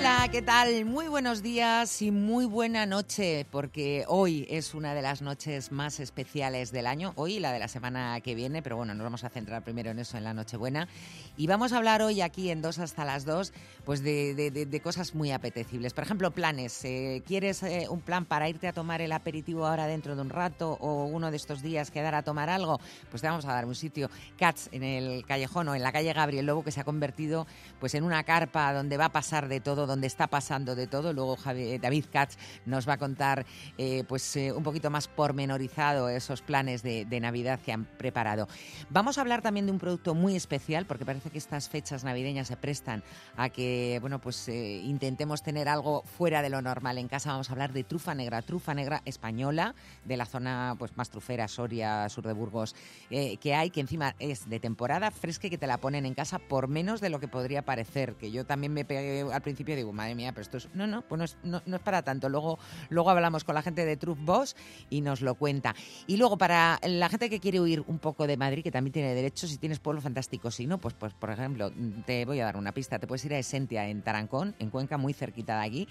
Hola, 0.00 0.28
¿qué 0.32 0.40
tal? 0.40 0.86
Muy 0.86 1.08
buenos 1.08 1.42
días 1.42 2.00
y 2.00 2.10
muy 2.10 2.46
buena 2.46 2.86
noche, 2.86 3.46
porque 3.50 4.06
hoy 4.08 4.46
es 4.48 4.72
una 4.72 4.94
de 4.94 5.02
las 5.02 5.20
noches 5.20 5.72
más 5.72 6.00
especiales 6.00 6.72
del 6.72 6.86
año, 6.86 7.12
hoy 7.16 7.34
y 7.34 7.38
la 7.40 7.52
de 7.52 7.58
la 7.58 7.68
semana 7.68 8.18
que 8.22 8.34
viene, 8.34 8.62
pero 8.62 8.78
bueno, 8.78 8.94
nos 8.94 9.04
vamos 9.04 9.24
a 9.24 9.28
centrar 9.28 9.62
primero 9.62 9.90
en 9.90 9.98
eso, 9.98 10.16
en 10.16 10.24
la 10.24 10.32
Nochebuena. 10.32 10.88
Y 11.36 11.48
vamos 11.48 11.74
a 11.74 11.76
hablar 11.76 12.00
hoy 12.00 12.22
aquí 12.22 12.48
en 12.50 12.62
dos 12.62 12.78
hasta 12.78 13.04
las 13.04 13.26
dos, 13.26 13.52
pues 13.84 14.02
de, 14.02 14.34
de- 14.34 14.50
de- 14.50 14.64
de 14.64 14.80
cosas 14.80 15.14
muy 15.14 15.32
apetecibles. 15.32 15.92
Por 15.92 16.04
ejemplo, 16.04 16.30
planes. 16.30 16.82
Eh, 16.86 17.22
¿Quieres 17.26 17.62
eh, 17.62 17.86
un 17.90 18.00
plan 18.00 18.24
para 18.24 18.48
irte 18.48 18.68
a 18.68 18.72
tomar 18.72 19.02
el 19.02 19.12
aperitivo 19.12 19.66
ahora 19.66 19.86
dentro 19.86 20.16
de 20.16 20.22
un 20.22 20.30
rato 20.30 20.78
o 20.80 21.04
uno 21.04 21.30
de 21.30 21.36
estos 21.36 21.60
días 21.60 21.90
quedar 21.90 22.14
a 22.14 22.22
tomar 22.22 22.48
algo? 22.48 22.80
Pues 23.10 23.20
te 23.20 23.28
vamos 23.28 23.44
a 23.44 23.52
dar 23.52 23.66
un 23.66 23.74
sitio, 23.74 24.08
Cats, 24.38 24.70
en 24.72 24.82
el 24.82 25.26
callejón 25.26 25.68
o 25.68 25.74
en 25.74 25.82
la 25.82 25.92
calle 25.92 26.10
Gabriel 26.14 26.46
Lobo, 26.46 26.64
que 26.64 26.72
se 26.72 26.80
ha 26.80 26.84
convertido 26.84 27.46
pues 27.80 27.94
en 27.94 28.02
una 28.04 28.24
carpa 28.24 28.72
donde 28.72 28.96
va 28.96 29.04
a 29.06 29.12
pasar 29.12 29.46
de 29.48 29.60
todo, 29.60 29.89
donde 29.90 30.06
está 30.06 30.28
pasando 30.28 30.74
de 30.74 30.86
todo. 30.86 31.12
Luego 31.12 31.36
Javi- 31.36 31.78
David 31.80 32.06
Katz 32.12 32.36
nos 32.66 32.88
va 32.88 32.94
a 32.94 32.98
contar 32.98 33.44
eh, 33.76 34.04
pues 34.08 34.36
eh, 34.36 34.52
un 34.52 34.62
poquito 34.62 34.90
más 34.90 35.08
pormenorizado 35.08 36.08
esos 36.08 36.42
planes 36.42 36.82
de, 36.82 37.04
de 37.04 37.20
Navidad 37.20 37.60
que 37.60 37.72
han 37.72 37.84
preparado. 37.84 38.48
Vamos 38.88 39.18
a 39.18 39.20
hablar 39.20 39.42
también 39.42 39.66
de 39.66 39.72
un 39.72 39.78
producto 39.78 40.14
muy 40.14 40.36
especial, 40.36 40.86
porque 40.86 41.04
parece 41.04 41.30
que 41.30 41.38
estas 41.38 41.68
fechas 41.68 42.04
navideñas 42.04 42.48
se 42.48 42.56
prestan 42.56 43.02
a 43.36 43.48
que 43.48 43.98
bueno 44.00 44.20
pues 44.20 44.48
eh, 44.48 44.80
intentemos 44.84 45.42
tener 45.42 45.68
algo 45.68 46.02
fuera 46.02 46.42
de 46.42 46.50
lo 46.50 46.62
normal 46.62 46.98
en 46.98 47.08
casa. 47.08 47.30
Vamos 47.32 47.50
a 47.50 47.52
hablar 47.52 47.72
de 47.72 47.84
trufa 47.84 48.14
negra, 48.14 48.42
trufa 48.42 48.74
negra 48.74 49.02
española 49.04 49.74
de 50.04 50.16
la 50.16 50.26
zona 50.26 50.76
pues 50.78 50.96
más 50.96 51.10
trufera, 51.10 51.48
Soria, 51.48 52.08
sur 52.08 52.26
de 52.26 52.32
Burgos, 52.32 52.74
eh, 53.10 53.36
que 53.38 53.54
hay, 53.54 53.70
que 53.70 53.80
encima 53.80 54.14
es 54.18 54.48
de 54.48 54.60
temporada 54.60 55.10
fresca 55.10 55.48
y 55.48 55.50
que 55.50 55.58
te 55.58 55.66
la 55.66 55.78
ponen 55.78 56.06
en 56.06 56.14
casa 56.14 56.38
por 56.38 56.68
menos 56.68 57.00
de 57.00 57.10
lo 57.10 57.20
que 57.20 57.28
podría 57.28 57.62
parecer. 57.62 58.14
Que 58.14 58.30
yo 58.30 58.46
también 58.46 58.72
me 58.72 58.84
pegué 58.84 59.26
al 59.32 59.42
principio 59.42 59.74
y 59.74 59.78
digo, 59.80 59.92
madre 59.92 60.14
mía, 60.14 60.32
pero 60.32 60.42
esto 60.42 60.56
es. 60.56 60.68
No, 60.74 60.86
no, 60.86 61.02
pues 61.02 61.18
no 61.18 61.24
es, 61.24 61.36
no, 61.42 61.76
es 61.76 61.82
para 61.82 62.02
tanto. 62.02 62.28
Luego, 62.28 62.58
luego 62.88 63.10
hablamos 63.10 63.44
con 63.44 63.54
la 63.54 63.62
gente 63.62 63.84
de 63.84 63.96
Truth 63.96 64.18
Boss 64.20 64.56
y 64.88 65.00
nos 65.00 65.20
lo 65.20 65.34
cuenta. 65.34 65.74
Y 66.06 66.16
luego, 66.16 66.38
para 66.38 66.78
la 66.82 67.08
gente 67.08 67.28
que 67.28 67.40
quiere 67.40 67.60
huir 67.60 67.82
un 67.86 67.98
poco 67.98 68.26
de 68.26 68.36
Madrid, 68.36 68.62
que 68.62 68.70
también 68.70 68.92
tiene 68.92 69.14
derecho, 69.14 69.46
si 69.46 69.58
tienes 69.58 69.78
pueblo 69.78 70.00
fantástico, 70.00 70.50
si 70.50 70.66
no, 70.66 70.78
pues, 70.78 70.94
pues 70.94 71.12
por 71.14 71.30
ejemplo, 71.30 71.70
te 72.06 72.24
voy 72.24 72.40
a 72.40 72.44
dar 72.44 72.56
una 72.56 72.72
pista. 72.72 72.98
Te 72.98 73.06
puedes 73.06 73.24
ir 73.24 73.34
a 73.34 73.38
Esentia 73.38 73.88
en 73.88 74.02
Tarancón, 74.02 74.54
en 74.58 74.70
Cuenca, 74.70 74.96
muy 74.98 75.12
cerquita 75.12 75.60
de 75.60 75.66
aquí, 75.66 75.88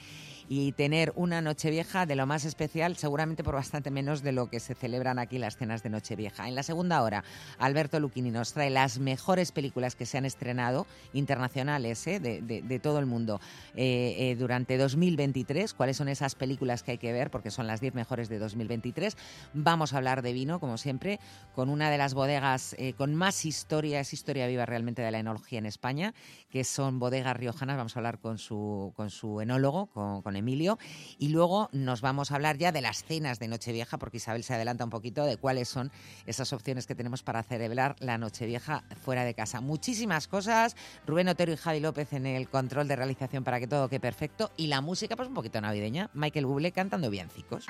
y 0.51 0.71
tener 0.71 1.13
una 1.15 1.41
Nochevieja 1.41 2.07
de 2.07 2.15
lo 2.15 2.25
más 2.25 2.43
especial, 2.43 2.97
seguramente 2.97 3.43
por 3.43 3.53
bastante 3.53 3.91
menos 3.91 4.23
de 4.23 4.31
lo 4.31 4.49
que 4.49 4.59
se 4.59 4.73
celebran 4.73 5.19
aquí 5.19 5.37
las 5.37 5.55
cenas 5.55 5.83
de 5.83 5.89
Nochevieja. 5.91 6.47
En 6.47 6.55
la 6.55 6.63
segunda 6.63 7.03
hora, 7.03 7.23
Alberto 7.59 7.99
Lucchini 7.99 8.31
nos 8.31 8.53
trae 8.53 8.71
las 8.71 8.97
mejores 8.97 9.51
películas 9.51 9.95
que 9.95 10.07
se 10.07 10.17
han 10.17 10.25
estrenado, 10.25 10.87
internacionales, 11.13 12.05
¿eh? 12.07 12.19
de, 12.19 12.41
de- 12.41 12.79
todo 12.79 12.97
el 12.99 13.05
mundo, 13.05 13.39
eh, 13.75 14.15
eh, 14.17 14.35
durante 14.35 14.77
2023. 14.77 15.73
¿Cuáles 15.75 15.97
son 15.97 16.09
esas 16.09 16.33
películas 16.33 16.81
que 16.81 16.91
hay 16.91 16.97
que 16.97 17.13
ver? 17.13 17.29
Porque 17.29 17.51
son 17.51 17.67
las 17.67 17.79
10 17.81 17.93
mejores 17.93 18.27
de 18.27 18.39
2023. 18.39 19.17
Vamos 19.53 19.93
a 19.93 19.97
hablar 19.97 20.23
de 20.23 20.33
vino, 20.33 20.59
como 20.59 20.77
siempre, 20.77 21.19
con 21.53 21.69
una 21.69 21.91
de 21.91 21.97
las 21.99 22.13
bodegas 22.15 22.75
con 22.97 23.13
más 23.13 23.45
historia, 23.45 23.99
es 23.99 24.13
historia 24.13 24.47
viva 24.47 24.65
realmente 24.65 25.01
de 25.03 25.11
la 25.11 25.19
enología 25.19 25.59
en 25.59 25.65
España, 25.67 26.13
que 26.49 26.63
son 26.63 26.97
bodegas 26.97 27.37
riojanas. 27.37 27.77
Vamos 27.77 27.95
a 27.95 27.99
hablar 27.99 28.17
con 28.19 28.39
su, 28.39 28.93
con 28.95 29.09
su 29.11 29.41
enólogo, 29.41 29.87
con, 29.87 30.21
con 30.21 30.38
Emilio. 30.39 30.79
Y 31.17 31.29
luego 31.29 31.69
nos 31.71 32.01
vamos 32.01 32.31
a 32.31 32.35
hablar 32.35 32.57
ya 32.57 32.71
de 32.71 32.81
las 32.81 33.03
cenas 33.03 33.39
de 33.39 33.47
Nochevieja, 33.47 33.97
porque 33.97 34.17
Isabel 34.17 34.43
se 34.43 34.53
adelanta 34.53 34.83
un 34.83 34.89
poquito 34.89 35.25
de 35.25 35.37
cuáles 35.37 35.69
son 35.69 35.91
esas 36.25 36.51
opciones 36.53 36.87
que 36.87 36.95
tenemos 36.95 37.23
para 37.23 37.43
celebrar 37.43 37.95
la 37.99 38.17
Nochevieja 38.17 38.83
fuera 39.03 39.23
de 39.23 39.33
casa. 39.33 39.61
Muchísimas 39.61 40.27
cosas. 40.27 40.75
Rubén 41.05 41.27
Otero 41.27 41.53
y 41.53 41.57
Javi 41.57 41.79
López 41.79 42.13
en 42.13 42.25
el 42.25 42.49
control 42.49 42.87
de 42.87 42.95
realización 42.95 43.43
para 43.43 43.59
que 43.59 43.67
todo 43.67 43.89
quede 43.89 43.99
perfecto. 43.99 44.51
Y 44.57 44.67
la 44.67 44.81
música, 44.81 45.15
pues 45.15 45.27
un 45.27 45.35
poquito 45.35 45.61
navideña. 45.61 46.09
Michael 46.13 46.45
Bublé 46.45 46.71
cantando 46.71 47.09
villancicos. 47.09 47.65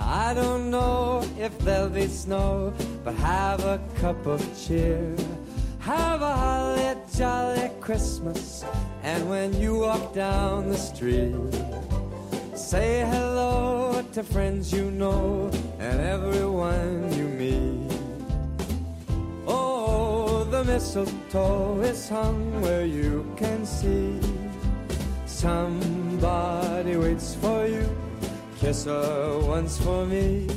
I 0.00 0.32
don't 0.32 0.70
know 0.70 1.24
if 1.38 1.58
there'll 1.58 1.88
be 1.88 2.06
snow, 2.06 2.72
but 3.04 3.14
have 3.16 3.60
a 3.64 3.80
cup 3.96 4.26
of 4.26 4.40
cheer. 4.56 5.14
Have 5.80 6.22
a 6.22 6.32
holly 6.32 6.96
jolly 7.16 7.70
Christmas. 7.80 8.64
And 9.02 9.28
when 9.28 9.58
you 9.60 9.80
walk 9.80 10.14
down 10.14 10.68
the 10.68 10.76
street, 10.76 11.34
say 12.54 13.04
hello 13.10 14.04
to 14.12 14.22
friends 14.22 14.72
you 14.72 14.90
know 14.90 15.50
and 15.80 16.00
everyone 16.00 17.12
you 17.14 17.24
meet. 17.24 17.90
Oh, 19.46 20.44
the 20.44 20.62
mistletoe 20.64 21.80
is 21.80 22.08
hung 22.08 22.60
where 22.62 22.86
you 22.86 23.26
can 23.36 23.66
see. 23.66 24.20
Somebody 25.26 26.96
waits 26.96 27.34
for 27.34 27.66
you. 27.66 28.07
Kiss 28.60 28.86
her 28.86 29.38
once 29.38 29.78
for 29.80 30.04
me. 30.04 30.48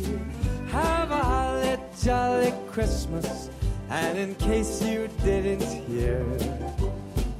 Have 0.69 1.11
a 1.11 1.17
holly 1.17 1.77
jolly 2.03 2.51
Christmas. 2.71 3.49
And 3.89 4.17
in 4.17 4.33
case 4.35 4.81
you 4.81 5.07
didn't 5.23 5.61
hear, 5.61 6.25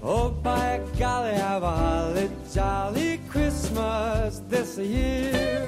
oh 0.04 0.30
by 0.30 0.80
golly, 1.00 1.34
have 1.34 1.64
a 1.64 1.72
holly 1.72 2.30
jolly 2.54 3.20
Christmas 3.28 4.42
this 4.50 4.78
year. 4.78 5.68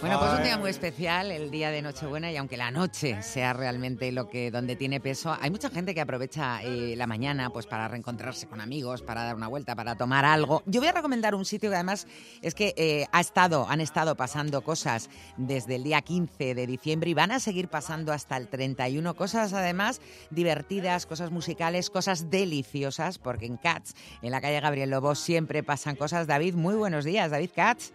Bueno, 0.00 0.20
pues 0.20 0.32
un 0.36 0.44
día 0.44 0.56
muy 0.56 0.70
especial, 0.70 1.32
el 1.32 1.50
día 1.50 1.70
de 1.70 1.82
Nochebuena, 1.82 2.30
y 2.30 2.36
aunque 2.36 2.56
la 2.56 2.70
noche 2.70 3.22
sea 3.22 3.52
realmente 3.52 4.12
lo 4.12 4.28
que 4.28 4.52
donde 4.52 4.76
tiene 4.76 5.00
peso, 5.00 5.36
hay 5.40 5.50
mucha 5.50 5.68
gente 5.68 5.94
que 5.94 6.00
aprovecha 6.00 6.62
eh, 6.62 6.94
la 6.96 7.08
mañana 7.08 7.50
pues 7.50 7.66
para 7.66 7.88
reencontrarse 7.88 8.46
con 8.46 8.60
amigos, 8.60 9.02
para 9.02 9.24
dar 9.24 9.34
una 9.34 9.48
vuelta, 9.48 9.74
para 9.74 9.96
tomar 9.96 10.24
algo. 10.24 10.62
Yo 10.66 10.80
voy 10.80 10.88
a 10.88 10.92
recomendar 10.92 11.34
un 11.34 11.44
sitio 11.44 11.70
que 11.70 11.74
además 11.74 12.06
es 12.40 12.54
que 12.54 12.72
eh, 12.76 13.06
ha 13.10 13.20
estado, 13.20 13.66
han 13.68 13.80
estado 13.80 14.16
pasando 14.16 14.62
cosas 14.62 15.10
desde 15.36 15.74
el 15.74 15.82
día 15.82 16.00
15 16.02 16.54
de 16.54 16.66
diciembre 16.66 17.10
y 17.10 17.14
van 17.14 17.32
a 17.32 17.40
seguir 17.40 17.66
pasando 17.68 18.12
hasta 18.12 18.36
el 18.36 18.46
31, 18.46 19.14
cosas 19.16 19.52
además 19.52 20.00
divertidas, 20.30 21.06
cosas 21.06 21.32
musicales, 21.32 21.90
cosas 21.90 22.30
deliciosas, 22.30 23.18
porque 23.18 23.46
en 23.46 23.56
Cats, 23.56 23.96
en 24.22 24.30
la 24.30 24.40
calle 24.40 24.60
Gabriel 24.60 24.90
Lobo, 24.90 25.16
siempre 25.16 25.64
pasan 25.64 25.96
cosas. 25.96 26.28
David, 26.28 26.54
muy 26.54 26.76
buenos 26.76 27.04
días, 27.04 27.32
David 27.32 27.50
Katz. 27.54 27.92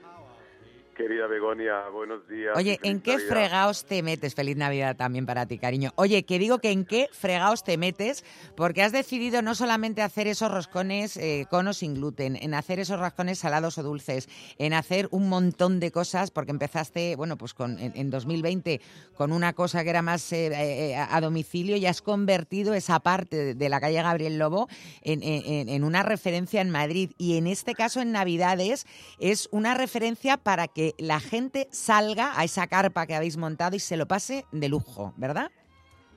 Querida 0.94 1.25
Begonia, 1.28 1.90
buenos 1.90 2.28
días. 2.28 2.56
Oye, 2.56 2.80
¿en 2.84 3.01
qué 3.01 3.18
fregaos 3.18 3.86
te 3.86 4.04
metes? 4.04 4.36
Feliz 4.36 4.56
Navidad 4.56 4.95
también 4.95 5.25
para 5.25 5.48
ti, 5.48 5.57
cariño. 5.57 5.92
Oye, 5.95 6.24
que 6.24 6.38
digo 6.38 6.60
que 6.60 6.72
en 6.72 6.86
qué 6.86 7.10
fregaos 7.12 7.63
te 7.63 7.78
metes 7.78 8.24
porque 8.56 8.84
has 8.84 8.92
decidido 8.92 9.42
no 9.42 9.56
solamente 9.56 10.01
hacer 10.01 10.28
esos 10.28 10.51
roscones 10.51 11.18
eh, 11.18 11.48
con 11.50 11.68
o 11.68 11.74
sin 11.74 11.95
gluten, 11.95 12.36
en 12.36 12.54
hacer 12.54 12.80
esos 12.80 13.00
roscones 13.00 13.40
salados 13.40 13.78
o 13.78 13.84
dulces, 13.84 14.30
en 14.60 14.74
hacer 14.74 15.07
un 15.12 15.30
montón 15.30 15.80
de 15.80 15.92
cosas, 15.92 16.30
porque 16.30 16.51
empezaste, 16.51 17.16
bueno, 17.16 17.38
pues 17.38 17.54
con, 17.54 17.80
en, 17.80 18.10
2020 18.10 18.80
con 19.16 19.31
una 19.31 19.54
cosa 19.54 19.84
que 19.84 19.90
era 19.90 20.01
más 20.01 20.31
eh, 20.31 20.51
eh, 20.54 20.95
a 20.95 21.22
domicilio 21.22 21.75
y 21.75 21.88
has 21.88 22.01
convertido 22.01 22.74
esa 22.75 23.00
parte 23.00 23.56
de, 23.56 23.69
la 23.69 23.81
calle 23.81 24.01
Gabriel 24.04 24.38
Lobo 24.38 24.68
en, 25.01 25.24
en 25.24 25.84
una 25.84 26.04
referencia 26.04 26.62
en 26.62 26.69
Madrid. 26.69 27.12
Y 27.18 27.38
en 27.38 27.48
este 27.48 27.74
caso, 27.74 28.01
en 28.01 28.12
Navidades, 28.12 28.86
es 29.19 29.48
una 29.51 29.74
referencia 29.74 30.38
para 30.38 30.68
que 30.68 30.82
la 30.97 31.19
gente 31.19 31.68
salga 31.71 32.38
a 32.39 32.44
esa 32.44 32.68
carpa 32.68 33.07
que 33.07 33.15
habéis 33.15 33.38
montado 33.38 33.75
y 33.75 33.80
se 33.80 33.97
lo 33.97 34.06
pase 34.07 34.45
de 34.51 34.69
lujo, 34.69 35.13
¿verdad? 35.18 35.51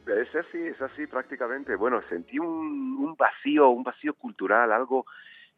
Es 0.06 0.34
así, 0.34 0.58
es 0.58 0.80
así 0.80 1.06
prácticamente. 1.06 1.74
Bueno, 1.74 2.00
sentí 2.08 2.38
un, 2.38 3.16
vacío, 3.16 3.70
un 3.70 3.82
vacío 3.82 4.14
cultural, 4.14 4.72
algo 4.72 5.04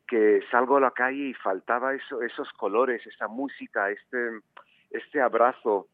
que 0.07 0.41
salgo 0.51 0.79
a 0.79 0.81
la 0.81 0.91
calle 0.91 1.29
y 1.29 1.35
faltaba 1.35 1.95
eso, 1.95 2.23
esos 2.23 2.51
colores, 2.55 3.07
esa 3.07 3.29
música, 3.29 3.91
este, 3.91 4.41
este 4.91 5.21
abrazo 5.21 5.89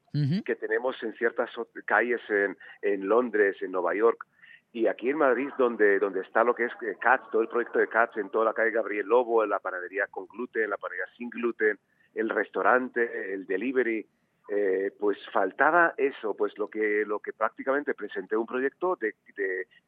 que 0.44 0.54
tenemos 0.54 1.02
en 1.02 1.12
ciertas 1.14 1.50
calles 1.84 2.20
en, 2.28 2.56
en 2.82 3.08
Londres, 3.08 3.56
en 3.60 3.72
Nueva 3.72 3.96
York. 3.96 4.24
Y 4.72 4.88
aquí 4.88 5.10
en 5.10 5.18
Madrid, 5.18 5.50
donde, 5.58 6.00
donde 6.00 6.20
está 6.20 6.42
lo 6.42 6.54
que 6.54 6.64
es 6.64 6.72
eh, 6.82 6.96
CATS, 7.00 7.30
todo 7.30 7.42
el 7.42 7.48
proyecto 7.48 7.78
de 7.78 7.88
CATS, 7.88 8.16
en 8.16 8.28
toda 8.28 8.44
la 8.44 8.52
calle 8.52 8.72
Gabriel 8.72 9.06
Lobo, 9.06 9.44
en 9.44 9.50
la 9.50 9.60
panadería 9.60 10.06
con 10.08 10.26
gluten, 10.26 10.68
la 10.68 10.76
panadería 10.76 11.06
sin 11.16 11.30
gluten, 11.30 11.78
el 12.14 12.28
restaurante, 12.28 13.32
el 13.34 13.46
delivery, 13.46 14.06
eh, 14.48 14.92
pues 14.98 15.18
faltaba 15.32 15.94
eso, 15.96 16.34
pues 16.34 16.56
lo 16.58 16.68
que, 16.68 17.04
lo 17.06 17.18
que 17.18 17.32
prácticamente 17.32 17.94
presenté 17.94 18.36
un 18.36 18.46
proyecto 18.46 18.96
de, 18.96 19.14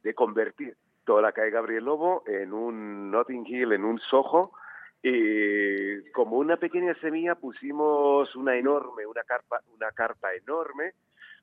de, 0.01 0.13
convertir 0.15 0.75
toda 1.05 1.21
la 1.21 1.31
calle 1.31 1.51
Gabriel 1.51 1.85
Lobo 1.85 2.23
en 2.25 2.53
un 2.53 3.11
Notting 3.11 3.45
Hill, 3.45 3.73
en 3.73 3.85
un 3.85 3.99
Soho, 3.99 4.51
y 5.03 6.09
como 6.11 6.37
una 6.37 6.57
pequeña 6.57 6.95
semilla 6.95 7.35
pusimos 7.35 8.35
una 8.35 8.55
enorme, 8.55 9.05
una 9.05 9.23
carpa, 9.23 9.61
una 9.75 9.91
carpa 9.91 10.33
enorme, 10.33 10.93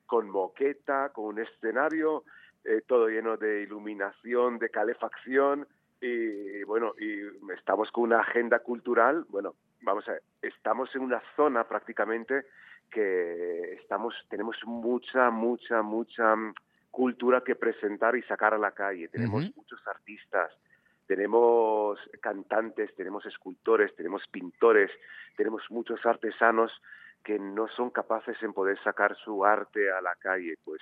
con 0.05 0.29
moqueta, 0.29 1.09
con 1.13 1.25
un 1.25 1.39
escenario, 1.39 2.25
eh, 2.65 2.81
todo 2.85 3.07
lleno 3.07 3.37
de 3.37 3.61
iluminación, 3.61 4.59
de 4.59 4.69
calefacción, 4.69 5.65
y 6.01 6.63
bueno, 6.63 6.93
y 6.99 7.21
estamos 7.53 7.91
con 7.91 8.03
una 8.03 8.19
agenda 8.19 8.59
cultural, 8.59 9.25
bueno, 9.29 9.55
vamos 9.85 10.07
a 10.09 10.13
ver, 10.13 10.23
estamos 10.41 10.93
en 10.95 11.03
una 11.03 11.21
zona 11.35 11.63
prácticamente 11.63 12.45
que 12.91 13.73
estamos, 13.73 14.13
tenemos 14.29 14.57
mucha, 14.65 15.29
mucha, 15.29 15.81
mucha 15.81 16.35
mm, 16.35 16.53
cultura 16.91 17.41
que 17.41 17.55
presentar 17.55 18.15
y 18.15 18.23
sacar 18.23 18.53
a 18.53 18.57
la 18.57 18.71
calle. 18.71 19.07
Tenemos 19.07 19.45
muchos 19.55 19.85
artistas, 19.87 20.51
tenemos 21.05 21.99
cantantes, 22.21 22.93
tenemos 22.95 23.25
escultores, 23.25 23.95
tenemos 23.95 24.23
pintores, 24.27 24.91
tenemos 25.37 25.63
muchos 25.69 26.03
artesanos 26.05 26.71
que 27.23 27.39
no 27.39 27.67
son 27.69 27.89
capaces 27.89 28.41
en 28.43 28.53
poder 28.53 28.81
sacar 28.83 29.15
su 29.17 29.45
arte 29.45 29.91
a 29.91 30.01
la 30.01 30.15
calle, 30.15 30.55
pues 30.63 30.81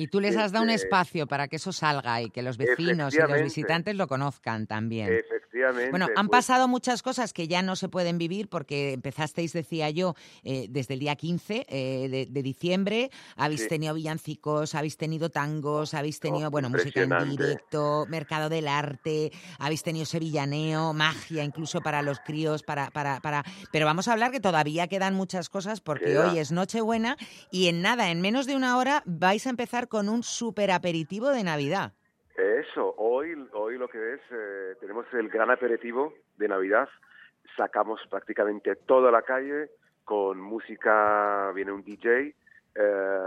y 0.00 0.06
tú 0.06 0.18
les 0.18 0.34
has 0.38 0.50
dado 0.50 0.64
un 0.64 0.70
espacio 0.70 1.26
para 1.26 1.46
que 1.46 1.56
eso 1.56 1.72
salga 1.74 2.22
y 2.22 2.30
que 2.30 2.40
los 2.40 2.56
vecinos 2.56 3.14
y 3.14 3.18
los 3.18 3.42
visitantes 3.42 3.94
lo 3.94 4.08
conozcan 4.08 4.66
también. 4.66 5.12
Efectivamente. 5.12 5.90
Bueno, 5.90 6.06
han 6.16 6.28
pues 6.28 6.38
pasado 6.38 6.68
muchas 6.68 7.02
cosas 7.02 7.34
que 7.34 7.46
ya 7.48 7.60
no 7.60 7.76
se 7.76 7.90
pueden 7.90 8.16
vivir 8.16 8.48
porque 8.48 8.94
empezasteis, 8.94 9.52
decía 9.52 9.90
yo, 9.90 10.14
eh, 10.42 10.68
desde 10.70 10.94
el 10.94 11.00
día 11.00 11.16
15 11.16 11.66
eh, 11.68 12.26
de, 12.30 12.42
diciembre. 12.42 13.10
Habéis 13.36 13.68
tenido 13.68 13.92
villancicos, 13.92 14.74
habéis 14.74 14.96
tenido 14.96 15.28
tangos, 15.28 15.92
habéis 15.92 16.18
tenido, 16.18 16.50
bueno, 16.50 16.70
música 16.70 17.02
en 17.02 17.28
directo, 17.28 18.06
mercado 18.08 18.48
del 18.48 18.68
arte, 18.68 19.30
habéis 19.58 19.82
tenido 19.82 20.06
sevillaneo, 20.06 20.94
magia 20.94 21.44
incluso 21.44 21.82
para 21.82 22.00
los 22.00 22.20
críos, 22.20 22.62
para, 22.62 22.88
para, 22.90 23.20
para... 23.20 23.44
Pero 23.70 23.84
vamos 23.84 24.08
a 24.08 24.14
hablar 24.14 24.30
que 24.30 24.40
todavía 24.40 24.88
quedan 24.88 25.12
muchas 25.12 25.50
cosas 25.50 25.82
porque 25.82 26.18
hoy 26.18 26.38
es 26.38 26.52
Nochebuena 26.52 27.18
y 27.50 27.66
en 27.66 27.82
nada, 27.82 28.10
en 28.10 28.22
menos 28.22 28.46
de 28.46 28.56
una 28.56 28.78
hora 28.78 29.02
vais 29.04 29.46
a 29.46 29.50
empezar 29.50 29.89
con 29.90 30.08
un 30.08 30.22
super 30.22 30.70
aperitivo 30.70 31.30
de 31.30 31.42
Navidad. 31.42 31.92
Eso, 32.36 32.94
hoy, 32.96 33.34
hoy 33.52 33.76
lo 33.76 33.88
que 33.88 34.14
es, 34.14 34.20
eh, 34.30 34.76
tenemos 34.80 35.04
el 35.12 35.28
gran 35.28 35.50
aperitivo 35.50 36.14
de 36.38 36.46
Navidad, 36.46 36.88
sacamos 37.56 38.00
prácticamente 38.08 38.76
toda 38.76 39.10
la 39.10 39.22
calle 39.22 39.68
con 40.04 40.40
música, 40.40 41.50
viene 41.56 41.72
un 41.72 41.82
DJ, 41.82 42.34
eh, 42.76 43.18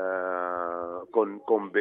con, 1.12 1.40
con, 1.40 1.72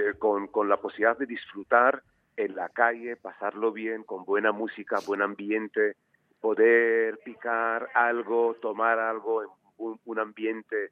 con, 0.49 0.69
la 0.69 0.77
posibilidad 0.79 1.17
de 1.17 1.27
disfrutar 1.27 2.03
en 2.37 2.57
la 2.57 2.69
calle, 2.69 3.15
pasarlo 3.15 3.71
bien, 3.71 4.03
con 4.03 4.25
buena 4.25 4.51
música, 4.51 4.99
buen 5.07 5.23
ambiente, 5.23 5.95
poder 6.41 7.19
picar 7.25 7.89
algo, 7.95 8.57
tomar 8.61 8.99
algo, 8.99 9.45
un, 9.79 10.01
un 10.05 10.19
ambiente 10.19 10.91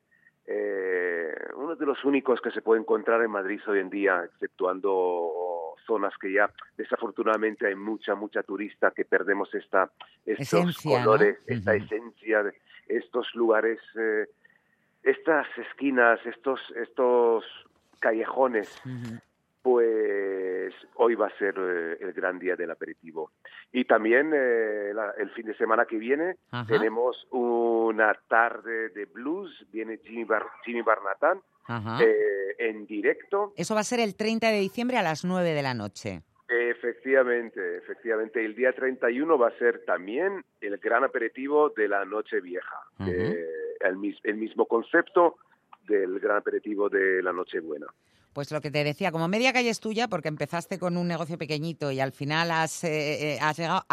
eh, 0.53 1.33
uno 1.55 1.77
de 1.77 1.87
los 1.87 2.05
únicos 2.05 2.41
que 2.41 2.51
se 2.51 2.61
puede 2.61 2.81
encontrar 2.81 3.23
en 3.23 3.31
Madrid 3.31 3.61
hoy 3.69 3.79
en 3.79 3.89
día, 3.89 4.25
exceptuando 4.25 5.77
zonas 5.87 6.13
que 6.21 6.33
ya 6.33 6.51
desafortunadamente 6.77 7.69
hay 7.69 7.77
mucha, 7.77 8.17
mucha 8.17 8.43
turista 8.43 8.91
que 8.91 9.05
perdemos 9.05 9.55
esta, 9.55 9.93
estos 10.27 10.77
colores, 10.79 11.39
esta 11.47 11.77
esencia, 11.77 12.43
de 12.43 12.55
estos 12.89 13.33
lugares, 13.37 13.79
eh, 13.97 14.27
estas 15.05 15.47
esquinas, 15.57 16.19
estos, 16.27 16.61
estos 16.75 17.45
callejones 18.01 18.69
pues 19.63 19.87
hoy 20.95 21.15
va 21.15 21.27
a 21.27 21.39
ser 21.39 21.55
eh, 21.59 21.97
el 22.01 22.13
gran 22.13 22.39
día 22.39 22.57
del 22.57 22.71
aperitivo. 22.71 23.33
Y 23.73 23.85
también 23.85 24.33
eh, 24.35 24.93
el 25.19 25.31
fin 25.31 25.47
de 25.47 25.55
semana 25.57 25.87
que 25.87 25.97
viene 25.97 26.37
tenemos 26.67 27.27
una 27.31 28.15
tarde 28.29 28.91
de 28.91 29.05
blues, 29.07 29.67
viene 29.73 29.99
Jimmy, 30.05 30.25
Bar 30.25 30.47
Jimmy 30.65 30.83
Barnatán 30.83 31.41
eh, 32.01 32.57
en 32.59 32.87
directo. 32.87 33.53
Eso 33.57 33.75
va 33.75 33.81
a 33.81 33.85
ser 33.85 34.01
el 34.01 34.17
30 34.17 34.49
de 34.49 34.61
diciembre 34.61 34.97
a 34.99 35.03
las 35.03 35.25
9 35.25 35.53
de 35.53 35.63
la 35.63 35.75
noche. 35.75 36.23
Efectivamente, 36.49 37.77
efectivamente. 37.77 38.45
El 38.45 38.57
día 38.57 38.73
31 38.73 39.39
va 39.39 39.49
a 39.49 39.59
ser 39.59 39.85
también 39.85 40.45
el 40.61 40.79
gran 40.79 41.05
aperitivo 41.05 41.71
de 41.71 41.87
la 41.87 42.05
Noche 42.05 42.41
Vieja. 42.41 42.81
el, 42.99 44.17
el 44.25 44.37
mismo 44.37 44.67
concepto 44.67 45.37
del 45.87 46.19
gran 46.19 46.39
aperitivo 46.39 46.89
de 46.89 47.23
la 47.23 47.33
Noche 47.33 47.61
Buena. 47.61 47.87
Pues 48.33 48.53
lo 48.53 48.61
que 48.61 48.71
te 48.71 48.85
decía, 48.85 49.11
como 49.11 49.27
media 49.27 49.53
calle 49.53 49.71
es 49.71 49.81
tuya, 49.81 50.07
porque 50.09 50.29
empezaste 50.29 50.79
con 50.79 50.97
un 50.97 51.09
negocio 51.09 51.37
pequeñito 51.37 51.91
y 51.91 51.99
al 51.99 52.13
final 52.13 52.51
has, 52.53 52.85
eh, 52.85 53.35
eh, 53.35 53.39
llegado, 53.57 53.85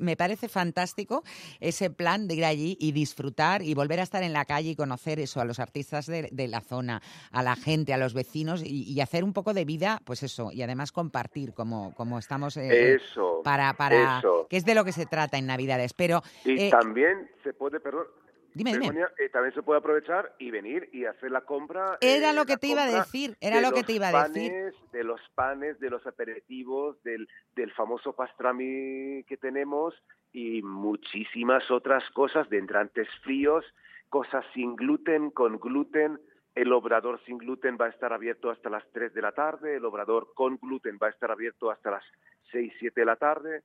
me 0.00 0.16
parece 0.16 0.48
fantástico 0.48 1.22
ese 1.60 1.90
plan 1.90 2.26
de 2.26 2.34
ir 2.34 2.44
allí 2.44 2.76
y 2.80 2.92
disfrutar 2.92 3.62
y 3.62 3.74
volver 3.74 4.00
a 4.00 4.02
estar 4.02 4.22
en 4.22 4.32
la 4.32 4.44
calle 4.44 4.70
y 4.70 4.76
conocer 4.76 5.20
eso, 5.20 5.40
a 5.40 5.44
los 5.44 5.60
artistas 5.60 6.06
de, 6.06 6.48
la 6.48 6.60
zona, 6.60 7.00
a 7.30 7.42
la 7.42 7.54
gente, 7.54 7.94
a 7.94 7.96
los 7.96 8.14
vecinos 8.14 8.62
y, 8.64 9.00
hacer 9.00 9.22
un 9.22 9.32
poco 9.34 9.52
de 9.52 9.66
vida, 9.66 10.00
pues 10.04 10.22
eso, 10.22 10.50
y 10.50 10.62
además 10.62 10.90
compartir 10.90 11.52
como, 11.52 11.94
como 11.94 12.18
estamos... 12.18 12.56
Eh, 12.56 12.94
eso, 12.94 13.42
para, 13.44 13.74
para, 13.74 14.22
que 14.48 14.56
es 14.56 14.64
de 14.64 14.74
lo 14.74 14.84
que 14.84 14.92
se 14.92 15.04
trata 15.06 15.36
en 15.36 15.46
Navidades. 15.46 15.92
Pero, 15.92 16.22
y 16.44 16.70
también 16.70 17.30
se 17.42 17.52
puede, 17.52 17.80
perdón, 17.80 18.06
Dime, 18.54 18.78
dime. 18.78 19.00
Eh, 19.18 19.28
también 19.30 19.52
se 19.52 19.62
puede 19.62 19.80
aprovechar 19.80 20.32
y 20.38 20.52
venir 20.52 20.88
y 20.92 21.06
hacer 21.06 21.32
la 21.32 21.40
compra. 21.40 21.98
Era 22.00 22.32
lo 22.32 22.46
que 22.46 22.56
te 22.56 22.68
iba 22.68 22.84
a 22.84 22.86
decir, 22.86 23.36
era 23.40 23.60
lo 23.60 23.72
que 23.72 23.82
te 23.82 23.94
iba 23.94 24.08
a 24.08 24.28
decir. 24.28 24.72
De 24.92 25.02
los 25.02 25.20
panes, 25.34 25.80
de 25.80 25.90
los 25.90 26.06
aperitivos, 26.06 27.02
del, 27.02 27.28
del 27.56 27.72
famoso 27.72 28.12
pastrami 28.12 29.24
que 29.24 29.36
tenemos 29.36 29.92
y 30.32 30.62
muchísimas 30.62 31.68
otras 31.70 32.08
cosas 32.10 32.48
de 32.48 32.58
entrantes 32.58 33.08
fríos, 33.24 33.64
cosas 34.08 34.44
sin 34.54 34.76
gluten, 34.76 35.30
con 35.30 35.58
gluten. 35.58 36.20
El 36.54 36.72
obrador 36.72 37.20
sin 37.26 37.38
gluten 37.38 37.76
va 37.80 37.86
a 37.86 37.90
estar 37.90 38.12
abierto 38.12 38.50
hasta 38.50 38.70
las 38.70 38.84
3 38.92 39.12
de 39.12 39.22
la 39.22 39.32
tarde, 39.32 39.76
el 39.76 39.84
obrador 39.84 40.32
con 40.34 40.58
gluten 40.58 40.96
va 41.02 41.08
a 41.08 41.10
estar 41.10 41.32
abierto 41.32 41.72
hasta 41.72 41.90
las 41.90 42.04
6, 42.50 42.72
7 42.78 43.00
de 43.00 43.06
la 43.06 43.16
tarde. 43.16 43.62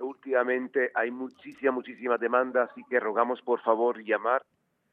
Últimamente 0.00 0.90
hay 0.94 1.10
muchísima, 1.10 1.72
muchísima 1.72 2.18
demanda, 2.18 2.64
así 2.64 2.82
que 2.88 3.00
rogamos 3.00 3.42
por 3.42 3.60
favor 3.60 4.02
llamar 4.02 4.42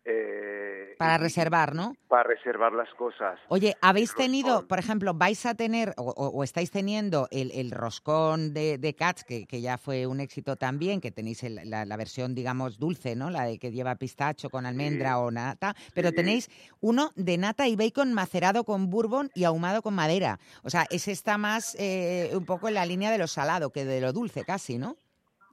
eh, 0.09 0.95
para 0.97 1.17
reservar, 1.17 1.75
¿no? 1.75 1.95
Para 2.07 2.23
reservar 2.23 2.71
las 2.71 2.89
cosas. 2.93 3.37
Oye, 3.49 3.75
¿habéis 3.81 4.15
tenido, 4.15 4.65
por 4.67 4.79
ejemplo, 4.79 5.13
vais 5.13 5.45
a 5.45 5.53
tener 5.53 5.93
o, 5.97 6.43
estáis 6.43 6.71
teniendo 6.71 7.27
el, 7.29 7.71
roscón 7.71 8.53
de, 8.53 8.77
de 8.77 8.95
Cats, 8.95 9.25
que, 9.25 9.45
ya 9.61 9.77
fue 9.77 10.07
un 10.07 10.21
éxito 10.21 10.55
también, 10.55 11.01
que 11.01 11.11
tenéis 11.11 11.43
la, 11.43 11.97
versión, 11.97 12.33
digamos, 12.33 12.79
dulce, 12.79 13.15
¿no? 13.15 13.29
La 13.29 13.43
de 13.43 13.59
que 13.59 13.71
lleva 13.71 13.95
pistacho 13.95 14.49
con 14.49 14.65
almendra 14.65 15.19
o 15.19 15.29
nata, 15.29 15.75
pero 15.93 16.11
tenéis 16.13 16.49
uno 16.79 17.11
de 17.15 17.37
nata 17.37 17.67
y 17.67 17.75
bacon 17.75 18.13
macerado 18.13 18.63
con 18.63 18.89
bourbon 18.89 19.29
y 19.35 19.43
ahumado 19.43 19.81
con 19.81 19.93
madera. 19.93 20.39
O 20.63 20.69
sea, 20.69 20.85
ese 20.89 21.11
está 21.11 21.37
más 21.37 21.75
eh, 21.79 22.31
un 22.33 22.45
poco 22.45 22.69
en 22.69 22.75
la 22.75 22.85
línea 22.85 23.11
de 23.11 23.17
lo 23.17 23.27
salado 23.27 23.71
que 23.71 23.85
de 23.85 23.99
lo 23.99 24.13
dulce 24.13 24.45
casi, 24.45 24.77
¿no? 24.77 24.95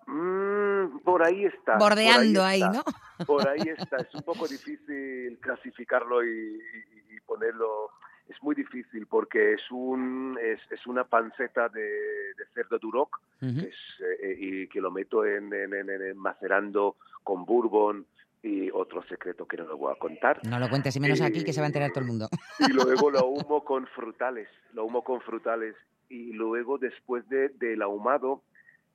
Mm, 0.06 0.98
por 1.00 1.22
ahí 1.26 1.44
está. 1.46 1.76
Bordeando 1.78 2.40
por 2.40 2.48
ahí, 2.48 2.60
está, 2.62 2.72
¿no? 2.72 2.84
Por 3.26 3.48
ahí 3.48 3.68
está. 3.68 3.96
Es 3.98 4.14
un 4.14 4.22
poco 4.22 4.46
difícil 4.48 5.38
clasificarlo 5.40 6.24
y, 6.24 6.28
y- 6.28 7.14
y 7.16 7.20
ponerlo. 7.20 7.90
Es 8.28 8.42
muy 8.42 8.54
difícil 8.54 9.06
porque 9.06 9.52
es 9.54 9.70
un 9.70 10.38
es, 10.42 10.58
es 10.70 10.86
una 10.86 11.04
panceta 11.04 11.68
de, 11.68 11.82
de 11.82 12.46
cerdo 12.54 12.78
duroc 12.78 13.20
es, 13.40 13.74
eh, 14.22 14.34
y 14.38 14.66
que 14.68 14.80
lo 14.80 14.90
meto 14.90 15.24
en, 15.26 15.52
en- 15.52 15.74
en- 15.74 15.90
en- 15.90 16.16
macerando 16.18 16.96
con 17.22 17.44
bourbon 17.44 18.06
y 18.42 18.70
otro 18.70 19.02
secreto 19.04 19.46
que 19.46 19.56
no 19.58 19.64
lo 19.64 19.76
voy 19.76 19.92
a 19.94 19.98
contar. 19.98 20.40
No 20.46 20.58
lo 20.58 20.68
cuentes, 20.68 20.96
y 20.96 21.00
menos 21.00 21.20
aquí 21.20 21.44
que 21.44 21.52
se 21.52 21.60
va 21.60 21.66
a 21.66 21.68
enterar 21.68 21.90
todo 21.92 22.00
el 22.00 22.06
mundo. 22.08 22.28
y 22.58 22.72
luego 22.72 23.10
lo 23.10 23.18
ahumo 23.24 23.64
con 23.64 23.86
frutales, 23.88 24.48
lo 24.72 24.82
ahumo 24.82 25.02
con 25.04 25.20
frutales 25.20 25.74
y 26.08 26.32
luego 26.32 26.78
después 26.78 27.28
de, 27.28 27.50
del 27.50 27.80
ahumado 27.82 28.42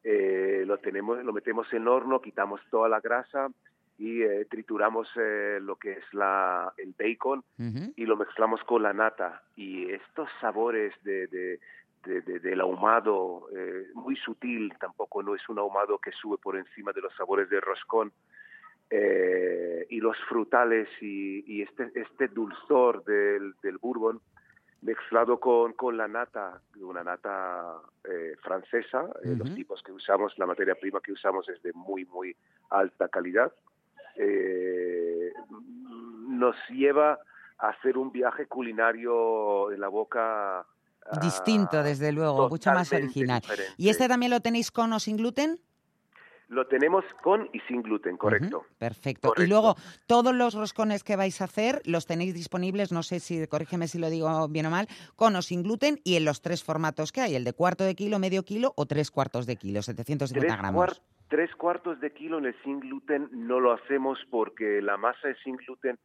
eh, 0.04 0.64
lo 0.66 0.78
tenemos, 0.78 1.24
lo 1.24 1.34
metemos 1.34 1.72
en 1.74 1.88
horno, 1.88 2.22
quitamos 2.22 2.62
toda 2.70 2.88
la 2.90 3.00
grasa 3.00 3.50
y 3.98 4.22
eh, 4.22 4.46
trituramos 4.50 5.10
eh, 5.18 5.60
lo 5.62 5.76
que 5.76 5.92
es 5.92 6.14
la, 6.14 6.72
el 6.78 6.94
bacon 6.98 7.44
Ujú. 7.60 7.94
y 7.98 8.06
lo 8.06 8.16
mezclamos 8.16 8.64
con 8.64 8.82
la 8.84 8.94
nata 8.94 9.44
y 9.58 9.92
estos 9.92 10.30
sabores 10.40 10.94
de, 11.04 11.28
de- 11.28 11.60
de- 12.06 12.22
de- 12.22 12.40
del 12.40 12.62
ahumado 12.62 13.48
eh, 13.54 13.88
muy 13.94 14.16
sutil 14.16 14.74
tampoco 14.80 15.22
no 15.22 15.36
es 15.36 15.50
un 15.50 15.60
ahumado 15.60 15.98
que 15.98 16.14
sube 16.14 16.38
por 16.38 16.56
encima 16.56 16.94
de 16.94 17.02
los 17.02 17.14
sabores 17.18 17.50
del 17.50 17.62
roscón 17.62 18.14
eh, 18.90 19.86
y 19.90 20.00
los 20.00 20.18
frutales 20.30 20.88
y, 21.02 21.44
y 21.46 21.62
este 21.62 21.92
este 21.96 22.30
dulzor 22.30 23.04
del, 23.04 23.54
del 23.62 23.78
bourbon 23.80 24.22
mezclado 24.82 25.40
con, 25.42 25.74
con 25.74 25.98
la 25.98 26.08
nata 26.08 26.62
una 26.80 27.04
nata 27.04 27.76
francesa 28.60 29.08
eh, 29.24 29.36
los 29.36 29.54
tipos 29.56 29.82
que 29.84 29.92
usamos 29.92 30.34
la 30.38 30.46
materia 30.46 30.76
prima 30.76 31.00
que 31.02 31.12
usamos 31.12 31.48
es 31.50 31.62
de 31.62 31.74
muy 31.74 32.06
muy 32.06 32.36
alta 32.70 33.08
calidad 33.08 33.52
eh, 34.16 35.34
nos 36.28 36.56
lleva 36.70 37.20
a 37.58 37.70
hacer 37.70 37.98
un 37.98 38.12
viaje 38.12 38.48
culinario 38.48 39.72
en 39.72 39.80
la 39.82 39.88
boca 39.88 40.60
ah, 40.60 40.66
Distinto, 41.22 41.84
desde 41.84 42.12
luego, 42.12 42.50
mucho 42.50 42.72
más 42.72 42.92
original. 42.94 43.42
diferente. 43.42 43.74
¿Y 43.78 43.90
este 43.90 44.08
también 44.08 44.32
lo 44.32 44.40
tenéis 44.40 44.72
con 44.72 44.94
o 44.94 45.00
sin 45.00 45.18
gluten? 45.18 45.60
Lo 46.50 46.66
tenemos 46.66 47.06
con 47.22 47.48
y 47.54 47.60
sin 47.62 47.84
gluten, 47.84 48.18
correcto. 48.18 48.66
Perfecto. 48.80 49.34
Y 49.38 49.46
luego, 49.46 49.76
todos 50.08 50.34
los 50.34 50.56
roscones 50.56 51.04
que 51.04 51.16
vais 51.16 51.40
a 51.42 51.44
hacer 51.44 51.82
los 51.86 52.08
tenéis 52.08 52.34
disponibles, 52.34 52.92
no 52.92 53.04
sé 53.04 53.20
si, 53.20 53.46
corrígeme 53.46 53.88
si 53.88 54.00
lo 54.00 54.10
digo 54.10 54.48
bien 54.48 54.66
o 54.66 54.72
mal, 54.72 54.88
con 55.16 55.36
o 55.36 55.44
sin 55.44 55.62
gluten 55.62 56.00
y 56.04 56.16
en 56.16 56.26
los 56.26 56.42
tres 56.42 56.64
formatos 56.64 57.12
que 57.12 57.22
hay, 57.22 57.36
el 57.36 57.44
de 57.44 57.54
cuarto 57.54 57.84
de 57.84 57.94
kilo, 57.94 58.18
medio 58.18 58.44
kilo 58.44 58.74
o 58.76 58.88
tres 58.88 59.12
cuartos 59.12 59.46
de 59.46 59.58
kilo, 59.58 59.84
750 59.84 60.48
Tres, 60.48 60.60
gramos. 60.60 61.02
tres 61.28 61.56
cuartos 61.56 62.00
de 62.00 62.12
kilo 62.14 62.40
en 62.40 62.46
el 62.48 62.56
sin 62.64 62.80
gluten 62.80 63.30
no 63.32 63.60
lo 63.60 63.72
hacemos 63.72 64.18
porque 64.32 64.82
la 64.82 64.98
masa 64.98 65.28
de 65.28 65.36
sin 65.44 65.56
gluten 65.56 66.00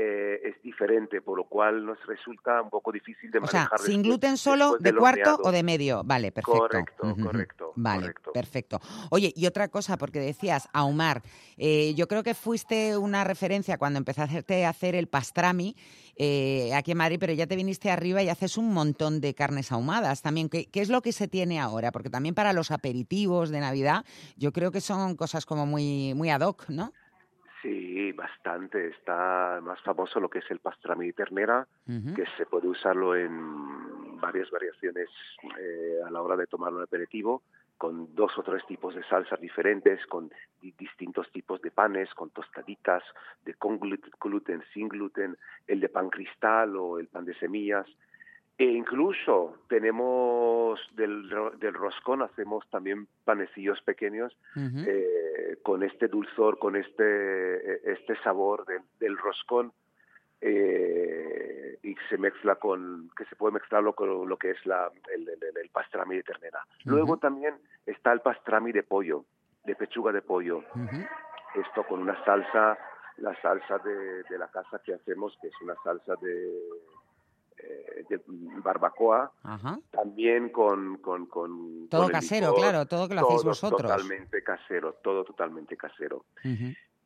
eh, 0.00 0.40
es 0.44 0.62
diferente, 0.62 1.20
por 1.20 1.36
lo 1.36 1.48
cual 1.48 1.84
nos 1.84 1.98
resulta 2.06 2.62
un 2.62 2.70
poco 2.70 2.92
difícil 2.92 3.32
de 3.32 3.40
O 3.40 3.46
sea, 3.48 3.62
manejar. 3.62 3.80
sin 3.80 3.96
después- 4.02 4.04
gluten 4.04 4.36
solo 4.36 4.76
de 4.78 4.94
cuarto 4.94 5.20
horneado. 5.20 5.42
o 5.42 5.50
de 5.50 5.62
medio. 5.64 6.02
Vale, 6.04 6.30
perfecto. 6.30 6.58
Correcto, 6.60 7.16
correcto, 7.20 7.72
Vale, 7.74 8.00
correcto. 8.02 8.32
perfecto. 8.32 8.80
Oye, 9.10 9.32
y 9.34 9.46
otra 9.46 9.66
cosa, 9.66 9.96
porque 9.98 10.20
decías, 10.20 10.68
ahumar. 10.72 11.22
Eh, 11.56 11.94
yo 11.96 12.06
creo 12.06 12.22
que 12.22 12.34
fuiste 12.34 12.96
una 12.96 13.24
referencia 13.24 13.76
cuando 13.76 13.98
empezaste 13.98 14.64
a 14.64 14.68
hacer 14.68 14.94
el 14.94 15.08
pastrami 15.08 15.74
eh, 16.20 16.72
aquí 16.74 16.92
en 16.92 16.98
Madrid, 16.98 17.16
pero 17.18 17.32
ya 17.32 17.46
te 17.48 17.56
viniste 17.56 17.90
arriba 17.90 18.22
y 18.22 18.28
haces 18.28 18.56
un 18.58 18.72
montón 18.72 19.20
de 19.20 19.34
carnes 19.34 19.72
ahumadas 19.72 20.22
también. 20.22 20.48
¿Qué, 20.48 20.66
qué 20.66 20.80
es 20.80 20.88
lo 20.90 21.02
que 21.02 21.12
se 21.12 21.26
tiene 21.28 21.58
ahora? 21.60 21.90
Porque 21.92 22.10
también 22.10 22.34
para 22.36 22.52
los 22.52 22.70
aperitivos 22.70 23.50
de 23.50 23.60
Navidad, 23.60 24.04
yo 24.36 24.52
creo 24.52 24.70
que 24.70 24.80
son 24.80 25.16
cosas 25.16 25.44
como 25.46 25.66
muy, 25.66 26.14
muy 26.14 26.30
ad 26.30 26.40
hoc, 26.42 26.68
¿no? 26.68 26.92
Sí, 27.68 28.12
bastante. 28.12 28.88
Está 28.88 29.60
más 29.62 29.80
famoso 29.82 30.20
lo 30.20 30.30
que 30.30 30.38
es 30.38 30.50
el 30.50 30.58
pastrami 30.58 31.08
de 31.08 31.12
ternera, 31.12 31.66
que 32.14 32.24
se 32.38 32.46
puede 32.46 32.66
usarlo 32.66 33.14
en 33.14 34.18
varias 34.20 34.50
variaciones 34.50 35.08
eh, 35.60 35.98
a 36.06 36.10
la 36.10 36.22
hora 36.22 36.34
de 36.36 36.46
tomar 36.46 36.72
un 36.72 36.82
aperitivo, 36.82 37.42
con 37.76 38.14
dos 38.14 38.36
o 38.38 38.42
tres 38.42 38.64
tipos 38.66 38.94
de 38.94 39.04
salsas 39.04 39.38
diferentes, 39.40 40.04
con 40.06 40.30
di- 40.62 40.72
distintos 40.78 41.30
tipos 41.30 41.60
de 41.60 41.70
panes, 41.70 42.12
con 42.14 42.30
tostaditas, 42.30 43.02
de 43.44 43.52
con 43.54 43.78
glut- 43.78 44.10
gluten, 44.18 44.62
sin 44.72 44.88
gluten, 44.88 45.36
el 45.66 45.78
de 45.80 45.88
pan 45.90 46.08
cristal 46.08 46.74
o 46.74 46.98
el 46.98 47.08
pan 47.08 47.26
de 47.26 47.34
semillas. 47.34 47.86
E 48.58 48.64
incluso 48.64 49.54
tenemos 49.68 50.80
del, 50.96 51.30
del 51.60 51.74
roscón, 51.74 52.22
hacemos 52.22 52.68
también 52.70 53.06
panecillos 53.24 53.80
pequeños 53.82 54.36
eh, 54.86 55.58
con 55.62 55.84
este 55.84 56.08
dulzor, 56.08 56.58
con 56.58 56.74
este, 56.74 57.92
este 57.92 58.16
sabor 58.24 58.66
del, 58.66 58.82
del 58.98 59.16
roscón 59.16 59.72
eh, 60.40 61.78
y 61.82 61.94
se 62.08 62.18
mezcla 62.18 62.56
con, 62.56 63.10
que 63.16 63.24
se 63.26 63.36
puede 63.36 63.54
mezclarlo 63.54 63.92
con 63.94 64.28
lo 64.28 64.36
que 64.36 64.50
es 64.50 64.66
la, 64.66 64.90
el, 65.14 65.28
el- 65.28 65.56
el 65.56 65.68
pastrami 65.70 66.16
de 66.16 66.22
ternera. 66.24 66.64
Luego 66.84 67.16
también 67.16 67.54
está 67.86 68.12
el 68.12 68.20
pastrami 68.20 68.72
de 68.72 68.82
pollo, 68.82 69.24
de 69.64 69.76
pechuga 69.76 70.10
de 70.12 70.22
pollo. 70.22 70.58
Ujú. 70.74 71.60
Esto 71.60 71.84
con 71.86 72.00
una 72.00 72.22
salsa, 72.24 72.76
la 73.18 73.40
salsa 73.40 73.78
de, 73.78 74.22
de 74.24 74.38
la 74.38 74.48
casa 74.48 74.80
que 74.84 74.94
hacemos, 74.94 75.36
que 75.40 75.48
es 75.48 75.54
una 75.62 75.74
salsa 75.84 76.14
de, 76.16 76.60
eh, 77.62 78.04
barbacoa, 78.62 79.32
Ajá. 79.42 79.78
también 79.90 80.50
con... 80.50 80.98
con, 80.98 81.26
con 81.26 81.88
Todo 81.88 82.02
con 82.04 82.12
casero, 82.12 82.48
licor, 82.48 82.60
claro, 82.60 82.86
todo 82.86 83.08
que 83.08 83.14
lo 83.14 83.20
hacéis 83.22 83.40
todo 83.42 83.50
vosotros. 83.50 83.82
Totalmente 83.82 84.42
casero, 84.42 84.94
todo 85.02 85.24
totalmente 85.24 85.76
casero. 85.76 86.24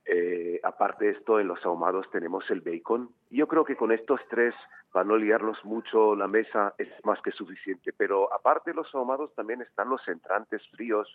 Eh, 0.05 0.61
aparte 0.65 1.05
de 1.07 1.11
esto, 1.13 1.39
en 1.39 1.47
los 1.49 1.65
ahumados 1.65 2.11
tenemos 2.11 2.49
el 2.51 2.61
bacon. 2.61 3.09
Yo 3.31 3.47
creo 3.47 3.65
que 3.65 3.77
con 3.77 3.93
estos 3.93 4.21
tres, 4.29 4.53
para 4.91 5.05
no 5.05 5.17
liarlos 5.17 5.65
mucho 5.65 6.17
la 6.17 6.27
mesa, 6.27 6.75
es 6.77 6.89
más 7.05 7.21
que 7.23 7.31
suficiente. 7.31 7.93
Pero 7.93 8.33
aparte 8.35 8.71
de 8.71 8.75
los 8.77 8.93
ahumados 8.95 9.33
también 9.35 9.63
están 9.63 9.89
los 9.89 10.07
entrantes 10.09 10.61
fríos, 10.73 11.09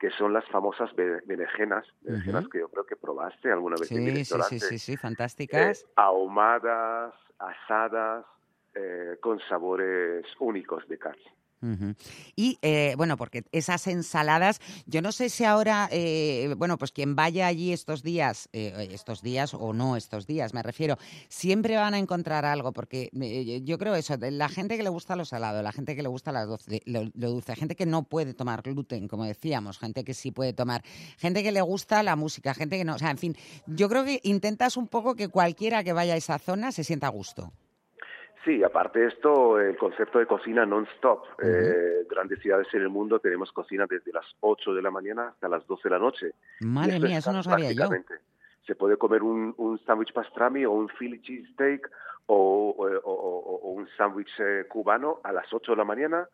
que 0.00 0.10
son 0.10 0.32
las 0.34 0.44
famosas 0.50 0.92
be- 0.94 1.20
berenjenas, 1.24 1.86
berenjenas 2.02 2.46
que 2.48 2.58
yo 2.58 2.68
creo 2.68 2.84
que 2.84 2.96
probaste 2.96 3.50
alguna 3.50 3.76
vez 3.80 3.90
en 3.92 4.04
mi 4.04 4.10
Sí, 4.10 4.24
sí, 4.24 4.40
sí, 4.48 4.60
sí, 4.60 4.78
sí, 4.78 4.92
Eh, 4.94 4.98
fantásticas. 4.98 5.86
ahumadas, 5.94 7.14
asadas, 7.38 8.26
eh, 8.76 9.16
con 9.20 9.40
sabores 9.48 10.24
únicos 10.38 10.86
de 10.88 10.98
carne. 10.98 11.22
Y 12.36 12.58
eh, 12.62 12.94
bueno, 12.96 13.16
porque 13.16 13.42
esas 13.50 13.86
ensaladas, 13.86 14.60
yo 14.84 15.00
no 15.00 15.10
sé 15.10 15.30
si 15.30 15.42
ahora, 15.42 15.88
eh, 15.90 16.54
bueno, 16.56 16.76
pues 16.76 16.92
quien 16.92 17.16
vaya 17.16 17.46
allí 17.46 17.72
estos 17.72 18.02
días, 18.02 18.48
eh, 18.52 18.88
estos 18.92 19.22
días 19.22 19.54
o 19.54 19.72
no 19.72 19.96
estos 19.96 20.26
días, 20.26 20.52
me 20.54 20.62
refiero, 20.62 20.96
siempre 21.28 21.76
van 21.76 21.94
a 21.94 21.98
encontrar 21.98 22.44
algo, 22.44 22.72
porque 22.72 23.10
eh, 23.20 23.62
yo 23.64 23.78
creo 23.78 23.94
eso, 23.94 24.16
la 24.20 24.48
gente 24.50 24.76
que 24.76 24.82
le 24.82 24.90
gusta 24.90 25.16
lo 25.16 25.24
salado, 25.24 25.62
la 25.62 25.72
gente 25.72 25.96
que 25.96 26.02
le 26.02 26.08
gusta 26.08 26.30
las 26.30 26.46
dulce- 26.46 26.82
lo, 26.84 27.04
lo 27.14 27.30
dulce, 27.30 27.56
gente 27.56 27.74
que 27.74 27.86
no 27.86 28.04
puede 28.04 28.34
tomar 28.34 28.60
gluten, 28.62 29.08
como 29.08 29.24
decíamos, 29.24 29.78
gente 29.78 30.04
que 30.04 30.12
sí 30.14 30.30
puede 30.30 30.52
tomar, 30.52 30.84
gente 31.16 31.42
que 31.42 31.52
le 31.52 31.62
gusta 31.62 32.02
la 32.02 32.16
música, 32.16 32.52
gente 32.54 32.76
que 32.76 32.84
no, 32.84 32.94
o 32.94 32.98
sea, 32.98 33.10
en 33.10 33.18
fin, 33.18 33.34
yo 33.66 33.88
creo 33.88 34.04
que 34.04 34.20
intentas 34.24 34.76
un 34.76 34.86
poco 34.88 35.16
que 35.16 35.28
cualquiera 35.28 35.82
que 35.82 35.94
vaya 35.94 36.12
a 36.14 36.16
esa 36.18 36.38
zona 36.38 36.70
se 36.70 36.84
sienta 36.84 37.06
a 37.06 37.10
gusto. 37.10 37.50
Sí, 38.46 38.62
aparte 38.62 39.00
de 39.00 39.08
esto, 39.08 39.60
el 39.60 39.76
concepto 39.76 40.18
de 40.20 40.26
cocina 40.26 40.64
non-stop. 40.64 41.24
Eh, 41.42 42.06
grandes 42.08 42.40
ciudades 42.40 42.68
en 42.72 42.80
el 42.82 42.88
mundo 42.88 43.18
tenemos 43.18 43.50
cocina 43.52 43.84
desde 43.90 44.12
las 44.12 44.24
8 44.40 44.72
de 44.72 44.80
la 44.82 44.90
mañana 44.90 45.28
hasta 45.28 45.48
las 45.48 45.66
12 45.66 45.88
de 45.88 45.90
la 45.90 45.98
noche. 45.98 46.30
Madre 46.60 47.00
mía, 47.00 47.18
eso 47.18 47.32
no 47.32 47.42
sabía 47.42 47.72
yo. 47.72 47.90
Se 48.64 48.74
puede 48.76 48.96
comer 48.96 49.22
un, 49.24 49.52
un 49.58 49.78
sándwich 49.84 50.12
pastrami 50.12 50.64
o 50.64 50.70
un 50.72 50.88
Philly 50.88 51.20
cheesesteak 51.20 51.90
o, 52.26 52.74
o, 52.78 52.86
o- 52.86 53.58
o- 53.64 53.70
un 53.72 53.86
sándwich 53.96 54.30
eh, 54.38 54.64
cubano 54.68 55.20
a 55.24 55.32
las 55.32 55.52
8 55.52 55.72
de 55.72 55.76
la 55.76 55.84
mañana 55.84 56.28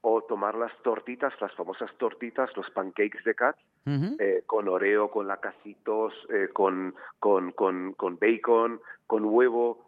o 0.00 0.22
tomar 0.22 0.54
las 0.54 0.72
tortitas, 0.82 1.32
las 1.40 1.52
famosas 1.54 1.90
tortitas, 1.98 2.56
los 2.56 2.70
pancakes 2.70 3.22
de 3.24 3.34
cat, 3.34 3.56
Ujú. 3.84 4.14
eh, 4.20 4.44
con 4.46 4.68
oreo, 4.68 5.10
con 5.10 5.26
lacasitos, 5.26 6.14
eh, 6.30 6.48
con, 6.52 6.94
con, 7.18 7.50
con, 7.52 7.94
con 7.94 8.16
bacon, 8.16 8.80
con 9.08 9.24
huevo, 9.24 9.87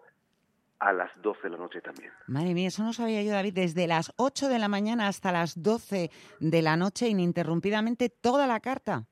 a 0.81 0.93
las 0.93 1.11
12 1.23 1.43
de 1.45 1.51
la 1.51 1.59
noche 1.59 1.81
también. 1.81 2.11
Madre 2.27 2.55
mía, 2.55 2.69
eso 2.69 2.83
no 2.83 2.93
sabía 2.93 3.23
yo, 3.23 3.33
David. 3.33 3.55
Desde 3.55 3.87
las 3.87 4.13
8 4.17 4.49
de 4.49 4.59
la 4.59 4.69
mañana 4.69 5.07
hasta 5.07 5.31
las 5.31 5.63
12 5.63 6.11
de 6.41 6.63
la 6.63 6.77
noche, 6.77 7.09
ininterrumpidamente, 7.09 8.09
toda 8.09 8.47
la 8.47 8.61
carta. 8.61 9.05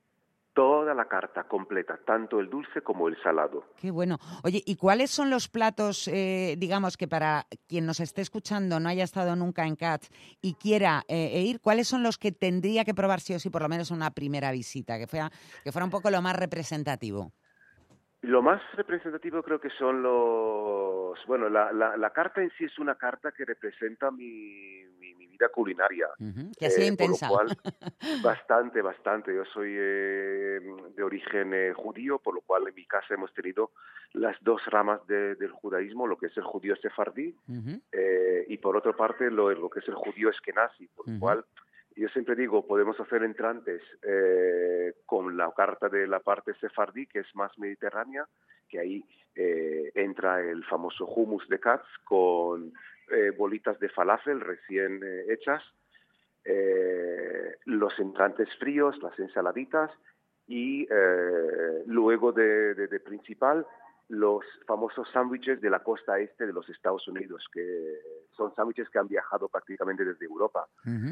Toda 0.55 0.93
la 0.93 1.05
carta 1.05 1.45
completa, 1.45 2.01
tanto 2.05 2.41
el 2.41 2.51
dulce 2.51 2.81
como 2.83 3.07
el 3.07 3.17
salado. 3.23 3.65
Qué 3.77 3.93
bueno. 3.93 4.19
Oye, 4.43 4.61
¿y 4.67 4.75
cuáles 4.75 5.11
son 5.11 5.31
los 5.31 5.49
platos, 5.49 6.09
eh, 6.09 6.57
digamos, 6.59 6.97
que 6.97 7.07
para 7.07 7.47
quien 7.69 7.87
nos 7.87 8.01
esté 8.01 8.23
escuchando 8.23 8.81
no 8.81 8.89
haya 8.89 9.05
estado 9.05 9.37
nunca 9.37 9.67
en 9.67 9.77
Cats 9.77 10.11
y 10.41 10.55
quiera 10.55 11.05
eh, 11.07 11.43
ir, 11.43 11.61
cuáles 11.61 11.87
son 11.87 12.03
los 12.03 12.19
que 12.19 12.33
tendría 12.33 12.85
que 12.85 12.95
probar 12.95 13.21
sí 13.21 13.35
o 13.35 13.39
sí, 13.39 13.51
por 13.51 13.63
lo 13.63 13.69
menos 13.69 13.93
una 13.93 14.11
primera 14.11 14.51
visita, 14.51 14.99
que 14.99 15.07
fuera, 15.07 15.31
que 15.63 15.71
fuera 15.71 15.85
un 15.85 15.93
poco 15.93 16.11
lo 16.11 16.21
más 16.23 16.35
representativo? 16.35 17.33
Lo 18.23 18.43
más 18.43 18.61
representativo 18.75 19.43
creo 19.43 19.61
que 19.61 19.71
son 19.71 20.03
los... 20.03 21.19
Bueno, 21.27 21.49
la, 21.49 21.73
la, 21.73 21.97
la 21.97 22.11
carta 22.11 22.43
en 22.43 22.51
sí 22.59 22.65
es 22.65 22.79
una 22.79 22.97
carta 22.97 23.31
que 23.33 23.45
representa 23.45 24.11
mi, 24.11 24.83
mi, 24.99 25.15
mi 25.15 25.27
vida 25.29 25.49
culinaria. 25.51 26.09
Que 26.59 26.67
así 26.67 26.83
Eh, 26.83 26.87
intensa. 26.87 27.29
Por 27.29 27.47
lo 27.47 27.55
cual, 27.55 27.59
bastante, 28.23 28.83
bastante. 28.83 29.35
Yo 29.35 29.45
soy 29.47 29.73
eh, 29.77 30.61
de 30.97 31.03
origen 31.03 31.55
eh, 31.55 31.73
judío, 31.75 32.19
por 32.19 32.35
lo 32.35 32.41
cual 32.41 32.67
en 32.67 32.75
mi 32.75 32.85
casa 32.87 33.15
hemos 33.15 33.33
tenido 33.35 33.71
las 34.15 34.37
dos 34.43 34.65
ramas 34.67 35.07
de- 35.07 35.37
del 35.37 35.53
judaísmo, 35.53 36.07
lo 36.09 36.19
que 36.19 36.27
es 36.27 36.37
el 36.37 36.45
judío 36.45 36.75
sefardí 36.77 37.37
eh, 37.93 38.45
y 38.49 38.57
por 38.59 38.77
otra 38.77 38.95
parte 38.95 39.31
lo, 39.31 39.51
lo 39.53 39.71
que 39.71 39.79
es 39.81 39.89
el 39.89 39.95
judío 39.95 40.31
eskenazi, 40.31 40.89
por 40.89 41.07
lo 41.09 41.21
cual 41.21 41.45
yo 41.99 42.09
siempre 42.11 42.37
digo, 42.37 42.65
podemos 42.65 42.99
hacer 43.01 43.25
entrantes 43.25 43.83
eh, 44.03 44.95
con 45.05 45.37
la 45.37 45.51
carta 45.51 45.89
de 45.89 46.07
la 46.07 46.21
parte 46.21 46.55
sefardí, 46.55 47.07
que 47.07 47.21
es 47.21 47.35
más 47.35 47.59
mediterránea, 47.59 48.25
que 48.69 48.79
ahí 48.79 49.05
eh, 49.35 49.91
entra 49.95 50.41
el 50.41 50.65
famoso 50.65 51.07
hummus 51.07 51.49
de 51.49 51.59
Katz 51.59 51.87
con 52.05 52.73
eh, 53.11 53.31
bolitas 53.37 53.81
de 53.81 53.89
falafel 53.89 54.41
recién 54.41 55.01
hechas, 55.29 55.63
los 57.67 57.99
entrantes 57.99 58.49
fríos, 58.59 58.97
las 59.03 59.19
ensaladitas 59.19 59.91
y 60.47 60.89
luego 61.85 62.33
de 62.33 63.03
principal 63.05 63.67
los 64.09 64.43
famosos 64.67 65.09
sándwiches 65.13 65.61
de 65.61 65.69
la 65.69 65.83
costa 65.83 66.19
este 66.19 66.47
de 66.47 66.53
los 66.53 66.69
Estados 66.71 67.07
Unidos, 67.09 67.47
que 67.53 67.99
son 68.37 68.55
sándwiches 68.55 68.89
que 68.89 68.99
han 68.99 69.09
viajado 69.09 69.49
prácticamente 69.49 70.05
desde 70.05 70.25
Europa. 70.25 70.67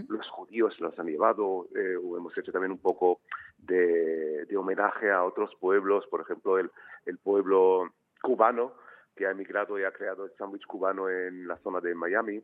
Los 0.08 0.28
judíos 0.30 0.78
los 0.80 0.98
han 0.98 1.06
llevado, 1.06 1.68
eh, 1.76 1.94
hemos 1.94 2.36
hecho 2.38 2.52
también 2.52 2.72
un 2.72 2.78
poco 2.78 3.20
de, 3.58 4.46
de 4.46 4.56
homenaje 4.56 5.10
a 5.10 5.24
otros 5.24 5.54
pueblos, 5.60 6.06
por 6.06 6.22
ejemplo, 6.22 6.58
el, 6.58 6.70
el 7.04 7.18
pueblo 7.18 7.92
cubano, 8.22 8.72
que 9.14 9.26
ha 9.26 9.30
emigrado 9.30 9.78
y 9.78 9.84
ha 9.84 9.92
creado 9.92 10.24
el 10.24 10.32
sándwich 10.36 10.66
cubano 10.66 11.08
en 11.10 11.46
la 11.46 11.56
zona 11.58 11.80
de 11.80 11.94
Miami, 11.94 12.42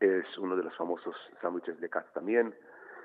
es 0.00 0.38
uno 0.38 0.56
de 0.56 0.62
los 0.62 0.76
famosos 0.76 1.16
sándwiches 1.42 1.80
de 1.80 1.88
Katz 1.88 2.12
también, 2.12 2.54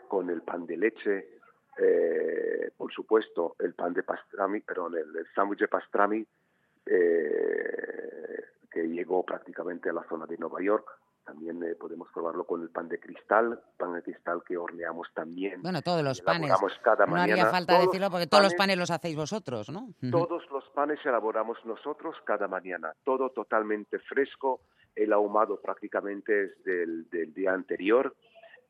con 0.07 0.29
el 0.29 0.41
pan 0.41 0.65
de 0.65 0.77
leche, 0.77 1.39
eh, 1.77 2.71
por 2.77 2.91
supuesto 2.91 3.55
el 3.59 3.73
pan 3.73 3.93
de 3.93 4.03
pastrami, 4.03 4.61
perdón, 4.61 4.95
el, 4.95 5.15
el 5.15 5.27
sándwich 5.35 5.59
de 5.59 5.67
pastrami 5.67 6.25
eh, 6.85 8.43
que 8.71 8.87
llegó 8.87 9.23
prácticamente 9.23 9.89
a 9.89 9.93
la 9.93 10.03
zona 10.03 10.25
de 10.25 10.37
Nueva 10.37 10.61
York. 10.61 10.87
También 11.25 11.63
eh, 11.63 11.75
podemos 11.75 12.09
probarlo 12.13 12.43
con 12.45 12.61
el 12.61 12.69
pan 12.69 12.89
de 12.89 12.99
cristal, 12.99 13.57
pan 13.77 13.93
de 13.93 14.01
cristal 14.03 14.43
que 14.45 14.57
horneamos 14.57 15.07
también. 15.13 15.61
Bueno, 15.61 15.81
todos 15.81 16.03
los 16.03 16.19
panes. 16.21 16.51
Cada 16.83 17.05
No 17.05 17.15
haría 17.15 17.35
mañana. 17.35 17.49
falta 17.51 17.73
Todos 17.75 17.85
decirlo 17.87 18.09
porque 18.11 18.27
todos 18.27 18.43
los 18.43 18.53
panes- 18.55 18.77
los 18.77 18.91
hacéis 18.91 19.15
vosotros, 19.15 19.69
¿no? 19.69 19.87
Todos 20.11 20.43
los 20.51 20.67
panes 20.71 20.99
elaboramos 21.05 21.57
nosotros 21.65 22.15
cada 22.25 22.49
mañana, 22.49 22.93
todo 23.05 23.29
totalmente 23.29 23.99
fresco, 23.99 24.61
el 24.95 25.13
ahumado 25.13 25.61
prácticamente 25.61 26.43
es 26.43 26.63
del, 26.65 27.09
del 27.09 27.33
día 27.33 27.53
anterior, 27.53 28.13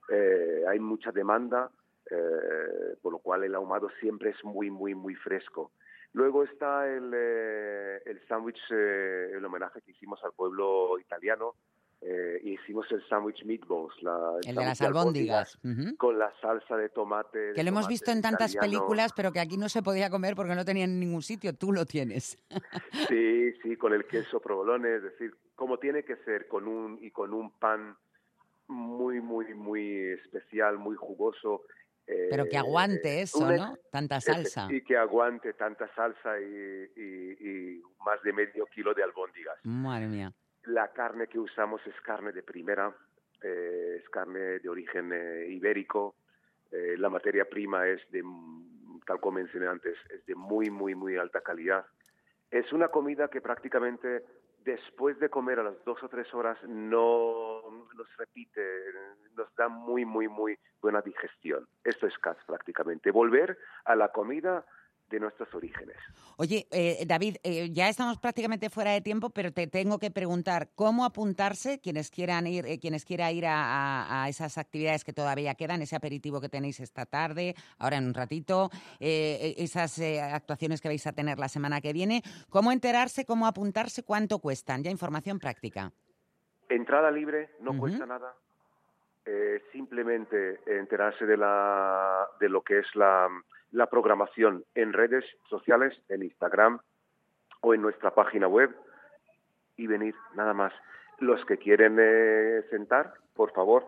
eh, 0.10 0.64
hay 0.70 0.80
mucha 0.80 1.12
demanda, 1.12 1.72
eh, 2.10 2.96
por 3.02 3.12
lo 3.14 3.20
cual 3.20 3.44
el 3.44 3.56
ahumado 3.56 3.90
siempre 4.00 4.32
es 4.32 4.44
muy, 4.44 4.70
muy, 4.70 4.96
muy 4.96 5.16
fresco. 5.16 5.72
Luego 6.14 6.44
está 6.44 6.88
el, 6.88 7.12
eh, 7.16 8.02
el 8.06 8.20
sándwich, 8.28 8.60
eh, 8.72 9.32
el 9.34 9.44
homenaje 9.44 9.82
que 9.82 9.92
hicimos 9.92 10.24
al 10.24 10.32
pueblo 10.34 11.00
italiano, 11.00 11.56
eh, 12.02 12.40
y 12.44 12.54
hicimos 12.56 12.86
el 12.92 13.02
sándwich 13.08 13.46
meatballs, 13.46 13.94
la, 14.04 14.34
El 14.36 14.42
de 14.42 14.54
sándwich 14.54 14.66
las 14.68 14.82
albóndigas. 14.82 15.60
Ujú. 15.64 15.96
con 15.96 16.20
la 16.20 16.32
salsa 16.42 16.76
de 16.76 16.90
tomate. 16.90 17.40
de 17.40 17.54
Que 17.54 17.64
lo 17.64 17.70
hemos 17.70 17.88
visto 17.88 18.12
en 18.12 18.22
tantas 18.22 18.54
italiano. 18.54 18.80
películas, 18.82 19.14
pero 19.16 19.32
que 19.32 19.40
aquí 19.40 19.58
no 19.58 19.70
se 19.70 19.82
podía 19.82 20.10
comer 20.10 20.36
porque 20.36 20.54
no 20.54 20.66
tenía 20.66 20.84
en 20.84 21.00
ningún 21.00 21.22
sitio. 21.22 21.56
Tú 21.56 21.72
lo 21.72 21.86
tienes. 21.86 22.38
Sí, 23.10 23.54
sí, 23.64 23.78
con 23.78 23.94
el 23.94 24.06
queso 24.06 24.40
provolone, 24.40 24.96
es 24.98 25.04
decir, 25.04 25.34
como 25.56 25.78
tiene 25.80 26.04
que 26.04 26.18
ser, 26.18 26.48
con 26.48 26.68
un 26.68 27.00
y 27.02 27.10
con 27.12 27.34
un 27.34 27.52
pan 27.58 27.96
muy, 28.68 29.20
muy, 29.22 29.54
muy 29.54 29.98
especial, 30.12 30.78
muy 30.78 30.96
jugoso. 30.96 31.64
Eh, 32.08 32.28
Pero 32.30 32.46
que 32.46 32.58
aguante 32.58 33.22
eso, 33.22 33.40
una- 33.40 33.58
¿no? 33.58 33.78
Tanta 33.92 34.20
salsa. 34.20 34.68
Y 34.72 34.82
que 34.82 34.98
aguante 34.98 35.54
tanta 35.54 35.88
salsa 35.96 36.40
y, 36.40 36.92
y- 36.96 37.38
y 37.78 37.82
más 38.06 38.22
de 38.24 38.34
medio 38.34 38.66
kilo 38.68 38.94
de 38.94 39.04
albóndigas. 39.04 39.58
Madre 39.64 40.08
mía. 40.08 40.34
La 40.66 40.90
carne 40.92 41.28
que 41.28 41.40
usamos 41.40 41.82
es 41.88 41.96
carne 42.02 42.32
de 42.32 42.44
primera, 42.44 42.94
eh, 43.42 44.00
es 44.02 44.10
carne 44.10 44.40
de 44.60 44.70
origen 44.70 45.12
eh, 45.14 45.48
ibérico. 45.50 46.16
eh, 46.72 46.96
la 46.98 47.10
materia 47.10 47.46
prima 47.46 47.88
es 47.88 48.02
de, 48.10 48.24
tal 49.06 49.20
como 49.20 49.38
mencioné 49.38 49.68
antes, 49.68 49.96
es 50.10 50.26
de 50.26 50.34
muy, 50.34 50.70
muy, 50.72 50.96
muy 50.96 51.18
alta 51.18 51.42
calidad. 51.42 51.86
Es 52.50 52.72
una 52.74 52.88
comida 52.88 53.28
que 53.28 53.42
prácticamente 53.42 54.24
después 54.64 55.20
de 55.20 55.30
comer 55.30 55.60
a 55.60 55.64
las 55.64 55.84
dos 55.86 56.02
o 56.04 56.10
tres 56.10 56.34
horas 56.34 56.58
no 56.68 57.62
nos 57.96 58.18
repite, 58.18 58.62
nos 59.36 59.54
da 59.56 59.68
muy, 59.68 60.06
muy, 60.06 60.28
muy 60.28 60.58
buena 60.82 61.02
digestión. 61.02 61.68
Esto 61.84 62.08
es 62.08 62.18
CAS 62.20 62.38
prácticamente. 62.46 63.12
Volver 63.12 63.58
a 63.86 63.96
la 63.96 64.10
comida 64.10 64.66
de 65.14 65.20
nuestros 65.20 65.54
orígenes. 65.54 65.96
Oye, 66.38 66.68
eh, 66.72 67.04
David, 67.06 67.38
eh, 67.44 67.70
ya 67.72 67.88
estamos 67.88 68.18
prácticamente 68.18 68.70
fuera 68.72 68.92
de 68.92 69.02
tiempo, 69.02 69.30
pero 69.30 69.52
te 69.54 69.68
tengo 69.68 70.00
que 70.00 70.10
preguntar 70.10 70.70
cómo 70.76 71.06
apuntarse 71.06 71.80
quienes 71.80 72.10
quieran 72.10 72.48
ir, 72.48 72.66
eh, 72.66 72.80
quienes 72.80 73.06
quiera 73.06 73.32
ir 73.32 73.46
a, 73.46 73.54
a- 73.64 74.24
a 74.24 74.30
esas 74.30 74.58
actividades 74.58 75.04
que 75.04 75.14
todavía 75.14 75.54
quedan, 75.54 75.82
ese 75.84 75.96
aperitivo 75.96 76.42
que 76.42 76.50
tenéis 76.50 76.80
esta 76.80 77.06
tarde, 77.06 77.54
ahora 77.78 77.98
en 77.98 78.08
un 78.08 78.14
ratito, 78.14 78.70
esas 79.00 80.00
actuaciones 80.00 80.82
que 80.82 80.88
vais 80.88 81.06
a 81.06 81.14
tener 81.14 81.38
la 81.38 81.48
semana 81.48 81.80
que 81.80 81.94
viene. 81.94 82.24
¿Cómo 82.50 82.72
enterarse, 82.72 83.26
cómo 83.26 83.46
apuntarse, 83.46 84.04
cuánto 84.04 84.40
cuestan? 84.40 84.84
Ya 84.84 84.90
información 84.90 85.40
práctica. 85.40 85.92
Entrada 86.70 87.12
libre, 87.12 87.52
no 87.60 87.78
cuesta 87.78 88.06
nada. 88.06 88.34
Simplemente 89.72 90.60
enterarse 90.66 91.26
de, 91.26 91.38
la, 91.38 92.28
de 92.40 92.50
lo 92.50 92.62
que 92.62 92.80
es 92.80 92.86
la, 92.96 93.28
la 93.74 93.88
programación 93.88 94.64
en 94.76 94.94
redes 94.94 95.26
sociales, 95.50 96.00
en 96.08 96.24
Instagram 96.24 96.80
o 97.62 97.74
en 97.74 97.82
nuestra 97.82 98.14
página 98.14 98.48
web 98.48 98.74
y 99.76 99.88
venir 99.88 100.16
nada 100.36 100.54
más. 100.54 100.74
Los 101.20 101.44
que 101.46 101.58
quieren 101.58 101.98
eh, 102.00 102.64
sentar, 102.70 103.14
por 103.34 103.52
favor, 103.52 103.84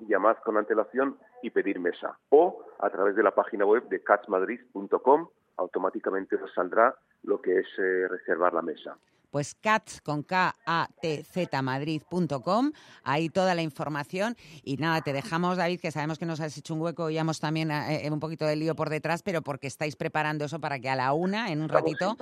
llamad 0.00 0.36
con 0.44 0.58
antelación 0.58 1.18
y 1.42 1.50
pedir 1.50 1.80
mesa. 1.80 2.18
O 2.28 2.64
a 2.78 2.90
través 2.90 3.16
de 3.16 3.22
la 3.22 3.34
página 3.34 3.64
web 3.64 3.88
de 3.88 4.02
catsmadrid.com 4.02 5.28
automáticamente 5.56 6.36
os 6.36 6.52
saldrá 6.52 6.94
lo 7.22 7.40
que 7.40 7.58
es 7.58 7.66
eh, 7.78 8.06
reservar 8.08 8.52
la 8.52 8.62
mesa. 8.62 8.96
Pues 9.30 9.54
cats 9.54 10.00
con 10.00 10.24
k 10.24 10.56
a 10.66 10.88
t 11.00 11.22
z 11.24 11.62
madrid.com, 11.62 12.72
ahí 13.04 13.28
toda 13.28 13.54
la 13.54 13.62
información 13.62 14.36
y 14.64 14.76
nada, 14.76 15.02
te 15.02 15.12
dejamos 15.12 15.56
David, 15.56 15.78
que 15.80 15.92
sabemos 15.92 16.18
que 16.18 16.26
nos 16.26 16.40
has 16.40 16.56
hecho 16.58 16.74
un 16.74 16.80
hueco 16.80 17.10
y 17.10 17.16
hemos 17.18 17.38
también 17.38 17.70
eh, 17.70 18.06
eh, 18.06 18.10
un 18.10 18.18
poquito 18.18 18.44
de 18.44 18.56
lío 18.56 18.74
por 18.74 18.90
detrás, 18.90 19.22
pero 19.22 19.42
porque 19.42 19.68
estáis 19.68 19.94
preparando 19.94 20.44
eso 20.46 20.58
para 20.60 20.80
que 20.80 20.88
a 20.90 20.96
la 20.96 21.12
una, 21.12 21.52
en 21.52 21.60
un 21.60 21.66
Estamos 21.70 21.82
ratito, 21.82 22.16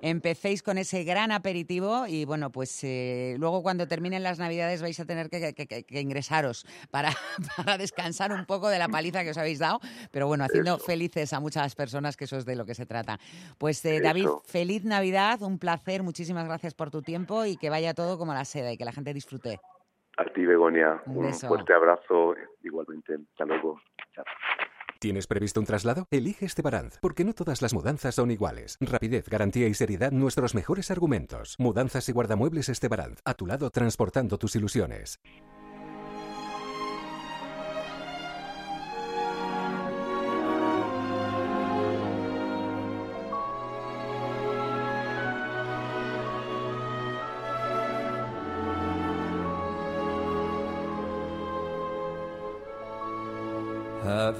empecéis 0.00 0.62
con 0.62 0.78
ese 0.78 1.04
gran 1.04 1.32
aperitivo 1.32 2.06
y 2.06 2.24
bueno, 2.24 2.50
pues 2.50 2.78
eh, 2.82 3.36
luego 3.38 3.62
cuando 3.62 3.86
terminen 3.86 4.22
las 4.22 4.38
navidades 4.38 4.80
vais 4.80 4.98
a 5.00 5.04
tener 5.04 5.28
que, 5.28 5.52
que- 5.52 5.66
que- 5.66 5.84
que 5.84 6.00
ingresaros 6.00 6.66
para, 6.90 7.12
para 7.58 7.76
descansar 7.76 8.32
un 8.32 8.46
poco 8.46 8.68
de 8.68 8.78
la 8.78 8.88
paliza 8.88 9.22
que 9.22 9.30
os 9.32 9.36
habéis 9.38 9.58
dado, 9.58 9.80
pero 10.10 10.26
bueno, 10.28 10.44
haciendo 10.44 10.76
Eso. 10.76 10.84
felices 10.86 11.34
a 11.34 11.40
muchas 11.40 11.74
personas, 11.74 12.16
que 12.16 12.24
eso 12.24 12.38
es 12.38 12.46
de 12.46 12.56
lo 12.56 12.64
que 12.64 12.74
se 12.74 12.86
trata. 12.86 13.20
Pues 13.58 13.84
eh. 13.84 14.00
David, 14.00 14.28
feliz 14.46 14.84
Navidad, 14.84 15.42
un 15.42 15.58
placer, 15.58 16.02
muchísimas 16.02 16.44
gracias 16.46 16.53
por 16.74 16.90
tu 16.90 17.02
tiempo 17.02 17.44
y 17.44 17.56
que 17.56 17.70
vaya 17.70 17.94
todo 17.94 18.18
como 18.18 18.34
la 18.34 18.44
seda 18.44 18.72
y 18.72 18.76
que 18.76 18.84
la 18.84 18.92
gente 18.92 19.12
disfrute. 19.12 19.60
A 20.16 20.24
ti, 20.32 20.46
Begonia, 20.46 21.02
Un 21.06 21.32
fuerte 21.34 21.74
abrazo. 21.74 22.34
Igualmente, 22.62 23.14
hasta 23.14 23.44
luego. 23.44 23.80
Chao. 24.14 24.24
¿Tienes 25.00 25.26
previsto 25.26 25.60
un 25.60 25.66
traslado? 25.66 26.06
Elige 26.10 26.46
Estebaranz, 26.46 26.98
porque 27.02 27.24
no 27.24 27.34
todas 27.34 27.60
las 27.60 27.74
mudanzas 27.74 28.14
son 28.14 28.30
iguales. 28.30 28.78
Rapidez, 28.80 29.28
garantía 29.28 29.68
y 29.68 29.74
seriedad, 29.74 30.12
nuestros 30.12 30.54
mejores 30.54 30.90
argumentos. 30.90 31.56
Mudanzas 31.58 32.08
y 32.08 32.12
guardamuebles 32.12 32.70
Estebaranz, 32.70 33.20
a 33.26 33.34
tu 33.34 33.46
lado 33.46 33.68
transportando 33.68 34.38
tus 34.38 34.56
ilusiones. 34.56 35.20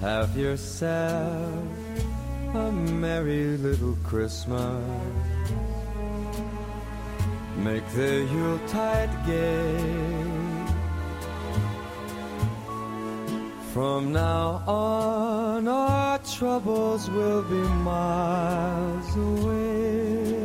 Have 0.00 0.34
yourself 0.34 1.62
a 2.54 2.72
merry 2.72 3.58
little 3.58 3.98
Christmas. 4.02 4.82
Make 7.58 7.86
the 7.92 8.26
Yuletide 8.32 9.26
gay. 9.26 10.20
From 13.74 14.10
now 14.10 14.62
on, 14.66 15.68
our 15.68 16.18
troubles 16.20 17.10
will 17.10 17.42
be 17.42 17.62
miles 17.84 19.16
away. 19.16 20.39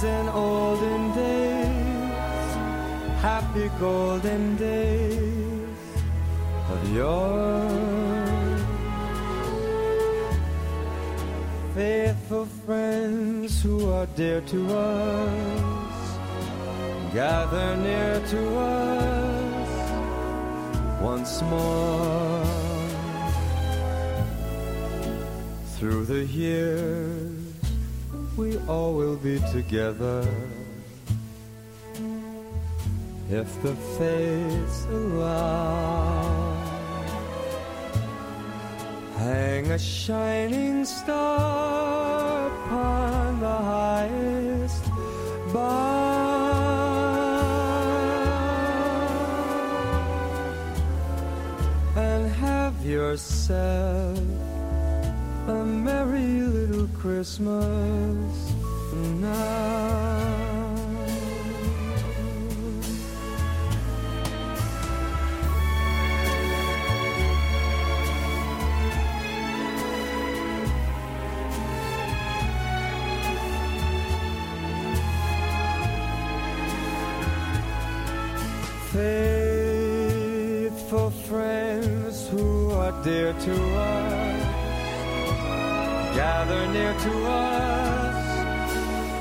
As 0.00 0.04
in 0.04 0.28
olden 0.30 1.14
days, 1.14 2.54
happy 3.20 3.68
golden 3.78 4.56
days 4.56 5.68
of 6.70 6.94
yore. 6.94 7.68
Faithful 11.74 12.46
friends 12.46 13.62
who 13.62 13.90
are 13.92 14.06
dear 14.16 14.40
to 14.42 14.60
us, 14.74 16.18
gather 17.12 17.76
near 17.76 18.20
to 18.28 18.58
us 18.58 19.70
once 21.02 21.42
more. 21.42 22.44
Through 25.76 26.04
the 26.06 26.24
years, 26.24 27.29
we 28.40 28.56
all 28.68 28.94
will 28.94 29.16
be 29.16 29.38
together. 29.52 30.26
If 33.28 33.62
the 33.62 33.74
fates 33.98 34.86
allow, 34.86 36.56
hang 39.18 39.70
a 39.72 39.78
shining 39.78 40.86
star 40.86 42.46
upon 42.46 43.40
the 43.40 43.58
highest 43.74 44.84
bough, 45.52 45.90
and 51.94 52.22
have 52.44 52.76
yourself 52.84 54.29
a 55.50 55.64
merry 55.64 56.42
little 56.42 56.86
Christmas 56.88 58.52
now. 59.20 59.90
Faithful 79.72 81.10
friends 81.10 82.28
who 82.28 82.70
are 82.70 82.92
dear 83.02 83.32
to 83.32 83.54
us 83.76 84.49
gather 86.20 86.66
near 86.76 86.92
to 87.06 87.12
us 87.26 88.20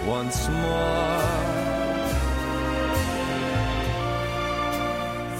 once 0.06 0.40
more. 0.64 1.30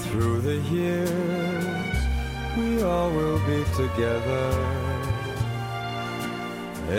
Through 0.04 0.38
the 0.50 0.58
years, 0.76 1.96
we 2.56 2.82
all 2.82 3.10
will 3.18 3.40
be 3.52 3.60
together. 3.82 4.48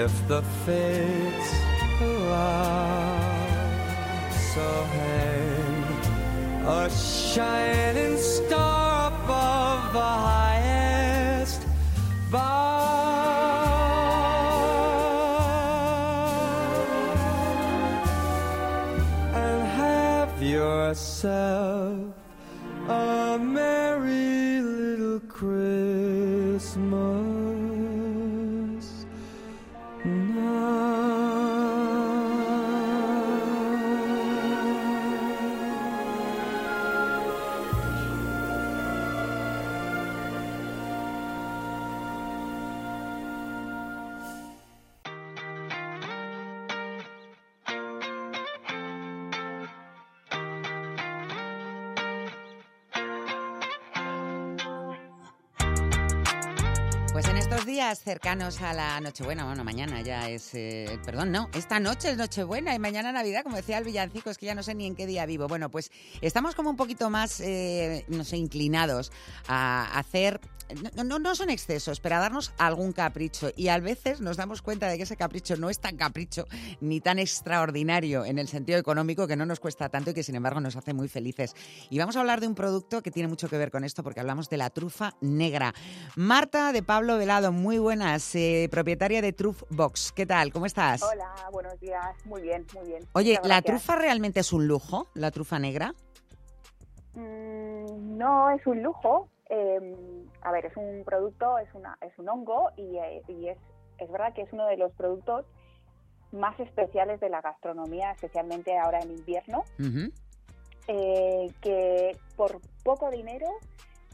If 0.06 0.14
the 0.28 0.44
fates 0.66 1.52
allow, 2.02 3.18
so 4.54 4.68
hang 4.98 5.84
a 6.82 6.84
shining 6.90 8.16
star 8.18 9.08
above 9.12 9.82
the 9.94 10.12
highest 10.28 10.51
myself. 21.24 21.81
Cercanos 58.12 58.62
a 58.62 58.74
la 58.74 59.00
Nochebuena, 59.00 59.46
bueno, 59.46 59.64
mañana 59.64 60.02
ya 60.02 60.30
es, 60.30 60.54
eh, 60.54 61.00
perdón, 61.06 61.32
no, 61.32 61.50
esta 61.54 61.80
noche 61.80 62.12
es 62.12 62.18
Nochebuena 62.18 62.76
y 62.76 62.80
mañana 62.80 63.14
Navidad, 63.14 63.42
como 63.42 63.56
decía 63.56 63.78
el 63.78 63.86
villancico, 63.86 64.30
es 64.30 64.38
que 64.38 64.48
ya 64.48 64.54
no 64.54 64.64
sé 64.64 64.76
ni 64.76 64.86
en 64.86 64.98
qué 64.98 65.08
día 65.08 65.26
vivo. 65.26 65.48
Bueno, 65.48 65.72
pues 65.72 65.94
estamos 66.20 66.54
como 66.54 66.70
un 66.70 66.76
poquito 66.76 67.10
más, 67.10 67.40
eh, 67.40 68.04
no 68.10 68.26
sé, 68.26 68.36
inclinados 68.36 69.14
a 69.48 69.98
hacer, 69.98 70.42
no, 70.96 71.04
no, 71.04 71.20
no 71.20 71.36
son 71.36 71.50
excesos, 71.50 72.00
pero 72.00 72.16
a 72.16 72.20
darnos 72.20 72.54
algún 72.58 72.92
capricho 72.94 73.50
y 73.56 73.68
a 73.70 73.80
veces 73.80 74.22
nos 74.22 74.38
damos 74.38 74.62
cuenta 74.62 74.88
de 74.88 74.98
que 74.98 75.04
ese 75.04 75.18
capricho 75.18 75.56
no 75.58 75.70
es 75.70 75.80
tan 75.80 75.98
capricho 75.98 76.46
ni 76.80 77.02
tan 77.02 77.20
extraordinario 77.20 78.26
en 78.26 78.40
el 78.40 78.48
sentido 78.48 78.80
económico 78.80 79.28
que 79.28 79.36
no 79.36 79.46
nos 79.46 79.60
cuesta 79.60 79.90
tanto 79.90 80.12
y 80.12 80.14
que 80.14 80.24
sin 80.24 80.36
embargo 80.36 80.60
nos 80.62 80.76
hace 80.76 80.94
muy 80.94 81.08
felices. 81.08 81.56
Y 81.90 82.00
vamos 82.00 82.16
a 82.16 82.22
hablar 82.22 82.40
de 82.42 82.48
un 82.48 82.56
producto 82.56 83.02
que 83.02 83.12
tiene 83.12 83.28
mucho 83.30 83.50
que 83.50 83.58
ver 83.58 83.72
con 83.72 83.84
esto 83.84 84.04
porque 84.04 84.20
hablamos 84.20 84.50
de 84.50 84.58
la 84.58 84.70
trufa 84.70 85.14
negra. 85.22 85.74
Marta 86.16 86.72
de 86.72 86.84
Pablo 86.84 87.18
Velado, 87.18 87.52
muy 87.52 87.78
buenas, 87.78 88.34
eh, 88.36 88.68
propietaria 88.72 89.22
de 89.22 89.34
Truff 89.34 89.64
Box. 89.70 90.12
¿Qué 90.14 90.26
tal? 90.26 90.52
¿Cómo 90.52 90.66
estás? 90.66 91.02
Hola, 91.04 91.34
buenos 91.52 91.80
días. 91.80 92.06
Muy 92.26 92.42
bien, 92.42 92.66
muy 92.74 92.88
bien. 92.88 93.08
Oye, 93.14 93.32
Muchas 93.32 93.48
¿la 93.48 93.56
gracias. 93.62 93.66
trufa 93.84 93.96
realmente 93.96 94.40
es 94.40 94.54
un 94.54 94.68
lujo, 94.68 95.10
la 95.14 95.32
trufa 95.32 95.60
negra? 95.60 95.94
Mm, 97.14 98.18
no 98.18 98.50
es 98.52 98.66
un 98.66 98.82
lujo. 98.84 99.30
eh, 99.50 100.21
a 100.42 100.52
ver, 100.52 100.66
es 100.66 100.76
un 100.76 101.04
producto, 101.06 101.58
es, 101.58 101.74
una, 101.74 101.98
es 102.02 102.18
un 102.18 102.30
hongo 102.30 102.72
y, 102.76 102.98
eh, 102.98 103.22
y 103.28 103.48
es, 103.50 103.58
es 103.98 104.12
verdad 104.12 104.34
que 104.34 104.42
es 104.42 104.54
uno 104.54 104.66
de 104.68 104.78
los 104.78 104.92
productos 104.94 105.46
más 106.32 106.60
especiales 106.60 107.20
de 107.20 107.30
la 107.30 107.42
gastronomía, 107.42 108.12
especialmente 108.12 108.78
ahora 108.78 109.00
en 109.00 109.12
invierno, 109.12 109.64
eh, 110.88 111.52
que 111.62 112.18
por 112.36 112.60
poco 112.84 113.10
dinero 113.12 113.48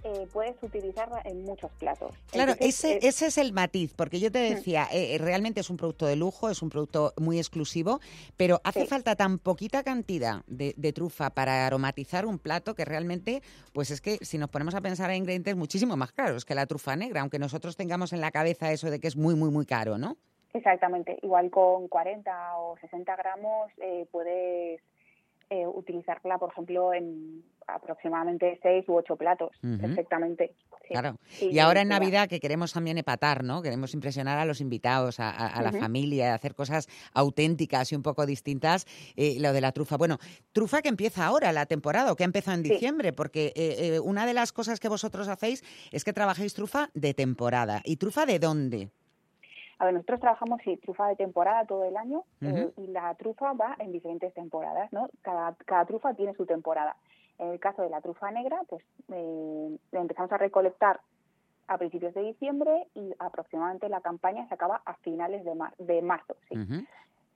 eh, 0.07 0.27
puedes 0.31 0.55
utilizarla 0.61 1.21
en 1.25 1.43
muchos 1.43 1.69
platos. 1.73 2.11
Claro, 2.31 2.53
Entonces, 2.53 2.75
ese, 2.83 2.97
es- 2.97 3.03
ese 3.15 3.25
es 3.27 3.37
el 3.37 3.51
matiz, 3.53 3.93
porque 3.93 4.19
yo 4.19 4.31
te 4.31 4.39
Mm. 4.49 4.53
decía, 4.55 4.87
eh, 4.91 5.15
eh, 5.15 5.17
realmente 5.17 5.59
es 5.59 5.69
un 5.69 5.77
producto 5.77 6.05
de 6.05 6.15
lujo, 6.15 6.49
es 6.49 6.61
un 6.61 6.69
producto 6.69 7.13
muy 7.17 7.37
exclusivo, 7.37 7.99
pero 8.37 8.61
hace 8.63 8.81
Sí. 8.81 8.87
falta 8.87 9.15
tan 9.15 9.39
poquita 9.39 9.83
cantidad 9.83 10.43
de, 10.47 10.73
de 10.77 10.93
trufa 10.93 11.29
para 11.31 11.67
aromatizar 11.67 12.25
un 12.25 12.39
plato 12.39 12.73
que 12.75 12.85
realmente, 12.85 13.41
pues 13.73 13.91
es 13.91 14.01
que 14.01 14.17
si 14.21 14.37
nos 14.37 14.49
ponemos 14.49 14.75
a 14.75 14.81
pensar 14.81 15.09
en 15.11 15.17
ingredientes 15.17 15.55
muchísimo 15.55 15.97
más 15.97 16.11
caros 16.11 16.45
que 16.45 16.55
la 16.55 16.65
trufa 16.65 16.95
negra, 16.95 17.21
aunque 17.21 17.39
nosotros 17.39 17.75
tengamos 17.75 18.13
en 18.13 18.21
la 18.21 18.31
cabeza 18.31 18.71
eso 18.71 18.89
de 18.89 18.99
que 18.99 19.07
es 19.07 19.15
muy, 19.17 19.35
muy, 19.35 19.49
muy 19.51 19.65
caro, 19.65 19.97
¿no? 19.97 20.17
Exactamente, 20.53 21.19
igual 21.21 21.51
con 21.51 21.87
40 21.87 22.57
o 22.57 22.77
60 22.79 23.15
gramos 23.17 23.69
eh, 23.81 24.07
puedes 24.11 24.81
eh, 25.49 25.65
utilizarla, 25.67 26.37
por 26.37 26.51
ejemplo, 26.51 26.93
en 26.93 27.43
aproximadamente 27.67 28.59
6 28.61 28.85
u 28.87 28.95
8 28.95 29.15
platos, 29.15 29.51
Ujú. 29.63 29.77
perfectamente. 29.81 30.53
sí. 30.81 30.87
Claro. 30.93 31.17
Sí, 31.27 31.49
Y 31.51 31.59
ahora 31.59 31.81
en. 31.81 31.89
Navidad 31.89 32.29
que 32.29 32.39
queremos 32.39 32.71
también 32.71 32.97
epatar, 32.97 33.43
¿no? 33.43 33.61
Queremos 33.61 33.93
impresionar 33.93 34.37
a 34.39 34.45
los 34.45 34.61
invitados, 34.61 35.19
a, 35.19 35.29
a- 35.29 35.47
a 35.47 35.61
la 35.61 35.71
familia, 35.73 36.33
hacer 36.33 36.55
cosas 36.55 36.87
auténticas 37.13 37.91
y 37.91 37.95
un 37.95 38.03
poco 38.03 38.25
distintas. 38.25 38.85
eh, 39.17 39.37
lo 39.39 39.51
de 39.53 39.61
la 39.61 39.71
trufa. 39.73 39.97
Bueno, 39.97 40.17
trufa 40.53 40.81
que 40.81 40.89
empieza 40.89 41.25
ahora, 41.25 41.51
la 41.51 41.65
temporada, 41.65 42.11
o 42.11 42.15
que 42.15 42.23
ha 42.23 42.25
empezado 42.25 42.57
en 42.57 42.63
Sí. 42.63 42.71
diciembre, 42.71 43.11
porque 43.13 43.47
eh, 43.55 43.95
eh, 43.95 43.99
una 43.99 44.25
de 44.25 44.33
las 44.33 44.51
cosas 44.53 44.79
que 44.79 44.87
vosotros 44.89 45.27
hacéis 45.27 45.63
es 45.91 46.03
que 46.03 46.13
trabajéis 46.13 46.53
trufa 46.53 46.89
de 46.93 47.13
temporada. 47.13 47.81
¿Y 47.83 47.97
trufa 47.97 48.25
de 48.25 48.39
dónde? 48.39 48.89
A 49.79 49.85
ver, 49.85 49.93
nosotros 49.93 50.19
trabajamos 50.19 50.59
sí, 50.63 50.77
trufa 50.77 51.07
de 51.07 51.15
temporada 51.15 51.65
todo 51.65 51.85
el 51.85 51.97
año 51.97 52.23
eh, 52.41 52.71
y 52.77 52.87
la 52.87 53.13
trufa 53.15 53.53
va 53.53 53.75
en 53.79 53.91
diferentes 53.91 54.33
temporadas, 54.33 54.91
¿no? 54.91 55.07
Cada, 55.21 55.55
cada 55.65 55.85
trufa 55.85 56.13
tiene 56.13 56.33
su 56.33 56.45
temporada. 56.45 56.95
En 57.37 57.49
el 57.49 57.59
caso 57.59 57.83
de 57.83 57.89
la 57.89 58.01
trufa 58.01 58.31
negra, 58.31 58.59
pues 58.67 58.83
eh, 59.13 59.77
empezamos 59.91 60.31
a 60.31 60.37
recolectar 60.37 60.99
a 61.67 61.77
principios 61.77 62.13
de 62.13 62.21
diciembre 62.21 62.87
y 62.95 63.13
aproximadamente 63.19 63.89
la 63.89 64.01
campaña 64.01 64.47
se 64.47 64.53
acaba 64.53 64.81
a 64.85 64.95
finales 64.95 65.43
de, 65.45 65.53
de 65.77 66.01
marzo. 66.01 66.37
¿sí? 66.49 66.55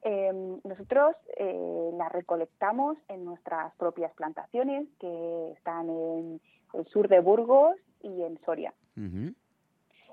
Em, 0.03 0.59
nosotros 0.63 1.15
eh, 1.37 1.91
la 1.93 2.09
recolectamos 2.09 2.97
en 3.07 3.23
nuestras 3.23 3.75
propias 3.75 4.11
plantaciones 4.13 4.87
que 4.99 5.51
están 5.51 5.89
en 5.89 6.41
el 6.73 6.87
sur 6.87 7.07
de 7.07 7.19
Burgos 7.19 7.75
y 8.01 8.23
en 8.23 8.39
Soria. 8.43 8.73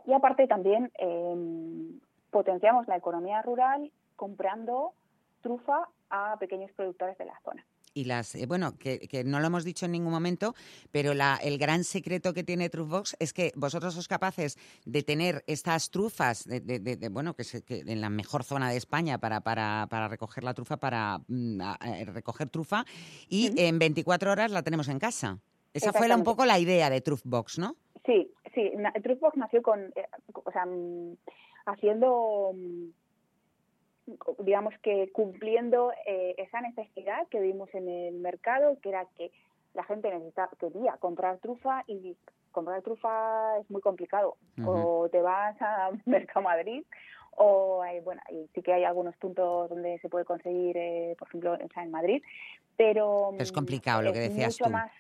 Y 0.07 0.13
aparte 0.13 0.47
también 0.47 0.91
em, 0.99 1.88
potenciamos 2.31 2.87
la 2.89 2.97
economía 2.97 3.43
rural 3.43 3.91
comprando 4.17 4.93
trufa 5.43 5.89
a 6.11 6.37
pequeños 6.39 6.71
productores 6.73 7.17
de 7.19 7.25
la 7.25 7.39
zona 7.45 7.65
y 7.99 8.05
las, 8.05 8.35
eh, 8.37 8.47
bueno, 8.47 8.79
que, 8.79 9.25
no 9.25 9.41
lo 9.41 9.47
hemos 9.49 9.65
dicho 9.65 9.87
en 9.87 9.93
ningún 9.93 10.13
momento, 10.13 10.55
pero 10.93 11.15
la, 11.15 11.39
el 11.43 11.59
gran 11.59 11.83
secreto 11.83 12.33
que 12.33 12.45
tiene 12.45 12.71
Truffbox 12.71 13.17
es 13.19 13.33
que 13.33 13.53
vosotros 13.57 13.95
sois 13.95 14.07
capaces 14.07 14.57
de 14.87 15.03
tener 15.03 15.43
estas 15.47 15.91
trufas, 15.91 16.47
de, 16.47 17.09
bueno, 17.11 17.35
que, 17.35 17.43
en 17.69 18.01
la 18.01 18.11
mejor 18.11 18.45
zona 18.45 18.71
de 18.71 18.77
España 18.77 19.19
para, 19.19 19.41
para, 19.41 19.87
para 19.91 20.07
recoger 20.07 20.45
la 20.45 20.55
trufa, 20.55 20.77
para 20.77 21.19
mm, 21.27 21.61
eh, 21.61 22.05
recoger 22.07 22.49
trufa, 22.51 22.85
y 23.29 23.51
en 23.61 23.79
24 23.79 24.31
horas 24.31 24.51
la 24.53 24.63
tenemos 24.63 24.89
en 24.89 24.99
casa. 24.99 25.39
Esa 25.75 25.93
fue 25.93 26.13
un 26.15 26.25
poco 26.25 26.45
la 26.45 26.59
idea 26.59 26.91
de 26.91 27.01
Truffbox, 27.01 27.59
¿no? 27.59 27.77
Sí, 28.07 28.31
sí. 28.55 28.73
Truffbox 29.03 29.37
nació 29.37 29.63
con, 29.63 29.81
eh, 29.95 30.09
o 30.33 30.51
sea, 30.51 30.65
mm, 30.67 31.17
haciendo 31.69 32.53
mm, 32.55 32.89
digamos 34.41 34.75
que 34.83 35.11
cumpliendo 35.13 35.93
eh, 36.07 36.35
esa 36.39 36.61
necesidad 36.61 37.27
que 37.29 37.41
vimos 37.41 37.69
en 37.75 37.89
el 37.89 38.15
mercado, 38.15 38.79
que 38.83 38.89
era 38.89 39.07
que 39.17 39.31
la 39.75 39.85
gente 39.85 40.11
necesitaba, 40.11 40.51
quería 40.59 40.97
comprar 40.97 41.39
trufa 41.39 41.85
y 41.87 42.17
comprar 42.51 42.83
trufa 42.83 43.59
es 43.61 43.71
muy 43.71 43.81
complicado. 43.81 44.37
O 44.65 45.09
te 45.11 45.21
vas 45.21 45.57
a 45.61 45.91
Mercamadrid 46.07 46.85
o 47.41 47.83
hay, 47.83 48.01
bueno, 48.01 48.21
sí 48.53 48.63
que 48.63 48.73
hay 48.73 48.85
algunos 48.85 49.17
puntos 49.17 49.69
donde 49.69 49.99
se 50.01 50.09
puede 50.09 50.25
conseguir, 50.25 50.77
eh, 50.77 51.15
por 51.17 51.29
ejemplo, 51.29 51.57
en 51.61 51.91
Madrid, 51.91 52.21
pero 52.77 53.33
es 53.39 53.53
complicado 53.53 54.03
lo 54.03 54.13
que 54.13 54.21
decías 54.21 54.57
tú. 54.57 54.69
Más, 54.71 54.91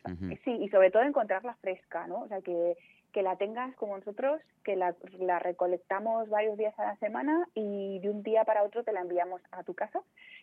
Sí, 0.44 0.52
y 0.52 0.68
sobre 0.68 0.90
todo 0.90 1.02
encontrarla 1.02 1.54
fresca, 1.54 2.07
¿no? 2.07 2.22
O 2.22 2.28
sea 2.28 2.40
que 2.40 2.76
que 3.12 3.22
la 3.22 3.36
tengas 3.36 3.74
como 3.76 3.96
nosotros, 3.96 4.40
que 4.64 4.76
la, 4.76 4.94
recolectamos 5.38 6.28
varios 6.28 6.56
días 6.56 6.78
a 6.78 6.84
la 6.84 6.96
semana 6.96 7.48
y 7.54 7.98
de 8.00 8.10
un 8.10 8.22
día 8.22 8.44
para 8.44 8.62
otro 8.62 8.84
te 8.84 8.92
la 8.92 9.00
enviamos 9.00 9.40
a 9.50 9.62
tu 9.62 9.74
casa. 9.74 10.00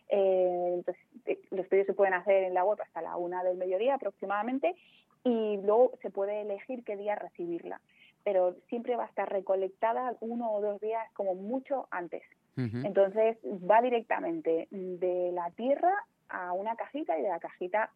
Eh, 0.09 0.73
entonces, 0.75 1.03
eh, 1.25 1.39
los 1.51 1.67
pedidos 1.67 1.87
se 1.87 1.93
pueden 1.93 2.13
hacer 2.13 2.43
en 2.43 2.53
la 2.53 2.63
web 2.63 2.81
hasta 2.81 3.01
la 3.01 3.17
una 3.17 3.43
del 3.43 3.57
mediodía 3.57 3.95
aproximadamente 3.95 4.75
y 5.23 5.57
luego 5.57 5.91
se 6.01 6.09
puede 6.09 6.41
elegir 6.41 6.83
qué 6.83 6.97
día 6.97 7.15
recibirla. 7.15 7.81
Pero 8.23 8.55
siempre 8.69 8.95
va 8.95 9.03
a 9.03 9.07
estar 9.07 9.31
recolectada 9.31 10.15
uno 10.19 10.51
o 10.51 10.61
dos 10.61 10.81
días 10.81 11.03
como 11.13 11.35
mucho 11.35 11.87
antes. 11.91 12.23
Entonces 12.57 13.37
va 13.69 13.81
directamente 13.81 14.69
de 14.71 15.31
la 15.33 15.51
tierra 15.51 15.93
a 16.29 16.53
una 16.53 16.77
cajita 16.77 17.19
y 17.19 17.21
de 17.21 17.27
la 17.27 17.39
cajita 17.39 17.91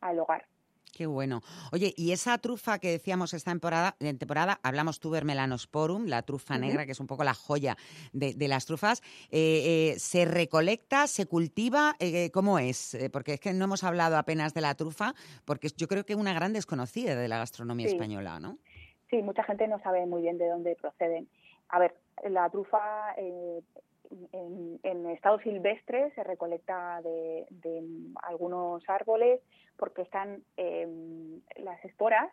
al 0.00 0.18
hogar. 0.18 0.46
Qué 0.96 1.04
bueno. 1.04 1.42
Oye, 1.72 1.92
y 1.94 2.12
esa 2.12 2.38
trufa 2.38 2.78
que 2.78 2.90
decíamos 2.90 3.34
esta 3.34 3.50
temporada, 3.50 3.96
en 4.00 4.16
temporada 4.16 4.58
hablamos 4.62 4.98
tuber 4.98 5.26
melanosporum, 5.26 6.06
la 6.06 6.22
trufa 6.22 6.56
negra, 6.56 6.86
que 6.86 6.92
es 6.92 7.00
un 7.00 7.06
poco 7.06 7.22
la 7.22 7.34
joya 7.34 7.76
de, 8.14 8.48
las 8.48 8.64
trufas, 8.64 9.02
eh, 9.30 9.92
eh, 9.92 9.98
¿se 9.98 10.24
recolecta, 10.24 11.06
se 11.06 11.26
cultiva? 11.26 11.96
Eh, 11.98 12.30
¿Cómo 12.30 12.58
es? 12.58 12.96
porque 13.12 13.34
es 13.34 13.40
que 13.40 13.52
no 13.52 13.66
hemos 13.66 13.84
hablado 13.84 14.16
apenas 14.16 14.54
de 14.54 14.62
la 14.62 14.74
trufa, 14.74 15.12
porque 15.44 15.68
yo 15.76 15.86
creo 15.86 16.06
que 16.06 16.14
es 16.14 16.18
una 16.18 16.32
gran 16.32 16.54
desconocida 16.54 17.14
de 17.14 17.28
la 17.28 17.36
gastronomía 17.36 17.88
española, 17.88 18.40
¿no? 18.40 18.56
Sí, 19.10 19.20
mucha 19.20 19.44
gente 19.44 19.68
no 19.68 19.78
sabe 19.80 20.06
muy 20.06 20.22
bien 20.22 20.38
de 20.38 20.48
dónde 20.48 20.76
proceden. 20.76 21.28
A 21.68 21.78
ver, 21.78 21.94
la 22.26 22.48
trufa 22.48 23.14
en, 24.32 25.06
estado 25.10 25.38
silvestre 25.40 26.10
se 26.14 26.24
recolecta 26.24 27.00
de, 27.02 27.46
algunos 28.22 28.82
árboles 28.88 29.40
porque 29.76 30.02
están 30.02 30.42
em, 30.56 31.40
las 31.56 31.82
esporas 31.84 32.32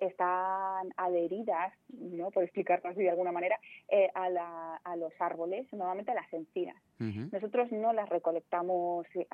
están 0.00 0.92
adheridas, 0.96 1.72
¿no? 1.88 2.30
por 2.30 2.42
explicarlo 2.42 2.90
así 2.90 3.02
de 3.02 3.10
alguna 3.10 3.32
manera, 3.32 3.58
eh, 3.88 4.10
a, 4.14 4.96
los 4.96 5.12
árboles, 5.20 5.66
normalmente 5.72 6.10
a 6.10 6.14
las 6.14 6.32
encinas. 6.32 6.76
Nosotros 6.98 7.72
no 7.72 7.92
las 7.92 8.08
recolectamos 8.08 9.06
eh, 9.14 9.26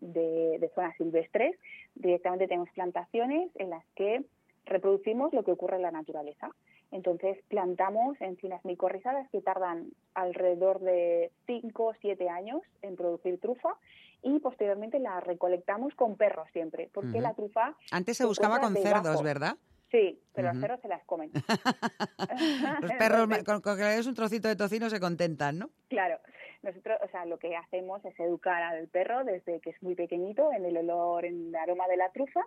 de, 0.00 0.58
de 0.58 0.68
zonas 0.74 0.96
silvestres, 0.96 1.56
directamente 1.94 2.48
tenemos 2.48 2.70
plantaciones 2.70 3.50
en 3.56 3.70
las 3.70 3.84
que 3.94 4.24
reproducimos 4.66 5.32
lo 5.32 5.44
que 5.44 5.52
ocurre 5.52 5.76
en 5.76 5.82
la 5.82 5.90
naturaleza. 5.90 6.50
Entonces 6.92 7.38
plantamos 7.48 8.20
encinas 8.20 8.64
micorrizadas 8.64 9.28
que 9.30 9.40
tardan 9.40 9.88
alrededor 10.14 10.80
de 10.80 11.32
5 11.46 11.84
o 11.84 11.94
7 12.00 12.28
años 12.28 12.62
en 12.82 12.96
producir 12.96 13.40
trufa 13.40 13.76
y 14.22 14.38
posteriormente 14.40 14.98
la 14.98 15.20
recolectamos 15.20 15.94
con 15.94 16.16
perros 16.16 16.48
siempre, 16.52 16.88
porque 16.92 17.20
la 17.20 17.34
trufa... 17.34 17.76
Antes 17.90 18.16
se 18.16 18.24
buscaba 18.24 18.60
con 18.60 18.74
cerdos, 18.74 19.22
¿verdad? 19.22 19.56
Sí, 19.90 20.20
pero 20.34 20.52
los 20.52 20.60
perros 20.60 20.80
se 20.80 20.88
las 20.88 21.04
comen. 21.04 21.30
los 22.80 22.92
perros, 22.92 23.28
con, 23.44 23.62
que 23.62 23.82
le 23.82 23.96
des 23.96 24.06
un 24.06 24.14
trocito 24.14 24.48
de 24.48 24.56
tocino 24.56 24.90
se 24.90 24.98
contentan, 24.98 25.58
¿no? 25.58 25.70
Claro. 25.88 26.18
Nosotros, 26.66 26.98
o 27.02 27.08
sea, 27.08 27.24
lo 27.26 27.38
que 27.38 27.54
hacemos 27.56 28.04
es 28.04 28.18
educar 28.18 28.60
al 28.60 28.88
perro 28.88 29.22
desde 29.24 29.60
que 29.60 29.70
es 29.70 29.82
muy 29.82 29.94
pequeñito 29.94 30.52
en 30.52 30.64
el 30.64 30.76
olor, 30.76 31.24
en 31.24 31.48
el 31.48 31.54
aroma 31.54 31.86
de 31.86 31.96
la 31.96 32.10
trufa 32.10 32.40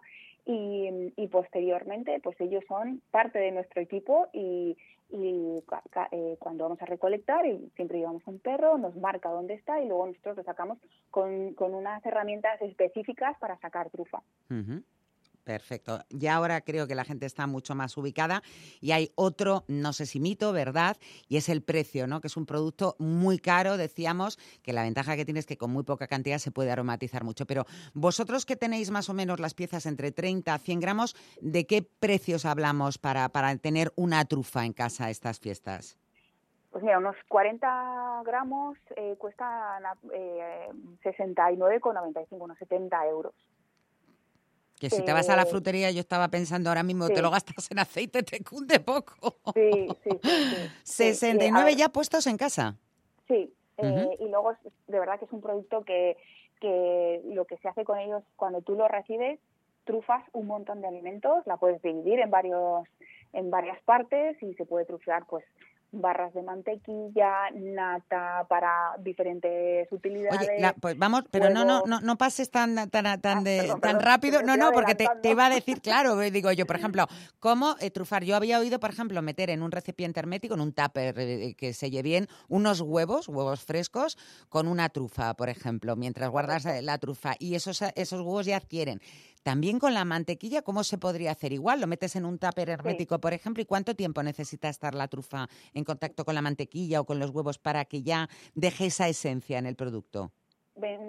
y, 0.45 1.27
posteriormente, 1.31 2.19
pues 2.21 2.39
ellos 2.41 2.63
son 2.67 3.01
parte 3.11 3.39
de 3.39 3.51
nuestro 3.51 3.81
equipo 3.81 4.27
y, 4.33 4.77
eh, 5.11 6.35
cuando 6.37 6.65
vamos 6.65 6.81
a 6.81 6.85
recolectar, 6.85 7.45
y 7.45 7.71
siempre 7.75 7.99
llevamos 7.99 8.23
un 8.27 8.39
perro, 8.39 8.77
nos 8.77 8.95
marca 8.95 9.29
dónde 9.29 9.53
está 9.53 9.81
y 9.81 9.87
luego 9.87 10.07
nosotros 10.07 10.37
lo 10.37 10.43
sacamos 10.43 10.77
con, 11.11 11.53
con 11.53 11.73
unas 11.73 12.05
herramientas 12.05 12.61
específicas 12.61 13.37
para 13.39 13.57
sacar 13.59 13.89
trufa. 13.89 14.21
Perfecto. 15.49 16.01
Ya 16.11 16.35
ahora 16.35 16.61
creo 16.61 16.85
que 16.85 16.93
la 16.93 17.03
gente 17.03 17.25
está 17.25 17.47
mucho 17.47 17.73
más 17.73 17.97
ubicada 17.97 18.43
y 18.81 18.91
hay 18.91 19.11
otro, 19.15 19.63
no 19.67 19.93
sé 19.93 20.05
si 20.05 20.19
mito, 20.19 20.53
¿verdad? 20.53 20.95
Y 21.27 21.37
es 21.37 21.49
el 21.49 21.63
precio, 21.63 22.05
¿no? 22.05 22.21
Que 22.21 22.27
es 22.27 22.37
un 22.37 22.45
producto 22.45 22.95
muy 22.99 23.39
caro, 23.39 23.75
decíamos, 23.75 24.37
que 24.61 24.73
la 24.73 24.83
ventaja 24.83 25.15
que 25.15 25.25
tiene 25.25 25.39
es 25.39 25.47
que 25.47 25.57
con 25.57 25.71
muy 25.71 25.81
poca 25.81 26.05
cantidad 26.05 26.37
se 26.37 26.51
puede 26.51 26.69
aromatizar 26.69 27.23
mucho. 27.23 27.47
Pero 27.47 27.65
vosotros 27.95 28.45
que 28.45 28.57
tenéis 28.57 28.91
más 28.91 29.09
o 29.09 29.15
menos 29.15 29.39
las 29.39 29.55
piezas 29.55 29.87
entre 29.87 30.11
30 30.11 30.53
a 30.53 30.59
100 30.59 30.79
gramos, 30.81 31.15
¿de 31.41 31.65
qué 31.65 31.81
precios 31.81 32.45
hablamos 32.45 32.99
para, 32.99 33.27
para 33.29 33.57
tener 33.57 33.91
una 33.95 34.25
trufa 34.25 34.65
en 34.65 34.73
casa 34.73 35.09
estas 35.09 35.39
fiestas? 35.39 35.97
Pues 36.69 36.83
mira, 36.83 36.99
unos 36.99 37.15
40 37.27 38.21
gramos 38.23 38.77
eh, 38.95 39.15
cuestan 39.17 39.81
eh, 40.13 40.69
69,95, 41.03 42.25
unos 42.29 42.57
70 42.59 43.07
euros. 43.07 43.33
Que 44.79 44.89
si 44.89 45.03
te 45.03 45.11
vas 45.11 45.29
a 45.29 45.35
la 45.35 45.43
eh, 45.43 45.45
frutería, 45.45 45.91
yo 45.91 45.99
estaba 45.99 46.29
pensando 46.29 46.69
ahora 46.69 46.83
mismo, 46.83 47.09
te 47.09 47.21
lo 47.21 47.29
gastas 47.29 47.69
en 47.69 47.79
aceite, 47.79 48.23
te 48.23 48.41
cunde 48.43 48.79
poco. 48.79 49.35
Sí, 49.53 49.87
sí, 50.03 50.09
sí. 50.23 50.71
69 50.83 51.75
ya 51.77 51.89
puestos 51.89 52.25
en 52.27 52.37
casa. 52.37 52.77
Sí, 53.27 53.53
eh, 53.77 54.17
y 54.19 54.29
luego 54.29 54.53
de 54.87 54.99
verdad 54.99 55.19
que 55.19 55.25
es 55.25 55.31
un 55.33 55.41
producto 55.41 55.83
que, 55.83 56.17
que 56.61 57.21
lo 57.25 57.45
que 57.45 57.57
se 57.57 57.67
hace 57.67 57.83
con 57.83 57.99
ellos 57.99 58.23
cuando 58.37 58.61
tú 58.61 58.75
lo 58.75 58.87
recibes, 58.87 59.39
trufas 59.83 60.23
un 60.31 60.47
montón 60.47 60.81
de 60.81 60.87
alimentos, 60.87 61.45
la 61.45 61.57
puedes 61.57 61.81
dividir 61.81 62.19
en 62.19 62.31
varios 62.31 62.87
en 63.33 63.51
varias 63.51 63.79
partes 63.83 64.41
y 64.41 64.53
se 64.55 64.65
puede 64.65 64.85
trufear 64.85 65.25
pues 65.27 65.45
barras 65.91 66.33
de 66.33 66.43
mantequilla, 66.43 67.49
nata 67.53 68.45
para 68.47 68.95
diferentes 68.99 69.91
utilidades. 69.91 70.49
Oye, 70.49 70.73
pues 70.79 70.97
vamos, 70.97 71.23
pero 71.31 71.49
no, 71.49 71.65
no, 71.65 71.83
no, 71.85 71.99
no 72.01 72.17
pases 72.17 72.51
tan 72.51 72.75
tan 72.89 73.21
tan, 73.21 73.47
ah, 73.47 73.79
tan 73.81 73.99
rápido, 73.99 74.41
no, 74.41 74.57
no, 74.57 74.71
porque 74.71 74.95
te, 74.95 75.07
iba 75.29 75.47
a 75.47 75.49
decir, 75.49 75.81
claro, 75.81 76.21
eh, 76.21 76.31
digo 76.31 76.51
yo, 76.51 76.65
por 76.65 76.75
ejemplo, 76.79 77.07
cómo 77.39 77.75
eh, 77.79 77.91
trufar. 77.91 78.23
Yo 78.23 78.35
había 78.35 78.59
oído, 78.59 78.79
por 78.79 78.91
ejemplo, 78.91 79.21
meter 79.21 79.49
en 79.49 79.63
un 79.63 79.71
recipiente 79.71 80.19
hermético, 80.19 80.53
en 80.53 80.61
un 80.61 80.73
tupper 80.73 81.19
eh, 81.19 81.55
que 81.57 81.73
selle 81.73 82.01
bien, 82.01 82.27
unos 82.47 82.81
huevos, 82.81 83.27
huevos 83.27 83.63
frescos, 83.63 84.17
con 84.49 84.67
una 84.67 84.89
trufa, 84.89 85.33
por 85.33 85.49
ejemplo, 85.49 85.95
mientras 85.95 86.29
guardas 86.29 86.65
la 86.83 86.97
trufa 86.97 87.35
y 87.39 87.55
esos 87.55 87.81
esos 87.95 88.21
huevos 88.21 88.45
ya 88.45 88.57
adquieren 88.57 89.01
también 89.43 89.79
con 89.79 89.93
la 89.93 90.05
mantequilla, 90.05 90.61
¿cómo 90.61 90.83
se 90.83 90.97
podría 90.97 91.31
hacer 91.31 91.53
igual? 91.53 91.79
¿Lo 91.81 91.87
metes 91.87 92.15
en 92.15 92.25
un 92.25 92.37
tupper 92.37 92.69
hermético, 92.69 93.19
por 93.19 93.33
ejemplo? 93.33 93.63
¿Y 93.63 93.65
cuánto 93.65 93.95
tiempo 93.95 94.21
necesita 94.21 94.69
estar 94.69 94.93
la 94.93 95.07
trufa 95.07 95.47
en 95.79 95.85
contacto 95.85 96.25
con 96.25 96.35
la 96.35 96.41
mantequilla 96.41 97.01
o 97.01 97.05
con 97.05 97.17
los 97.17 97.31
huevos 97.31 97.57
para 97.57 97.85
que 97.85 98.03
ya 98.03 98.29
deje 98.53 98.85
esa 98.85 99.07
esencia 99.07 99.57
en 99.57 99.65
el 99.65 99.75
producto? 99.75 100.31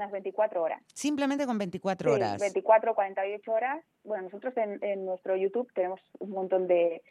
unas 0.01 0.11
24 0.11 0.63
horas. 0.63 0.83
Simplemente 0.95 1.47
con 1.47 1.59
24 1.59 2.13
horas. 2.15 2.41
24, 2.41 2.95
48 2.95 3.53
horas. 3.53 3.85
Bueno, 4.05 4.25
nosotros 4.25 4.55
en, 4.57 5.05
nuestro 5.05 5.37
YouTube 5.37 5.71
tenemos 5.75 6.01
un 6.19 6.31
montón 6.31 6.67
de, 6.67 7.03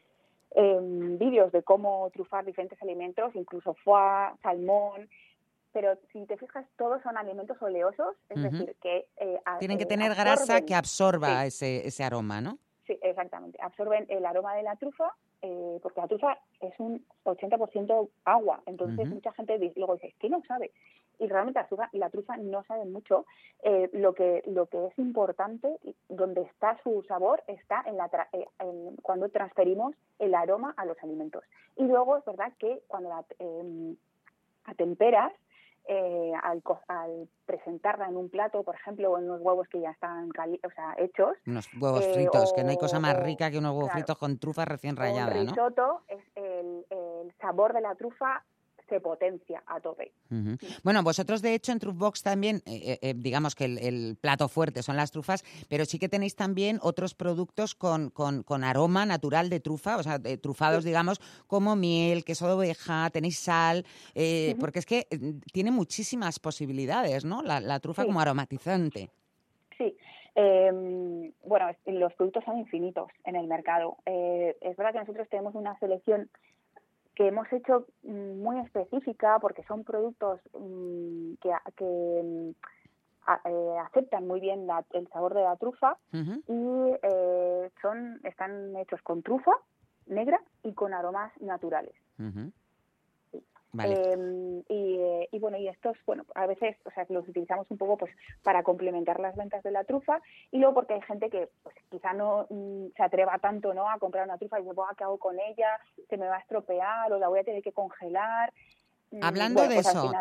em, 0.51 1.17
vídeos 1.17 1.51
de 1.51 1.63
cómo 1.63 2.09
trufar 2.11 2.45
diferentes 2.45 2.81
alimentos, 2.81 3.33
incluso 3.35 3.75
foie, 3.75 4.31
salmón, 4.41 5.09
pero 5.71 5.97
si 6.11 6.25
te 6.25 6.35
fijas, 6.37 6.65
todos 6.77 7.01
son 7.03 7.15
alimentos 7.17 7.61
oleosos, 7.61 8.15
es 8.29 8.41
decir, 8.41 8.75
que... 8.81 9.05
Eh, 9.17 9.39
Tienen 9.59 9.77
que 9.77 9.85
tener 9.85 10.15
grasa 10.15 10.61
que 10.61 10.73
absorba 10.73 11.45
ese, 11.45 11.87
ese 11.87 12.03
aroma, 12.03 12.41
¿no? 12.41 12.57
Sí, 12.87 12.97
exactamente. 13.03 13.59
Absorben 13.61 14.07
el 14.09 14.25
aroma 14.25 14.55
de 14.55 14.63
la 14.63 14.75
trufa, 14.77 15.13
eh, 15.41 15.79
porque 15.81 16.01
la 16.01 16.07
trufa 16.07 16.37
es 16.59 16.73
un 16.79 17.05
80% 17.23 18.09
agua. 18.25 18.61
Entonces, 18.65 19.07
mucha 19.07 19.31
gente 19.33 19.57
luego 19.75 19.95
dice, 19.95 20.13
¿qué 20.19 20.29
no 20.29 20.41
sabe? 20.47 20.71
Y 21.19 21.27
realmente 21.27 21.59
la 21.59 21.67
trufa, 21.67 21.89
la 21.91 22.09
trufa 22.09 22.37
no 22.37 22.63
sabe 22.63 22.85
mucho. 22.85 23.25
Eh, 23.63 23.89
lo, 23.93 24.13
que, 24.13 24.41
lo 24.47 24.67
que 24.67 24.87
es 24.87 24.97
importante, 24.97 25.77
donde 26.07 26.41
está 26.41 26.77
su 26.81 27.03
sabor, 27.07 27.43
está 27.47 27.83
en, 27.85 27.97
la 27.97 28.09
en 28.59 28.95
cuando 29.01 29.29
transferimos 29.29 29.95
el 30.17 30.33
aroma 30.33 30.73
a 30.77 30.85
los 30.85 30.97
alimentos. 31.03 31.43
Y 31.75 31.83
luego 31.83 32.17
es 32.17 32.25
verdad 32.25 32.53
que 32.57 32.81
cuando 32.87 33.09
la 33.09 33.25
em, 33.39 33.97
atemperas, 34.65 35.33
eh, 35.87 36.33
al, 36.43 36.61
presentarla 37.45 38.07
en 38.07 38.17
un 38.17 38.29
plato, 38.29 38.63
por 38.63 38.75
ejemplo, 38.75 39.11
o 39.11 39.17
en 39.17 39.25
unos 39.25 39.41
huevos 39.41 39.67
que 39.69 39.79
ya 39.79 39.91
están 39.91 40.29
o 40.29 40.69
sea, 40.71 40.95
hechos. 40.97 41.35
Unos 41.47 41.67
huevos 41.79 42.05
eh, 42.05 42.13
fritos, 42.13 42.53
que 42.53 42.63
no 42.63 42.69
hay 42.69 42.77
cosa 42.77 42.99
más 42.99 43.17
rica 43.21 43.49
que 43.49 43.57
unos 43.57 43.75
huevos 43.75 43.91
fritos 43.91 44.17
con 44.17 44.37
trufa 44.37 44.65
recién 44.65 44.95
rallada, 44.95 45.33
¿no? 45.33 45.49
risotto 45.49 46.01
es 46.07 46.23
el, 46.35 46.85
el 46.89 47.33
sabor 47.39 47.73
de 47.73 47.81
la 47.81 47.95
trufa 47.95 48.43
se 48.89 48.99
potencia 48.99 49.63
a 49.67 49.79
tope. 49.79 50.11
Bueno, 50.83 51.03
vosotros 51.03 51.41
de 51.41 51.53
hecho 51.53 51.71
en 51.71 51.79
Trufbox 51.79 52.23
también, 52.23 52.57
eh, 52.65 52.81
eh, 52.83 52.99
eh, 53.01 53.13
digamos 53.15 53.55
que 53.55 53.65
el, 53.65 54.17
plato 54.19 54.47
fuerte 54.47 54.83
son 54.83 54.97
las 54.97 55.11
trufas, 55.11 55.43
pero 55.69 55.85
sí 55.85 55.99
que 55.99 56.09
tenéis 56.09 56.35
también 56.35 56.79
otros 56.81 57.13
productos 57.13 57.75
con, 57.75 58.09
con, 58.09 58.63
aroma 58.63 59.05
natural 59.05 59.49
de 59.49 59.59
trufa, 59.59 59.97
o 59.97 60.03
sea, 60.03 60.19
trufados, 60.41 60.83
digamos, 60.83 61.19
como 61.47 61.75
miel, 61.75 62.25
queso 62.25 62.47
de 62.47 62.53
oveja, 62.53 63.09
tenéis 63.11 63.39
sal, 63.39 63.85
porque 64.59 64.79
es 64.79 64.85
que 64.85 65.07
tiene 65.53 65.71
muchísimas 65.71 66.39
posibilidades, 66.39 67.23
¿no? 67.25 67.41
La, 67.41 67.79
trufa 67.79 68.05
como 68.05 68.19
aromatizante. 68.19 69.09
Sí. 69.77 69.95
Em, 70.35 71.31
bueno, 71.45 71.71
los 71.85 72.13
productos 72.13 72.43
son 72.43 72.57
infinitos 72.59 73.09
en 73.25 73.35
el 73.35 73.47
mercado. 73.47 73.97
es 74.05 74.75
verdad 74.77 74.93
que 74.93 74.99
nosotros 74.99 75.27
tenemos 75.29 75.55
una 75.55 75.77
selección 75.79 76.29
que 77.19 77.27
hemos 77.27 77.51
hecho 77.51 77.85
mm, 78.03 78.41
muy 78.41 78.59
específica 78.61 79.39
porque 79.41 79.61
son 79.63 79.83
productos 79.83 80.39
mm, 80.57 81.33
que, 81.41 82.23
mm, 82.23 82.49
eh, 83.43 83.77
aceptan 83.85 84.25
muy 84.25 84.39
bien 84.39 84.65
el 84.93 85.07
sabor 85.09 85.33
de 85.33 85.43
la 85.43 85.57
trufa 85.57 85.97
y 86.13 86.95
eh, 87.03 87.69
son 87.81 88.21
están 88.23 88.73
hechos 88.77 89.01
con 89.01 89.21
trufa 89.21 89.51
negra 90.07 90.41
y 90.63 90.73
con 90.73 90.93
aromas 90.93 91.31
naturales. 91.41 91.93
Em, 93.77 94.63
eh, 94.67 95.27
y, 95.31 95.39
bueno, 95.39 95.57
y 95.57 95.67
estos, 95.67 95.95
bueno, 96.07 96.25
a 96.33 96.47
veces, 96.47 96.75
o 96.85 96.91
sea, 96.91 97.05
los 97.09 97.27
utilizamos 97.27 97.69
un 97.69 97.77
poco 97.77 97.97
pues 97.97 98.11
para 98.41 98.63
complementar 98.63 99.19
las 99.19 99.35
ventas 99.35 99.61
de 99.61 99.71
la 99.71 99.83
trufa 99.83 100.21
y 100.51 100.57
luego 100.57 100.73
porque 100.73 100.95
hay 100.95 101.01
gente 101.01 101.29
que 101.29 101.49
pues 101.61 101.75
quizá 101.89 102.13
no 102.13 102.47
mm, 102.49 102.87
se 102.95 103.03
atreva 103.03 103.37
tanto, 103.37 103.73
¿no? 103.75 103.89
A 103.89 103.99
comprar 103.99 104.25
una 104.25 104.39
trufa 104.39 104.59
y 104.59 104.63
dice, 104.63 104.75
¿qué 104.97 105.03
hago 105.03 105.19
con 105.19 105.39
ella? 105.39 105.79
Se 106.09 106.17
me 106.17 106.27
va 106.27 106.37
a 106.37 106.39
estropear 106.39 107.11
o 107.13 107.19
la 107.19 107.27
voy 107.27 107.39
a 107.39 107.43
tener 107.43 107.61
que 107.61 107.71
congelar. 107.71 108.51
Mm, 109.11 109.23
Hablando 109.23 109.61
de 109.63 109.75
pues 109.75 109.87
eso, 109.87 110.11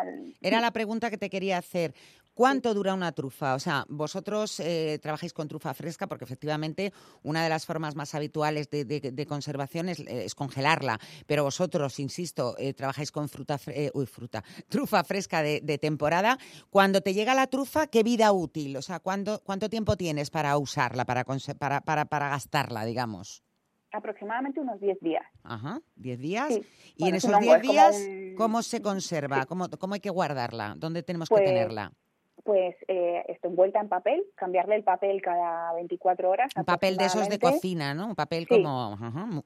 era 0.41 0.61
la 0.61 0.71
pregunta 0.71 1.09
que 1.09 1.17
te 1.17 1.29
quería 1.29 1.57
hacer. 1.57 1.93
¿Cuánto 2.39 2.73
dura 2.73 2.93
una 2.93 3.11
trufa? 3.11 3.53
O 3.53 3.59
sea, 3.59 3.85
vosotros 3.89 4.61
eh, 4.61 4.97
trabajáis 5.01 5.33
con 5.33 5.49
trufa 5.49 5.73
fresca 5.73 6.07
porque 6.07 6.23
efectivamente 6.23 6.93
una 7.21 7.43
de 7.43 7.49
las 7.49 7.65
formas 7.65 7.95
más 7.95 8.15
habituales 8.15 8.69
de, 8.69 9.25
conservación 9.27 9.89
es, 9.89 10.35
congelarla, 10.35 10.97
pero 11.27 11.43
vosotros, 11.43 11.99
insisto, 11.99 12.55
eh, 12.57 12.73
trabajáis 12.73 13.11
con 13.11 13.27
fruta, 13.27 13.59
eh, 13.67 13.91
uy, 13.93 14.05
fruta, 14.05 14.41
trufa 14.69 15.03
fresca 15.03 15.41
de, 15.41 15.77
temporada. 15.79 16.39
Cuando 16.69 17.01
te 17.01 17.13
llega 17.13 17.35
la 17.35 17.47
trufa, 17.47 17.87
¿qué 17.87 18.03
vida 18.03 18.31
útil? 18.31 18.77
O 18.77 18.81
sea, 18.81 19.01
¿cuánto, 19.01 19.41
cuánto 19.43 19.69
tiempo 19.69 19.97
tienes 19.97 20.29
para 20.29 20.57
usarla, 20.57 21.03
para, 21.03 21.25
para, 21.25 22.05
para, 22.05 22.29
gastarla, 22.29 22.85
digamos? 22.85 23.43
Aproximadamente 23.91 24.59
unos 24.59 24.79
10 24.79 24.99
días. 24.99 25.25
Ajá, 25.43 25.81
10 25.95 26.19
días. 26.19 26.59
Y 26.95 27.07
en 27.07 27.15
esos 27.15 27.37
10 27.39 27.61
días, 27.61 28.07
¿cómo 28.37 28.61
se 28.61 28.81
conserva? 28.81 29.45
¿Cómo, 29.45 29.69
¿Cómo, 29.69 29.93
hay 29.93 29.99
que 29.99 30.09
guardarla? 30.09 30.75
¿Dónde 30.77 31.03
tenemos 31.03 31.29
que 31.29 31.35
pues 31.35 31.45
tenerla? 31.45 31.91
pues 32.43 32.75
eh, 32.87 33.23
esto 33.27 33.47
envuelta 33.47 33.79
en 33.79 33.89
papel, 33.89 34.23
cambiarle 34.35 34.75
el 34.75 34.83
papel 34.83 35.21
cada 35.21 35.71
24 35.73 36.29
horas. 36.31 36.51
Un 36.55 36.65
papel 36.65 36.97
de 36.97 37.05
esos 37.05 37.29
de 37.29 37.37
cocina, 37.37 37.93
¿no? 37.93 38.07
Un 38.07 38.15
papel 38.15 38.47
como 38.47 38.97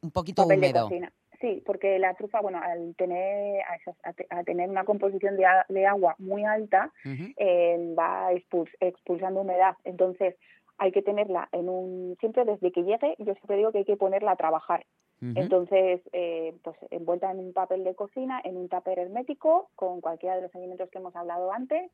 un 0.01 0.11
poquito 0.11 0.45
húmedo. 0.45 0.89
Sí, 1.41 1.61
porque 1.65 1.99
la 1.99 2.13
trufa, 2.13 2.39
bueno, 2.39 2.61
al 2.63 2.95
tener, 2.95 3.61
a, 4.29 4.43
tener 4.45 4.69
una 4.69 4.85
composición 4.85 5.35
de, 5.35 5.85
agua 5.85 6.15
muy 6.17 6.45
alta, 6.45 6.93
eh, 7.03 7.93
va 7.99 8.31
expulsando 8.31 9.41
humedad. 9.41 9.75
Entonces, 9.83 10.35
hay 10.83 10.91
que 10.91 11.01
tenerla 11.01 11.47
en 11.53 11.69
un. 11.69 12.17
Siempre 12.19 12.43
desde 12.43 12.73
que 12.73 12.83
llegue, 12.83 13.15
yo 13.17 13.33
siempre 13.35 13.55
digo 13.55 13.71
que 13.71 13.77
hay 13.79 13.85
que 13.85 13.95
ponerla 13.95 14.31
a 14.31 14.35
trabajar. 14.35 14.85
Entonces, 15.21 16.01
eh, 16.11 16.53
pues 16.65 16.75
envuelta 16.91 17.31
en 17.31 17.39
un 17.39 17.53
papel 17.53 17.85
de 17.85 17.95
cocina, 17.95 18.41
en 18.43 18.57
un 18.57 18.67
tupper 18.67 18.99
hermético, 18.99 19.69
con 19.73 20.01
cualquiera 20.01 20.35
de 20.35 20.41
los 20.41 20.53
alimentos 20.53 20.89
que 20.89 20.97
hemos 20.97 21.15
hablado 21.15 21.53
antes, 21.53 21.89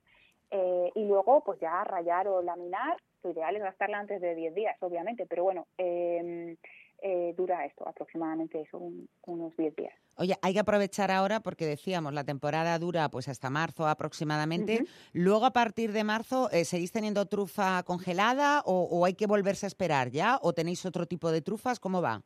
eh, 0.50 0.90
y 0.96 1.06
luego 1.06 1.44
pues 1.44 1.60
ya 1.60 1.84
rayar 1.84 2.28
o 2.28 2.42
laminar, 2.42 2.98
lo 3.22 3.30
ideal 3.30 3.56
es 3.56 3.62
gastarla 3.62 4.00
antes 4.00 4.20
de 4.20 4.34
10 4.34 4.56
días, 4.56 4.76
obviamente, 4.82 5.28
pero 5.28 5.44
bueno, 5.44 5.68
em, 5.78 6.58
eh, 7.02 7.34
dura 7.38 7.66
esto 7.66 7.88
aproximadamente 7.88 8.62
eso, 8.62 8.80
unos 9.26 9.56
10 9.58 9.76
días. 9.76 9.94
Oye, 10.18 10.36
hay 10.42 10.54
que 10.54 10.60
aprovechar 10.60 11.12
ahora 11.12 11.40
porque 11.40 11.66
decíamos, 11.66 12.14
la 12.14 12.24
temporada 12.24 12.78
dura 12.78 13.10
pues 13.10 13.28
hasta 13.28 13.50
marzo 13.50 13.88
aproximadamente. 13.88 14.86
Luego 15.14 15.46
a 15.46 15.52
partir 15.52 15.92
de 15.92 16.04
marzo, 16.04 16.50
eh, 16.52 16.66
¿seguís 16.66 16.92
teniendo 16.92 17.26
trufa 17.26 17.84
congelada 17.84 18.62
o, 18.66 19.06
hay 19.06 19.14
que 19.14 19.28
volverse 19.28 19.66
a 19.66 19.68
esperar 19.68 20.10
ya? 20.10 20.40
¿O 20.42 20.54
tenéis 20.54 20.86
otro 20.86 21.06
tipo 21.06 21.32
de 21.32 21.42
trufas? 21.42 21.80
¿Cómo 21.80 22.02
va? 22.02 22.22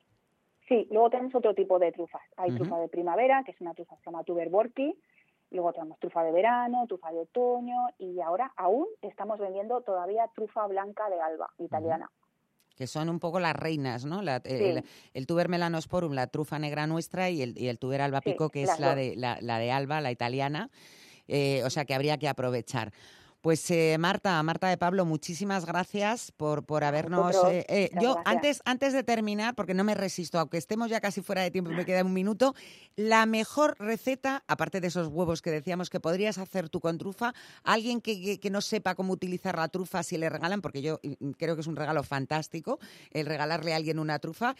Sí, 0.68 0.88
luego 0.90 1.10
tenemos 1.10 1.36
otro 1.36 1.54
tipo 1.54 1.78
de 1.78 1.92
trufas. 1.92 2.22
Hay 2.38 2.52
trufa 2.56 2.80
de 2.80 2.88
primavera, 2.88 3.44
que 3.46 3.52
es 3.52 3.62
una 3.62 3.74
trufa 3.74 3.96
que 3.96 4.04
se 4.04 4.10
llama 4.10 4.24
tuberborki, 4.24 4.98
Luego 5.54 5.72
tenemos 5.72 6.00
trufa 6.00 6.24
de 6.24 6.32
verano, 6.32 6.88
trufa 6.88 7.12
de 7.12 7.20
otoño 7.20 7.86
y 8.00 8.20
ahora 8.22 8.52
aún 8.58 8.88
estamos 9.04 9.40
vendiendo 9.40 9.82
todavía 9.82 10.28
trufa 10.34 10.66
blanca 10.66 11.08
de 11.10 11.22
alba 11.22 11.52
italiana. 11.60 12.10
Que 12.76 12.88
son 12.88 13.10
un 13.10 13.20
poco 13.20 13.40
las 13.40 13.56
reinas, 13.56 14.06
¿no? 14.06 14.22
el, 14.22 15.28
tuber 15.28 15.48
melanosporum, 15.48 16.14
la 16.14 16.28
trufa 16.28 16.58
negra 16.58 16.88
nuestra, 16.88 17.30
y 17.30 17.42
el, 17.42 17.58
y 17.58 17.68
el 17.68 17.78
tuber 17.78 18.02
alba 18.02 18.22
pico, 18.22 18.50
que 18.50 18.64
es 18.64 18.80
la 18.80 18.96
de, 18.96 19.16
la, 19.16 19.60
de 19.60 19.72
alba, 19.72 20.02
la 20.02 20.12
italiana. 20.12 20.70
Eh, 21.28 21.62
o 21.64 21.70
sea 21.70 21.86
que 21.86 21.94
habría 21.94 22.18
que 22.18 22.28
aprovechar. 22.28 22.92
Pues 23.44 23.70
eh, 23.72 23.98
Marta, 24.00 24.42
Marta 24.42 24.70
de 24.70 24.78
Pablo, 24.78 25.04
muchísimas 25.04 25.66
gracias 25.66 26.32
por, 26.32 26.66
por 26.66 26.86
habernos... 26.86 27.36
Eh, 27.52 27.66
eh, 27.68 27.90
yo 28.02 28.16
antes, 28.24 28.62
antes 28.64 28.94
de 28.94 29.04
terminar, 29.04 29.54
porque 29.54 29.74
no 29.74 29.84
me 29.84 29.96
resisto, 29.96 30.40
aunque 30.40 30.58
estemos 30.58 30.90
ya 30.90 31.02
casi 31.02 31.22
fuera 31.22 31.42
de 31.42 31.52
tiempo 31.52 31.70
y 31.70 31.76
me 31.76 31.86
queda 31.86 32.06
un 32.06 32.14
minuto, 32.14 32.54
la 32.96 33.26
mejor 33.26 33.76
receta, 33.80 34.46
aparte 34.48 34.80
de 34.80 34.88
esos 34.88 35.10
huevos 35.10 35.42
que 35.42 35.52
decíamos 35.52 35.90
que 35.90 36.00
podrías 36.00 36.38
hacer 36.38 36.70
tú 36.70 36.80
con 36.80 36.98
trufa, 36.98 37.34
alguien 37.66 38.00
que, 38.00 38.40
que, 38.40 38.50
no 38.50 38.62
sepa 38.62 38.96
cómo 38.96 39.12
utilizar 39.12 39.58
la 39.58 39.68
trufa 39.68 40.04
si 40.04 40.18
le 40.18 40.30
regalan, 40.30 40.62
porque 40.62 40.82
yo 40.82 41.02
creo 41.38 41.56
que 41.56 41.62
es 41.64 41.68
un 41.68 41.76
regalo 41.76 42.02
fantástico 42.04 42.80
el 43.12 43.26
regalarle 43.26 43.74
a 43.74 43.76
alguien 43.76 44.00
una 44.00 44.20
trufa. 44.20 44.56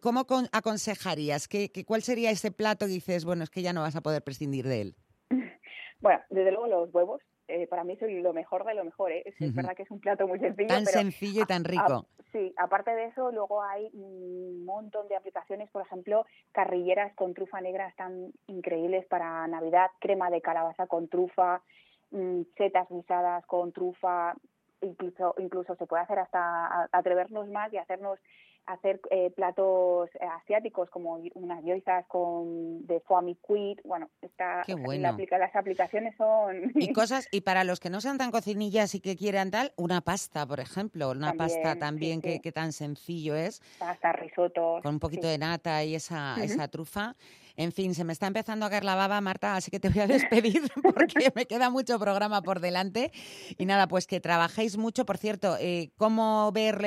¿Cómo 0.00 0.26
aconsejarías? 0.50 1.46
¿Qué, 1.46 1.70
¿Cuál 1.86 2.02
sería 2.02 2.32
ese 2.32 2.50
plato 2.50 2.86
que 2.86 2.92
dices, 2.92 3.24
bueno, 3.24 3.44
es 3.44 3.50
que 3.50 3.62
ya 3.62 3.72
no 3.72 3.82
vas 3.82 3.94
a 3.94 4.00
poder 4.00 4.22
prescindir 4.24 4.66
de 4.66 4.80
él? 4.80 4.96
Bueno, 6.00 6.20
desde 6.30 6.50
luego 6.50 6.66
los 6.66 6.92
huevos, 6.92 7.22
eh, 7.48 7.66
para 7.66 7.84
mí 7.84 7.96
es 8.00 8.22
lo 8.22 8.32
mejor 8.32 8.64
de 8.64 8.74
lo 8.74 8.84
mejor. 8.84 9.12
¿eh? 9.12 9.22
Es, 9.26 9.54
verdad 9.54 9.74
que 9.76 9.82
es 9.82 9.90
un 9.90 10.00
plato 10.00 10.26
muy 10.26 10.38
sencillo. 10.38 10.68
Tan 10.68 10.86
sencillo 10.86 11.42
y 11.42 11.46
tan 11.46 11.64
rico. 11.64 12.06
sí, 12.32 12.54
aparte 12.56 12.92
de 12.92 13.06
eso, 13.06 13.30
luego 13.30 13.62
hay 13.62 13.90
un 13.92 14.64
montón 14.64 15.08
de 15.08 15.16
aplicaciones, 15.16 15.70
por 15.70 15.82
ejemplo, 15.82 16.24
carrilleras 16.52 17.14
con 17.14 17.34
trufa 17.34 17.60
negra 17.60 17.88
están 17.88 18.32
increíbles 18.46 19.06
para 19.06 19.46
Navidad, 19.48 19.90
crema 20.00 20.30
de 20.30 20.40
calabaza 20.40 20.86
con 20.86 21.08
trufa, 21.08 21.62
mm, 22.10 22.42
setas 22.56 22.88
guisadas 22.88 23.44
con 23.46 23.72
trufa, 23.72 24.34
incluso, 24.80 25.34
incluso 25.38 25.74
se 25.76 25.86
puede 25.86 26.02
hacer 26.02 26.18
hasta 26.18 26.88
atrevernos 26.92 27.48
más 27.48 27.72
y 27.72 27.78
hacernos 27.78 28.18
hacer 28.66 29.00
eh, 29.10 29.30
platos 29.30 30.10
eh, 30.14 30.26
asiáticos 30.40 30.88
como 30.90 31.20
unas 31.34 31.64
yoizas 31.64 32.06
con 32.06 32.86
de 32.86 33.00
foie 33.00 33.36
quid, 33.46 33.80
bueno, 33.84 34.08
está 34.20 34.64
las 34.66 35.56
aplicaciones 35.56 36.14
son 36.16 36.72
y 36.74 36.92
cosas 36.92 37.28
y 37.30 37.40
para 37.40 37.64
los 37.64 37.80
que 37.80 37.90
no 37.90 38.00
sean 38.00 38.18
tan 38.18 38.30
cocinillas 38.30 38.94
y 38.94 39.00
que 39.00 39.16
quieran 39.16 39.50
tal, 39.50 39.72
una 39.76 40.00
pasta, 40.00 40.46
por 40.46 40.60
ejemplo, 40.60 41.10
una 41.10 41.34
pasta 41.34 41.76
también 41.76 42.20
que, 42.20 42.52
tan 42.52 42.72
sencillo 42.72 43.34
es. 43.34 43.62
Pasta, 43.78 44.12
risotto. 44.12 44.80
Con 44.82 44.94
un 44.94 45.00
poquito 45.00 45.26
de 45.26 45.38
nata 45.38 45.82
y 45.84 45.94
esa 45.94 46.36
esa 46.42 46.68
trufa. 46.68 47.14
En 47.56 47.72
fin, 47.72 47.94
se 47.94 48.04
me 48.04 48.12
está 48.12 48.26
empezando 48.26 48.66
a 48.66 48.70
caer 48.70 48.84
la 48.84 48.94
baba, 48.94 49.20
Marta, 49.20 49.56
así 49.56 49.70
que 49.70 49.80
te 49.80 49.88
voy 49.88 50.00
a 50.00 50.06
despedir 50.08 50.62
porque 50.82 51.32
me 51.34 51.46
queda 51.46 51.70
mucho 51.70 51.98
programa 51.98 52.42
por 52.42 52.60
delante. 52.60 53.12
Y 53.58 53.66
nada, 53.66 53.88
pues 53.88 54.06
que 54.06 54.20
trabajéis 54.20 54.76
mucho. 54.76 55.04
Por 55.04 55.18
cierto, 55.18 55.56
eh, 55.60 55.90
¿cómo 55.96 56.50
ver 56.52 56.82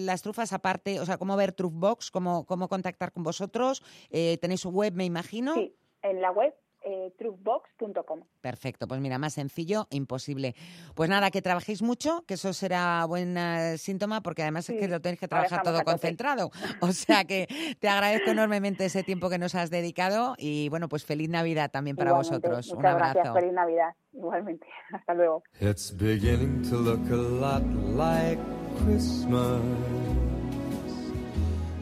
las 0.00 0.22
trufas 0.22 0.52
aparte? 0.52 1.00
O 1.00 1.06
sea, 1.06 1.18
cómo 1.18 1.36
ver 1.36 1.52
Truthbox, 1.52 2.10
cómo, 2.10 2.44
cómo 2.46 2.68
contactar 2.68 3.12
con 3.12 3.22
vosotros. 3.22 3.82
Eh, 4.10 4.38
tenéis 4.40 4.60
su 4.60 4.70
web, 4.70 4.94
me 4.94 5.04
imagino. 5.04 5.54
Sí, 5.54 5.74
en 6.02 6.20
la 6.20 6.30
web 6.30 6.54
eh, 6.84 7.12
truthbox.com. 7.18 8.22
Perfecto, 8.40 8.88
pues 8.88 9.00
mira, 9.00 9.18
más 9.18 9.34
sencillo, 9.34 9.86
imposible. 9.90 10.54
Pues 10.94 11.08
nada, 11.08 11.30
que 11.30 11.42
trabajéis 11.42 11.82
mucho, 11.82 12.24
que 12.26 12.34
eso 12.34 12.52
será 12.52 13.04
buen 13.06 13.36
eh, 13.36 13.78
síntoma, 13.78 14.22
porque 14.22 14.42
además 14.42 14.68
es 14.68 14.78
que 14.78 14.88
lo 14.88 15.00
tenéis 15.00 15.20
que 15.20 15.28
trabajar 15.28 15.62
todo 15.62 15.82
concentrado. 15.84 16.50
O 16.80 16.92
sea 16.92 17.24
que 17.24 17.46
te 17.80 17.88
agradezco 17.88 18.30
enormemente 18.30 18.84
ese 18.84 19.02
tiempo 19.02 19.30
que 19.30 19.38
nos 19.38 19.54
has 19.54 19.70
dedicado 19.70 20.34
y 20.38 20.68
bueno, 20.68 20.88
pues 20.88 21.04
feliz 21.04 21.28
Navidad 21.28 21.70
también 21.70 21.96
para 21.96 22.10
Igualmente. 22.10 22.48
vosotros. 22.48 22.72
Un 22.76 22.86
abrazo. 22.86 23.14
gracias. 23.14 23.34
Feliz 23.34 23.52
Navidad. 23.52 23.94
Igualmente. 24.12 24.66
Hasta 24.92 25.14
luego. 25.14 25.42
It's 25.60 25.90
beginning 25.96 26.62
to 26.68 26.76
look 26.76 27.10
a 27.10 27.16
lot 27.16 27.62
like 27.96 28.38
Christmas 28.84 29.62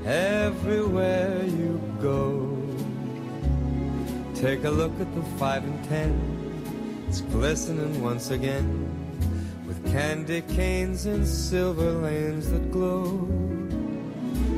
everywhere 0.05 1.44
you 1.46 1.80
go. 2.01 2.59
Take 4.41 4.64
a 4.64 4.70
look 4.70 4.99
at 4.99 5.14
the 5.14 5.22
five 5.36 5.64
and 5.64 5.84
ten, 5.84 7.05
it's 7.07 7.20
glistening 7.20 8.03
once 8.03 8.30
again 8.30 8.88
with 9.66 9.93
candy 9.93 10.41
canes 10.41 11.05
and 11.05 11.28
silver 11.28 11.93
lanes 11.93 12.51
that 12.51 12.72
glow. 12.72 13.28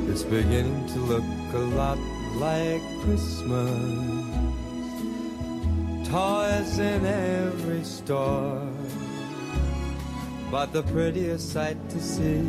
It's 0.06 0.22
beginning 0.22 0.86
to 0.86 0.98
look 1.00 1.24
a 1.52 1.58
lot 1.74 1.98
like 2.36 2.80
Christmas. 3.02 3.72
Toys 6.08 6.78
in 6.78 7.04
every 7.04 7.82
store. 7.82 8.64
But 10.48 10.72
the 10.72 10.84
prettiest 10.84 11.52
sight 11.52 11.76
to 11.90 12.00
see 12.00 12.46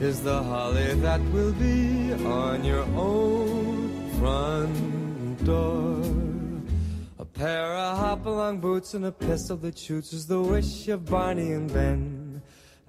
is 0.00 0.20
the 0.22 0.42
holly 0.42 0.92
that 0.96 1.22
will 1.32 1.54
be 1.54 2.12
on 2.26 2.62
your 2.62 2.84
own 2.94 4.10
front 4.18 5.44
door. 5.46 6.37
Pair 7.38 7.72
of 7.72 7.98
hop-along 7.98 8.58
boots 8.58 8.94
and 8.94 9.04
a 9.04 9.12
pistol 9.12 9.56
that 9.58 9.78
shoots 9.78 10.12
is 10.12 10.26
the 10.26 10.40
wish 10.40 10.88
of 10.88 11.04
Barney 11.04 11.52
and 11.52 11.72
Ben. 11.72 12.42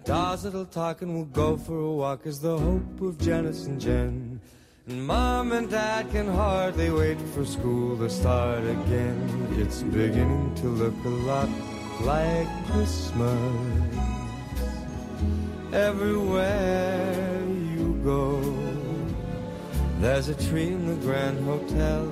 Dolls 0.05 0.41
that'll 0.41 0.65
talk 0.65 1.03
and 1.03 1.13
we'll 1.13 1.25
go 1.25 1.55
for 1.55 1.77
a 1.77 1.91
walk 1.91 2.25
is 2.25 2.39
the 2.39 2.57
hope 2.57 2.99
of 2.99 3.19
Janice 3.19 3.67
and 3.67 3.79
Jen. 3.79 4.41
And 4.87 5.05
Mom 5.05 5.51
and 5.51 5.69
Dad 5.69 6.09
can 6.09 6.27
hardly 6.27 6.89
wait 6.89 7.21
for 7.35 7.45
school 7.45 7.95
to 7.99 8.09
start 8.09 8.63
again. 8.63 9.55
It's 9.59 9.83
beginning 9.83 10.55
to 10.55 10.67
look 10.67 10.95
a 11.05 11.09
lot 11.09 11.49
like 12.01 12.47
Christmas 12.71 13.95
everywhere 15.71 17.45
you 17.75 18.01
go. 18.03 18.41
There's 19.99 20.29
a 20.29 20.49
tree 20.49 20.69
in 20.69 20.87
the 20.87 20.95
Grand 21.05 21.45
Hotel, 21.45 22.11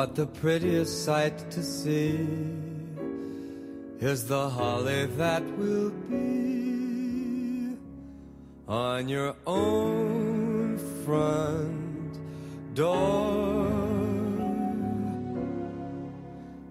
But 0.00 0.14
the 0.14 0.24
prettiest 0.24 1.04
sight 1.04 1.50
to 1.50 1.62
see 1.62 2.26
is 4.00 4.26
the 4.26 4.48
holly 4.48 5.04
that 5.18 5.42
will 5.58 5.90
be 6.08 7.76
on 8.66 9.10
your 9.10 9.34
own 9.46 10.78
front 11.04 12.18
door. 12.72 13.68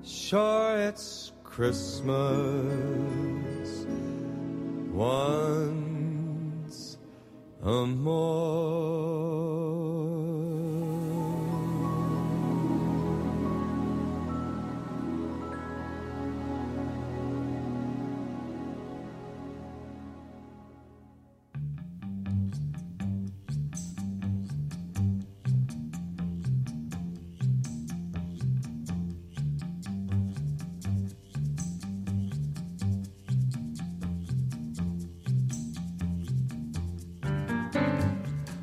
Sure, 0.04 0.78
it's 0.88 1.32
Christmas 1.44 2.10
once 4.92 6.98
a 7.62 7.86
more. 7.86 9.49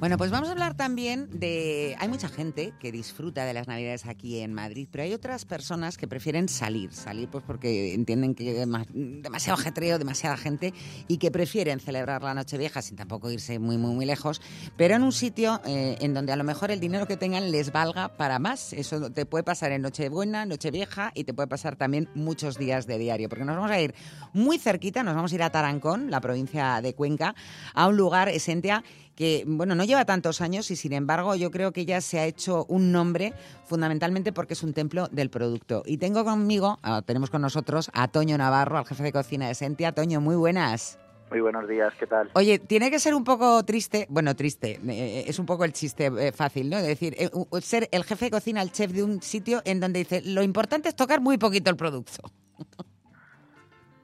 Bueno, 0.07 0.19
pues 0.19 0.31
vamos 0.31 0.49
a 0.49 0.53
hablar 0.53 0.77
también 0.77 1.29
de... 1.33 1.97
Hay 1.99 2.07
mucha 2.07 2.29
gente 2.29 2.73
que 2.79 2.93
disfruta 2.93 3.45
de 3.45 3.53
las 3.53 3.67
Navidades 3.67 4.07
aquí 4.07 4.39
en 4.39 4.55
Madrid, 4.55 4.87
pero 4.89 5.03
hay 5.03 5.13
otras 5.13 5.45
personas 5.45 5.97
que 5.97 6.07
prefieren 6.07 6.49
salir, 6.49 6.93
salir 6.93 7.29
pues 7.29 7.43
porque 7.45 7.93
entienden 7.93 8.37
que 8.37 8.49
hay 8.49 8.55
dema- 8.55 8.87
demasiado 8.89 9.59
ajetreo, 9.59 9.99
demasiada 9.99 10.37
gente 10.37 10.73
y 11.09 11.19
que 11.19 11.33
prefieren 11.33 11.81
celebrar 11.81 12.23
la 12.23 12.35
Nochevieja 12.35 12.83
sin 12.83 12.97
tampoco 12.97 13.33
irse 13.33 13.59
muy, 13.59 13.79
muy, 13.79 13.97
muy 13.97 14.07
lejos, 14.07 14.41
pero 14.77 14.95
en 14.95 15.03
un 15.03 15.11
sitio 15.11 15.61
eh, 15.67 15.97
en 16.01 16.15
donde 16.15 16.31
a 16.31 16.37
lo 16.37 16.45
mejor 16.45 16.71
el 16.71 16.79
dinero 16.79 17.09
que 17.09 17.17
tengan 17.17 17.51
les 17.51 17.73
valga 17.73 18.17
para 18.17 18.39
más. 18.39 18.75
Eso 18.75 19.11
te 19.11 19.27
puede 19.27 19.43
pasar 19.43 19.73
en 19.73 19.83
Nochebuena, 19.83 20.47
Nochevieja 20.47 21.11
y 21.17 21.25
te 21.25 21.35
puede 21.35 21.49
pasar 21.49 21.75
también 21.75 22.09
muchos 22.15 22.59
días 22.59 22.87
de 22.87 22.99
diario, 22.99 23.29
porque 23.29 23.45
nos 23.45 23.57
vamos 23.57 23.73
a 23.73 23.81
ir 23.81 23.93
muy 24.33 24.61
cerquita, 24.61 25.03
nos 25.03 25.17
vamos 25.17 25.33
a 25.33 25.35
ir 25.35 25.43
a 25.43 25.51
Tarancón, 25.51 26.13
la 26.13 26.21
provincia 26.21 26.81
de 26.81 26.95
Cuenca, 26.95 27.35
a 27.75 27.89
un 27.89 27.97
lugar, 27.97 28.29
Esentia, 28.29 28.85
que 29.17 29.45
bueno, 29.47 29.75
no 29.75 29.83
lleva 29.85 30.05
tantos 30.05 30.41
años 30.41 30.71
y 30.71 30.77
sin 30.77 30.93
embargo 30.93 31.35
yo 31.35 31.51
creo 31.51 31.73
que 31.73 31.85
ya 31.87 32.01
se 32.01 32.21
ha 32.21 32.27
hecho 32.27 32.67
un 32.69 32.93
nombre 32.93 33.33
fundamentalmente 33.65 34.33
porque 34.33 34.53
es 34.53 34.63
un 34.63 34.75
templo 34.75 35.09
del 35.11 35.31
producto. 35.31 35.83
Y 35.87 35.97
tengo 35.97 36.25
conmigo, 36.25 36.79
ah, 36.83 37.03
tenemos 37.05 37.31
con 37.31 37.43
nosotros 37.43 37.91
a 37.95 38.09
Toño 38.09 38.39
Navarro, 38.39 38.79
al 38.79 38.87
jefe 38.87 39.03
de 39.03 39.13
cocina 39.13 39.49
de 39.49 39.55
Sentia. 39.55 39.93
Toño, 39.93 40.21
muy 40.21 40.37
buenas. 40.37 40.99
Muy 41.31 41.41
buenos 41.41 41.67
días, 41.67 41.93
¿qué 41.99 42.07
tal? 42.07 42.31
Oye, 42.35 42.61
tiene 42.61 42.89
que 42.89 43.01
ser 43.01 43.13
un 43.15 43.25
poco 43.25 43.65
triste, 43.65 44.07
bueno, 44.09 44.37
triste, 44.37 44.79
eh, 44.87 45.25
es 45.27 45.39
un 45.41 45.47
poco 45.47 45.65
el 45.65 45.73
chiste 45.73 46.07
eh, 46.07 46.31
fácil, 46.31 46.71
¿no? 46.71 46.77
Es 46.79 46.87
decir, 46.87 47.17
eh, 47.19 47.29
ser 47.61 47.89
el 47.91 48.05
jefe 48.05 48.27
de 48.27 48.31
cocina, 48.31 48.63
el 48.63 48.71
chef 48.71 48.93
de 48.93 49.03
un 49.03 49.21
sitio 49.23 49.61
en 49.65 49.81
donde 49.81 50.01
dice, 50.01 50.23
lo 50.25 50.45
importante 50.45 50.89
es 50.89 50.95
tocar 50.95 51.21
muy 51.21 51.37
poquito 51.37 51.69
el 51.71 51.77
producto. 51.77 52.31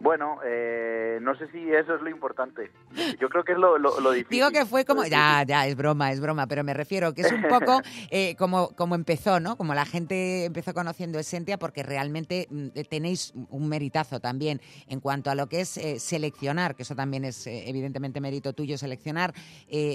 Bueno, 0.02 0.38
eh, 0.44 1.20
no 1.22 1.36
sé 1.36 1.46
si 1.52 1.58
eso 1.72 1.94
es 1.94 2.02
lo 2.02 2.10
importante. 2.10 2.72
Yo 3.20 3.28
creo 3.28 3.44
que 3.44 3.52
es 3.52 3.58
lo, 3.58 3.78
lo, 3.78 4.00
lo 4.00 4.10
difícil. 4.12 4.36
Digo 4.38 4.50
que 4.50 4.66
fue 4.66 4.84
como, 4.84 5.04
ya, 5.06 5.44
ya, 5.46 5.64
es 5.68 5.76
broma, 5.76 6.10
es 6.10 6.18
broma, 6.20 6.48
pero 6.48 6.64
me 6.64 6.74
refiero 6.74 7.14
que 7.14 7.20
es 7.22 7.30
un 7.30 7.42
poco 7.48 7.80
eh, 8.10 8.34
como, 8.36 8.70
como 8.70 8.96
empezó, 8.96 9.38
¿no? 9.38 9.56
Como 9.56 9.74
la 9.74 9.86
gente 9.86 10.44
empezó 10.46 10.74
conociendo 10.74 11.20
Esentia, 11.20 11.56
porque 11.56 11.84
realmente 11.84 12.48
mm, 12.50 12.66
eh, 12.74 12.84
tenéis 12.84 13.32
un 13.50 13.68
meritazo 13.68 14.18
también 14.18 14.60
en 14.88 14.98
cuanto 14.98 15.30
a 15.30 15.36
lo 15.36 15.46
que 15.48 15.60
es 15.60 15.76
eh, 15.76 16.00
seleccionar, 16.00 16.74
que 16.74 16.82
eso 16.82 16.96
también 16.96 17.24
es 17.24 17.46
eh, 17.46 17.68
evidentemente 17.68 18.20
mérito 18.20 18.52
tuyo, 18.54 18.76
seleccionar 18.78 19.32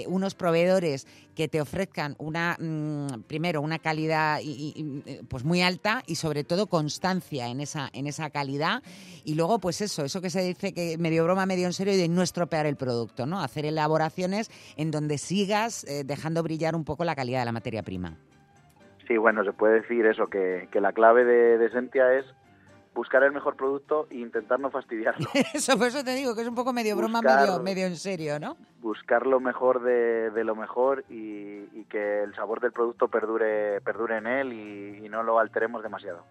unos 0.06 0.34
proveedores 0.34 1.06
que 1.34 1.48
te 1.48 1.60
ofrezcan 1.60 2.14
una, 2.18 2.56
mm, 2.58 3.22
primero, 3.26 3.60
una 3.60 3.78
calidad 3.78 4.40
y- 4.42 5.02
pues 5.28 5.44
muy 5.44 5.60
alta 5.62 6.02
y 6.06 6.14
sobre 6.16 6.44
todo 6.44 6.66
constancia 6.66 7.48
en 7.48 7.60
esa, 7.60 7.90
en 7.92 8.06
esa 8.06 8.30
calidad 8.30 8.82
y 9.24 9.34
luego 9.34 9.58
pues 9.58 9.80
eso, 9.80 9.97
eso, 9.98 10.04
eso 10.04 10.20
que 10.20 10.30
se 10.30 10.42
dice 10.42 10.72
que 10.72 10.96
medio 10.98 11.24
broma, 11.24 11.44
medio 11.46 11.66
en 11.66 11.72
serio, 11.72 11.92
y 11.92 11.96
de 11.96 12.08
no 12.08 12.22
estropear 12.22 12.66
el 12.66 12.76
producto, 12.76 13.26
¿no? 13.26 13.40
Hacer 13.40 13.64
elaboraciones 13.66 14.50
en 14.76 14.90
donde 14.92 15.18
sigas 15.18 15.84
eh, 15.84 16.04
dejando 16.04 16.42
brillar 16.42 16.76
un 16.76 16.84
poco 16.84 17.04
la 17.04 17.16
calidad 17.16 17.40
de 17.40 17.46
la 17.46 17.52
materia 17.52 17.82
prima. 17.82 18.16
Sí, 19.08 19.16
bueno, 19.16 19.42
se 19.44 19.52
puede 19.52 19.80
decir 19.80 20.06
eso, 20.06 20.28
que, 20.28 20.68
que 20.70 20.80
la 20.80 20.92
clave 20.92 21.24
de, 21.24 21.58
de 21.58 21.70
Sentia 21.70 22.12
es 22.14 22.26
buscar 22.94 23.22
el 23.22 23.32
mejor 23.32 23.56
producto 23.56 24.06
e 24.10 24.16
intentar 24.18 24.60
no 24.60 24.70
fastidiarlo. 24.70 25.28
eso, 25.54 25.76
por 25.78 25.86
eso 25.88 26.04
te 26.04 26.14
digo 26.14 26.34
que 26.34 26.42
es 26.42 26.48
un 26.48 26.54
poco 26.54 26.72
medio 26.72 26.96
broma, 26.96 27.20
Buscar- 27.20 27.40
medio, 27.46 27.62
medio 27.62 27.86
en 27.86 27.96
serio, 27.96 28.38
¿no? 28.38 28.56
Buscar 28.80 29.26
lo 29.26 29.40
mejor 29.40 29.82
de, 29.82 30.30
lo 30.44 30.54
mejor 30.54 31.04
y, 31.10 31.66
que 31.90 32.22
el 32.22 32.34
sabor 32.34 32.60
del 32.60 32.70
producto 32.70 33.08
perdure, 33.08 33.80
perdure 33.80 34.18
en 34.18 34.26
él 34.26 34.52
y, 34.52 35.08
no 35.08 35.22
lo 35.22 35.38
alteremos 35.38 35.82
demasiado. 35.82 36.22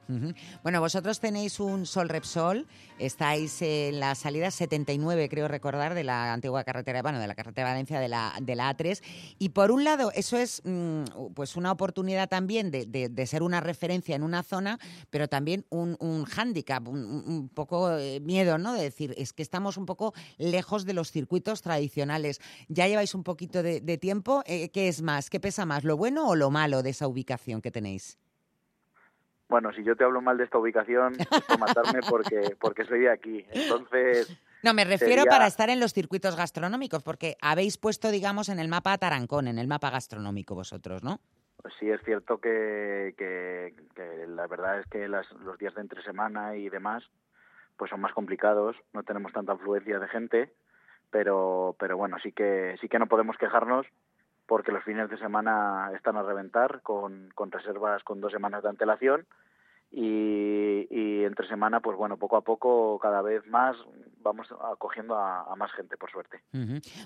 Bueno, 0.62 0.80
vosotros 0.80 1.20
tenéis 1.20 1.60
un 1.60 1.88
Sol 1.88 2.10
Repsol, 2.10 2.68
estáis 3.00 3.60
en 3.64 4.00
la 4.00 4.14
salida 4.14 4.52
79, 4.52 5.30
creo 5.30 5.48
recordar, 5.48 5.96
de 5.96 6.04
la 6.04 6.32
antigua 6.32 6.64
carretera, 6.64 7.02
bueno, 7.02 7.20
de 7.20 7.26
la 7.28 7.34
carretera 7.34 7.68
de 7.68 7.74
Valencia 7.74 8.00
de 8.00 8.08
la, 8.08 8.34
de 8.40 8.56
la 8.56 8.70
A3. 8.78 9.02
Y 9.40 9.50
por 9.50 9.72
un 9.72 9.84
lado, 9.84 10.12
eso 10.14 10.38
es 10.38 10.62
mm, 10.64 11.34
pues 11.34 11.56
una 11.56 11.72
oportunidad 11.72 12.30
también 12.30 12.70
de, 12.70 12.86
de- 12.86 13.10
de 13.10 13.26
ser 13.26 13.42
una 13.42 13.60
referencia 13.62 14.16
en 14.16 14.22
una 14.22 14.44
zona, 14.44 14.78
pero 15.10 15.28
también 15.28 15.66
un, 15.70 15.98
un 16.00 16.26
hándicap, 16.26 16.88
un, 16.88 17.00
un- 17.04 17.24
un 17.28 17.50
poco 17.50 17.92
eh, 17.98 18.20
miedo, 18.20 18.60
¿no? 18.60 18.74
De 18.74 18.84
decir, 18.84 19.16
es 19.18 19.34
que 19.34 19.42
estamos 19.42 19.76
un 19.76 19.88
poco 19.88 20.14
lejos 20.38 20.86
de 20.86 20.94
los 20.94 21.12
circuitos 21.12 21.62
tradicionales. 21.64 22.37
Ya 22.68 22.88
lleváis 22.88 23.14
un 23.16 23.24
poquito 23.24 23.64
de, 23.64 23.82
de 23.82 23.98
tiempo. 23.98 24.44
eh, 24.46 24.70
¿Qué 24.72 24.88
es 24.88 25.02
más? 25.02 25.30
¿Qué 25.30 25.40
pesa 25.40 25.66
más? 25.66 25.84
¿Lo 25.84 25.98
bueno 25.98 26.28
o 26.30 26.36
lo 26.36 26.50
malo 26.52 26.84
de 26.84 26.90
esa 26.92 27.08
ubicación 27.08 27.62
que 27.62 27.72
tenéis? 27.72 28.18
Bueno, 29.50 29.72
si 29.74 29.84
yo 29.84 29.96
te 29.96 30.04
hablo 30.04 30.22
mal 30.22 30.38
de 30.38 30.44
esta 30.44 30.58
ubicación, 30.58 31.14
es 31.14 31.42
por 31.48 31.58
matarme 31.60 32.02
porque, 32.10 32.58
porque 32.60 32.84
soy 32.84 33.00
de 33.00 33.12
aquí. 33.12 33.46
Entonces, 33.52 34.30
No, 34.64 34.74
me 34.74 34.84
refiero 34.84 35.22
Sería- 35.22 35.30
para 35.32 35.48
estar 35.48 35.70
en 35.70 35.80
los 35.80 35.94
circuitos 35.94 36.36
gastronómicos, 36.36 37.02
porque 37.04 37.38
habéis 37.42 37.78
puesto, 37.78 38.10
digamos, 38.12 38.50
en 38.50 38.60
el 38.60 38.68
mapa 38.68 38.98
Tarancón, 38.98 39.48
en 39.48 39.58
el 39.60 39.68
mapa 39.68 39.90
gastronómico 39.90 40.56
vosotros, 40.56 41.04
¿no? 41.04 41.20
pues 41.60 41.74
sí 41.80 41.90
es 41.90 42.00
cierto 42.06 42.40
que, 42.40 43.16
que- 43.18 43.74
que 43.96 44.28
la 44.28 44.46
verdad 44.48 44.80
es 44.80 44.86
que 44.88 45.08
las- 45.08 45.30
los 45.32 45.58
días 45.58 45.74
de 45.76 45.82
entre 45.82 46.02
semana 46.04 46.56
y 46.56 46.70
demás 46.70 47.04
pues 47.78 47.90
son 47.90 48.00
más 48.00 48.14
complicados, 48.14 48.76
no 48.94 49.04
tenemos 49.04 49.34
tanta 49.34 49.54
afluencia 49.54 49.98
de 50.00 50.08
gente, 50.08 50.54
pero, 51.10 51.76
pero 51.80 51.98
bueno, 51.98 52.18
sí 52.22 52.32
que, 52.32 52.76
sí 52.82 52.88
que 52.90 53.00
no 53.00 53.08
podemos 53.08 53.38
quejarnos 53.38 53.86
porque 54.46 54.72
los 54.72 54.84
fines 54.84 55.10
de 55.10 55.18
semana 55.18 55.92
están 55.96 56.16
a 56.18 56.24
reventar 56.24 56.82
con, 56.82 57.30
con 57.36 57.52
reservas 57.52 58.04
con 58.04 58.22
dos 58.22 58.32
semanas 58.32 58.64
de 58.64 58.70
antelación 58.70 59.26
y, 59.92 60.86
y 60.90 61.24
entre 61.24 61.48
semana, 61.48 61.80
pues 61.80 61.98
bueno, 61.98 62.18
poco 62.18 62.36
a 62.36 62.42
poco, 62.42 63.00
cada 63.00 63.22
vez 63.22 63.46
más, 63.48 63.76
vamos 64.20 64.48
acogiendo 64.74 65.16
a, 65.16 65.44
a 65.44 65.56
más 65.56 65.72
gente, 65.72 65.96
por 65.98 66.12
suerte. 66.12 66.42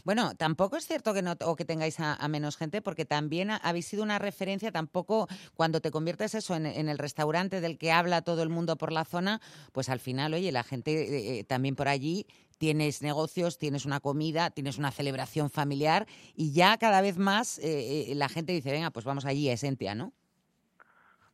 Bueno, 0.03 0.31
tampoco 0.35 0.77
es 0.77 0.87
cierto 0.87 1.13
que 1.13 1.21
no 1.21 1.33
o 1.45 1.55
que 1.55 1.65
tengáis 1.65 1.99
a, 1.99 2.15
a 2.15 2.27
menos 2.27 2.57
gente, 2.57 2.81
porque 2.81 3.05
también 3.05 3.51
ha- 3.51 3.57
habéis 3.57 3.87
sido 3.87 4.01
una 4.03 4.17
referencia, 4.17 4.71
tampoco 4.71 5.27
cuando 5.55 5.79
te 5.79 5.91
conviertes 5.91 6.33
eso 6.33 6.55
en, 6.55 6.65
en 6.65 6.89
el 6.89 6.97
restaurante 6.97 7.61
del 7.61 7.77
que 7.77 7.91
habla 7.91 8.23
todo 8.23 8.41
el 8.41 8.49
mundo 8.49 8.75
por 8.77 8.91
la 8.91 9.05
zona, 9.05 9.41
pues 9.73 9.89
al 9.89 9.99
final, 9.99 10.33
oye, 10.33 10.51
la 10.51 10.63
gente 10.63 10.91
eh, 10.91 11.39
eh, 11.39 11.43
también 11.43 11.75
por 11.75 11.87
allí 11.87 12.25
tienes 12.61 13.01
negocios, 13.01 13.57
tienes 13.57 13.87
una 13.87 13.99
comida, 13.99 14.51
tienes 14.51 14.77
una 14.77 14.91
celebración 14.91 15.49
familiar 15.49 16.05
y 16.35 16.53
ya 16.53 16.77
cada 16.77 17.01
vez 17.01 17.17
más 17.17 17.57
eh, 17.57 18.11
eh, 18.11 18.13
la 18.13 18.29
gente 18.29 18.51
dice, 18.53 18.71
venga, 18.71 18.91
pues 18.91 19.03
vamos 19.03 19.25
allí 19.25 19.49
a 19.49 19.53
Esentia, 19.53 19.95
¿no? 19.95 20.13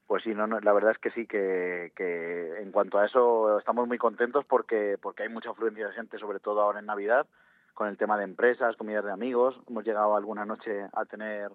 Pues 0.07 0.23
sí, 0.23 0.33
no, 0.33 0.47
no, 0.47 0.61
la 0.61 0.71
verdad 0.71 0.91
es 0.91 0.99
que 0.99 1.11
sí, 1.11 1.27
que, 1.27 1.91
que 1.97 2.61
en 2.61 2.71
cuanto 2.71 2.97
a 2.97 3.05
eso 3.05 3.59
estamos 3.59 3.89
muy 3.89 3.97
contentos 3.97 4.45
porque, 4.45 4.97
porque 5.01 5.23
hay 5.23 5.29
mucha 5.29 5.49
afluencia 5.49 5.87
de 5.87 5.93
gente, 5.95 6.17
sobre 6.17 6.39
todo 6.39 6.61
ahora 6.61 6.79
en 6.79 6.85
Navidad, 6.85 7.27
con 7.73 7.89
el 7.89 7.97
tema 7.97 8.17
de 8.17 8.23
empresas, 8.23 8.77
comidas 8.77 9.03
de 9.03 9.11
amigos. 9.11 9.59
Hemos 9.67 9.83
llegado 9.83 10.15
alguna 10.15 10.45
noche 10.45 10.87
a 10.93 11.03
tener 11.03 11.51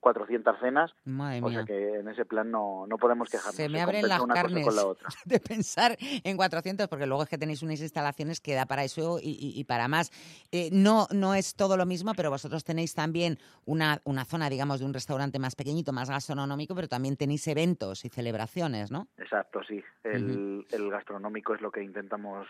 400 0.00 0.56
cenas, 0.60 0.92
Madre 1.04 1.40
o 1.42 1.48
mía. 1.48 1.58
sea 1.58 1.66
que 1.66 1.96
en 2.00 2.08
ese 2.08 2.24
plan 2.24 2.50
no, 2.50 2.86
no 2.86 2.98
podemos 2.98 3.28
quejarnos. 3.28 3.54
Se 3.56 3.68
me 3.68 3.80
abren 3.80 4.08
las 4.08 4.22
carnes 4.26 4.64
con 4.64 4.76
la 4.76 4.86
otra. 4.86 5.08
de 5.24 5.40
pensar 5.40 5.96
en 6.00 6.36
400, 6.36 6.88
porque 6.88 7.06
luego 7.06 7.24
es 7.24 7.28
que 7.28 7.38
tenéis 7.38 7.62
unas 7.62 7.80
instalaciones 7.80 8.40
que 8.40 8.54
da 8.54 8.66
para 8.66 8.84
eso 8.84 9.18
y, 9.20 9.30
y- 9.30 9.58
y 9.58 9.64
para 9.64 9.88
más. 9.88 10.10
Eh, 10.52 10.68
no, 10.72 11.06
no 11.12 11.34
es 11.34 11.54
todo 11.56 11.76
lo 11.76 11.84
mismo, 11.86 12.12
pero 12.14 12.30
vosotros 12.30 12.64
tenéis 12.64 12.94
también 12.94 13.38
una, 13.64 14.00
una 14.04 14.24
zona, 14.24 14.48
digamos, 14.48 14.78
de 14.80 14.86
un 14.86 14.94
restaurante 14.94 15.38
más 15.38 15.56
pequeñito, 15.56 15.92
más 15.92 16.08
gastronómico, 16.10 16.74
pero 16.74 16.88
también 16.88 17.16
tenéis 17.16 17.46
eventos 17.48 18.04
y 18.04 18.08
celebraciones, 18.08 18.90
¿no? 18.90 19.08
Exacto, 19.18 19.60
sí. 19.66 19.82
El, 20.04 20.66
el 20.70 20.90
gastronómico 20.90 21.54
es 21.54 21.60
lo 21.60 21.70
que 21.72 21.82
intentamos 21.82 22.46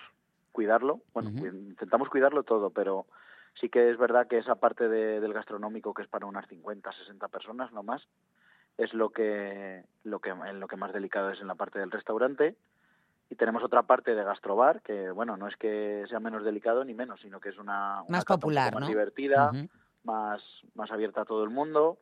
cuidarlo. 0.53 1.01
Bueno, 1.15 1.31
Ujú. 1.31 1.39
cu- 1.39 1.47
intentamos 1.47 2.09
cuidarlo 2.09 2.43
todo, 2.43 2.71
pero 2.71 3.07
sí 3.61 3.69
que 3.69 3.91
es 3.91 3.99
verdad 3.99 4.27
que 4.27 4.39
esa 4.39 4.57
parte 4.57 4.89
de- 4.89 5.21
del 5.21 5.33
gastronómico 5.33 5.95
que 5.95 6.03
es 6.03 6.09
para 6.09 6.27
unas 6.27 6.47
50, 6.49 6.93
60 6.93 7.29
personas, 7.29 7.73
no 7.73 7.83
más, 7.83 8.03
es 8.77 8.93
lo 8.95 9.11
que, 9.11 9.85
lo 10.05 10.21
que, 10.21 10.31
en 10.31 10.61
lo 10.61 10.69
que 10.69 10.77
más 10.77 10.93
delicado 10.93 11.31
es 11.31 11.41
en 11.41 11.49
la 11.49 11.55
parte 11.57 11.79
del 11.79 11.91
restaurante. 11.91 12.57
Y 13.31 13.35
tenemos 13.35 13.63
otra 13.63 13.83
parte 13.83 14.15
de 14.15 14.25
gastrobar, 14.25 14.81
que 14.83 15.11
bueno, 15.11 15.37
no 15.37 15.49
es 15.49 15.57
que 15.57 16.05
sea 16.09 16.19
menos 16.21 16.45
delicado 16.45 16.85
ni 16.85 16.95
menos, 16.95 17.21
sino 17.21 17.41
que 17.41 17.51
es 17.51 17.59
una, 17.59 18.03
una 18.03 18.19
Más 18.19 18.25
popular, 18.25 18.73
más 18.73 18.81
¿no? 18.83 18.89
divertida, 18.89 19.51
Ujú. 19.51 19.69
más, 20.05 20.43
más 20.75 20.91
abierta 20.91 21.23
a 21.23 21.25
todo 21.27 21.45
el 21.45 21.51
mundo 21.51 21.99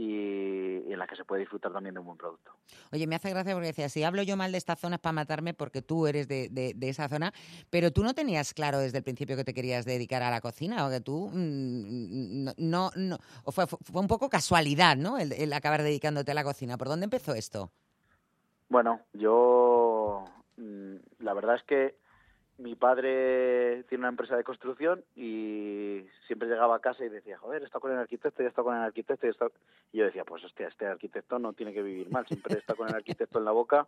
y, 0.00 0.92
en 0.92 0.96
la 0.98 1.06
que 1.08 1.16
se 1.16 1.24
puede 1.24 1.40
disfrutar 1.40 1.72
también 1.72 1.94
de 1.94 1.98
un 2.00 2.06
buen 2.06 2.18
producto. 2.18 2.52
Oye, 2.92 3.06
me 3.08 3.16
hace 3.16 3.30
gracia 3.30 3.52
porque 3.52 3.68
decía, 3.68 3.88
si 3.88 4.04
hablo 4.04 4.22
yo 4.22 4.36
mal 4.36 4.52
de 4.52 4.58
esta 4.58 4.76
zona 4.76 4.94
es 4.96 5.00
para 5.00 5.12
matarme 5.12 5.54
porque 5.54 5.82
tú 5.82 6.06
eres 6.06 6.28
de, 6.28 6.48
de- 6.50 6.72
de 6.76 6.88
esa 6.88 7.08
zona, 7.08 7.32
pero 7.68 7.90
tú 7.92 8.04
no 8.04 8.14
tenías 8.14 8.54
claro 8.54 8.78
desde 8.78 8.98
el 8.98 9.04
principio 9.04 9.36
que 9.36 9.42
te 9.42 9.52
querías 9.54 9.84
dedicar 9.84 10.22
a 10.22 10.30
la 10.30 10.40
cocina 10.40 10.86
o 10.86 10.90
que 10.90 11.00
tú 11.00 11.30
mm, 11.32 12.44
no, 12.44 12.52
no, 12.58 12.90
no- 12.94 13.18
o 13.44 13.50
fue, 13.50 13.66
fue 13.66 14.00
un 14.00 14.06
poco 14.06 14.28
casualidad, 14.28 14.96
¿no? 14.96 15.18
El, 15.18 15.32
el 15.32 15.52
acabar 15.52 15.82
dedicándote 15.82 16.30
a 16.30 16.34
la 16.34 16.44
cocina. 16.44 16.78
¿Por 16.78 16.86
dónde 16.88 17.04
empezó 17.04 17.34
esto? 17.34 17.72
Bueno, 18.68 19.00
yo 19.14 20.24
mm, 20.58 20.94
la 21.18 21.34
verdad 21.34 21.56
es 21.56 21.62
que 21.64 21.96
mi 22.58 22.74
padre 22.74 23.84
tiene 23.84 24.02
una 24.02 24.08
empresa 24.08 24.36
de 24.36 24.44
construcción 24.44 25.04
y 25.14 26.04
siempre 26.26 26.48
llegaba 26.48 26.76
a 26.76 26.80
casa 26.80 27.04
y 27.04 27.08
decía, 27.08 27.38
joder, 27.38 27.62
está 27.62 27.78
con 27.78 27.92
el 27.92 27.98
arquitecto, 27.98 28.42
ya 28.42 28.48
está 28.48 28.62
con 28.62 28.76
el 28.76 28.82
arquitecto. 28.82 29.26
Y, 29.26 29.30
está... 29.30 29.46
y 29.92 29.98
yo 29.98 30.04
decía, 30.04 30.24
pues 30.24 30.44
hostia, 30.44 30.68
este 30.68 30.86
arquitecto 30.86 31.38
no 31.38 31.52
tiene 31.52 31.72
que 31.72 31.82
vivir 31.82 32.10
mal, 32.10 32.26
siempre 32.26 32.58
está 32.58 32.74
con 32.74 32.88
el 32.88 32.96
arquitecto 32.96 33.38
en 33.38 33.44
la 33.44 33.52
boca. 33.52 33.86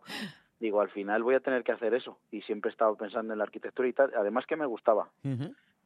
Digo, 0.59 0.79
al 0.79 0.89
final 0.89 1.21
voy 1.23 1.35
a 1.35 1.41
tener 1.41 1.63
que 1.63 1.73
hacer 1.73 1.93
eso. 1.93 2.17
Y 2.31 2.41
siempre 2.43 2.69
he 2.69 2.71
estado 2.73 2.95
pensando 2.95 3.33
en 3.33 3.39
la 3.39 3.43
arquitectura 3.43 3.87
y 3.87 3.93
tal. 3.93 4.11
Además 4.15 4.45
que 4.45 4.55
me 4.55 4.65
gustaba. 4.65 5.09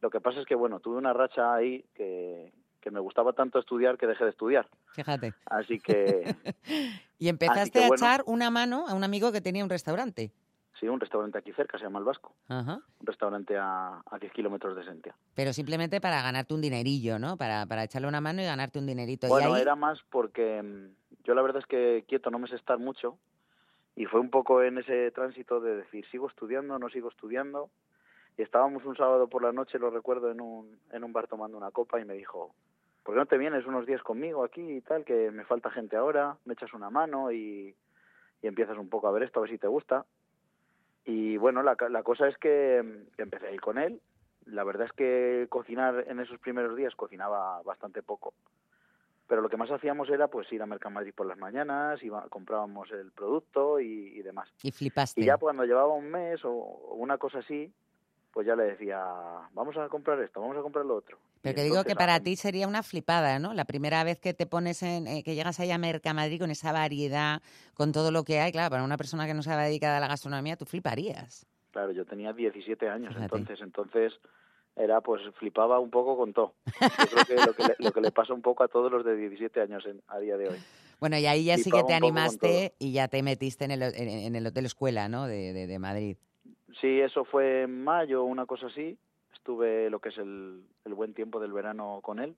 Lo 0.02 0.10
que 0.10 0.22
pasa 0.22 0.40
es 0.40 0.46
que, 0.46 0.56
bueno, 0.56 0.80
tuve 0.80 0.98
una 0.98 1.14
racha 1.14 1.56
ahí 1.56 1.84
que, 1.96 2.52
que 2.82 2.92
me 2.92 3.00
gustaba 3.00 3.34
tanto 3.34 3.58
estudiar 3.58 3.98
que 3.98 4.06
dejé 4.06 4.26
de 4.26 4.30
estudiar. 4.30 4.68
Fíjate. 4.94 5.34
Así 5.46 5.80
que 5.80 6.36
Y 7.18 7.30
empezaste 7.30 7.72
que 7.72 7.86
a 7.86 7.88
bueno. 7.88 8.06
echar 8.06 8.24
una 8.28 8.50
mano 8.52 8.86
a 8.88 8.94
un 8.94 9.04
amigo 9.04 9.32
que 9.32 9.42
tenía 9.42 9.64
un 9.64 9.70
restaurante. 9.70 10.32
Sí, 10.80 10.88
un 10.88 11.00
restaurante 11.00 11.38
aquí 11.38 11.52
cerca, 11.54 11.78
se 11.78 11.86
llama 11.86 12.00
El 12.00 12.06
Vasco. 12.06 12.34
Ajá. 12.48 12.82
Un 13.00 13.08
restaurante 13.08 13.58
a, 13.58 14.02
a 14.06 14.20
10 14.20 14.32
kilómetros 14.34 14.76
de 14.76 14.84
Sentia. 14.84 15.16
Pero 15.34 15.54
simplemente 15.54 16.02
para 16.02 16.22
ganarte 16.22 16.54
un 16.54 16.62
dinerillo, 16.62 17.20
¿no? 17.20 17.38
Para, 17.38 17.66
para 17.66 17.84
echarle 17.84 18.08
una 18.08 18.22
mano 18.22 18.42
y 18.42 18.46
ganarte 18.46 18.80
un 18.80 18.86
dinerito. 18.86 19.28
Bueno, 19.28 19.54
ahí, 19.54 19.62
era 19.62 19.76
más 19.76 20.00
porque 20.10 20.62
mm, 20.62 21.24
yo 21.24 21.34
la 21.36 21.42
verdad 21.42 21.62
es 21.62 21.68
que 21.68 22.06
quieto 22.08 22.30
no 22.30 22.40
me 22.40 22.48
sé 22.48 22.56
estar 22.56 22.78
mucho 22.78 23.18
y 23.96 24.06
fue 24.06 24.20
un 24.20 24.30
poco 24.30 24.62
en 24.62 24.78
ese 24.78 25.12
tránsito 25.12 25.60
de 25.62 25.78
decir, 25.78 26.06
¿sigo 26.12 26.28
estudiando 26.28 26.78
no 26.78 26.90
sigo 26.90 27.10
estudiando? 27.10 27.70
Y 28.38 28.42
estábamos 28.42 28.84
un 28.84 28.98
sábado 28.98 29.28
por 29.28 29.42
la 29.42 29.54
noche, 29.54 29.80
lo 29.80 29.90
recuerdo, 29.90 30.30
en 30.30 30.42
un, 30.42 30.78
en 30.92 31.04
un 31.06 31.14
bar 31.14 31.28
tomando 31.28 31.58
una 31.58 31.72
copa 31.72 32.02
y 32.02 32.06
me 32.06 32.16
dijo, 32.16 32.54
¿por 33.04 33.16
qué 33.16 33.20
no 33.20 33.26
te 33.26 33.38
vienes 33.38 33.66
unos 33.66 33.86
días 33.86 34.04
conmigo 34.04 34.44
aquí 34.44 34.62
y 34.62 34.82
tal? 34.82 35.06
Que 35.06 35.32
me 35.32 35.46
falta 35.46 35.72
gente 35.72 35.96
ahora, 35.96 36.36
me 36.44 36.54
echas 36.54 36.74
una 36.74 36.90
mano 36.90 37.32
y, 37.32 37.74
y 38.42 38.48
empiezas 38.48 38.78
un 38.78 38.90
poco 38.90 39.08
a 39.08 39.12
ver 39.12 39.24
esto, 39.24 39.40
a 39.40 39.44
ver 39.44 39.52
si 39.52 39.58
te 39.58 39.68
gusta. 39.68 40.06
Y 41.06 41.38
bueno, 41.38 41.62
la, 41.64 41.78
la 41.90 42.04
cosa 42.04 42.28
es 42.28 42.38
que 42.38 42.82
mm, 42.84 43.22
empecé 43.22 43.48
a 43.48 43.52
ir 43.52 43.62
con 43.62 43.78
él. 43.78 44.02
La 44.46 44.64
verdad 44.64 44.88
es 44.88 44.94
que 44.94 45.48
cocinar 45.50 46.06
en 46.08 46.20
esos 46.20 46.40
primeros 46.40 46.76
días 46.76 46.96
cocinaba 46.96 47.62
bastante 47.64 48.04
poco. 48.04 48.34
Pero 49.28 49.42
lo 49.42 49.50
que 49.50 49.58
más 49.58 49.72
hacíamos 49.72 50.08
era 50.10 50.28
pues 50.28 50.52
ir 50.52 50.62
a 50.62 50.68
Mercamadrid 50.68 51.14
por 51.14 51.26
las 51.26 51.38
mañanas, 51.40 52.02
iba, 52.04 52.28
comprábamos 52.30 52.92
el 52.92 53.12
producto 53.12 53.80
y, 53.80 54.14
y 54.16 54.22
demás. 54.22 54.48
y 54.62 54.72
flipaste. 54.72 55.22
Y 55.22 55.26
ya 55.26 55.38
cuando 55.38 55.64
llevaba 55.66 55.94
un 55.94 56.12
mes 56.12 56.46
o, 56.46 56.52
o 56.52 56.94
una 56.96 57.18
cosa 57.18 57.40
así, 57.40 57.74
pues 58.36 58.46
ya 58.46 58.54
le 58.54 58.66
decía, 58.66 59.02
vamos 59.54 59.78
a 59.78 59.88
comprar 59.88 60.20
esto, 60.22 60.42
vamos 60.42 60.58
a 60.58 60.62
comprar 60.62 60.86
lo 60.86 60.98
otro. 60.98 61.18
Pero 61.42 61.56
que 61.56 61.64
digo 61.64 61.86
que 61.86 61.96
para 61.96 62.20
ti 62.20 62.36
sería 62.36 62.68
una 62.68 62.84
flipada, 62.84 63.40
¿no? 63.40 63.54
La 63.54 63.64
primera 63.64 64.04
vez 64.04 64.20
que 64.20 64.34
te 64.34 64.46
pones 64.46 64.84
en, 64.84 65.08
eh, 65.08 65.24
que 65.24 65.36
llegas 65.36 65.58
ahí 65.62 65.72
a 65.72 65.78
Mercamadrid 65.78 66.42
con 66.42 66.52
esa 66.52 66.74
variedad, 66.74 67.42
con 67.76 67.94
todo 67.94 68.12
lo 68.12 68.26
que 68.26 68.42
hay, 68.42 68.52
claro, 68.52 68.70
para 68.72 68.84
una 68.84 68.98
persona 68.98 69.26
que 69.26 69.34
no 69.34 69.42
se 69.42 69.52
va 69.52 69.64
dedicada 69.64 69.98
a 69.98 70.00
la 70.02 70.10
gastronomía, 70.10 70.58
tú 70.58 70.66
fliparías. 70.66 71.46
Claro, 71.72 71.94
yo 71.94 72.04
tenía 72.06 72.34
17 72.34 72.90
años 72.90 73.14
Fíjate. 73.14 73.24
entonces, 73.38 73.62
entonces 73.62 74.14
era 74.76 75.00
pues 75.00 75.22
flipaba 75.40 75.80
un 75.80 75.90
poco 75.90 76.18
con 76.18 76.34
todo. 76.34 76.56
Yo 76.66 77.08
creo 77.08 77.26
que 77.26 77.36
lo 77.46 77.54
que 77.56 77.64
le, 77.64 77.76
lo 77.80 77.94
que 77.94 78.02
le 78.02 78.12
pasa 78.12 78.34
un 78.34 78.42
poco 78.42 78.66
a 78.66 78.68
todos 78.68 78.92
los 78.92 79.06
de 79.06 79.16
17 79.16 79.62
años 79.62 79.86
en- 79.86 80.02
a 80.10 80.20
día 80.20 80.36
de 80.36 80.50
hoy. 80.50 80.60
Bueno, 81.00 81.18
y 81.18 81.26
ahí 81.26 81.46
ya 81.46 81.58
sí 81.58 81.72
que 81.72 81.84
te 81.86 81.94
animaste 81.94 82.74
y 82.80 82.92
ya 82.92 83.08
te 83.08 83.24
metiste 83.24 83.64
en 83.64 83.72
el, 83.72 83.82
en, 83.82 84.10
en 84.10 84.36
el 84.36 84.46
Hotel 84.46 84.66
Escuela, 84.66 85.08
¿no? 85.08 85.26
De, 85.26 85.54
de, 85.54 85.68
de 85.68 85.80
Madrid. 85.80 86.18
Sí, 86.82 87.00
eso 87.00 87.26
fue 87.26 87.64
en 87.64 87.84
mayo, 87.84 88.24
una 88.24 88.46
cosa 88.46 88.68
así. 88.68 88.98
Estuve 89.34 89.90
lo 89.90 90.00
que 90.00 90.10
es 90.10 90.18
el, 90.18 90.64
el 90.86 90.94
buen 90.94 91.14
tiempo 91.14 91.40
del 91.40 91.54
verano 91.54 92.00
con 92.02 92.20
él 92.20 92.36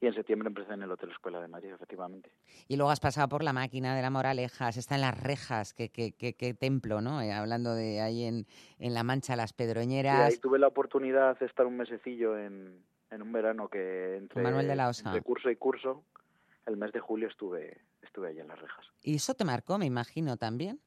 y 0.00 0.06
en 0.06 0.14
septiembre 0.14 0.48
empecé 0.48 0.72
en 0.72 0.82
el 0.82 0.90
Hotel 0.90 1.10
Escuela 1.10 1.40
de 1.40 1.48
Madrid, 1.48 1.72
efectivamente. 1.74 2.30
Y 2.68 2.76
luego 2.76 2.90
has 2.90 3.00
pasado 3.00 3.28
por 3.28 3.44
la 3.44 3.52
máquina 3.52 3.94
de 3.94 4.00
la 4.00 4.08
Moraleja, 4.08 4.70
está 4.70 4.94
en 4.94 5.02
las 5.02 5.20
rejas, 5.22 5.74
qué, 5.74 5.90
qué, 5.90 6.12
qué, 6.12 6.32
qué 6.32 6.54
templo, 6.54 7.02
¿no? 7.02 7.20
Eh, 7.20 7.32
hablando 7.32 7.74
de 7.74 8.00
ahí 8.00 8.24
en, 8.24 8.46
en 8.78 8.94
La 8.94 9.02
Mancha, 9.02 9.36
las 9.36 9.52
Pedroñeras. 9.52 10.32
ahí 10.32 10.38
tuve 10.38 10.58
la 10.58 10.68
oportunidad 10.68 11.38
de 11.38 11.44
estar 11.46 11.66
un 11.66 11.76
mesecillo 11.76 12.38
en, 12.38 12.82
en 13.10 13.22
un 13.22 13.32
verano 13.32 13.68
que 13.68 14.16
entre, 14.16 14.42
Manuel 14.42 14.68
de 14.68 14.76
la 14.76 14.88
Osa. 14.88 15.10
entre 15.10 15.20
curso 15.22 15.50
y 15.50 15.56
curso, 15.56 16.02
el 16.64 16.78
mes 16.78 16.92
de 16.92 17.00
julio 17.00 17.28
estuve, 17.28 17.82
estuve 18.00 18.28
allí 18.28 18.40
en 18.40 18.48
las 18.48 18.58
rejas. 18.58 18.86
Y 19.02 19.16
eso 19.16 19.34
te 19.34 19.44
marcó, 19.44 19.76
me 19.76 19.84
imagino, 19.86 20.38
también. 20.38 20.80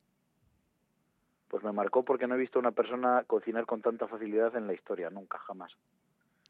Pues 1.53 1.63
me 1.63 1.71
marcó 1.71 2.01
porque 2.01 2.25
no 2.25 2.33
he 2.33 2.39
visto 2.39 2.57
a 2.57 2.61
una 2.61 2.71
persona 2.71 3.25
cocinar 3.27 3.67
con 3.67 3.79
tanta 3.79 4.07
facilidad 4.07 4.55
en 4.55 4.65
la 4.65 4.73
historia, 4.73 5.11
nunca, 5.11 5.37
jamás. 5.37 5.71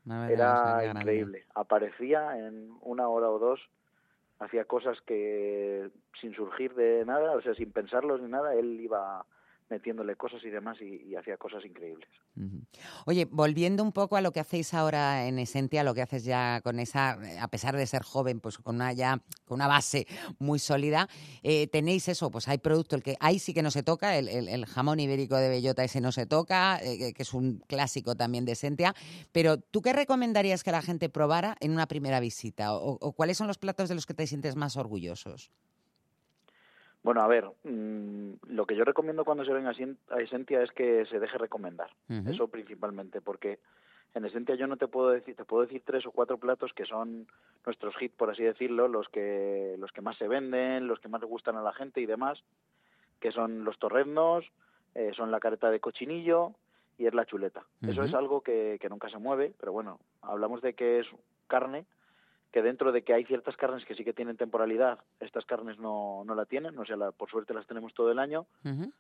Era 0.08 0.82
increíble. 0.86 1.46
Aparecía 1.56 2.38
en 2.38 2.72
una 2.80 3.10
hora 3.10 3.30
o 3.30 3.38
dos, 3.38 3.60
hacía 4.40 4.64
cosas 4.64 4.98
que 5.02 5.92
sin 6.22 6.34
surgir 6.34 6.74
de 6.76 7.04
nada, 7.06 7.34
o 7.34 7.42
sea, 7.42 7.54
sin 7.54 7.74
pensarlos 7.74 8.22
ni 8.22 8.30
nada, 8.30 8.56
él 8.56 8.80
iba 8.80 9.26
metiéndole 9.70 10.16
cosas 10.16 10.44
y 10.44 10.50
demás 10.50 10.78
y, 10.82 11.16
hacía 11.16 11.38
cosas 11.38 11.64
increíbles. 11.66 12.10
Oye, 13.06 13.26
volviendo 13.26 13.84
un 13.84 13.92
poco 13.92 14.16
a 14.18 14.22
lo 14.22 14.32
que 14.32 14.40
hacéis 14.40 14.74
ahora 14.74 15.28
en 15.28 15.40
Esentia, 15.40 15.84
lo 15.84 15.94
que 15.94 16.02
haces 16.02 16.24
ya 16.24 16.62
con 16.62 16.80
esa, 16.80 17.20
a 17.42 17.48
pesar 17.48 17.76
de 17.76 17.86
ser 17.86 18.02
joven, 18.04 18.40
pues 18.40 18.58
con 18.58 18.76
una 18.76 18.94
ya 18.94 19.22
con 19.46 19.56
una 19.56 19.68
base 19.68 20.08
muy 20.40 20.60
sólida, 20.60 21.08
eh, 21.44 21.68
tenéis 21.68 22.08
eso, 22.08 22.32
pues 22.32 22.48
hay 22.48 22.58
producto, 22.58 22.96
el 22.96 23.04
que 23.04 23.16
ahí 23.20 23.40
sí 23.40 23.54
que 23.54 23.62
no 23.62 23.72
se 23.72 23.84
toca, 23.84 24.18
el, 24.18 24.66
jamón 24.66 25.00
ibérico 25.00 25.36
de 25.36 25.50
bellota 25.50 25.84
ese 25.84 26.02
no 26.02 26.12
se 26.12 26.26
toca, 26.26 26.80
eh, 26.82 26.98
que- 26.98 27.14
que 27.14 27.24
es 27.24 27.34
un 27.34 27.60
clásico 27.68 28.16
también 28.16 28.46
de 28.46 28.54
Esentia, 28.54 28.96
pero 29.32 29.58
¿tú 29.58 29.82
qué 29.82 29.94
recomendarías 29.94 30.64
que 30.64 30.72
la 30.72 30.82
gente 30.82 31.10
probara 31.10 31.56
en 31.60 31.72
una 31.72 31.88
primera 31.88 32.20
visita? 32.20 32.74
¿O, 32.74 32.98
o 33.00 33.12
cuáles 33.14 33.38
son 33.38 33.48
los 33.48 33.58
platos 33.58 33.90
de 33.90 33.96
los 33.96 34.06
que 34.06 34.14
te 34.14 34.28
sientes 34.28 34.56
más 34.56 34.78
orgullosos? 34.78 35.52
Bueno, 37.04 37.22
a 37.22 37.28
ver, 37.28 37.46
mm, 37.64 38.34
lo 38.48 38.66
que 38.66 38.76
yo 38.76 38.86
recomiendo 38.86 39.26
cuando 39.26 39.44
se 39.46 39.54
venga 39.54 39.72
a 39.72 39.74
Sien- 39.74 39.98
a 40.10 40.22
Esentia 40.22 40.62
es 40.64 40.72
que 40.72 41.06
se 41.06 41.20
deje 41.20 41.38
recomendar. 41.38 41.90
Eso 42.30 42.48
principalmente, 42.48 43.20
porque 43.22 43.60
en 44.16 44.24
Esentia 44.26 44.56
yo 44.56 44.68
no 44.68 44.78
te 44.78 44.88
puedo 44.88 45.10
decir, 45.10 45.36
te 45.36 45.44
puedo 45.44 45.64
decir 45.64 45.82
tres 45.86 46.06
o 46.06 46.12
cuatro 46.12 46.38
platos 46.38 46.72
que 46.74 46.86
son 46.86 47.28
nuestros 47.66 47.94
hits, 48.02 48.16
por 48.16 48.30
así 48.30 48.44
decirlo, 48.44 48.88
los 48.88 49.10
que 49.10 49.76
los 49.80 49.92
que 49.92 50.02
más 50.02 50.18
se 50.18 50.28
venden, 50.30 50.88
los 50.88 51.00
que 51.00 51.10
más 51.10 51.20
le 51.22 51.28
gustan 51.28 51.58
a 51.58 51.62
la 51.62 51.74
gente 51.74 52.00
y 52.00 52.06
demás, 52.06 52.42
que 53.20 53.32
son 53.32 53.64
los 53.66 53.78
torreznos, 53.80 54.46
eh, 54.96 55.12
son 55.16 55.30
la 55.32 55.40
careta 55.40 55.72
de 55.72 55.80
cochinillo 55.80 56.54
y 56.98 57.08
es 57.08 57.14
la 57.14 57.26
chuleta. 57.26 57.66
Eso 57.92 58.04
es 58.04 58.14
algo 58.14 58.42
que, 58.42 58.78
que 58.80 58.88
nunca 58.90 59.10
se 59.10 59.18
mueve, 59.18 59.54
pero 59.60 59.72
bueno, 59.74 60.00
hablamos 60.22 60.62
de 60.62 60.74
que 60.74 61.00
es 61.00 61.08
carne, 61.48 61.86
que 62.54 62.62
dentro 62.62 62.92
de 62.92 63.02
que 63.02 63.14
hay 63.14 63.26
ciertas 63.26 63.58
carnes 63.58 63.84
que 63.84 63.96
sí 63.96 64.04
que 64.06 64.14
tienen 64.14 64.38
temporalidad, 64.38 65.00
estas 65.20 65.44
carnes 65.46 65.80
no, 65.80 66.24
no 66.24 66.36
la 66.36 66.46
tienen, 66.46 66.78
o 66.78 66.86
sea, 66.86 66.96
la- 66.96 67.12
por 67.12 67.30
suerte 67.30 67.54
las 67.54 67.66
tenemos 67.66 67.94
todo 67.96 68.12
el 68.12 68.20
año, 68.20 68.46
Ujú. 68.64 68.92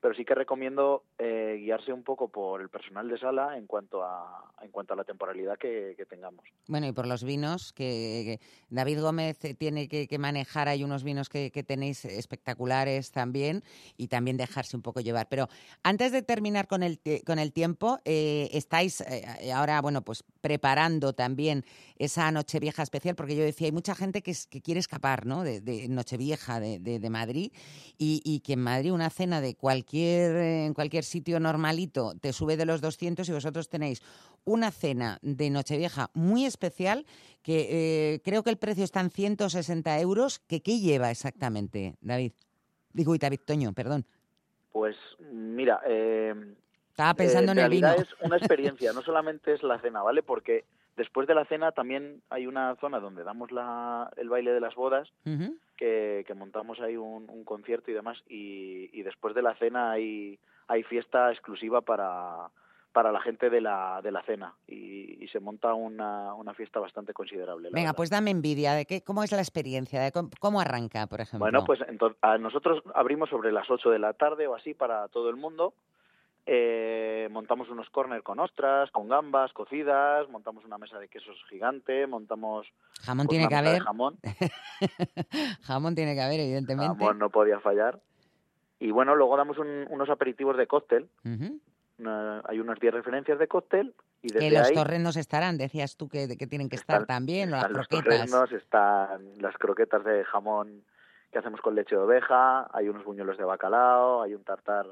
pero 0.00 0.14
sí 0.14 0.24
que 0.24 0.34
recomiendo 0.34 1.04
eh, 1.18 1.58
guiarse 1.60 1.92
un 1.92 2.04
poco 2.04 2.28
por 2.28 2.62
el 2.62 2.70
personal 2.70 3.08
de 3.08 3.18
sala 3.18 3.58
en 3.58 3.66
cuanto 3.66 4.02
a, 4.02 4.50
en 4.62 4.70
cuanto 4.70 4.94
a 4.94 4.96
la 4.96 5.04
temporalidad 5.04 5.58
que, 5.58 5.92
que 5.96 6.06
tengamos. 6.06 6.42
Bueno, 6.68 6.86
y 6.86 6.92
por 6.92 7.06
los 7.06 7.22
vinos, 7.22 7.74
que, 7.74 8.38
que 8.40 8.46
David 8.70 9.02
Gómez 9.02 9.38
tiene 9.58 9.88
que, 9.88 10.08
que 10.08 10.18
manejar, 10.18 10.68
hay 10.68 10.82
unos 10.82 11.04
vinos 11.04 11.28
que, 11.28 11.50
que 11.50 11.62
tenéis 11.62 12.06
espectaculares 12.06 13.12
también, 13.12 13.62
y 13.98 14.08
también 14.08 14.38
dejarse 14.38 14.74
un 14.74 14.82
poco 14.82 15.00
llevar. 15.00 15.28
Pero 15.28 15.48
antes 15.82 16.12
de 16.12 16.22
terminar 16.22 16.66
con 16.66 16.82
el, 16.82 16.98
con 17.26 17.38
el 17.38 17.52
tiempo, 17.52 17.98
eh, 18.06 18.48
estáis 18.52 19.02
eh, 19.02 19.52
ahora, 19.52 19.82
bueno, 19.82 20.00
pues 20.00 20.24
preparando 20.40 21.12
también 21.12 21.64
esa 21.98 22.30
Nochevieja 22.32 22.82
especial, 22.82 23.01
porque 23.16 23.34
yo 23.36 23.42
decía, 23.42 23.66
hay 23.66 23.72
mucha 23.72 23.94
gente 23.94 24.22
que, 24.22 24.30
es- 24.30 24.46
que 24.46 24.60
quiere 24.62 24.78
escapar, 24.80 25.26
¿no?, 25.26 25.42
de, 25.42 25.60
de 25.60 25.88
Nochevieja 25.88 26.60
de, 26.60 26.78
de- 26.78 26.98
de 27.00 27.10
Madrid, 27.10 27.52
y, 27.98 28.22
y 28.24 28.40
que 28.40 28.52
en 28.54 28.60
Madrid 28.62 28.92
una 28.92 29.10
cena 29.10 29.40
de 29.40 29.54
cualquier, 29.56 30.36
eh, 30.36 30.66
en 30.66 30.74
cualquier 30.74 31.04
sitio 31.04 31.40
normalito 31.40 32.14
te 32.20 32.32
sube 32.32 32.56
de 32.56 32.64
los 32.66 32.80
200 32.80 33.28
y 33.28 33.32
vosotros 33.32 33.68
tenéis 33.68 34.00
una 34.44 34.70
cena 34.70 35.18
de 35.22 35.50
Nochevieja 35.50 36.10
muy 36.14 36.44
especial 36.46 37.04
que 37.42 38.14
eh, 38.14 38.20
creo 38.24 38.42
que 38.42 38.50
el 38.50 38.56
precio 38.56 38.84
está 38.84 39.00
en 39.00 39.10
160 39.10 39.98
euros. 40.00 40.38
Que, 40.40 40.62
¿Qué 40.62 40.78
lleva 40.78 41.10
exactamente, 41.10 41.96
David? 42.00 42.32
Digo, 42.92 43.14
y 43.14 43.18
David 43.18 43.40
Toño, 43.44 43.72
perdón. 43.72 44.04
Pues 44.72 44.96
mira, 45.32 45.80
eh, 45.86 46.34
Estaba 46.90 47.14
pensando 47.14 47.52
eh, 47.52 47.54
en 47.54 47.58
el 47.60 47.70
vino. 47.70 47.92
es 47.92 48.08
una 48.20 48.36
experiencia, 48.36 48.92
no 48.92 49.02
solamente 49.02 49.54
es 49.54 49.62
la 49.62 49.80
cena, 49.80 50.02
¿vale? 50.02 50.22
Porque 50.22 50.64
después 50.96 51.26
de 51.26 51.34
la 51.34 51.44
cena 51.46 51.72
también 51.72 52.22
hay 52.30 52.46
una 52.46 52.76
zona 52.76 53.00
donde 53.00 53.24
damos 53.24 53.50
la, 53.52 54.10
el 54.16 54.28
baile 54.28 54.52
de 54.52 54.60
las 54.60 54.74
bodas, 54.74 55.10
que, 55.76 56.24
que 56.26 56.34
montamos 56.34 56.80
ahí 56.80 56.96
un, 56.96 57.28
un 57.28 57.44
concierto 57.44 57.90
y 57.90 57.94
demás, 57.94 58.18
y, 58.28 58.90
y 58.92 59.02
después 59.02 59.34
de 59.34 59.42
la 59.42 59.54
cena 59.56 59.92
hay, 59.92 60.38
hay 60.68 60.82
fiesta 60.82 61.30
exclusiva 61.32 61.80
para, 61.80 62.50
para 62.92 63.10
la 63.10 63.20
gente 63.20 63.48
de 63.48 63.60
la, 63.60 64.00
de 64.02 64.12
la 64.12 64.22
cena, 64.22 64.54
y, 64.68 65.22
y 65.22 65.28
se 65.28 65.40
monta 65.40 65.74
una, 65.74 66.34
una 66.34 66.54
fiesta 66.54 66.78
bastante 66.78 67.12
considerable. 67.12 67.70
Venga, 67.72 67.88
verdad. 67.88 67.96
pues 67.96 68.10
dame 68.10 68.30
envidia 68.30 68.74
de 68.74 68.84
qué, 68.84 69.02
cómo 69.02 69.22
es 69.22 69.32
la 69.32 69.38
experiencia, 69.38 70.00
de 70.00 70.12
cómo, 70.12 70.30
cómo 70.40 70.60
arranca, 70.60 71.06
por 71.06 71.20
ejemplo. 71.20 71.44
Bueno, 71.44 71.64
pues 71.64 71.80
entonces, 71.88 72.18
a 72.22 72.38
nosotros 72.38 72.82
abrimos 72.94 73.30
sobre 73.30 73.50
las 73.50 73.70
8 73.70 73.90
de 73.90 73.98
la 73.98 74.12
tarde 74.12 74.46
o 74.46 74.54
así 74.54 74.74
para 74.74 75.08
todo 75.08 75.30
el 75.30 75.36
mundo. 75.36 75.72
Eh, 76.44 77.28
montamos 77.30 77.68
unos 77.70 77.88
corners 77.90 78.24
con 78.24 78.40
ostras, 78.40 78.90
con 78.90 79.08
gambas 79.08 79.52
cocidas, 79.52 80.28
montamos 80.28 80.64
una 80.64 80.76
mesa 80.76 80.98
de 80.98 81.08
quesos 81.08 81.36
gigante, 81.48 82.06
montamos 82.08 82.66
jamón 83.02 83.26
pues, 83.26 83.38
tiene 83.38 83.48
que 83.48 83.54
haber. 83.54 83.82
jamón. 83.82 84.18
jamón 85.62 85.94
tiene 85.94 86.14
que 86.14 86.20
haber, 86.22 86.40
evidentemente. 86.40 86.96
Jamón 86.98 87.18
no 87.18 87.30
podía 87.30 87.60
fallar. 87.60 88.00
Y 88.80 88.90
bueno, 88.90 89.14
luego 89.14 89.36
damos 89.36 89.58
un- 89.58 89.86
unos 89.90 90.10
aperitivos 90.10 90.56
de 90.56 90.66
cóctel. 90.66 91.08
Una- 91.98 92.42
hay 92.46 92.58
unas 92.58 92.80
10 92.80 92.92
referencias 92.94 93.38
de 93.38 93.46
cóctel 93.46 93.94
y 94.22 94.28
Que 94.28 94.34
desde 94.40 94.50
los 94.58 94.68
ahí 94.68 94.74
torrenos 94.74 95.16
estarán, 95.16 95.58
decías 95.58 95.96
tú 95.96 96.08
que, 96.08 96.36
que 96.36 96.46
tienen 96.48 96.68
que 96.68 96.76
estar 96.76 97.02
están- 97.02 97.06
también, 97.18 97.50
o 97.50 97.52
las 97.52 97.62
están 97.66 97.76
los 97.76 97.86
croquetas. 97.88 98.16
torreznos, 98.30 98.52
están 98.52 99.32
las 99.40 99.56
croquetas 99.58 100.04
de 100.04 100.24
jamón 100.24 100.82
que 101.30 101.38
hacemos 101.38 101.60
con 101.60 101.74
leche 101.76 101.94
de 101.94 102.02
oveja, 102.02 102.68
hay 102.76 102.88
unos 102.88 103.04
buñuelos 103.04 103.38
de 103.38 103.44
bacalao, 103.44 104.22
hay 104.22 104.34
un 104.34 104.42
tartar 104.44 104.86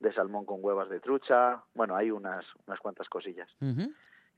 de 0.00 0.12
salmón 0.12 0.44
con 0.44 0.58
huevas 0.60 0.88
de 0.88 1.00
trucha, 1.00 1.62
bueno, 1.74 1.94
hay 1.94 2.10
unas, 2.10 2.44
unas 2.66 2.80
cuantas 2.80 3.08
cosillas. 3.08 3.48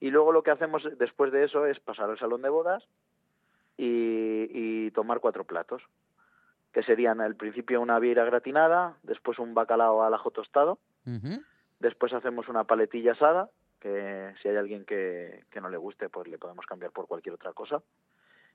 Y 0.00 0.10
luego 0.10 0.32
lo 0.32 0.42
que 0.42 0.50
hacemos 0.50 0.86
después 0.98 1.32
de 1.32 1.44
eso 1.44 1.66
es 1.66 1.78
pasar 1.80 2.10
al 2.10 2.18
salón 2.18 2.42
de 2.42 2.48
bodas 2.48 2.84
y, 3.76 4.48
y 4.50 4.90
tomar 4.90 5.20
cuatro 5.20 5.44
platos, 5.44 5.82
que 6.72 6.82
serían 6.82 7.20
al 7.20 7.36
principio 7.36 7.80
una 7.80 7.98
vieira 7.98 8.24
gratinada, 8.24 8.96
después 9.02 9.38
un 9.38 9.54
bacalao 9.54 10.02
al 10.02 10.14
ajo 10.14 10.30
tostado, 10.30 10.78
después 11.78 12.12
hacemos 12.12 12.48
una 12.48 12.64
paletilla 12.64 13.12
asada, 13.12 13.48
que 13.80 14.32
si 14.40 14.48
hay 14.48 14.56
alguien 14.56 14.84
que, 14.84 15.44
que 15.50 15.60
no 15.60 15.68
le 15.68 15.76
guste, 15.76 16.08
pues 16.08 16.28
le 16.28 16.38
podemos 16.38 16.66
cambiar 16.66 16.92
por 16.92 17.06
cualquier 17.06 17.34
otra 17.34 17.52
cosa. 17.52 17.82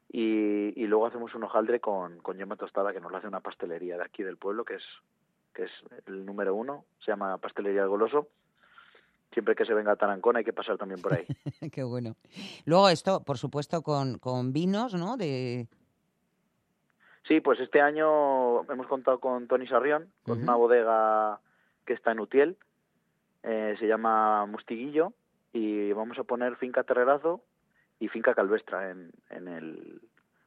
Y, 0.09 0.71
y 0.81 0.87
luego 0.87 1.05
hacemos 1.05 1.35
un 1.35 1.43
hojaldre 1.43 1.81
con, 1.81 2.19
con 2.19 2.37
yema 2.37 2.55
tostada 2.55 2.93
que 2.93 3.01
nos 3.01 3.11
lo 3.11 3.17
hace 3.17 3.27
una 3.27 3.41
pastelería 3.41 3.97
de 3.97 4.03
aquí 4.03 4.23
del 4.23 4.37
pueblo, 4.37 4.63
que 4.63 4.75
es, 4.75 4.85
que 5.57 5.63
es 5.63 5.71
el 6.05 6.23
número 6.23 6.53
uno, 6.53 6.85
se 6.99 7.09
llama 7.09 7.39
Pastelería 7.39 7.81
El 7.81 7.89
Goloso. 7.89 8.27
Siempre 9.33 9.55
que 9.55 9.65
se 9.65 9.73
venga 9.73 9.91
a 9.93 9.95
Tarancón 9.95 10.37
hay 10.37 10.43
que 10.43 10.53
pasar 10.53 10.77
también 10.77 11.01
por 11.01 11.13
ahí. 11.13 11.25
Qué 11.71 11.83
bueno. 11.83 12.15
Luego 12.65 12.89
esto, 12.89 13.23
por 13.23 13.39
supuesto, 13.39 13.81
con, 13.81 14.19
con 14.19 14.53
vinos, 14.53 14.93
¿no? 14.93 15.17
De... 15.17 15.67
Sí, 17.27 17.41
pues 17.41 17.59
este 17.59 17.81
año 17.81 18.71
hemos 18.71 18.85
contado 18.85 19.19
con 19.19 19.47
Tony 19.47 19.65
Sarrión, 19.65 20.13
con 20.23 20.43
una 20.43 20.55
bodega 20.55 21.39
que 21.85 21.93
está 21.93 22.11
en 22.11 22.19
Utiel, 22.19 22.57
eh, 23.41 23.75
se 23.79 23.87
llama 23.87 24.45
Mustiguillo, 24.45 25.13
y 25.53 25.91
vamos 25.91 26.19
a 26.19 26.23
poner 26.23 26.55
Finca 26.57 26.83
Terrerazo 26.83 27.41
y 27.99 28.09
Finca 28.09 28.35
Calvestra 28.35 28.91
en, 28.91 29.11
en, 29.31 29.47
el, 29.47 30.01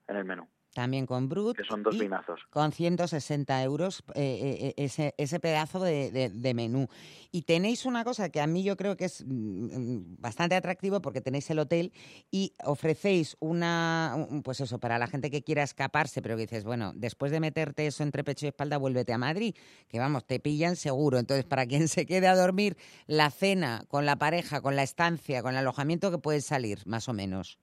en 0.06 0.16
el 0.16 0.24
menú, 0.24 0.46
También 0.74 1.04
con 1.04 1.28
Brut. 1.28 1.56
que 1.56 1.64
son 1.64 1.82
dos 1.82 1.98
vinazos. 1.98 2.40
Con 2.50 2.70
160 2.72 3.60
euros 3.64 4.04
eh, 4.14 4.20
eh, 4.22 4.66
eh, 4.68 4.74
ese, 4.76 5.14
ese 5.18 5.40
pedazo 5.40 5.80
de, 5.80 6.12
de- 6.12 6.28
de 6.30 6.54
menú. 6.54 6.86
Y 7.32 7.42
tenéis 7.42 7.86
una 7.86 8.04
cosa 8.04 8.28
que 8.30 8.40
a 8.40 8.46
mí 8.46 8.62
yo 8.62 8.76
creo 8.76 8.96
que 8.96 9.06
es 9.06 9.24
mm, 9.26 9.30
mm, 9.32 10.16
bastante 10.20 10.54
atractivo 10.54 11.00
porque 11.02 11.20
tenéis 11.20 11.50
el 11.50 11.58
hotel 11.58 11.92
y 12.30 12.54
ofrecéis 12.64 13.36
una, 13.40 14.14
un- 14.30 14.42
pues 14.44 14.60
eso, 14.60 14.78
para 14.78 14.98
la 14.98 15.08
gente 15.08 15.28
que 15.30 15.42
quiera 15.42 15.62
escaparse, 15.64 16.22
pero 16.22 16.36
que 16.36 16.42
dices, 16.42 16.62
bueno, 16.62 16.92
después 16.94 17.32
de 17.32 17.40
meterte 17.40 17.86
eso 17.88 18.04
entre 18.04 18.22
pecho 18.22 18.46
y 18.46 18.50
espalda, 18.50 18.78
vuélvete 18.78 19.12
a 19.12 19.18
Madrid, 19.18 19.56
que 19.88 19.98
vamos, 19.98 20.24
te 20.24 20.38
pillan 20.38 20.76
seguro. 20.76 21.18
Entonces, 21.18 21.44
para 21.44 21.66
quien 21.66 21.88
se 21.88 22.06
quede 22.06 22.28
a 22.28 22.36
dormir, 22.36 22.76
la 23.08 23.30
cena 23.30 23.84
con 23.88 24.06
la 24.06 24.16
pareja, 24.16 24.60
con 24.60 24.76
la 24.76 24.84
estancia, 24.84 25.42
con 25.42 25.50
el 25.52 25.58
alojamiento, 25.58 26.12
que 26.12 26.18
puede 26.18 26.40
salir, 26.40 26.80
más 26.86 27.08
o 27.08 27.12
menos. 27.12 27.58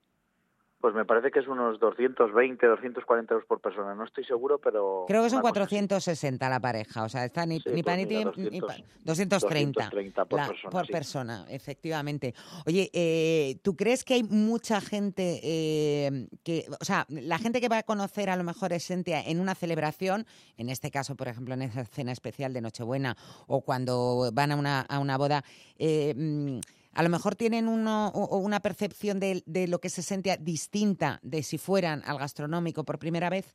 Pues 0.80 0.94
me 0.94 1.04
parece 1.04 1.32
que 1.32 1.40
es 1.40 1.48
unos 1.48 1.80
220, 1.80 2.64
240 2.64 3.34
euros 3.34 3.48
por 3.48 3.60
persona. 3.60 3.96
No 3.96 4.04
estoy 4.04 4.22
seguro, 4.24 4.58
pero... 4.60 5.06
Creo 5.08 5.24
que 5.24 5.30
son 5.30 5.40
una 5.40 5.50
cosa 5.50 5.62
así. 5.64 5.74
460 5.74 6.48
la 6.48 6.60
pareja, 6.60 7.02
o 7.02 7.08
sea, 7.08 7.24
está 7.24 7.44
ni, 7.46 7.58
Sí, 7.58 7.64
ni 7.74 7.82
pues 7.82 7.96
pa- 7.96 7.96
ni 7.96 8.06
mira, 8.06 8.30
ti- 8.30 8.48
ni 8.48 8.60
pa- 8.60 8.66
200, 8.68 9.04
230. 9.04 9.80
230 9.80 10.24
por 10.26 10.38
la- 10.38 10.46
persona, 10.46 10.70
por 10.70 10.86
sí. 10.86 10.92
persona, 10.92 11.46
efectivamente. 11.50 12.32
Oye, 12.64 12.90
eh, 12.92 13.58
¿tú 13.62 13.74
crees 13.74 14.04
que 14.04 14.14
hay 14.14 14.22
mucha 14.22 14.80
gente 14.80 15.40
eh, 15.42 16.28
que, 16.44 16.66
o 16.80 16.84
sea, 16.84 17.06
la 17.08 17.38
gente 17.38 17.60
que 17.60 17.68
va 17.68 17.78
a 17.78 17.82
conocer 17.82 18.30
a 18.30 18.36
lo 18.36 18.44
mejor 18.44 18.72
Esentia 18.72 19.20
en 19.20 19.40
una 19.40 19.56
celebración, 19.56 20.26
en 20.58 20.68
este 20.70 20.92
caso, 20.92 21.16
por 21.16 21.26
ejemplo, 21.26 21.54
en 21.54 21.62
esa 21.62 21.84
cena 21.86 22.12
especial 22.12 22.52
de 22.52 22.60
Nochebuena 22.60 23.16
o 23.48 23.62
cuando 23.62 24.30
van 24.32 24.52
a 24.52 24.56
una, 24.56 24.82
a 24.82 25.00
una 25.00 25.18
boda, 25.18 25.42
eh, 25.76 26.14
mm, 26.16 26.60
a 26.98 27.02
lo 27.04 27.10
mejor 27.10 27.36
tienen 27.36 27.68
uno, 27.68 28.08
o- 28.08 28.24
o 28.24 28.38
una 28.38 28.58
percepción 28.58 29.20
de, 29.20 29.44
de 29.46 29.68
lo 29.68 29.78
que 29.78 29.88
se 29.88 30.00
Esentia 30.00 30.36
distinta 30.36 31.20
de 31.22 31.44
si 31.44 31.56
fueran 31.56 32.02
al 32.04 32.18
gastronómico 32.18 32.82
por 32.82 32.98
primera 32.98 33.30
vez? 33.30 33.54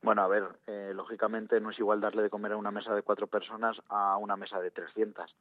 Bueno, 0.00 0.22
a 0.22 0.28
ver, 0.28 0.44
eh, 0.68 0.92
lógicamente 0.94 1.58
no 1.60 1.70
es 1.70 1.78
igual 1.80 2.00
darle 2.00 2.22
de 2.22 2.30
comer 2.30 2.52
a 2.52 2.56
una 2.56 2.70
mesa 2.70 2.94
de 2.94 3.02
cuatro 3.02 3.26
personas 3.26 3.76
a 3.88 4.16
una 4.18 4.36
mesa 4.36 4.60
de 4.60 4.70
300. 4.70 5.34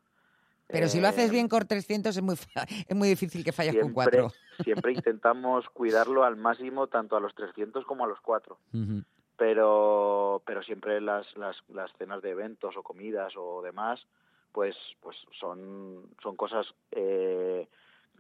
Pero 0.67 0.87
si 0.87 0.99
lo 0.99 1.07
haces 1.09 1.29
Eh, 1.29 1.31
bien 1.31 1.47
con 1.47 1.67
300 1.67 2.17
es 2.17 2.23
muy, 2.23 2.35
es 2.87 2.95
muy 2.95 3.07
difícil 3.09 3.43
que 3.43 3.51
falles 3.51 3.73
con 3.75 3.93
siempre, 3.93 3.93
4. 3.93 4.31
siempre 4.63 4.93
intentamos 4.93 5.69
cuidarlo 5.69 6.23
al 6.23 6.37
máximo 6.37 6.87
tanto 6.87 7.15
a 7.15 7.19
los 7.19 7.35
300 7.35 7.85
como 7.85 8.05
a 8.05 8.07
los 8.07 8.19
4. 8.21 8.57
pero 9.37 10.41
pero 10.45 10.63
siempre 10.63 10.99
las, 11.01 11.27
las, 11.37 11.57
las 11.67 11.91
cenas 11.99 12.23
de 12.23 12.31
eventos 12.31 12.75
o 12.77 12.81
comidas 12.81 13.33
o 13.37 13.61
demás 13.61 13.99
pues 14.53 14.77
pues 15.01 15.17
son 15.39 16.03
son 16.21 16.35
cosas 16.37 16.65
eh, 16.91 17.67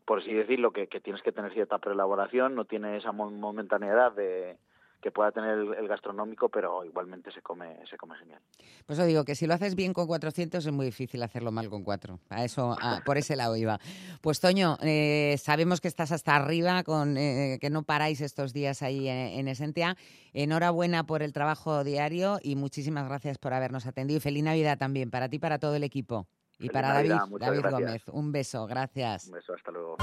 por 0.05 0.19
así 0.19 0.33
decirlo 0.33 0.71
que, 0.71 0.87
que 0.87 0.99
tienes 0.99 1.21
que 1.21 1.31
tener 1.31 1.53
cierta 1.53 1.77
preelaboración 1.77 2.55
no 2.55 2.65
tiene 2.65 2.97
esa 2.97 3.11
mo- 3.13 3.31
momentaneidad 3.31 4.11
de 4.13 4.57
que 5.03 5.11
pueda 5.11 5.31
tener 5.31 5.51
el, 5.59 5.73
el 5.75 5.87
gastronómico 5.87 6.49
pero 6.49 6.83
igualmente 6.85 7.29
se 7.31 7.41
come 7.41 7.77
se 7.89 7.97
come 7.97 8.15
genial 8.17 8.41
Pues 8.87 8.97
os 8.97 9.05
digo 9.05 9.23
que 9.25 9.35
si 9.35 9.45
lo 9.45 9.53
haces 9.53 9.75
bien 9.75 9.93
con 9.93 10.07
400 10.07 10.65
es 10.65 10.71
muy 10.71 10.85
difícil 10.87 11.21
hacerlo 11.21 11.51
mal 11.51 11.69
con 11.69 11.83
4. 11.83 12.19
A 12.29 12.43
eso, 12.45 12.75
a- 12.81 13.01
por 13.05 13.17
ese 13.17 13.35
lado 13.35 13.55
iba. 13.57 13.79
Pues 14.21 14.39
Toño, 14.39 14.77
eh, 14.81 15.35
sabemos 15.37 15.81
que 15.81 15.87
estás 15.89 16.11
hasta 16.11 16.35
arriba, 16.35 16.83
con 16.83 17.17
eh, 17.17 17.57
que 17.61 17.69
no 17.69 17.83
paráis 17.83 18.21
estos 18.21 18.53
días 18.53 18.81
ahí 18.81 19.07
en, 19.07 19.17
en 19.39 19.47
Esentia. 19.49 19.95
Enhorabuena 20.33 21.05
por 21.05 21.21
el 21.21 21.33
trabajo 21.33 21.83
diario 21.83 22.39
y 22.41 22.55
muchísimas 22.55 23.05
gracias 23.07 23.37
por 23.37 23.53
habernos 23.53 23.85
atendido. 23.85 24.17
Y 24.17 24.21
feliz 24.21 24.43
Navidad 24.43 24.77
también 24.77 25.11
para 25.11 25.27
ti 25.29 25.35
y 25.35 25.39
para 25.39 25.59
todo 25.59 25.75
el 25.75 25.83
equipo. 25.83 26.27
Y 26.53 26.67
Feliz 26.67 26.71
para 26.71 26.93
Navidad, 26.93 27.17
David, 27.29 27.37
David 27.39 27.59
gracias. 27.59 27.81
Gómez. 27.81 28.03
Un 28.07 28.31
beso, 28.31 28.65
gracias. 28.67 29.27
un 29.27 29.33
beso 29.33 29.53
hasta 29.53 29.71
luego 29.71 29.97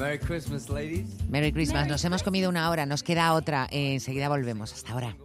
Merry 0.00 0.18
Christmas, 0.18 0.70
ladies. 0.70 1.06
Merry 1.28 1.52
Christmas. 1.52 1.86
Nos 1.86 2.02
hemos 2.04 2.22
comido 2.22 2.48
una 2.48 2.70
hora, 2.70 2.86
nos 2.86 3.02
queda 3.02 3.34
otra. 3.34 3.68
Eh, 3.70 3.92
enseguida 3.92 4.30
volvemos. 4.30 4.72
Hasta 4.72 4.92
ahora. 4.92 5.16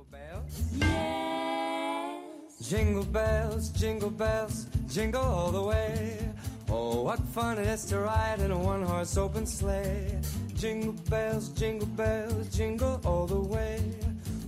Jingle 2.59 3.05
bells, 3.05 3.71
jingle 3.73 4.09
bells, 4.09 4.67
jingle 4.89 5.21
all 5.21 5.51
the 5.51 5.61
way. 5.61 6.17
Oh, 6.67 7.03
what 7.03 7.19
fun 7.33 7.57
it 7.59 7.67
is 7.67 7.85
to 7.85 7.99
ride 7.99 8.41
in 8.43 8.51
a 8.51 8.57
one 8.57 8.83
horse 8.83 9.17
open 9.17 9.45
sleigh. 9.45 10.19
Jingle 10.55 10.93
bells, 11.09 11.49
jingle 11.49 11.87
bells, 11.95 12.49
jingle 12.49 12.99
all 13.05 13.27
the 13.27 13.39
way. 13.39 13.79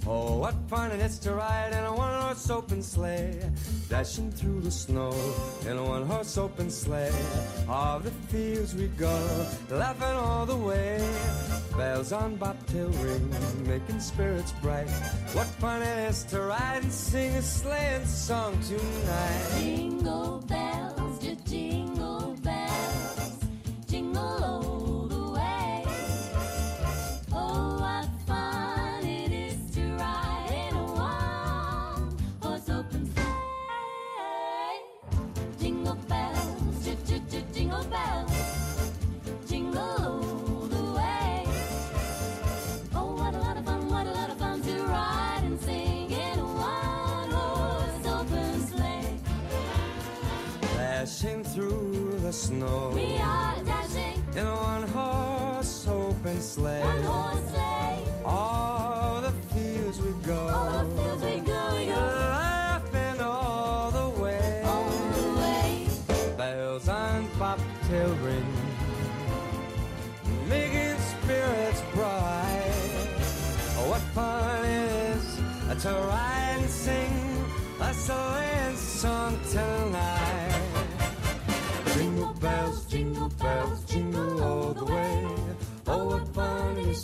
Oh, 0.09 0.37
what 0.37 0.55
fun 0.69 0.91
it 0.91 1.01
is 1.01 1.19
to 1.19 1.33
ride 1.33 1.73
in 1.73 1.83
a 1.83 1.93
one 1.93 2.21
horse 2.21 2.49
open 2.49 2.81
sleigh. 2.81 3.41
Dashing 3.89 4.31
through 4.31 4.61
the 4.61 4.71
snow 4.71 5.11
in 5.65 5.75
a 5.77 5.83
one 5.83 6.05
horse 6.05 6.37
open 6.37 6.69
sleigh. 6.69 7.11
All 7.67 7.99
the 7.99 8.11
fields 8.31 8.73
we 8.73 8.87
go, 8.87 9.45
laughing 9.69 10.15
all 10.15 10.45
the 10.45 10.55
way. 10.55 10.97
Bells 11.75 12.13
on 12.13 12.37
bobtail 12.37 12.89
ring, 13.03 13.35
making 13.65 13.99
spirits 13.99 14.53
bright. 14.61 14.89
What 15.33 15.47
fun 15.59 15.81
it 15.81 16.09
is 16.09 16.23
to 16.31 16.41
ride 16.41 16.83
and 16.83 16.91
sing 16.91 17.35
a 17.35 17.41
sleighing 17.41 18.05
song 18.05 18.57
tonight. 18.61 19.59
Jingle 19.59 20.39
bells, 20.47 21.19
jingle 21.45 22.26
snow 52.37 52.91
We 52.93 53.17
are 53.17 53.55
dashing 53.65 54.23
in 54.35 54.45
a 54.45 54.55
one 54.55 54.87
horse 54.89 55.87
open 55.87 56.39
sleigh. 56.39 56.81
one 56.83 57.01
horse 57.03 57.33
sleigh. 57.33 57.36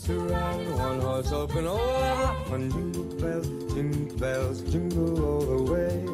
In 0.10 0.78
one 0.78 1.00
horse 1.00 1.32
open. 1.32 1.66
What 1.66 2.48
fun! 2.48 2.72
Jingle 2.72 3.04
bells, 3.22 3.48
jingle 3.74 4.18
bells, 4.18 4.62
jingle 4.62 5.26
all 5.26 5.42
the 5.42 5.72
way. 5.72 6.06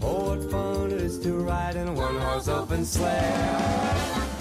Oh, 0.00 0.36
what 0.36 0.50
fun 0.50 0.92
it 0.92 1.00
is 1.00 1.18
to 1.20 1.32
ride 1.34 1.76
in 1.76 1.88
a 1.88 1.92
one 1.92 2.16
horse 2.16 2.48
open 2.48 2.84
sleigh. 2.84 4.31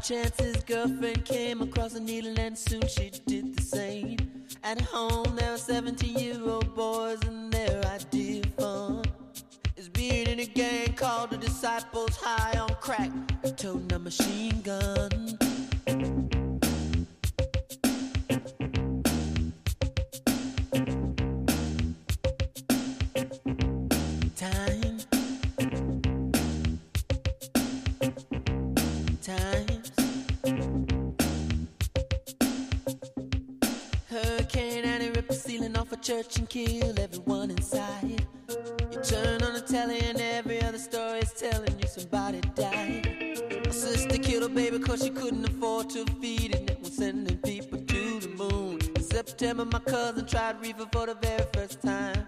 By 0.00 0.04
chance, 0.04 0.40
his 0.40 0.56
girlfriend 0.64 1.26
came 1.26 1.60
across 1.60 1.94
a 1.94 2.00
needle, 2.00 2.34
and 2.40 2.56
soon 2.56 2.80
she 2.88 3.10
did 3.26 3.54
the 3.54 3.62
same. 3.62 4.16
At 4.64 4.80
home, 4.80 5.36
there 5.36 5.50
were 5.50 5.58
17 5.58 6.18
year 6.18 6.40
old 6.42 6.74
boys, 6.74 7.18
and 7.26 7.52
their 7.52 7.84
idea 7.84 8.40
of 8.40 8.54
fun 8.54 9.04
is 9.76 9.90
being 9.90 10.26
in 10.26 10.40
a 10.40 10.46
gang 10.46 10.94
called 10.94 11.32
the 11.32 11.36
Disciples 11.36 12.16
High 12.16 12.58
on 12.58 12.70
Crack, 12.80 13.10
toting 13.58 13.92
a 13.92 13.98
machine 13.98 14.62
gun. 14.62 16.49
Church 36.00 36.38
and 36.38 36.48
kill 36.48 36.98
everyone 36.98 37.50
inside. 37.50 38.24
You 38.90 39.00
turn 39.02 39.42
on 39.42 39.52
the 39.52 39.60
telly 39.60 40.00
and 40.00 40.18
every 40.18 40.62
other 40.62 40.78
story 40.78 41.18
is 41.18 41.32
telling 41.32 41.78
you 41.78 41.86
somebody 41.86 42.40
died. 42.54 43.38
My 43.66 43.70
sister 43.70 44.16
killed 44.16 44.44
her 44.44 44.48
baby 44.48 44.78
cause 44.78 45.02
she 45.04 45.10
couldn't 45.10 45.44
afford 45.44 45.90
to 45.90 46.06
feed 46.20 46.54
it. 46.54 46.70
And 46.70 46.80
was 46.80 46.96
sending 46.96 47.36
people 47.38 47.78
to 47.78 48.20
the 48.20 48.28
moon. 48.28 48.78
In 48.96 49.02
September, 49.02 49.66
my 49.66 49.78
cousin 49.80 50.26
tried 50.26 50.60
reefer 50.62 50.86
for 50.90 51.06
the 51.06 51.14
very 51.14 51.44
first 51.52 51.82
time. 51.82 52.26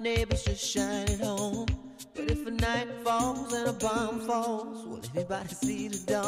Neighbors 0.00 0.42
just 0.44 0.64
shine 0.64 1.08
it 1.08 1.20
home. 1.20 1.66
But 2.14 2.30
if 2.30 2.46
a 2.46 2.50
night 2.50 2.88
falls 3.04 3.52
and 3.52 3.68
a 3.68 3.72
bomb 3.72 4.20
falls, 4.20 4.86
will 4.86 5.00
anybody 5.14 5.48
see 5.48 5.88
the 5.88 5.98
dawn? 6.12 6.19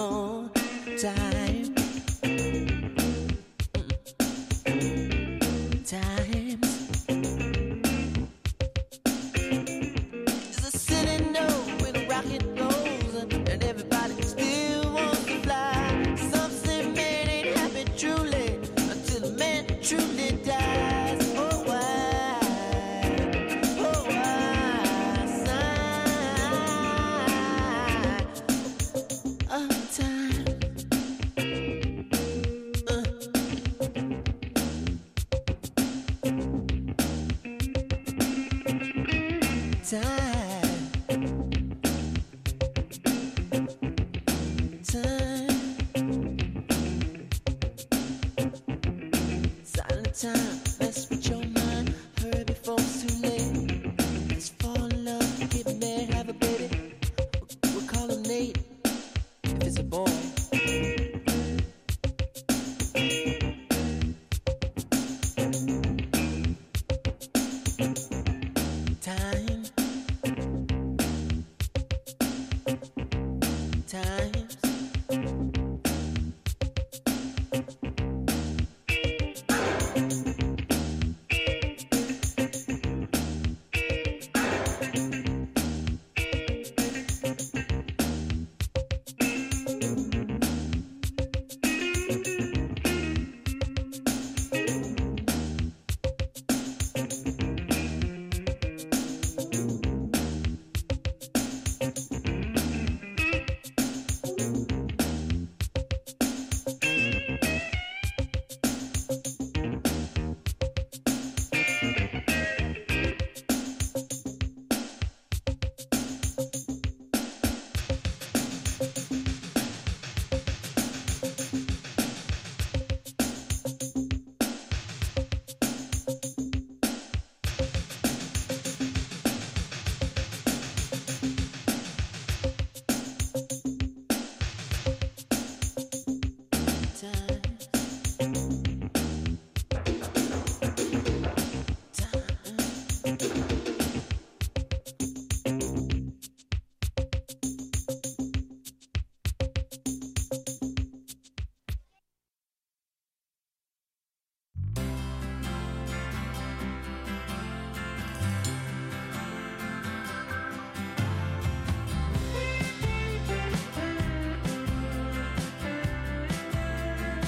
you 116.43 116.72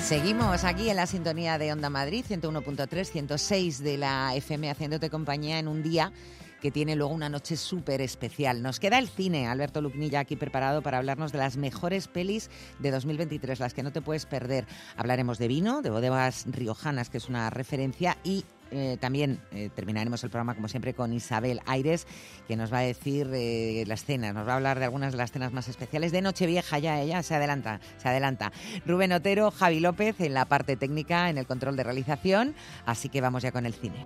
Seguimos 0.05 0.65
aquí 0.65 0.91
en 0.91 0.97
la 0.97 1.07
sintonía 1.07 1.57
de 1.57 1.73
Onda 1.73 1.89
Madrid, 1.89 2.27
101.3, 2.29 3.07
106 3.07 3.83
de 3.83 3.97
la 3.97 4.35
FM, 4.35 4.69
haciéndote 4.69 5.09
compañía 5.09 5.59
en 5.59 5.67
un 5.67 5.83
día 5.83 6.13
que 6.61 6.71
tiene 6.71 6.95
luego 6.95 7.15
una 7.15 7.31
noche 7.31 7.57
súper 7.57 8.03
especial. 8.03 8.61
Nos 8.61 8.81
queda 8.81 8.99
el 8.99 9.09
cine, 9.09 9.47
Alberto 9.47 9.81
Lucnilla 9.81 10.21
aquí 10.21 10.37
preparado 10.37 10.83
para 10.83 10.99
hablarnos 10.99 11.33
de 11.33 11.39
las 11.39 11.57
mejores 11.57 12.07
pelis 12.07 12.51
de 12.81 12.91
2023, 12.91 13.59
las 13.61 13.73
que 13.73 13.83
no 13.83 13.93
te 13.93 14.03
puedes 14.03 14.27
perder. 14.27 14.67
Hablaremos 14.99 15.39
de 15.39 15.49
vino, 15.49 15.81
de 15.81 15.89
bodegas 15.89 16.45
riojanas, 16.49 17.09
que 17.09 17.17
es 17.17 17.31
una 17.31 17.49
referencia, 17.49 18.19
y 18.25 18.45
eh, 18.75 18.97
también 19.01 19.41
eh, 19.53 19.71
terminaremos 19.75 20.23
el 20.25 20.31
programa, 20.31 20.55
como 20.55 20.69
siempre, 20.69 20.95
con 20.95 21.13
Isabel 21.13 21.61
Aires, 21.67 22.07
que 22.49 22.57
nos 22.57 22.73
va 22.73 22.79
a 22.79 22.83
decir 22.83 23.31
eh, 23.33 23.85
las 23.87 24.05
cenas, 24.05 24.35
nos 24.35 24.47
va 24.47 24.53
a 24.53 24.57
hablar 24.57 24.79
de 24.79 24.85
algunas 24.85 25.13
de 25.13 25.19
las 25.19 25.33
cenas 25.33 25.53
más 25.53 25.69
especiales 25.69 26.13
de 26.13 26.23
Nochevieja. 26.23 26.79
Ya 26.79 27.01
ella 27.01 27.23
se 27.23 27.35
adelanta, 27.35 27.81
se 27.99 28.09
adelanta. 28.09 28.53
Rubén 28.87 29.13
Otero, 29.13 29.51
Javi 29.51 29.81
López 29.81 30.21
en 30.21 30.35
la 30.35 30.45
parte 30.45 30.77
técnica, 30.77 31.31
en 31.31 31.39
el 31.39 31.47
control 31.47 31.77
de 31.77 31.85
realización. 31.85 32.55
Así 32.87 33.09
que 33.09 33.21
vamos 33.21 33.43
ya 33.43 33.53
con 33.53 33.67
el 33.67 33.75
cine. 33.75 34.05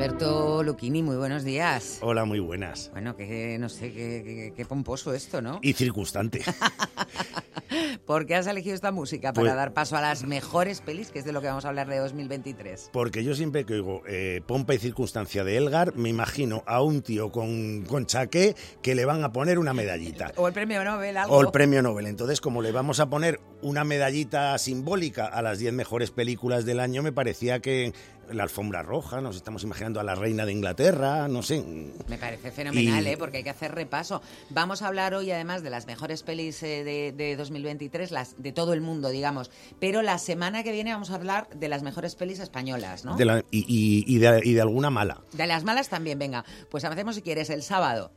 Alberto 0.00 0.62
Lucchini, 0.62 1.02
muy 1.02 1.16
buenos 1.16 1.44
días. 1.44 1.98
Hola, 2.00 2.24
muy 2.24 2.40
buenas. 2.40 2.88
Bueno, 2.92 3.16
que 3.16 3.58
no 3.58 3.68
sé, 3.68 3.92
qué, 3.92 4.64
pomposo 4.66 5.12
esto, 5.12 5.42
¿no? 5.42 5.58
Y 5.60 5.74
circunstante. 5.74 6.40
¿Por 8.06 8.24
qué 8.24 8.34
has 8.34 8.46
elegido 8.46 8.74
esta 8.74 8.92
música 8.92 9.34
Pues- 9.34 9.44
para 9.46 9.54
dar 9.54 9.74
paso 9.74 9.98
a 9.98 10.00
las 10.00 10.24
mejores 10.24 10.80
pelis, 10.80 11.10
que 11.10 11.18
es 11.18 11.26
de 11.26 11.32
lo 11.32 11.42
que 11.42 11.48
vamos 11.48 11.66
a 11.66 11.68
hablar 11.68 11.86
de 11.86 11.98
2023? 11.98 12.88
Porque 12.94 13.22
yo 13.22 13.34
siempre 13.34 13.66
que 13.66 13.74
oigo 13.74 14.02
eh, 14.08 14.40
pompa 14.46 14.74
y 14.74 14.78
circunstancia 14.78 15.44
de 15.44 15.58
Elgar, 15.58 15.94
me 15.96 16.08
imagino 16.08 16.62
a 16.66 16.80
un 16.80 17.02
tío 17.02 17.30
con, 17.30 17.82
con 17.82 18.06
chaqué 18.06 18.56
que 18.80 18.94
le 18.94 19.04
van 19.04 19.22
a 19.22 19.32
poner 19.32 19.58
una 19.58 19.74
medallita. 19.74 20.32
O 20.36 20.48
el 20.48 20.54
premio 20.54 20.82
Nobel, 20.82 21.18
algo. 21.18 21.36
O 21.36 21.42
el 21.42 21.50
premio 21.50 21.82
Nobel. 21.82 22.06
Entonces, 22.06 22.40
como 22.40 22.62
le 22.62 22.72
vamos 22.72 23.00
a 23.00 23.10
poner 23.10 23.38
una 23.60 23.84
medallita 23.84 24.56
simbólica 24.56 25.26
a 25.26 25.42
las 25.42 25.58
10 25.58 25.74
mejores 25.74 26.10
películas 26.10 26.64
del 26.64 26.80
año, 26.80 27.02
me 27.02 27.12
parecía 27.12 27.60
que 27.60 27.92
la 28.32 28.42
alfombra 28.44 28.82
roja, 28.82 29.20
nos 29.20 29.36
estamos 29.36 29.62
imaginando 29.62 30.00
a 30.00 30.02
la 30.04 30.14
reina 30.14 30.46
de 30.46 30.52
Inglaterra, 30.52 31.28
no 31.28 31.42
sé. 31.42 31.62
Me 32.08 32.18
parece 32.18 32.50
fenomenal, 32.50 33.04
Y- 33.06 33.10
¿eh? 33.10 33.16
porque 33.16 33.38
hay 33.38 33.42
que 33.44 33.50
hacer 33.50 33.74
repaso. 33.74 34.22
Vamos 34.50 34.82
a 34.82 34.88
hablar 34.88 35.14
hoy, 35.14 35.30
además, 35.30 35.62
de 35.62 35.70
las 35.70 35.86
mejores 35.86 36.22
pelis 36.22 36.62
eh, 36.62 36.84
de, 36.84 37.12
de 37.12 37.36
2023, 37.36 38.10
las 38.10 38.34
de 38.42 38.52
todo 38.52 38.72
el 38.72 38.80
mundo, 38.80 39.08
digamos. 39.10 39.50
Pero 39.78 40.02
la 40.02 40.18
semana 40.18 40.62
que 40.62 40.72
viene 40.72 40.92
vamos 40.92 41.10
a 41.10 41.14
hablar 41.16 41.48
de 41.54 41.68
las 41.68 41.82
mejores 41.82 42.14
pelis 42.14 42.38
españolas, 42.40 43.04
¿no? 43.04 43.16
De 43.16 43.24
la- 43.24 43.44
y, 43.50 43.58
y- 43.66 44.04
y 44.06 44.18
de, 44.18 44.40
y 44.44 44.52
de 44.54 44.60
alguna 44.60 44.90
mala. 44.90 45.18
De 45.32 45.46
las 45.46 45.64
malas 45.64 45.88
también, 45.88 46.18
venga. 46.18 46.44
Pues 46.70 46.84
hacemos, 46.84 47.14
si 47.16 47.22
quieres, 47.22 47.50
el 47.50 47.62
sábado. 47.62 48.10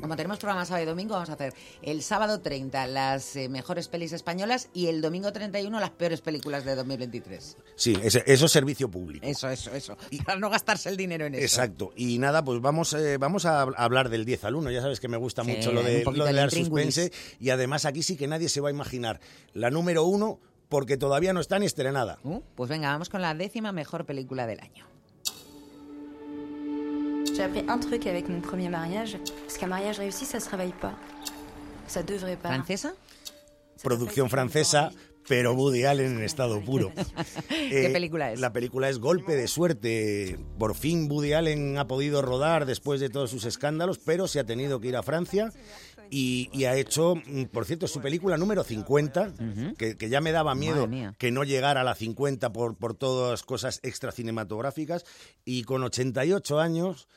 Como 0.00 0.14
tenemos 0.16 0.38
programa 0.38 0.64
sábado 0.64 0.84
y 0.84 0.86
domingo, 0.86 1.14
vamos 1.14 1.30
a 1.30 1.32
hacer 1.32 1.52
el 1.82 2.02
sábado 2.02 2.40
30 2.40 2.86
las 2.86 3.34
eh, 3.36 3.48
mejores 3.48 3.88
pelis 3.88 4.12
españolas 4.12 4.68
y 4.72 4.86
el 4.86 5.00
domingo 5.00 5.32
31 5.32 5.80
las 5.80 5.90
peores 5.90 6.20
películas 6.20 6.64
de 6.64 6.74
2023. 6.76 7.56
Sí, 7.74 7.96
ese- 8.02 8.22
eso 8.26 8.46
es 8.46 8.52
servicio 8.52 8.88
público. 8.90 9.26
Eso, 9.26 9.48
eso, 9.48 9.72
eso. 9.72 9.96
Para 10.24 10.38
no 10.38 10.50
gastarse 10.50 10.88
el 10.88 10.96
dinero 10.96 11.26
en 11.26 11.34
eso. 11.34 11.42
Exacto. 11.44 11.92
Y 11.96 12.18
nada, 12.18 12.44
pues 12.44 12.60
vamos, 12.60 12.92
eh, 12.92 13.16
vamos 13.18 13.44
a 13.44 13.64
hab- 13.66 13.74
hablar 13.76 14.08
del 14.08 14.24
10 14.24 14.44
al 14.44 14.54
1. 14.54 14.70
Ya 14.70 14.82
sabes 14.82 15.00
que 15.00 15.08
me 15.08 15.16
gusta 15.16 15.42
Sí, 15.44 15.50
mucho 15.52 15.72
lo 15.72 15.82
de, 15.82 16.04
lo 16.04 16.24
de 16.24 16.32
dar 16.32 16.50
suspense. 16.50 17.10
Y 17.40 17.50
además 17.50 17.84
aquí 17.84 18.02
sí 18.02 18.16
que 18.16 18.28
nadie 18.28 18.48
se 18.48 18.60
va 18.60 18.68
a 18.68 18.72
imaginar 18.72 19.20
la 19.52 19.70
número 19.70 20.04
uno 20.04 20.38
porque 20.68 20.96
todavía 20.96 21.32
no 21.32 21.40
está 21.40 21.58
ni 21.58 21.66
estrenada. 21.66 22.18
Uh, 22.22 22.40
pues 22.54 22.68
venga, 22.70 22.90
vamos 22.90 23.08
con 23.08 23.22
la 23.22 23.34
décima 23.34 23.72
mejor 23.72 24.04
película 24.06 24.46
del 24.46 24.60
año. 24.60 24.86
J'ai 27.34 27.42
appris 27.44 27.64
un 27.68 27.78
truc 27.78 28.06
avec 28.06 28.28
mon 28.28 28.40
premier 28.40 28.68
mariage, 28.68 29.16
parce 29.42 29.58
qu'un 29.58 29.66
mariage 29.68 29.98
réussi, 29.98 30.24
ça 30.24 30.40
se 30.40 30.48
réveille 30.50 30.72
pas. 30.80 30.94
Ça 31.86 32.02
devrait 32.02 32.36
pas. 32.36 32.48
¿Francesa? 32.50 32.94
Producción 33.82 34.28
francesa, 34.28 34.90
pero 35.28 35.52
Woody 35.54 35.84
Allen 35.84 36.16
en 36.18 36.24
estado 36.24 36.60
puro. 36.60 36.90
¿Qué 37.48 37.86
Eh, 37.86 37.90
película 37.90 38.32
es? 38.32 38.40
La 38.40 38.52
película 38.52 38.88
es 38.88 38.98
Golpe 38.98 39.36
de 39.36 39.46
Suerte. 39.46 40.38
Por 40.58 40.74
fin 40.74 41.08
Woody 41.10 41.32
Allen 41.34 41.78
ha 41.78 41.86
podido 41.86 42.22
rodar 42.22 42.66
después 42.66 42.98
de 43.00 43.08
todos 43.08 43.30
sus 43.30 43.44
escándalos, 43.44 43.98
pero 43.98 44.26
se 44.26 44.40
ha 44.40 44.44
tenido 44.44 44.80
que 44.80 44.88
ir 44.88 44.96
a 44.96 45.02
Francia 45.04 45.52
y, 46.10 46.50
y 46.52 46.64
ha 46.64 46.76
hecho, 46.76 47.14
mm, 47.16 47.44
por 47.44 47.64
cierto, 47.64 47.86
su 47.86 48.00
película 48.00 48.36
número 48.36 48.64
50, 48.64 49.32
que, 49.76 49.96
que 49.96 50.08
ya 50.08 50.20
me 50.20 50.32
daba 50.32 50.54
miedo 50.54 50.88
que 51.18 51.30
no 51.30 51.44
llegara 51.44 51.82
a 51.82 51.84
la 51.84 51.94
50 51.94 52.52
por, 52.52 52.76
por 52.76 52.94
todas 52.94 53.42
cosas 53.42 53.80
extracinematográficas. 53.82 55.04
Y 55.44 55.64
con 55.64 55.82
88 55.82 56.60
años, 56.60 57.08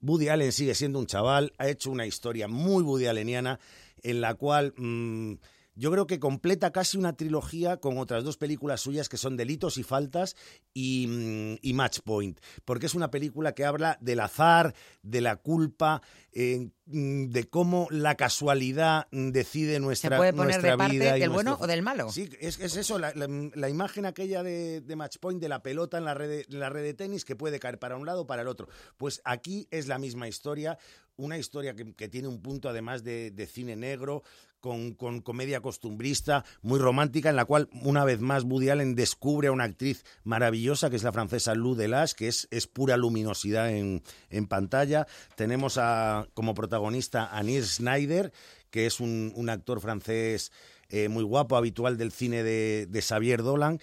Woody 0.00 0.28
Allen 0.28 0.52
sigue 0.52 0.74
siendo 0.74 0.98
un 0.98 1.06
chaval, 1.06 1.52
ha 1.58 1.68
hecho 1.68 1.90
una 1.90 2.06
historia 2.06 2.48
muy 2.48 2.82
Woody 2.82 3.06
Alleniana 3.06 3.58
en 4.02 4.20
la 4.20 4.34
cual 4.34 4.74
mm, 4.76 5.34
yo 5.78 5.90
creo 5.92 6.06
que 6.06 6.18
completa 6.18 6.72
casi 6.72 6.98
una 6.98 7.14
trilogía 7.16 7.78
con 7.78 7.98
otras 7.98 8.24
dos 8.24 8.36
películas 8.36 8.80
suyas 8.80 9.08
que 9.08 9.16
son 9.16 9.36
Delitos 9.36 9.78
y 9.78 9.82
Faltas 9.84 10.36
y, 10.74 11.06
mm, 11.08 11.58
y 11.62 11.72
Match 11.72 12.00
Point, 12.04 12.40
porque 12.64 12.86
es 12.86 12.94
una 12.94 13.10
película 13.10 13.52
que 13.54 13.64
habla 13.64 13.96
del 14.00 14.20
azar, 14.20 14.74
de 15.02 15.20
la 15.20 15.36
culpa, 15.36 16.02
eh, 16.32 16.68
mm, 16.86 17.26
de 17.30 17.44
cómo 17.48 17.86
la 17.90 18.16
casualidad 18.16 19.06
decide 19.12 19.74
¿Se 19.74 19.80
nuestra, 19.80 20.16
puede 20.16 20.32
poner 20.32 20.46
nuestra 20.56 20.70
de 20.72 20.76
parte 20.76 20.92
vida. 20.98 21.12
del 21.14 21.30
bueno 21.30 21.50
nuestro- 21.50 21.64
o 21.64 21.68
del 21.68 21.82
malo? 21.82 22.10
Sí, 22.10 22.28
es, 22.40 22.58
es 22.58 22.76
eso, 22.76 22.98
la, 22.98 23.12
la- 23.14 23.28
la 23.54 23.68
imagen 23.68 24.04
aquella 24.04 24.42
de, 24.42 24.80
de 24.80 24.96
Match 24.96 25.18
Point 25.20 25.40
de 25.40 25.48
la 25.48 25.62
pelota 25.62 25.98
en 25.98 26.04
la, 26.04 26.14
red 26.14 26.28
de, 26.28 26.46
en 26.50 26.60
la 26.60 26.70
red 26.70 26.82
de 26.82 26.94
tenis 26.94 27.24
que 27.24 27.36
puede 27.36 27.58
caer 27.60 27.78
para 27.78 27.96
un 27.96 28.04
lado 28.04 28.22
o 28.22 28.26
para 28.26 28.42
el 28.42 28.48
otro. 28.48 28.68
Pues 28.96 29.20
aquí 29.24 29.68
es 29.70 29.86
la 29.86 29.98
misma 29.98 30.26
historia, 30.28 30.76
una 31.16 31.36
historia 31.38 31.74
que, 31.74 31.94
que 31.94 32.08
tiene 32.08 32.28
un 32.28 32.40
punto 32.40 32.68
además 32.68 33.02
de, 33.04 33.30
de 33.32 33.46
cine 33.46 33.74
negro, 33.76 34.22
con, 34.60 34.94
con 34.94 35.20
comedia 35.20 35.60
costumbrista, 35.60 36.44
muy 36.62 36.78
romántica, 36.78 37.30
en 37.30 37.36
la 37.36 37.44
cual 37.44 37.68
una 37.82 38.04
vez 38.04 38.20
más 38.20 38.44
Woody 38.44 38.70
Allen 38.70 38.94
descubre 38.94 39.48
a 39.48 39.52
una 39.52 39.64
actriz 39.64 40.04
maravillosa, 40.24 40.90
que 40.90 40.96
es 40.96 41.02
la 41.02 41.12
francesa 41.12 41.54
Lou 41.54 41.74
Delas, 41.74 42.14
que 42.14 42.28
es, 42.28 42.48
es 42.50 42.66
pura 42.66 42.96
luminosidad 42.96 43.70
en, 43.70 44.02
en 44.30 44.46
pantalla. 44.46 45.06
Tenemos 45.36 45.78
a, 45.78 46.28
como 46.34 46.54
protagonista 46.54 47.36
a 47.36 47.42
Nils 47.42 47.76
Schneider, 47.76 48.32
que 48.70 48.86
es 48.86 49.00
un, 49.00 49.32
un 49.34 49.48
actor 49.48 49.80
francés 49.80 50.52
eh, 50.90 51.08
muy 51.08 51.22
guapo, 51.22 51.56
habitual 51.56 51.96
del 51.96 52.12
cine 52.12 52.42
de, 52.42 52.86
de 52.88 53.02
Xavier 53.02 53.42
Dolan. 53.42 53.80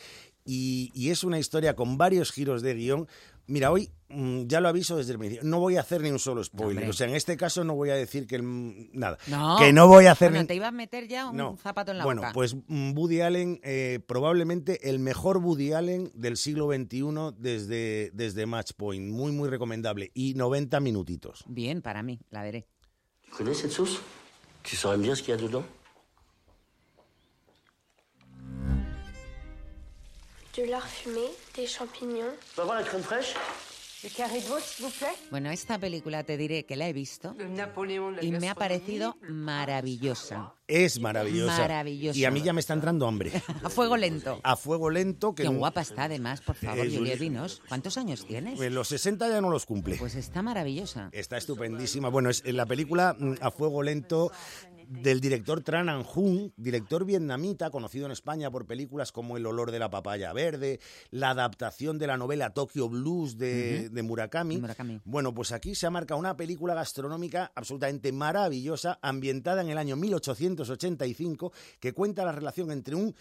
Y, 0.48 0.92
y 0.94 1.10
es 1.10 1.24
una 1.24 1.40
historia 1.40 1.76
con 1.76 1.98
varios 1.98 2.32
giros 2.32 2.62
de 2.62 2.76
guion. 2.76 3.08
Mira, 3.48 3.72
hoy 3.72 3.90
mm, 4.10 4.44
ya 4.48 4.60
lo 4.60 4.70
aviso 4.70 4.98
desde 4.98 5.12
el 5.14 5.20
principio, 5.20 5.44
no 5.48 5.60
voy 5.60 5.78
a 5.78 5.82
hacer 5.82 6.02
ni 6.02 6.10
un 6.10 6.20
solo 6.20 6.44
spoiler. 6.44 6.78
Hombre. 6.78 6.90
o 6.90 6.94
sea, 6.94 7.08
en 7.08 7.16
este 7.16 7.38
caso 7.38 7.64
no 7.64 7.76
voy 7.76 7.90
a 7.92 7.96
decir 7.96 8.26
que 8.28 8.36
el- 8.38 8.90
nada. 8.94 9.18
No. 9.28 9.58
Que 9.60 9.72
no 9.74 9.88
voy 9.88 10.06
a 10.08 10.14
hacer 10.14 10.30
Bueno, 10.30 10.42
ni- 10.44 10.48
te 10.48 10.56
iba 10.56 10.68
a 10.68 10.72
meter 10.72 11.08
ya 11.08 11.30
un 11.30 11.38
no. 11.38 11.58
zapato 11.58 11.92
en 11.92 12.00
la 12.00 12.06
bueno, 12.06 12.22
boca. 12.22 12.34
pues 12.34 12.56
mm, 12.68 12.98
Woody 12.98 13.22
Allen, 13.22 13.60
eh, 13.64 14.00
probablemente 14.08 14.90
el 14.90 15.00
mejor 15.00 15.38
Woody 15.38 15.74
Allen 15.74 16.12
del 16.16 16.38
siglo 16.38 16.68
XXI 16.72 17.34
desde, 17.38 18.12
desde 18.14 18.46
Match 18.46 18.72
Point. 18.76 19.12
Muy, 19.12 19.32
muy 19.32 19.50
recomendable. 19.50 20.12
Y 20.14 20.34
90 20.34 20.80
minutitos. 20.80 21.44
Bien, 21.48 21.82
para 21.82 22.02
mí, 22.04 22.20
la 22.32 22.42
veré. 22.44 22.68
Cette 23.38 23.70
sauce 23.72 24.00
Tu 24.64 24.76
saurais 24.76 25.00
me 25.00 25.12
De 30.56 30.64
l'art 30.66 30.88
fumé, 30.88 31.28
des 31.56 31.68
champignons. 31.68 32.34
Tu 32.54 32.56
vas 32.58 32.66
voir 32.66 32.76
la 32.80 32.84
crème 32.84 33.04
fraîche. 33.04 33.36
Bueno, 35.32 35.50
esta 35.50 35.80
película 35.80 36.24
te 36.24 36.38
diré 36.38 36.64
que 36.66 36.76
la 36.76 36.88
he 36.88 36.94
visto 36.94 37.36
y 38.22 38.32
me 38.32 38.50
ha 38.50 38.54
parecido 38.56 39.18
maravillosa. 39.28 40.54
Es 40.68 41.00
maravillosa. 41.00 41.58
Maravillosa. 41.58 42.20
Y 42.20 42.26
a 42.26 42.32
mí 42.32 42.42
ya 42.44 42.54
me 42.54 42.60
está 42.60 42.74
entrando 42.74 43.08
hambre. 43.08 43.32
A 43.64 43.70
fuego 43.70 43.98
lento. 43.98 44.40
A 44.44 44.56
fuego 44.56 44.92
lento. 44.92 45.34
Que 45.34 45.44
Qué 45.44 45.50
guapa 45.50 45.82
está, 45.82 46.04
además, 46.04 46.42
por 46.42 46.56
favor, 46.56 46.86
Juliette 46.86 47.00
Juliette- 47.00 47.20
Vinos. 47.20 47.62
¿Cuántos 47.68 47.98
años 47.98 48.26
tienes? 48.28 48.62
En 48.62 48.76
los 48.76 48.90
60 48.90 49.28
ya 49.28 49.42
no 49.42 49.50
los 49.50 49.66
cumple. 49.66 49.96
Pues 49.98 50.14
está 50.16 50.44
maravillosa. 50.44 51.10
Está 51.12 51.38
estupendísima. 51.38 52.10
Bueno, 52.10 52.30
es 52.30 52.44
en 52.46 52.58
la 52.58 52.68
película 52.68 53.16
mm, 53.18 53.36
A 53.42 53.50
Fuego 53.50 53.82
Lento 53.82 54.32
del 54.90 55.22
director 55.22 55.62
Tran 55.62 55.90
Anh 55.90 56.06
Hun, 56.16 56.54
director 56.58 57.06
vietnamita, 57.06 57.70
conocido 57.70 58.06
en 58.06 58.12
España 58.12 58.52
por 58.52 58.66
películas 58.66 59.12
como 59.12 59.38
El 59.38 59.46
olor 59.46 59.72
de 59.72 59.80
la 59.80 59.90
papaya 59.90 60.34
verde, 60.34 60.80
la 61.12 61.32
adaptación 61.32 61.98
de 61.98 62.08
la 62.08 62.18
novela 62.18 62.54
Tokyo 62.54 62.90
Blues 62.90 63.38
de, 63.38 63.90
de 63.90 64.04
Murakami. 64.04 64.58
Murakami. 64.58 65.02
Bueno, 65.06 65.34
pues 65.34 65.52
aquí 65.52 65.76
se 65.76 65.88
ha 65.88 65.92
marcado 65.92 66.20
una 66.20 66.38
película 66.38 66.74
gastronómica 66.74 67.52
absolutamente 67.56 68.12
maravillosa, 68.12 69.00
ambientada 69.02 69.62
en 69.62 69.70
el 69.70 69.78
año 69.78 69.96
1885, 69.96 71.52
que 71.80 71.94
cuenta 71.94 72.26
la 72.26 72.32
relación 72.32 72.72
entre 72.72 72.96
un, 72.96 73.16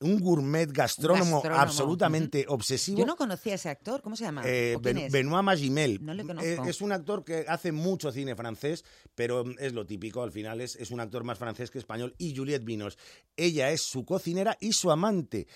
un 0.00 0.18
gourmet 0.18 0.66
gastrónomo, 0.72 1.36
Gastrónomo, 1.36 1.60
absolutamente 1.62 2.44
obsesivo. 2.48 2.98
Yo 2.98 3.06
no 3.06 3.16
conocía 3.16 3.52
a 3.52 3.56
ese 3.56 3.68
actor, 3.68 4.00
¿cómo 4.02 4.16
se 4.16 4.24
llama? 4.24 4.42
Eh, 4.44 4.74
¿O 4.76 4.80
quién 4.80 4.96
Ben- 4.96 5.04
es? 5.06 5.12
Benoît 5.12 5.42
Magimel. 5.42 5.98
No 6.02 6.14
le 6.14 6.24
conozco. 6.24 6.48
Eh, 6.48 6.58
es 6.66 6.80
un 6.80 6.92
actor 6.92 7.24
que 7.24 7.44
hace 7.46 7.70
mucho 7.72 8.10
cine 8.10 8.34
francés, 8.34 8.84
pero 9.14 9.44
es 9.58 9.72
lo 9.74 9.84
típico, 9.86 10.22
al 10.22 10.32
final 10.32 10.60
es, 10.60 10.76
es 10.76 10.90
un 10.90 11.00
actor 11.00 11.22
más 11.24 11.38
francés 11.38 11.70
que 11.70 11.78
español. 11.78 12.14
Y 12.18 12.34
Juliette 12.34 12.64
Vinos, 12.64 12.98
ella 13.36 13.70
es 13.70 13.82
su 13.82 14.04
cocinera 14.04 14.56
y 14.60 14.72
su 14.72 14.90
amante. 14.90 15.46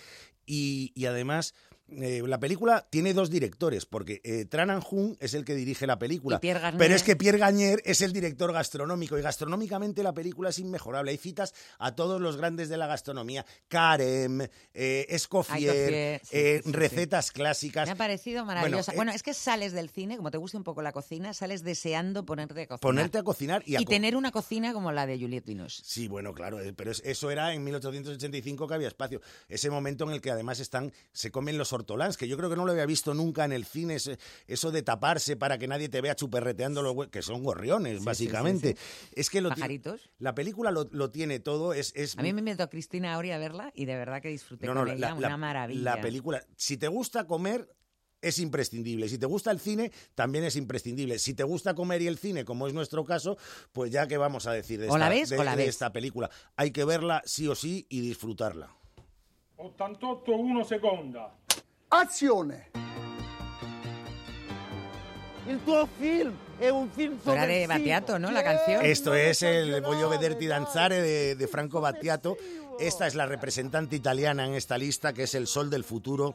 Y, 0.47 0.93
y 0.95 1.07
además, 1.07 1.55
eh, 1.89 2.22
la 2.26 2.39
película 2.41 2.87
tiene 2.91 3.12
dos 3.14 3.30
directores, 3.30 3.85
porque 3.87 4.20
eh, 4.24 4.47
Tran 4.47 4.70
Anh 4.70 4.82
Hun 4.91 5.16
es 5.20 5.35
el 5.35 5.45
que 5.45 5.55
dirige 5.55 5.87
la 5.87 5.99
película. 5.99 6.41
Pero 6.41 6.95
es 6.95 7.03
que 7.03 7.14
Pierre 7.16 7.39
Gagnier 7.39 7.80
es 7.85 8.01
el 8.01 8.12
director 8.12 8.53
gastronómico 8.53 9.18
y 9.18 9.22
gastronómicamente 9.22 10.03
la 10.03 10.12
película 10.14 10.49
es 10.51 10.59
inmejorable. 10.59 11.11
Hay 11.11 11.18
citas 11.18 11.55
a 11.78 11.95
todos 11.95 12.20
los 12.20 12.37
grandes 12.37 12.68
de 12.68 12.76
la 12.78 12.87
gastronomía. 12.87 13.45
Carem, 13.68 14.41
eh, 14.72 15.07
Escoffier, 15.11 16.20
sí, 16.22 16.37
eh, 16.37 16.61
sí, 16.62 16.62
sí. 16.64 16.72
recetas 16.72 17.30
clásicas. 17.32 17.87
Me 17.87 17.93
ha 17.93 17.97
parecido 17.97 18.45
maravillosa. 18.45 18.93
eh, 18.93 18.97
Bueno, 18.97 19.12
es 19.12 19.22
que 19.22 19.35
sales 19.35 19.72
del 19.72 19.91
cine, 19.91 20.16
como 20.16 20.30
te 20.30 20.39
guste 20.39 20.57
un 20.57 20.64
poco 20.64 20.80
la 20.82 20.93
cocina, 20.93 21.35
sales 21.35 21.62
deseando 21.62 22.24
ponerte 22.24 22.62
a 22.62 22.66
cocinar. 22.66 22.80
ponerte 22.80 23.18
a 23.18 23.22
cocinar 23.22 23.62
y 23.66 23.76
a 23.76 23.80
y 23.80 23.85
co- 23.85 23.91
tener 23.91 24.16
una 24.16 24.30
cocina 24.32 24.72
como 24.72 24.91
la 24.93 25.07
de 25.07 25.18
Juliette 25.18 25.47
Vinos. 25.47 25.82
Sí, 25.85 26.09
bueno, 26.09 26.32
claro, 26.32 26.59
pero 26.76 26.91
es- 26.91 27.03
eso 27.05 27.30
era 27.30 27.53
en 27.53 27.62
1885 27.64 28.66
que 28.66 28.74
había 28.74 28.89
espacio. 28.89 29.20
Ese 29.49 29.68
momento 29.70 30.05
en 30.05 30.11
el 30.11 30.20
que 30.20 30.30
además 30.30 30.61
están, 30.61 30.93
se 31.12 31.30
comen 31.30 31.59
los 31.59 31.74
ortolans, 31.75 32.16
que 32.16 32.27
yo 32.29 32.37
creo 32.37 32.49
que 32.49 32.57
no 32.57 32.64
lo 32.64 32.72
había 32.72 32.87
visto 32.87 33.12
nunca 33.14 33.45
en 33.45 33.53
el 33.53 33.64
cine, 33.64 33.97
ese- 33.97 34.18
eso 34.47 34.70
de 34.70 34.83
taparse 34.83 35.37
para 35.37 35.59
que 35.59 35.68
nadie 35.68 35.89
te 35.89 36.01
vea 36.01 36.14
chuperreteando 36.16 36.83
los 36.83 36.95
hue- 36.95 37.11
que 37.11 37.20
son 37.22 37.43
gorriones, 37.43 37.99
sí, 37.99 38.05
básicamente. 38.05 38.77
sí, 38.79 39.11
Es 39.16 39.29
que 39.31 39.41
lo 39.41 39.51
Pajaritos. 39.51 40.11
La 40.18 40.35
película 40.35 40.70
lo, 40.70 40.89
lo 40.93 41.11
tiene 41.11 41.41
todo, 41.41 41.75
es... 41.75 41.93
es 41.95 42.16
A 42.18 42.22
mí 42.22 42.33
me 42.33 42.41
invitó 42.41 42.68
Cristina 42.70 43.14
Auri 43.14 43.31
a 43.33 43.39
verla 43.39 43.70
y 43.75 43.85
de 43.85 43.97
verdad 43.97 44.22
que 44.22 44.29
disfruté 44.29 44.66
No, 44.66 44.75
no, 44.75 44.81
con 44.81 44.89
la- 44.89 44.95
ella, 44.95 45.09
la- 45.09 45.14
una 45.14 45.29
la- 45.29 45.37
maravilla. 45.37 45.83
La 45.97 46.01
película, 46.01 46.43
si 46.57 46.77
te 46.77 46.89
gusta 46.89 47.27
comer, 47.27 47.68
es 48.22 48.39
imprescindible. 48.39 49.07
Si 49.11 49.18
te 49.18 49.27
gusta 49.27 49.51
el 49.51 49.61
cine, 49.61 49.93
también 50.14 50.45
es 50.45 50.57
imprescindible. 50.57 51.18
Si 51.18 51.35
te 51.35 51.43
gusta 51.43 51.75
comer 51.75 52.01
y 52.01 52.07
el 52.07 52.16
cine, 52.16 52.47
como 52.47 52.66
es 52.66 52.72
nuestro 52.72 53.05
caso, 53.05 53.37
pues 53.72 53.91
ya 53.91 54.07
que 54.07 54.16
vamos 54.16 54.47
a 54.47 54.53
decir 54.53 54.81
de 54.81 54.89
O 54.89 54.97
la 54.97 55.09
esta, 55.09 55.11
ves 55.20 55.29
de- 55.29 55.39
o 55.39 55.45
la 55.45 55.57
de 55.57 55.66
esta 55.66 55.93
película. 55.93 56.31
Hay 56.57 56.70
que 56.70 56.87
verla 56.87 57.20
sí 57.27 57.47
o 57.49 57.55
sí 57.55 57.87
y 57.91 58.01
disfrutarla. 58.01 58.70
88-1 59.59 60.64
seconda. 60.64 61.35
Azione! 61.97 62.71
Il 65.47 65.61
tuo 65.65 65.89
film 65.97 66.35
è 66.59 66.69
un 66.69 66.91
film 66.91 67.19
Era 67.25 67.47
de 67.47 67.67
Battiato, 67.69 68.19
¿no? 68.19 68.33
La 68.33 68.43
canción. 68.43 68.85
Esto 68.85 69.15
es 69.15 69.43
el 69.43 69.81
Voglio 69.81 70.09
vederti 70.09 70.47
danzare 70.47 71.01
de, 71.01 71.37
de 71.37 71.47
Franco 71.47 71.81
Battiato. 71.81 72.37
Esta 72.81 73.07
es 73.07 73.15
la 73.15 73.27
representante 73.27 73.95
italiana 73.95 74.45
en 74.45 74.55
esta 74.55 74.77
lista, 74.77 75.13
que 75.13 75.23
es 75.23 75.37
El 75.37 75.47
Sol 75.47 75.71
del 75.71 75.85
Futuro, 75.85 76.35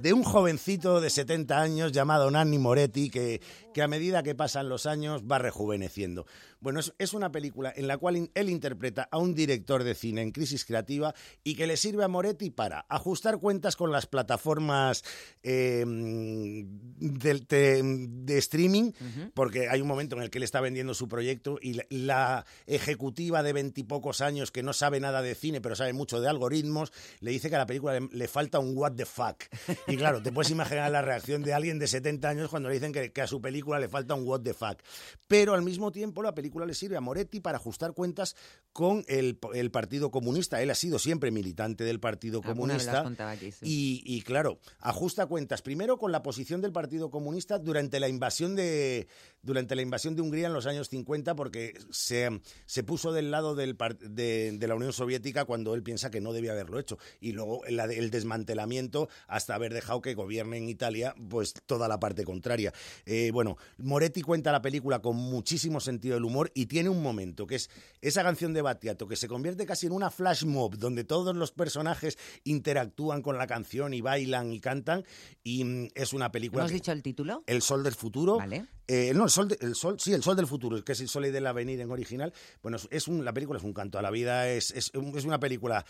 de 0.00 0.12
un 0.12 0.22
jovencito 0.22 1.00
de 1.00 1.10
70 1.10 1.60
años 1.60 1.92
llamado 1.92 2.30
Nanni 2.30 2.58
Moretti, 2.58 3.10
que, 3.10 3.40
que 3.74 3.82
a 3.82 3.88
medida 3.88 4.22
que 4.22 4.34
pasan 4.34 4.68
los 4.68 4.86
años 4.86 5.22
va 5.30 5.38
rejuveneciendo. 5.38 6.26
Bueno, 6.60 6.80
es, 6.80 6.92
es 6.98 7.14
una 7.14 7.32
película 7.32 7.72
en 7.74 7.86
la 7.86 7.98
cual 7.98 8.30
él 8.34 8.50
interpreta 8.50 9.08
a 9.10 9.18
un 9.18 9.34
director 9.34 9.82
de 9.82 9.94
cine 9.94 10.22
en 10.22 10.30
crisis 10.30 10.64
creativa 10.64 11.14
y 11.42 11.54
que 11.54 11.66
le 11.66 11.76
sirve 11.76 12.04
a 12.04 12.08
Moretti 12.08 12.50
para 12.50 12.86
ajustar 12.88 13.38
cuentas 13.38 13.76
con 13.76 13.92
las 13.92 14.06
plataformas 14.06 15.04
eh, 15.42 15.84
de, 15.86 18.06
de 18.08 18.38
streaming, 18.38 18.92
porque 19.34 19.68
hay 19.68 19.80
un 19.80 19.88
momento 19.88 20.16
en 20.16 20.22
el 20.22 20.30
que 20.30 20.38
él 20.38 20.44
está 20.44 20.60
vendiendo 20.60 20.94
su 20.94 21.08
proyecto 21.08 21.58
y 21.60 21.74
la, 21.74 21.86
la 21.90 22.46
ejecutiva 22.66 23.42
de 23.42 23.52
veintipocos 23.52 24.20
años 24.20 24.50
que 24.50 24.62
no 24.62 24.72
sabe 24.72 25.00
nada 25.00 25.22
de 25.22 25.34
cine, 25.34 25.60
pero 25.60 25.76
sabe 25.76 25.92
mucho 25.92 26.20
de 26.20 26.28
algoritmos, 26.28 26.92
le 27.20 27.30
dice 27.30 27.48
que 27.48 27.56
a 27.56 27.60
la 27.60 27.66
película 27.66 27.98
le, 27.98 28.08
le 28.12 28.28
falta 28.28 28.58
un 28.58 28.76
what 28.76 28.92
the 28.92 29.06
fuck. 29.06 29.44
Y 29.90 29.96
claro, 29.96 30.22
te 30.22 30.32
puedes 30.32 30.50
imaginar 30.50 30.90
la 30.90 31.02
reacción 31.02 31.42
de 31.42 31.52
alguien 31.52 31.78
de 31.78 31.86
70 31.86 32.28
años 32.28 32.50
cuando 32.50 32.68
le 32.68 32.74
dicen 32.74 32.92
que, 32.92 33.12
que 33.12 33.22
a 33.22 33.26
su 33.26 33.40
película 33.40 33.78
le 33.78 33.88
falta 33.88 34.14
un 34.14 34.26
what 34.26 34.40
the 34.40 34.54
fuck. 34.54 34.78
Pero 35.26 35.54
al 35.54 35.62
mismo 35.62 35.92
tiempo 35.92 36.22
la 36.22 36.34
película 36.34 36.66
le 36.66 36.74
sirve 36.74 36.96
a 36.96 37.00
Moretti 37.00 37.40
para 37.40 37.58
ajustar 37.58 37.92
cuentas 37.92 38.36
con 38.72 39.04
el, 39.08 39.38
el 39.54 39.70
Partido 39.70 40.10
Comunista. 40.10 40.62
Él 40.62 40.70
ha 40.70 40.74
sido 40.74 40.98
siempre 40.98 41.30
militante 41.30 41.84
del 41.84 42.00
Partido 42.00 42.42
Comunista. 42.42 43.02
contado 43.02 43.30
aquí, 43.30 43.50
sí. 43.50 43.58
Y, 43.62 44.02
y, 44.04 44.22
claro, 44.22 44.58
ajusta 44.78 45.26
cuentas 45.26 45.62
primero 45.62 45.98
con 45.98 46.12
la 46.12 46.22
posición 46.22 46.60
del 46.60 46.72
Partido 46.72 47.10
Comunista 47.10 47.58
durante 47.58 48.00
la 48.00 48.08
invasión 48.08 48.56
de 48.56 49.08
durante 49.42 49.74
la 49.74 49.82
invasión 49.82 50.14
de 50.16 50.22
Hungría 50.22 50.46
en 50.48 50.52
los 50.52 50.66
años 50.66 50.88
50 50.88 51.34
porque 51.34 51.74
se, 51.90 52.28
se 52.66 52.82
puso 52.84 53.12
del 53.12 53.30
lado 53.30 53.54
del 53.54 53.76
de, 54.00 54.52
de 54.58 54.68
la 54.68 54.74
Unión 54.74 54.92
Soviética 54.92 55.44
cuando 55.44 55.74
él 55.74 55.82
piensa 55.82 56.10
que 56.10 56.20
no 56.20 56.32
debía 56.32 56.52
haberlo 56.52 56.78
hecho 56.78 56.98
y 57.20 57.32
luego 57.32 57.62
de- 57.66 57.98
el 57.98 58.10
desmantelamiento 58.10 59.08
hasta 59.28 59.54
haber 59.54 59.72
dejado 59.74 60.00
que 60.02 60.14
gobierne 60.14 60.56
en 60.58 60.68
Italia 60.68 61.14
pues 61.28 61.54
toda 61.66 61.88
la 61.88 61.98
parte 62.00 62.24
contraria. 62.24 62.72
Eh, 63.06 63.30
bueno, 63.32 63.56
Moretti 63.78 64.22
cuenta 64.22 64.52
la 64.52 64.62
película 64.62 65.00
con 65.00 65.16
muchísimo 65.16 65.80
sentido 65.80 66.14
del 66.14 66.24
humor 66.24 66.50
y 66.54 66.66
tiene 66.66 66.88
un 66.88 67.02
momento 67.02 67.46
que 67.46 67.56
es 67.56 67.70
esa 68.00 68.22
canción 68.22 68.52
de 68.52 68.62
Battiato 68.62 69.08
que 69.08 69.16
se 69.16 69.28
convierte 69.28 69.66
casi 69.66 69.86
en 69.86 69.92
una 69.92 70.10
flash 70.10 70.44
mob 70.44 70.76
donde 70.76 71.04
todos 71.04 71.34
los 71.34 71.52
personajes 71.52 72.18
interactúan 72.44 73.22
con 73.22 73.38
la 73.38 73.46
canción 73.46 73.94
y 73.94 74.00
bailan 74.00 74.52
y 74.52 74.60
cantan 74.60 75.04
y 75.42 75.64
mm, 75.64 75.88
es 75.94 76.12
una 76.12 76.30
película 76.30 76.62
¿Hemos 76.62 76.72
que- 76.72 76.76
dicho 76.76 76.92
el 76.92 77.02
título? 77.02 77.42
el 77.46 77.62
sol 77.62 77.82
del 77.82 77.94
futuro. 77.94 78.36
Vale. 78.38 78.66
Eh, 78.92 79.12
no, 79.14 79.22
el 79.22 79.30
sol, 79.30 79.46
de- 79.46 79.56
el 79.60 79.76
sol, 79.76 80.00
sí, 80.00 80.12
el 80.12 80.22
sol 80.24 80.34
del 80.34 80.48
futuro, 80.48 80.82
que 80.82 80.92
es 80.92 81.00
el 81.00 81.06
sol 81.08 81.22
del 81.30 81.46
avenir 81.46 81.80
en 81.80 81.92
original. 81.92 82.32
Bueno, 82.60 82.76
es- 82.90 83.06
un, 83.06 83.24
la 83.24 83.32
película 83.32 83.58
es 83.58 83.64
un 83.64 83.72
canto 83.72 84.00
a 84.00 84.02
la 84.02 84.10
vida, 84.10 84.48
es, 84.48 84.72
es, 84.72 84.90
un- 84.94 85.16
es 85.16 85.24
una 85.24 85.38
película 85.38 85.84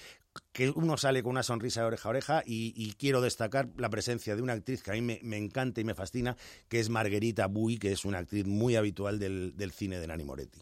que 0.53 0.69
uno 0.69 0.99
sale 0.99 1.23
con 1.23 1.31
una 1.31 1.43
sonrisa 1.43 1.81
de 1.81 1.87
oreja 1.87 2.09
a 2.09 2.11
oreja 2.11 2.43
y, 2.45 2.75
y 2.77 2.93
quiero 2.95 3.23
destacar 3.23 3.71
la 3.79 3.89
presencia 3.89 4.37
de 4.37 4.43
una 4.43 4.53
actriz 4.53 4.83
que 4.83 4.91
a 4.91 4.95
mí 4.95 5.01
me, 5.01 5.19
me 5.23 5.39
encanta 5.39 5.81
y 5.81 5.85
me 5.85 5.95
fascina, 5.95 6.37
que 6.69 6.79
es 6.79 6.91
Margherita 6.91 7.47
Bui, 7.47 7.79
que 7.79 7.93
es 7.93 8.05
una 8.05 8.19
actriz 8.19 8.45
muy 8.47 8.77
habitual 8.77 9.19
del, 9.19 9.55
del 9.57 9.73
cine 9.73 9.99
de 9.99 10.07
Nani 10.07 10.25
Moretti. 10.25 10.61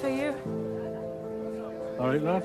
For 0.00 0.08
you. 0.08 0.32
All 1.98 2.10
right, 2.12 2.22
love. 2.22 2.44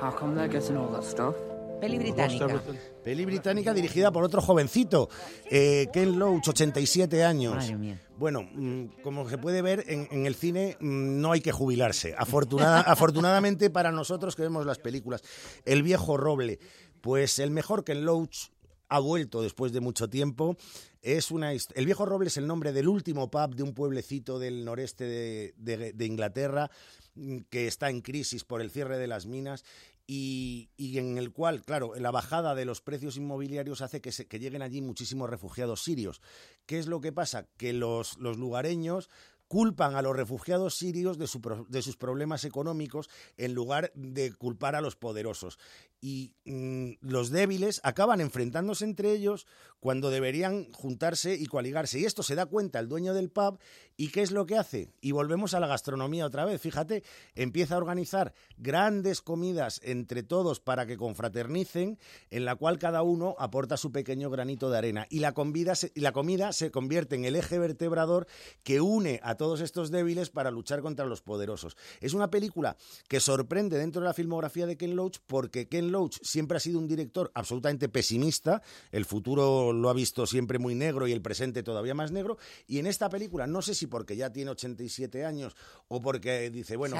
How 0.00 0.10
come 0.10 0.34
they're 0.34 0.48
getting 0.48 0.78
all 0.78 0.88
that 0.92 1.04
stuff? 1.04 1.34
Peli 1.80 1.98
británica. 1.98 2.62
Peli 3.02 3.24
británica 3.24 3.72
dirigida 3.74 4.12
por 4.12 4.24
otro 4.24 4.40
jovencito, 4.42 5.08
eh, 5.50 5.88
Ken 5.92 6.18
Loach, 6.18 6.48
87 6.48 7.24
años. 7.24 7.54
Madre 7.56 7.76
mía. 7.76 8.00
Bueno, 8.18 8.42
mm, 8.52 9.00
como 9.02 9.28
se 9.30 9.38
puede 9.38 9.62
ver, 9.62 9.84
en, 9.88 10.06
en 10.10 10.26
el 10.26 10.34
cine 10.34 10.76
mm, 10.80 11.20
no 11.20 11.32
hay 11.32 11.40
que 11.40 11.52
jubilarse. 11.52 12.14
Afortunada- 12.16 12.80
afortunadamente 12.86 13.70
para 13.70 13.90
nosotros 13.92 14.36
que 14.36 14.42
vemos 14.42 14.66
las 14.66 14.78
películas. 14.78 15.22
El 15.64 15.82
viejo 15.82 16.16
roble, 16.16 16.58
pues 17.00 17.38
el 17.38 17.50
mejor 17.50 17.84
Ken 17.84 18.04
Loach 18.04 18.48
ha 18.92 18.98
vuelto 18.98 19.40
después 19.40 19.72
de 19.72 19.80
mucho 19.80 20.10
tiempo. 20.10 20.56
Es 21.00 21.30
una 21.30 21.52
el 21.52 21.86
viejo 21.86 22.04
roble 22.04 22.28
es 22.28 22.36
el 22.36 22.46
nombre 22.46 22.72
del 22.72 22.88
último 22.88 23.30
pub 23.30 23.54
de 23.54 23.62
un 23.62 23.72
pueblecito 23.72 24.38
del 24.38 24.64
noreste 24.66 25.04
de, 25.04 25.54
de- 25.56 25.92
de 25.94 26.04
Inglaterra 26.06 26.70
mm, 27.14 27.38
que 27.48 27.66
está 27.68 27.88
en 27.88 28.02
crisis 28.02 28.44
por 28.44 28.60
el 28.60 28.70
cierre 28.70 28.98
de 28.98 29.06
las 29.06 29.24
minas 29.26 29.64
y, 30.12 30.98
en 30.98 31.18
el 31.18 31.30
cual, 31.30 31.62
claro, 31.62 31.94
la 31.94 32.10
bajada 32.10 32.56
de 32.56 32.64
los 32.64 32.80
precios 32.80 33.16
inmobiliarios 33.16 33.80
hace 33.80 34.00
que, 34.00 34.10
se- 34.10 34.26
lleguen 34.40 34.60
allí 34.60 34.82
muchísimos 34.82 35.30
refugiados 35.30 35.84
sirios. 35.84 36.20
¿Qué 36.66 36.80
es 36.80 36.88
lo 36.88 37.00
que 37.00 37.12
pasa? 37.12 37.46
Que 37.56 37.72
los, 37.72 38.18
lugareños 38.36 39.08
culpan 39.46 39.94
a 39.94 40.02
los 40.02 40.16
refugiados 40.16 40.74
sirios 40.74 41.16
de, 41.16 41.28
de 41.68 41.82
sus 41.82 41.96
problemas 41.96 42.44
económicos 42.44 43.08
en 43.36 43.54
lugar 43.54 43.92
de 43.94 44.32
culpar 44.32 44.74
a 44.74 44.80
los 44.80 44.96
poderosos. 44.96 45.60
Y 46.00 46.34
mm, 46.44 46.92
los 47.00 47.30
débiles 47.30 47.80
acaban 47.84 48.20
enfrentándose 48.20 48.84
entre 48.84 49.12
ellos 49.12 49.46
cuando 49.80 50.10
deberían 50.10 50.70
juntarse 50.72 51.34
y 51.34 51.46
coaligarse. 51.46 51.98
Y 51.98 52.04
esto 52.04 52.22
se 52.22 52.34
da 52.34 52.46
cuenta 52.46 52.78
el 52.78 52.88
dueño 52.88 53.14
del 53.14 53.30
pub 53.30 53.58
y 53.96 54.08
¿qué 54.08 54.22
es 54.22 54.30
lo 54.30 54.46
que 54.46 54.56
hace? 54.56 54.92
Y 55.00 55.12
volvemos 55.12 55.54
a 55.54 55.60
la 55.60 55.66
gastronomía 55.66 56.26
otra 56.26 56.44
vez. 56.44 56.60
Fíjate, 56.60 57.02
empieza 57.34 57.74
a 57.74 57.78
organizar 57.78 58.34
grandes 58.58 59.22
comidas 59.22 59.80
entre 59.82 60.22
todos 60.22 60.60
para 60.60 60.86
que 60.86 60.98
confraternicen, 60.98 61.98
en 62.30 62.44
la 62.44 62.56
cual 62.56 62.78
cada 62.78 63.02
uno 63.02 63.34
aporta 63.38 63.78
su 63.78 63.90
pequeño 63.90 64.30
granito 64.30 64.70
de 64.70 64.78
arena. 64.78 65.06
Y 65.10 65.20
la, 65.20 65.32
comida 65.32 65.74
se, 65.74 65.92
y 65.94 66.00
la 66.00 66.12
comida 66.12 66.52
se 66.52 66.70
convierte 66.70 67.16
en 67.16 67.24
el 67.24 67.36
eje 67.36 67.58
vertebrador 67.58 68.26
que 68.62 68.80
une 68.80 69.20
a 69.22 69.36
todos 69.36 69.60
estos 69.60 69.90
débiles 69.90 70.30
para 70.30 70.50
luchar 70.50 70.82
contra 70.82 71.06
los 71.06 71.22
poderosos. 71.22 71.76
Es 72.00 72.12
una 72.12 72.30
película 72.30 72.76
que 73.08 73.20
sorprende 73.20 73.78
dentro 73.78 74.02
de 74.02 74.08
la 74.08 74.14
filmografía 74.14 74.66
de 74.66 74.76
Ken 74.76 74.94
Loach 74.94 75.18
porque 75.26 75.68
Ken 75.68 75.89
Loach 75.90 76.18
siempre 76.22 76.56
ha 76.56 76.60
sido 76.60 76.78
un 76.78 76.88
director 76.88 77.30
absolutamente 77.34 77.88
pesimista, 77.88 78.62
el 78.92 79.04
futuro 79.04 79.72
lo 79.72 79.88
ha 79.90 79.92
visto 79.92 80.26
siempre 80.26 80.58
muy 80.58 80.74
negro 80.74 81.06
y 81.06 81.12
el 81.12 81.22
presente 81.22 81.62
todavía 81.62 81.94
más 81.94 82.12
negro, 82.12 82.38
y 82.66 82.78
en 82.78 82.86
esta 82.86 83.08
película, 83.08 83.46
no 83.46 83.62
sé 83.62 83.74
si 83.74 83.86
porque 83.86 84.16
ya 84.16 84.30
tiene 84.30 84.50
87 84.50 85.24
años 85.24 85.56
o 85.88 86.00
porque 86.00 86.50
dice, 86.50 86.76
bueno, 86.76 86.96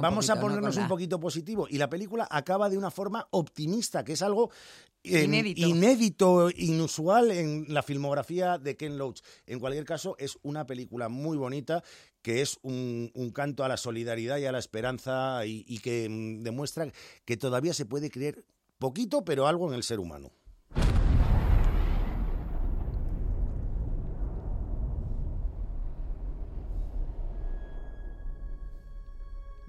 vamos 0.00 0.30
a 0.30 0.40
ponernos 0.40 0.76
un 0.76 0.88
poquito 0.88 1.18
positivo, 1.18 1.66
y 1.68 1.78
la 1.78 1.88
película 1.88 2.26
acaba 2.30 2.68
de 2.68 2.78
una 2.78 2.90
forma 2.90 3.26
optimista, 3.30 4.04
que 4.04 4.12
es 4.12 4.22
algo 4.22 4.50
Inédito. 5.04 5.66
inédito, 5.66 6.50
inusual 6.50 7.30
en 7.32 7.66
la 7.68 7.82
filmografía 7.82 8.58
de 8.58 8.76
Ken 8.76 8.98
Loach. 8.98 9.20
En 9.46 9.58
cualquier 9.58 9.84
caso, 9.84 10.14
es 10.18 10.38
una 10.42 10.66
película 10.66 11.08
muy 11.08 11.36
bonita 11.36 11.82
que 12.22 12.40
es 12.40 12.58
un, 12.62 13.10
un 13.14 13.30
canto 13.32 13.64
a 13.64 13.68
la 13.68 13.76
solidaridad 13.76 14.38
y 14.38 14.46
a 14.46 14.52
la 14.52 14.60
esperanza 14.60 15.44
y, 15.44 15.64
y 15.66 15.78
que 15.78 16.08
mm, 16.08 16.42
demuestra 16.42 16.92
que 17.24 17.36
todavía 17.36 17.74
se 17.74 17.84
puede 17.84 18.10
creer 18.10 18.44
poquito, 18.78 19.24
pero 19.24 19.46
algo 19.46 19.68
en 19.68 19.74
el 19.74 19.82
ser 19.82 19.98
humano. 19.98 20.30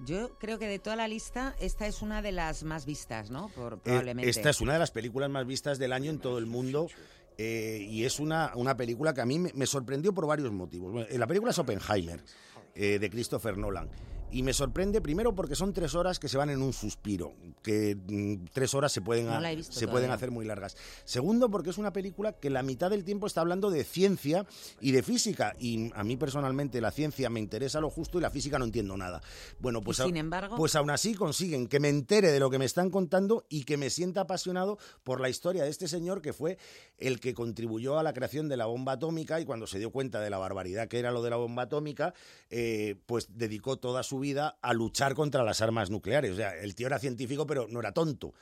Yo 0.04 0.36
creo 0.38 0.58
que 0.58 0.66
de 0.68 0.78
toda 0.78 0.96
la 0.96 1.08
lista, 1.08 1.54
esta 1.60 1.86
es 1.86 2.02
una 2.02 2.20
de 2.22 2.32
las 2.32 2.62
más 2.64 2.84
vistas, 2.86 3.30
¿no? 3.30 3.48
Por, 3.48 3.74
Eh, 3.74 3.76
probablemente. 3.84 4.28
esta 4.30 4.50
es 4.50 4.60
una 4.60 4.74
de 4.74 4.78
las 4.78 4.90
películas 4.90 5.30
más 5.30 5.46
vistas 5.46 5.78
del 5.78 5.92
año 5.92 6.10
en 6.10 6.18
todo 6.18 6.38
el 6.38 6.46
mundo. 6.46 6.88
eh, 7.36 7.84
y 7.90 8.04
es 8.04 8.20
una, 8.20 8.52
una 8.54 8.76
película 8.76 9.12
que 9.12 9.20
a 9.20 9.26
mí 9.26 9.40
me, 9.40 9.50
me 9.54 9.66
sorprendió 9.66 10.14
por 10.14 10.24
varios 10.24 10.52
motivos. 10.52 10.92
Bueno, 10.92 11.08
eh, 11.10 11.18
la 11.18 11.26
película 11.26 11.50
es 11.50 11.58
Oppenheimer, 11.58 12.20
eh, 12.76 12.98
de 13.00 13.10
Christopher 13.10 13.58
Nolan. 13.58 13.88
Y 14.34 14.42
me 14.42 14.52
sorprende 14.52 15.00
primero 15.00 15.32
porque 15.34 15.54
son 15.54 15.72
tres 15.72 15.94
horas 15.94 16.18
que 16.18 16.28
se 16.28 16.36
van 16.36 16.50
en 16.50 16.60
un 16.60 16.72
suspiro, 16.72 17.34
que 17.62 17.94
mm, 17.96 18.46
tres 18.52 18.74
horas 18.74 18.90
se 18.90 19.00
pueden, 19.00 19.26
No 19.26 19.74
se 19.74 19.86
pueden 19.92 20.10
hacer 20.10 20.30
muy 20.32 20.44
largas. 20.44 20.76
Segundo 21.04 21.48
porque 21.50 21.70
es 21.70 21.78
una 21.78 21.92
película 21.92 22.32
que 22.32 22.50
la 22.50 22.64
mitad 22.64 22.90
del 22.90 23.04
tiempo 23.04 23.28
está 23.28 23.42
hablando 23.42 23.70
de 23.70 23.84
ciencia 23.84 24.44
y 24.80 24.90
de 24.90 25.04
física. 25.04 25.54
Y 25.60 25.92
a 25.94 26.02
mí 26.02 26.16
personalmente 26.16 26.80
la 26.80 26.90
ciencia 26.90 27.30
me 27.30 27.38
interesa 27.38 27.80
lo 27.80 27.90
justo 27.90 28.18
y 28.18 28.22
la 28.22 28.30
física 28.30 28.58
no 28.58 28.64
entiendo 28.64 28.96
nada. 28.96 29.22
Bueno, 29.60 29.80
pues, 29.82 30.00
a- 30.00 30.06
sin 30.06 30.16
embargo- 30.16 30.56
pues 30.56 30.74
aún 30.74 30.90
así 30.90 31.14
consiguen 31.14 31.68
que 31.68 31.78
me 31.78 31.88
entere 31.88 32.32
de 32.32 32.40
lo 32.40 32.50
que 32.50 32.58
me 32.58 32.64
están 32.64 32.90
contando 32.90 33.44
y 33.48 33.62
que 33.62 33.76
me 33.76 33.88
sienta 33.88 34.22
apasionado 34.22 34.78
por 35.04 35.20
la 35.20 35.28
historia 35.28 35.62
de 35.62 35.70
este 35.70 35.86
señor 35.86 36.20
que 36.22 36.32
fue 36.32 36.58
el 36.98 37.20
que 37.20 37.34
contribuyó 37.34 38.00
a 38.00 38.02
la 38.02 38.12
creación 38.12 38.48
de 38.48 38.56
la 38.56 38.66
bomba 38.66 38.92
atómica 38.94 39.40
y 39.40 39.44
cuando 39.44 39.68
se 39.68 39.78
dio 39.78 39.90
cuenta 39.90 40.20
de 40.20 40.30
la 40.30 40.38
barbaridad 40.38 40.88
que 40.88 40.98
era 40.98 41.12
lo 41.12 41.22
de 41.22 41.30
la 41.30 41.36
bomba 41.36 41.62
atómica, 41.62 42.14
eh, 42.50 42.96
pues 43.06 43.28
dedicó 43.30 43.76
toda 43.76 44.02
su 44.02 44.23
a 44.32 44.72
luchar 44.72 45.14
contra 45.14 45.44
las 45.44 45.60
armas 45.60 45.90
nucleares. 45.90 46.32
O 46.32 46.36
sea, 46.36 46.56
el 46.56 46.74
tío 46.74 46.86
era 46.86 46.98
científico, 46.98 47.46
pero 47.46 47.66
no 47.68 47.80
era 47.80 47.92
tonto. 47.92 48.34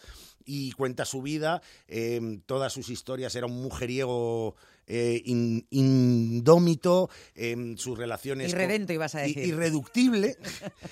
Y 0.44 0.72
cuenta 0.72 1.04
su 1.04 1.22
vida, 1.22 1.62
eh, 1.88 2.40
todas 2.46 2.72
sus 2.72 2.88
historias, 2.88 3.34
era 3.34 3.46
un 3.46 3.62
mujeriego 3.62 4.56
eh, 4.94 5.22
in- 5.24 5.66
indómito, 5.70 7.08
eh, 7.34 7.74
sus 7.78 7.96
relaciones... 7.96 8.52
con- 8.54 8.94
ibas 8.94 9.14
a 9.14 9.20
decir. 9.20 9.38
irreductible. 9.46 10.36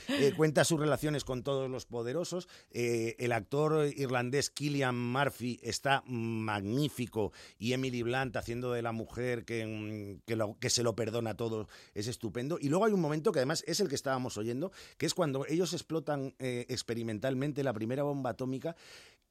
Eh, 0.09 0.33
cuenta 0.37 0.65
sus 0.65 0.79
relaciones 0.79 1.25
con 1.25 1.43
todos 1.43 1.71
los 1.71 1.87
poderosos. 1.87 2.49
Eh, 2.73 3.15
el 3.19 3.33
actor 3.33 3.87
irlandés 3.97 4.51
Killian 4.51 4.99
Murphy 4.99 5.61
está 5.63 6.03
magnífico 6.07 7.33
y 7.59 7.73
Emily 7.73 8.03
Blunt 8.03 8.37
haciendo 8.37 8.73
de 8.73 8.83
la 8.83 8.93
mujer 8.93 9.45
que, 9.45 9.65
mm, 9.67 10.27
que, 10.27 10.37
lo- 10.37 10.59
que 10.59 10.69
se 10.69 10.83
lo 10.83 10.95
perdona 10.97 11.37
todo 11.37 11.69
es 11.95 12.07
estupendo. 12.09 12.59
Y 12.61 12.69
luego 12.69 12.85
hay 12.87 12.93
un 12.93 13.01
momento 13.01 13.33
que 13.33 13.39
además 13.39 13.63
es 13.67 13.81
el 13.81 13.89
que 13.89 13.95
estábamos 13.95 14.37
oyendo, 14.37 14.73
que 14.99 15.07
es 15.07 15.15
cuando 15.15 15.47
ellos 15.47 15.73
explotan 15.73 16.35
experimentalmente 16.39 17.63
la 17.63 17.73
primera 17.73 18.03
bomba 18.03 18.31
atómica 18.31 18.77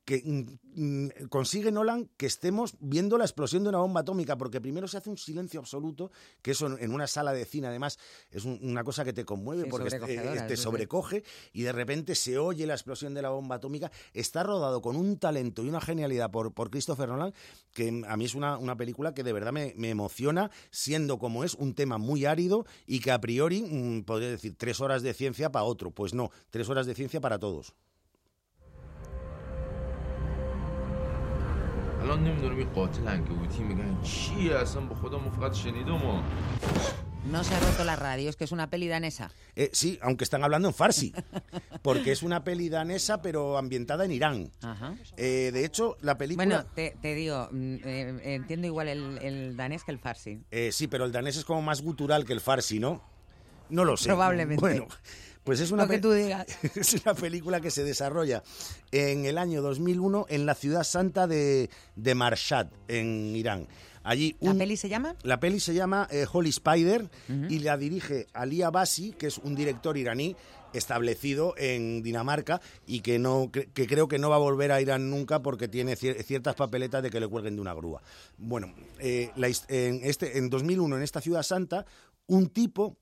que 0.10 0.24
mm, 0.26 1.04
mm, 1.06 1.10
consigue 1.30 1.72
Nolan 1.72 2.10
que 2.18 2.26
estemos 2.26 2.74
viendo 2.80 3.16
la 3.20 3.26
explosión 3.26 3.62
de 3.62 3.70
una 3.70 3.78
bomba 3.78 4.02
atómica, 4.02 4.36
porque 4.40 4.60
primero 4.60 4.88
se 4.88 4.98
hace 4.98 5.12
un 5.12 5.20
silencio 5.20 5.60
absoluto, 5.60 6.10
que 6.42 6.52
eso 6.52 6.80
en 6.80 6.92
una 6.94 7.06
sala 7.06 7.32
de 7.32 7.46
cine 7.46 7.68
además 7.68 8.00
es 8.32 8.44
un- 8.44 8.58
una 8.64 8.84
cosa 8.84 9.06
que 9.06 9.14
te 9.14 9.24
conmueve 9.24 9.66
Sí, 9.66 9.70
porque 9.70 9.84
eh, 10.16 10.24
te 10.48 10.58
sobrecoge 10.58 11.24
y 11.54 11.62
de 11.62 11.72
repente 11.74 12.16
se 12.16 12.40
oye 12.40 12.66
la 12.66 12.74
explosión 12.74 13.14
de 13.14 13.22
la 13.22 13.30
bomba 13.30 13.58
atómica. 13.58 13.92
Está 14.16 14.42
rodado 14.42 14.82
con 14.82 14.96
un 14.96 15.20
talento 15.20 15.64
y 15.64 15.70
una 15.70 15.80
genialidad 15.80 16.32
por, 16.32 16.54
por 16.54 16.72
Christopher 16.72 17.08
Nolan, 17.10 17.34
que 17.74 18.02
a 18.08 18.18
mí 18.18 18.26
es 18.26 18.34
una, 18.34 18.58
una 18.58 18.76
película 18.76 19.14
que 19.14 19.22
de 19.24 19.32
verdad 19.34 19.52
me, 19.52 19.74
me 19.78 19.92
emociona, 19.92 20.50
siendo 20.72 21.20
como 21.20 21.44
es 21.44 21.54
un 21.54 21.76
tema 21.76 22.00
muy 22.00 22.26
árido 22.26 22.66
y 22.88 23.00
que 23.00 23.12
a 23.12 23.22
priori 23.22 23.62
mm, 23.62 24.06
podría 24.06 24.30
decir 24.32 24.56
tres 24.58 24.82
horas 24.82 25.04
de 25.04 25.14
ciencia 25.14 25.52
para 25.52 25.66
otro. 25.66 25.92
Pues 25.92 26.16
no, 26.16 26.32
tres 26.50 26.68
horas 26.68 26.88
de 26.88 26.96
ciencia 26.96 27.22
para 27.22 27.38
todos. 27.38 27.76
الان 32.09 32.25
نمیدونم 32.25 32.57
این 32.57 32.69
قاتل 32.69 33.09
انگبوتی 33.09 33.63
میگن 33.63 34.03
چی 34.03 34.51
اصلا 34.53 34.81
به 34.83 34.95
خدا 34.95 35.19
ما 35.19 35.31
فقط 35.31 35.55
شنیدم 35.55 36.05
و 36.05 36.23
No 37.33 37.43
se 37.43 37.55
ha 37.55 37.61
roto 37.61 37.85
la 37.85 37.97
radio, 37.97 38.29
es 38.29 38.37
que 38.37 38.45
es 38.45 38.53
una 38.53 38.69
peli 38.69 38.87
danesa. 38.87 39.31
Eh, 39.57 39.71
sí, 39.73 39.99
aunque 40.03 40.25
están 40.25 40.45
hablando 40.45 40.69
en 40.69 40.75
farsi, 40.75 41.15
porque 41.83 42.13
es 42.13 42.23
una 42.23 42.45
peli 42.45 42.69
danesa 42.69 43.23
pero 43.23 43.57
ambientada 43.57 44.05
en 44.05 44.13
Irán. 44.13 44.51
Ajá. 44.61 44.95
Eh, 45.17 45.51
de 45.51 45.65
hecho, 45.65 45.97
la 46.03 46.19
película... 46.19 46.45
Bueno, 46.45 46.65
te, 46.75 46.95
te 47.01 47.15
digo, 47.15 47.49
mm, 47.51 47.75
eh, 47.83 48.35
entiendo 48.35 48.67
igual 48.67 48.89
el, 48.89 49.19
el 49.23 49.57
danés 49.57 49.85
que 49.85 49.93
el 49.93 49.99
farsi. 49.99 50.43
Eh, 50.51 50.71
sí, 50.71 50.87
pero 50.87 51.07
el 51.07 51.13
danés 51.13 51.37
es 51.39 51.47
como 51.47 51.63
más 51.63 51.81
gutural 51.81 52.27
que 52.27 52.35
el 52.35 52.43
farsi, 52.43 52.79
¿no? 52.79 53.03
No 53.71 53.87
lo 53.87 53.97
sé. 53.97 54.09
Probablemente. 54.11 54.61
Bueno, 54.61 54.87
pues 55.50 55.62
es 55.62 55.72
una, 55.72 55.84
Lo 55.86 55.90
que 55.90 55.96
pe- 55.96 56.02
tú 56.02 56.12
digas. 56.12 56.46
es 56.76 56.94
una 57.04 57.16
película 57.16 57.60
que 57.60 57.72
se 57.72 57.84
desarrolla 57.84 58.44
en 58.92 59.26
el 59.26 59.40
año 59.40 59.64
2001 59.64 60.28
en 60.30 60.46
la 60.46 60.54
ciudad 60.54 60.84
santa 60.84 61.26
de, 61.26 61.72
de 61.96 62.14
Marshad, 62.14 62.68
en 62.88 63.36
Irán. 63.36 63.68
Allí 64.04 64.36
¿La 64.42 64.54
peli 64.54 64.78
se 64.78 64.90
llama? 64.90 65.16
La 65.24 65.40
peli 65.40 65.60
se 65.60 65.74
llama 65.74 66.08
eh, 66.12 66.26
Holy 66.32 66.50
Spider 66.50 67.10
y 67.50 67.60
la 67.60 67.78
dirige 67.78 68.28
Ali 68.34 68.62
Abbasi, 68.62 69.12
que 69.14 69.26
es 69.28 69.40
un 69.40 69.56
director 69.56 69.98
iraní 69.98 70.36
establecido 70.72 71.56
en 71.58 72.04
Dinamarca 72.04 72.62
y 72.86 73.02
que 73.02 73.18
no 73.18 73.50
que 73.52 73.68
creo 73.88 74.08
que 74.08 74.20
no 74.20 74.30
va 74.30 74.36
a 74.36 74.40
volver 74.40 74.72
a 74.72 74.80
Irán 74.82 75.10
nunca 75.10 75.42
porque 75.42 75.68
tiene 75.68 75.96
cier- 75.98 76.22
ciertas 76.24 76.54
papeletas 76.56 77.02
de 77.02 77.10
que 77.10 77.20
le 77.20 77.28
cuelguen 77.28 77.56
de 77.56 77.62
una 77.62 77.74
grúa. 77.74 78.02
Bueno, 78.38 78.74
eh, 79.00 79.32
la 79.36 79.48
en, 79.68 80.02
este, 80.04 80.38
en 80.38 80.50
2001 80.52 80.98
en 80.98 81.02
esta 81.04 81.22
ciudad 81.22 81.42
santa, 81.44 81.86
un 82.28 82.50
tipo 82.50 82.98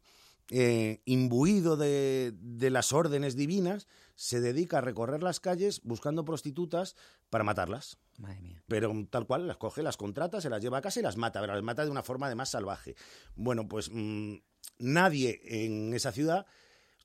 eh, 0.50 1.02
imbuido 1.06 1.76
de, 1.78 2.34
de 2.40 2.70
las 2.70 2.94
órdenes 2.94 3.36
divinas 3.36 3.88
se 4.16 4.40
dedica 4.42 4.78
a 4.80 4.82
recorrer 4.82 5.22
las 5.22 5.40
calles 5.40 5.82
buscando 5.84 6.26
prostitutas 6.26 6.96
para 7.30 7.44
matarlas. 7.44 7.98
Madre 8.18 8.42
mía. 8.42 8.64
Pero 8.68 8.92
tal 9.10 9.28
cual, 9.28 9.46
las 9.48 9.58
coge, 9.58 9.84
las 9.84 9.98
contrata, 9.98 10.42
se 10.42 10.50
las 10.50 10.62
lleva 10.62 10.80
a 10.80 10.82
casa 10.82 11.00
y 11.00 11.04
las 11.04 11.18
mata, 11.18 11.40
pero 11.42 11.54
las 11.54 11.62
mata 11.64 11.86
de 11.86 11.92
una 11.92 12.02
forma 12.02 12.26
además 12.28 12.50
salvaje. 12.50 12.96
Bueno, 13.36 13.68
pues 13.68 13.90
mm, 13.94 14.36
nadie 14.80 15.40
en 15.44 15.94
esa 15.94 16.12
ciudad, 16.12 16.46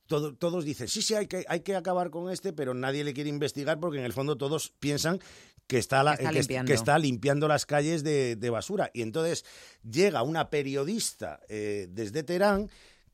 todo- 0.06 0.34
todos 0.34 0.64
dicen, 0.64 0.88
sí, 0.88 1.02
sí, 1.02 1.14
hay 1.14 1.26
que, 1.26 1.44
hay 1.48 1.60
que 1.60 1.76
acabar 1.76 2.10
con 2.10 2.30
este, 2.30 2.52
pero 2.52 2.72
nadie 2.74 3.04
le 3.04 3.12
quiere 3.12 3.28
investigar 3.30 3.78
porque 3.80 3.98
en 3.98 4.04
el 4.04 4.12
fondo 4.12 4.36
todos 4.38 4.72
piensan 4.78 5.20
que 5.66 5.78
está, 5.78 6.02
la- 6.02 6.16
Que 6.16 6.22
está 6.24 6.32
que 6.32 6.38
est- 6.38 6.48
limpiando. 6.50 6.68
que 6.68 6.74
está 6.74 6.98
limpiando 6.98 7.48
las 7.48 7.66
calles 7.66 8.02
de, 8.04 8.36
de 8.36 8.50
basura. 8.50 8.90
Y 8.94 9.02
entonces 9.02 9.44
llega 9.88 10.22
una 10.22 10.48
periodista 10.50 11.40
eh, 11.48 11.88
desde 11.90 12.22
Teherán 12.22 12.70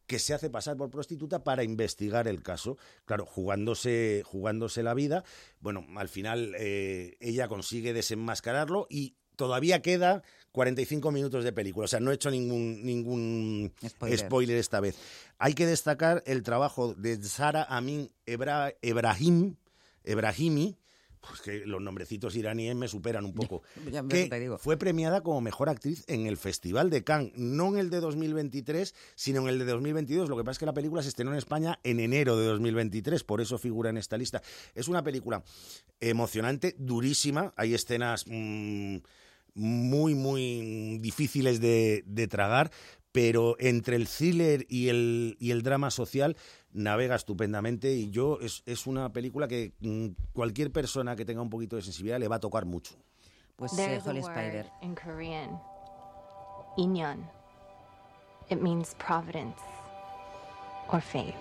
que 0.09 0.19
se 0.19 0.35
hace 0.35 0.51
pasar 0.51 0.77
por 0.77 0.91
prostituta 0.91 1.45
para 1.45 1.63
investigar 1.63 2.27
el 2.27 2.43
caso. 2.43 2.77
Claro, 3.05 3.25
jugándose, 3.27 4.23
jugándose 4.25 4.83
la 4.83 4.95
vida. 4.95 5.23
Bueno, 5.61 5.87
al 5.97 6.09
final 6.09 6.55
eh, 6.59 7.17
ella 7.21 7.47
consigue 7.47 7.93
desenmascararlo 7.93 8.89
y 8.91 9.15
todavía 9.37 9.83
queda 9.83 10.23
45 10.51 11.13
minutos 11.13 11.45
de 11.45 11.53
película. 11.53 11.85
O 11.85 11.89
sea, 11.89 12.01
no 12.01 12.11
he 12.11 12.15
hecho 12.15 12.31
ningún, 12.31 12.85
ningún 12.85 13.73
Spoiler. 13.87 14.19
spoiler. 14.19 14.57
esta 14.57 14.81
vez. 14.81 14.97
Hay 15.39 15.55
que 15.55 15.67
destacar 15.67 16.25
el 16.27 16.43
trabajo 16.43 16.95
de 16.95 17.23
Sara 17.23 17.63
Amin 17.69 18.11
Ebra- 18.27 18.75
Ebrahim, 18.83 19.55
Ebrahimi, 20.05 20.77
pues 21.21 21.41
que 21.41 21.67
los 21.67 21.81
nombrecitos 21.81 22.37
iraníes 22.37 22.75
me 22.75 22.89
superan 22.89 23.25
un 23.25 23.35
poco. 23.35 23.63
Ya 23.93 24.03
ves, 24.03 24.25
que 24.25 24.31
te 24.31 24.41
digo. 24.41 24.59
fue 24.59 24.77
premiada 24.77 25.23
como 25.23 25.41
mejor 25.41 25.69
actriz 25.69 26.05
en 26.09 26.27
el 26.27 26.37
Festival 26.37 26.91
de 26.91 27.05
Cannes, 27.05 27.33
no 27.37 27.69
en 27.69 27.79
el 27.79 27.91
de 27.91 28.01
2023, 28.01 28.95
sino 29.15 29.43
en 29.43 29.49
el 29.49 29.59
de 29.59 29.65
2022. 29.65 30.29
Lo 30.29 30.37
que 30.37 30.43
pasa 30.43 30.53
es 30.53 30.59
que 30.59 30.67
la 30.67 30.75
película 30.75 31.03
se 31.03 31.09
estrenó 31.09 31.33
en 31.33 31.39
España 31.39 31.79
en 31.85 32.01
enero 32.01 32.37
de 32.37 32.47
2023, 32.47 33.25
por 33.25 33.41
eso 33.41 33.59
figura 33.59 33.91
en 33.91 33.97
esta 33.97 34.17
lista. 34.19 34.43
Es 34.75 34.89
una 34.89 35.03
película 35.03 35.43
emocionante, 36.01 36.75
durísima, 36.79 37.55
hay 37.57 37.75
escenas 37.75 38.25
mm, 38.27 38.99
muy, 39.55 40.15
muy 40.15 40.99
difíciles 41.01 41.61
de, 41.61 42.05
de 42.07 42.29
tragar, 42.29 42.71
pero 43.19 43.57
entre 43.59 43.97
el 43.97 44.07
thriller 44.07 44.65
y 44.69 44.91
el, 44.91 45.37
y 45.41 45.51
el 45.51 45.65
drama 45.65 45.91
social 45.91 46.37
navega 46.73 47.17
estupendamente 47.17 47.93
y 47.93 48.11
yo 48.11 48.39
es, 48.41 48.63
es 48.65 48.87
una 48.87 49.13
película 49.13 49.49
que 49.49 49.73
mm, 49.81 50.11
cualquier 50.33 50.71
persona 50.71 51.17
que 51.17 51.25
tenga 51.25 51.43
un 51.43 51.51
poquito 51.51 51.75
de 51.75 51.83
sensibilidad 51.83 52.21
le 52.21 52.29
va 52.29 52.37
a 52.37 52.41
tocar 52.41 52.65
mucho. 52.65 52.95
Pues 53.57 53.77
eh, 53.77 54.01
Holy 54.07 54.21
Spider. 54.21 54.67
in 54.83 54.95
Korean, 54.95 55.59
inyon. 56.77 57.29
It 58.51 58.63
means 58.63 58.95
providence 59.05 59.61
or 60.93 61.01
fate. 61.01 61.35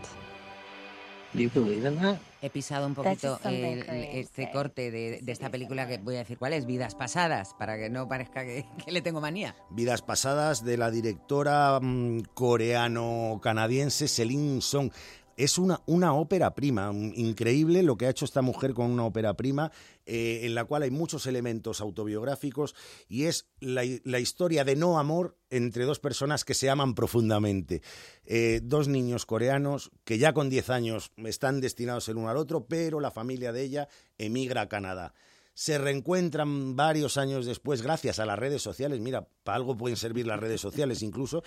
Do 1.33 1.41
you 1.43 1.49
believe 1.53 1.85
in 1.87 1.99
that? 1.99 2.17
He 2.41 2.49
pisado 2.49 2.85
un 2.87 2.95
poquito 2.95 3.39
el- 3.43 3.83
este 3.89 4.49
corte 4.51 4.91
de, 4.91 5.19
de 5.21 5.31
esta 5.31 5.49
película 5.49 5.87
que 5.87 5.97
voy 5.97 6.15
a 6.15 6.19
decir 6.19 6.37
cuál 6.37 6.53
es, 6.53 6.65
Vidas 6.65 6.95
Pasadas, 6.95 7.53
para 7.59 7.77
que 7.77 7.89
no 7.89 8.07
parezca 8.07 8.43
que, 8.43 8.65
que 8.85 8.91
le 8.91 9.01
tengo 9.01 9.19
manía. 9.21 9.55
Vidas 9.69 10.01
pasadas 10.01 10.63
de 10.63 10.77
la 10.77 10.89
directora 10.91 11.79
mm, 11.81 12.21
coreano-canadiense 12.33 14.07
Celine 14.07 14.61
Song. 14.61 14.91
Es 15.37 15.59
una, 15.59 15.81
una 15.85 16.13
ópera 16.13 16.55
prima, 16.55 16.91
increíble 16.93 17.83
lo 17.83 17.95
que 17.95 18.07
ha 18.07 18.09
hecho 18.09 18.25
esta 18.25 18.41
mujer 18.41 18.73
con 18.73 18.91
una 18.91 19.05
ópera 19.05 19.35
prima, 19.35 19.71
eh, 20.05 20.41
en 20.43 20.55
la 20.55 20.65
cual 20.65 20.81
hay 20.81 20.91
muchos 20.91 21.27
elementos 21.27 21.79
autobiográficos 21.79 22.75
y 23.07 23.25
es 23.25 23.47
la, 23.59 23.83
la 24.03 24.19
historia 24.19 24.63
de 24.63 24.75
no 24.75 24.97
amor 24.97 25.37
entre 25.51 25.85
dos 25.85 25.99
personas 25.99 26.43
que 26.43 26.55
se 26.55 26.71
aman 26.71 26.95
profundamente. 26.95 27.83
Eh, 28.25 28.61
dos 28.63 28.87
niños 28.87 29.27
coreanos 29.27 29.91
que 30.03 30.17
ya 30.17 30.33
con 30.33 30.49
10 30.49 30.71
años 30.71 31.11
están 31.17 31.61
destinados 31.61 32.09
el 32.09 32.17
uno 32.17 32.29
al 32.29 32.37
otro, 32.37 32.65
pero 32.65 32.99
la 32.99 33.11
familia 33.11 33.51
de 33.51 33.61
ella 33.61 33.87
emigra 34.17 34.61
a 34.61 34.69
Canadá 34.69 35.13
se 35.57 35.79
reencuentran 35.79 36.75
varios 36.75 37.17
años 37.17 37.47
después 37.47 37.81
gracias 37.81 38.19
a 38.19 38.27
las 38.27 38.37
redes 38.37 38.61
sociales, 38.61 38.99
mira, 38.99 39.27
para 39.43 39.55
algo 39.55 39.75
pueden 39.75 39.97
servir 39.97 40.27
las 40.27 40.39
redes 40.39 40.61
sociales 40.61 41.01
incluso, 41.01 41.41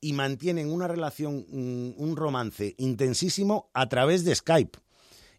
y 0.00 0.14
mantienen 0.14 0.68
una 0.68 0.88
relación, 0.88 1.46
mm, 1.48 1.92
un 1.96 2.16
romance 2.16 2.74
intensísimo 2.78 3.70
a 3.72 3.88
través 3.88 4.24
de 4.24 4.34
Skype. 4.34 4.80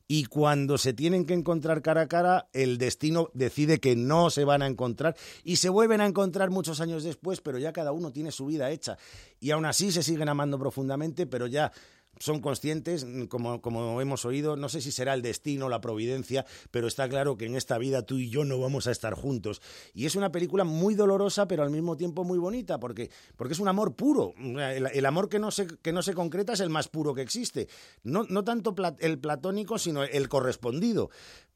Y 0.08 0.26
cuando 0.26 0.78
se 0.78 0.94
tienen 0.94 1.26
que 1.26 1.34
encontrar 1.34 1.82
cara 1.82 2.04
a 2.04 2.08
cara, 2.08 2.48
el 2.54 2.78
destino 2.78 3.30
decide 3.34 3.82
que 3.82 3.98
no 3.98 4.30
se 4.30 4.46
van 4.46 4.62
a 4.62 4.68
encontrar 4.68 5.18
y 5.44 5.58
se 5.58 5.68
vuelven 5.68 6.00
a 6.00 6.06
encontrar 6.06 6.50
muchos 6.50 6.80
años 6.80 7.04
después, 7.04 7.42
pero 7.42 7.58
ya 7.58 7.74
cada 7.74 7.92
uno 7.92 8.14
tiene 8.14 8.32
su 8.32 8.46
vida 8.46 8.72
hecha. 8.72 8.98
Y 9.42 9.52
aún 9.52 9.66
así 9.66 9.92
se 9.92 10.02
siguen 10.02 10.30
amando 10.30 10.58
profundamente, 10.58 11.26
pero 11.26 11.48
ya 11.48 11.74
son 12.20 12.40
conscientes, 12.42 13.06
mm, 13.06 13.26
como, 13.26 13.62
como 13.62 14.00
hemos 14.02 14.26
oído, 14.26 14.56
no 14.56 14.70
sé 14.70 14.82
si 14.82 14.92
será 14.92 15.14
el 15.14 15.22
destino, 15.22 15.70
la 15.70 15.82
providencia, 15.82 16.46
pero 16.72 16.88
está 16.88 17.08
claro 17.10 17.38
que 17.38 17.46
en 17.46 17.56
esta 17.56 17.78
vida 17.78 18.04
tú 18.04 18.18
y 18.18 18.30
yo 18.30 18.46
no 18.46 18.60
vamos 18.60 18.88
a 18.88 18.92
estar 18.92 19.14
juntos. 19.14 19.62
Y 19.94 20.06
es 20.06 20.16
una 20.16 20.32
película 20.32 20.64
muy 20.64 20.96
dolorosa, 20.96 21.48
pero 21.48 21.64
al 21.64 21.70
mismo 21.70 21.98
tiempo 21.98 22.24
muy 22.24 22.38
bonita, 22.38 22.80
porque, 22.80 23.10
porque 23.36 23.54
es 23.54 23.60
un 23.60 23.68
amor 23.68 23.96
puro. 23.96 24.34
El, 24.38 24.88
el 24.94 25.06
amor 25.06 25.30
que 25.30 25.40
no, 25.40 25.52
se, 25.52 25.68
que 25.68 25.94
no 25.94 26.02
se 26.02 26.14
concreta 26.14 26.54
es 26.54 26.60
el 26.60 26.70
más 26.70 26.88
puro 26.88 27.14
que 27.14 27.22
existe. 27.22 27.68
No, 28.04 28.24
no 28.24 28.44
tanto 28.44 28.76
el 29.00 29.20
platónico, 29.20 29.78
sino 29.78 30.04
el 30.04 30.30
correspondido. 30.30 31.10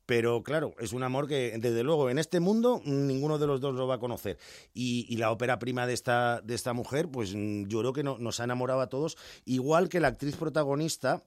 Pero 0.08 0.42
claro, 0.42 0.74
es 0.80 0.94
un 0.94 1.04
amor 1.04 1.28
que, 1.28 1.56
desde 1.60 1.84
luego, 1.84 2.10
en 2.10 2.18
este 2.18 2.40
mundo 2.40 2.82
ninguno 2.86 3.38
de 3.38 3.46
los 3.46 3.62
dos 3.62 3.76
lo 3.76 3.86
va 3.88 3.96
a 3.96 4.00
conocer. 4.00 4.40
Y, 4.74 5.06
y 5.10 5.18
la 5.18 5.30
ópera 5.32 5.60
prima 5.60 5.86
de 5.86 5.94
esta, 5.94 6.42
de 6.42 6.56
esta 6.56 6.74
mujer, 6.74 7.10
pues 7.12 7.36
mm, 7.36 7.68
yo 7.68 7.82
creo 7.82 7.94
que 7.94 8.04
no- 8.04 8.18
nos 8.18 8.40
ha 8.40 8.46
enamorado 8.46 8.80
a 8.82 8.88
todos, 8.88 9.18
igual 9.46 9.90
que 9.90 10.00
la 10.00 10.08
actriz 10.08 10.36
protagonista, 10.38 11.24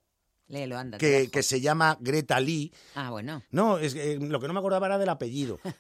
Léelo, 0.49 0.77
anda. 0.79 0.99
que, 0.99 1.29
que 1.31 1.43
se 1.45 1.61
llama 1.61 1.97
Greta 2.01 2.41
Lee. 2.41 2.73
Ah, 2.97 3.11
bueno. 3.11 3.43
No, 3.53 3.79
es, 3.79 3.95
que, 3.95 4.13
eh, 4.15 4.19
lo 4.19 4.41
que 4.41 4.49
no 4.49 4.55
me 4.55 4.59
acordaba 4.59 4.87
era 4.87 4.99
del 4.99 5.11
apellido. 5.11 5.61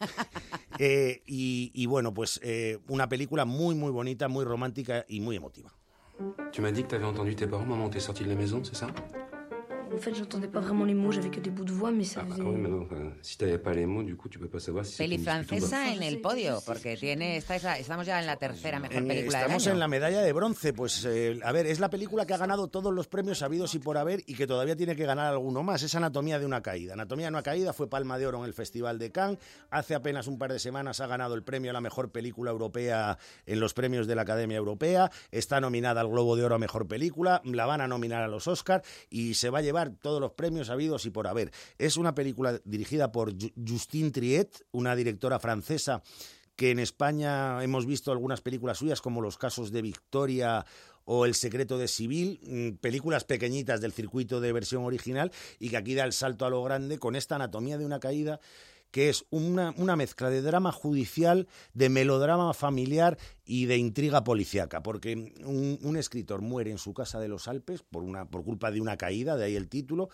Eh, 0.82 1.22
y, 1.26 1.70
y 1.74 1.84
bueno, 1.84 2.14
pues 2.14 2.40
eh, 2.42 2.78
una 2.88 3.06
película 3.06 3.44
muy, 3.44 3.74
muy 3.74 3.90
bonita, 3.90 4.28
muy 4.28 4.46
romántica 4.46 5.04
y 5.08 5.20
muy 5.20 5.36
emotiva. 5.36 5.70
Tu 6.52 6.62
m'as 6.62 6.72
dit 6.72 6.84
que 6.86 6.96
t'avais 6.96 7.10
entendu 7.10 7.34
tes 7.34 7.46
parents, 7.46 7.68
maman, 7.68 7.90
t'es 7.90 8.00
sorti 8.00 8.24
de 8.24 8.30
la 8.30 8.36
maison, 8.36 8.62
c'est 8.64 8.74
ça 8.76 8.86
En 9.92 9.98
fait, 9.98 10.14
j'entendais 10.14 10.46
pas 10.48 10.60
vraiment 10.60 10.84
les 10.84 10.94
mots, 10.94 11.10
j'avais 11.10 11.30
que 11.30 11.40
des 11.40 11.50
bouts 11.50 11.64
de 11.64 11.72
voix, 11.72 11.90
mais 11.90 12.04
ça 12.04 12.24
faisait... 12.24 12.40
Ah 12.40 12.48
oui, 12.48 12.56
mais 12.56 12.68
non, 12.68 12.86
si 13.22 13.36
t'avais 13.36 13.58
pas 13.58 13.72
les 13.74 13.86
mots, 13.86 14.04
du 14.04 14.16
coup, 14.16 14.28
tu 14.28 14.38
peux 14.38 14.48
pas 14.48 14.60
savoir 14.60 14.84
si 14.86 14.96
Peli 14.96 15.18
francesa 15.18 15.88
en 15.92 16.00
el 16.02 16.20
podio, 16.20 16.62
porque 16.64 16.96
tiene 16.96 17.36
esta 17.36 17.56
es 17.56 17.64
la- 17.64 17.76
estamos 17.78 18.06
ya 18.06 18.20
en 18.20 18.26
la 18.26 18.36
tercera 18.36 18.78
mejor 18.78 18.98
En- 18.98 19.08
película 19.08 19.38
del 19.38 19.46
estamos 19.46 19.66
año. 19.66 19.74
en 19.74 19.80
la 19.80 19.88
medalla 19.88 20.22
de 20.22 20.32
bronce. 20.32 20.72
Pues, 20.72 21.04
eh, 21.06 21.40
a 21.42 21.50
ver, 21.50 21.66
es 21.66 21.80
la 21.80 21.90
película 21.90 22.24
que 22.24 22.34
ha 22.34 22.36
ganado 22.36 22.68
todos 22.68 22.94
los 22.94 23.08
premios 23.08 23.42
habidos 23.42 23.74
y 23.74 23.80
por 23.80 23.98
haber 23.98 24.22
y 24.26 24.34
que 24.34 24.46
todavía 24.46 24.76
tiene 24.76 24.94
que 24.94 25.04
ganar 25.04 25.26
alguno 25.26 25.64
más. 25.64 25.82
Es 25.82 25.94
Anatomía 25.96 26.38
de 26.38 26.46
una 26.46 26.62
caída. 26.62 26.92
Anatomía 26.94 27.26
de 27.26 27.32
una 27.32 27.42
caída 27.42 27.72
fue 27.72 27.88
Palma 27.90 28.16
de 28.16 28.28
Oro 28.28 28.38
en 28.38 28.44
el 28.44 28.54
Festival 28.54 28.98
de 29.00 29.10
Cannes. 29.10 29.38
Hace 29.70 29.96
apenas 29.96 30.28
un 30.28 30.38
par 30.38 30.52
de 30.52 30.60
semanas 30.60 31.00
ha 31.00 31.08
ganado 31.08 31.34
el 31.34 31.42
premio 31.42 31.70
a 31.72 31.74
la 31.74 31.80
mejor 31.80 32.12
película 32.12 32.52
europea 32.52 33.18
en 33.44 33.58
los 33.58 33.74
premios 33.74 34.06
de 34.06 34.14
la 34.14 34.22
Academia 34.22 34.56
Europea. 34.56 35.10
Está 35.32 35.60
nominada 35.60 36.00
al 36.00 36.08
Globo 36.08 36.36
de 36.36 36.44
Oro 36.44 36.54
a 36.54 36.58
mejor 36.58 36.86
película. 36.86 37.42
La 37.44 37.66
van 37.66 37.80
a 37.80 37.88
nominar 37.88 38.22
a 38.22 38.28
los 38.28 38.46
Oscars 38.46 38.86
y 39.10 39.34
se 39.34 39.50
va 39.50 39.58
a 39.58 39.62
llevar 39.62 39.79
todos 39.88 40.20
los 40.20 40.32
premios 40.32 40.68
habidos 40.68 41.06
y 41.06 41.10
por 41.10 41.26
haber. 41.26 41.50
Es 41.78 41.96
una 41.96 42.14
película 42.14 42.60
dirigida 42.66 43.10
por 43.12 43.32
Ju- 43.32 43.52
Justine 43.66 44.10
Triet, 44.10 44.62
una 44.72 44.94
directora 44.94 45.38
francesa 45.38 46.02
que 46.56 46.70
en 46.72 46.78
España 46.78 47.64
hemos 47.64 47.86
visto 47.86 48.12
algunas 48.12 48.42
películas 48.42 48.76
suyas 48.76 49.00
como 49.00 49.22
Los 49.22 49.38
casos 49.38 49.72
de 49.72 49.80
Victoria 49.80 50.66
o 51.06 51.24
El 51.24 51.34
secreto 51.34 51.78
de 51.78 51.88
Civil, 51.88 52.38
mm, 52.42 52.76
películas 52.80 53.24
pequeñitas 53.24 53.80
del 53.80 53.92
circuito 53.92 54.40
de 54.42 54.52
versión 54.52 54.84
original 54.84 55.32
y 55.58 55.70
que 55.70 55.78
aquí 55.78 55.94
da 55.94 56.04
el 56.04 56.12
salto 56.12 56.44
a 56.44 56.50
lo 56.50 56.62
grande 56.62 56.98
con 56.98 57.16
esta 57.16 57.36
anatomía 57.36 57.78
de 57.78 57.86
una 57.86 57.98
caída 57.98 58.40
que 58.90 59.08
es 59.08 59.24
una, 59.30 59.74
una 59.76 59.96
mezcla 59.96 60.30
de 60.30 60.42
drama 60.42 60.72
judicial, 60.72 61.48
de 61.74 61.88
melodrama 61.88 62.52
familiar 62.54 63.18
y 63.44 63.66
de 63.66 63.76
intriga 63.76 64.24
policíaca, 64.24 64.82
porque 64.82 65.14
un, 65.44 65.96
escritor 65.96 66.40
muere 66.40 66.70
en 66.70 66.78
su 66.78 66.94
casa 66.94 67.20
de 67.20 67.28
los 67.28 67.48
Alpes 67.48 67.82
por, 67.82 68.02
una, 68.02 68.28
por 68.28 68.44
culpa 68.44 68.70
de 68.70 68.80
una 68.80 68.96
caída, 68.96 69.36
de 69.36 69.44
ahí 69.44 69.56
el 69.56 69.68
título, 69.68 70.08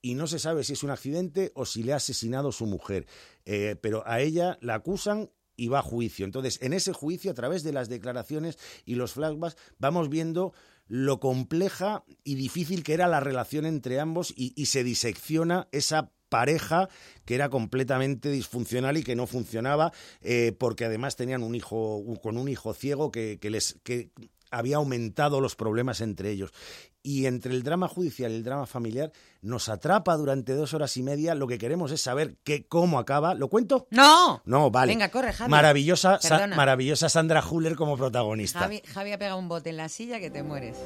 y 0.00 0.14
no 0.14 0.26
se 0.26 0.38
sabe 0.38 0.64
si 0.64 0.74
es 0.74 0.82
un 0.82 0.90
accidente 0.90 1.50
o 1.54 1.64
si 1.64 1.82
le 1.82 1.92
ha 1.92 1.96
asesinado 1.96 2.52
su 2.52 2.66
mujer. 2.66 3.06
Eh, 3.46 3.76
pero 3.80 4.06
a 4.06 4.20
ella 4.20 4.58
la 4.60 4.74
acusan 4.74 5.30
y 5.56 5.68
va 5.68 5.78
a 5.78 5.82
juicio. 5.82 6.24
Entonces, 6.24 6.58
en 6.62 6.72
ese 6.72 6.92
juicio, 6.92 7.30
a 7.30 7.34
través 7.34 7.62
de 7.62 7.72
las 7.72 7.88
declaraciones 7.88 8.58
y 8.84 8.96
los 8.96 9.12
flashbacks, 9.12 9.56
vamos 9.78 10.10
viendo 10.10 10.52
lo 10.86 11.20
compleja 11.20 12.04
y 12.22 12.34
difícil 12.34 12.82
que 12.82 12.92
era 12.92 13.08
la 13.08 13.20
relación 13.20 13.64
entre 13.64 13.98
ambos 13.98 14.34
y 14.36 14.66
se 14.66 14.84
disecciona 14.84 15.68
esa 15.72 16.12
pareja 16.38 16.88
que 17.24 17.34
era 17.36 17.48
completamente 17.48 18.28
disfuncional 18.30 18.96
y 18.96 19.04
que 19.04 19.14
no 19.14 19.26
funcionaba 19.26 19.92
eh, 20.20 20.52
porque 20.58 20.84
además 20.84 21.14
tenían 21.16 21.42
un 21.44 21.54
hijo 21.54 22.02
con 22.22 22.36
un 22.38 22.48
hijo 22.48 22.74
ciego 22.74 23.10
que, 23.12 23.38
que 23.40 23.50
les 23.50 23.78
que 23.84 24.10
había 24.50 24.76
aumentado 24.76 25.40
los 25.40 25.54
problemas 25.56 26.00
entre 26.00 26.30
ellos 26.30 26.50
y 27.02 27.26
entre 27.26 27.52
el 27.52 27.62
drama 27.62 27.86
judicial 27.88 28.32
y 28.32 28.36
el 28.36 28.44
drama 28.44 28.66
familiar 28.66 29.12
nos 29.42 29.68
atrapa 29.68 30.16
durante 30.16 30.54
dos 30.54 30.72
horas 30.74 30.96
y 30.96 31.02
media. 31.02 31.34
Lo 31.34 31.46
que 31.46 31.58
queremos 31.58 31.92
es 31.92 32.00
saber 32.00 32.36
qué, 32.44 32.66
cómo 32.66 32.98
acaba. 32.98 33.34
¿Lo 33.34 33.48
cuento? 33.48 33.86
¡No! 33.90 34.40
No, 34.46 34.70
vale. 34.70 34.92
Venga, 34.92 35.10
corre, 35.10 35.32
Javi. 35.34 35.50
Maravillosa, 35.50 36.18
Sa- 36.20 36.46
maravillosa 36.46 37.08
Sandra 37.10 37.42
Huller 37.46 37.74
como 37.76 37.96
protagonista. 37.98 38.60
Javi, 38.60 38.80
Javi 38.86 39.12
ha 39.12 39.18
pegado 39.18 39.38
un 39.38 39.48
bote 39.48 39.68
en 39.70 39.76
la 39.76 39.88
silla 39.90 40.18
que 40.18 40.30
te 40.30 40.42
mueres. 40.42 40.78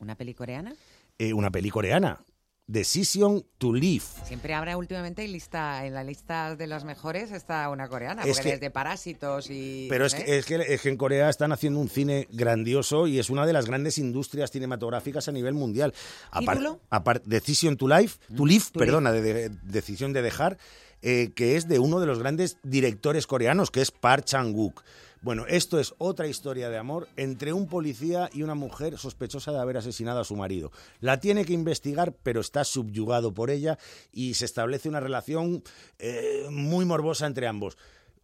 ¿Una 0.00 0.14
peli 0.16 0.34
coreana? 0.34 0.74
Eh, 1.20 1.32
una 1.32 1.50
peli 1.50 1.68
coreana, 1.68 2.20
Decision 2.68 3.44
to 3.58 3.72
Live. 3.72 4.04
Siempre 4.24 4.54
habrá 4.54 4.76
últimamente 4.76 5.24
en, 5.24 5.32
lista, 5.32 5.84
en 5.84 5.94
la 5.94 6.04
lista 6.04 6.54
de 6.54 6.68
las 6.68 6.84
mejores 6.84 7.32
está 7.32 7.68
una 7.70 7.88
coreana, 7.88 8.22
Es 8.22 8.36
porque 8.36 8.42
que- 8.50 8.54
desde 8.56 8.70
Parásitos 8.70 9.50
y... 9.50 9.88
Pero 9.90 10.06
es 10.06 10.14
¿eh? 10.14 10.22
que, 10.24 10.38
es, 10.38 10.46
que, 10.46 10.54
es 10.74 10.80
que 10.80 10.88
en 10.90 10.96
Corea 10.96 11.28
están 11.28 11.50
haciendo 11.50 11.80
un 11.80 11.88
cine 11.88 12.28
grandioso 12.30 13.08
y 13.08 13.18
es 13.18 13.30
una 13.30 13.46
de 13.46 13.52
las 13.52 13.66
grandes 13.66 13.98
industrias 13.98 14.52
cinematográficas 14.52 15.26
a 15.26 15.32
nivel 15.32 15.54
mundial. 15.54 15.92
¿Título? 16.38 16.78
apar- 16.90 17.22
Decision 17.24 17.76
to 17.76 17.88
Life, 17.88 18.18
to 18.36 18.46
Live, 18.46 18.66
to 18.72 18.78
perdona, 18.78 19.10
de, 19.10 19.22
de- 19.22 19.48
decisión 19.64 20.12
de 20.12 20.22
dejar, 20.22 20.56
eh, 21.02 21.32
que 21.34 21.56
es 21.56 21.66
de 21.66 21.80
uno 21.80 21.98
de 21.98 22.06
los 22.06 22.20
grandes 22.20 22.58
directores 22.62 23.26
coreanos, 23.26 23.72
que 23.72 23.80
es 23.80 23.90
Park 23.90 24.24
Chan-wook. 24.24 24.84
Bueno, 25.20 25.46
esto 25.48 25.80
es 25.80 25.94
otra 25.98 26.28
historia 26.28 26.70
de 26.70 26.78
amor 26.78 27.08
entre 27.16 27.52
un 27.52 27.66
policía 27.66 28.30
y 28.32 28.42
una 28.42 28.54
mujer 28.54 28.98
sospechosa 28.98 29.50
de 29.50 29.58
haber 29.58 29.76
asesinado 29.76 30.20
a 30.20 30.24
su 30.24 30.36
marido. 30.36 30.70
La 31.00 31.18
tiene 31.18 31.44
que 31.44 31.52
investigar, 31.52 32.14
pero 32.22 32.40
está 32.40 32.62
subyugado 32.62 33.34
por 33.34 33.50
ella 33.50 33.78
y 34.12 34.34
se 34.34 34.44
establece 34.44 34.88
una 34.88 35.00
relación 35.00 35.64
eh, 35.98 36.46
muy 36.50 36.84
morbosa 36.84 37.26
entre 37.26 37.48
ambos. 37.48 37.76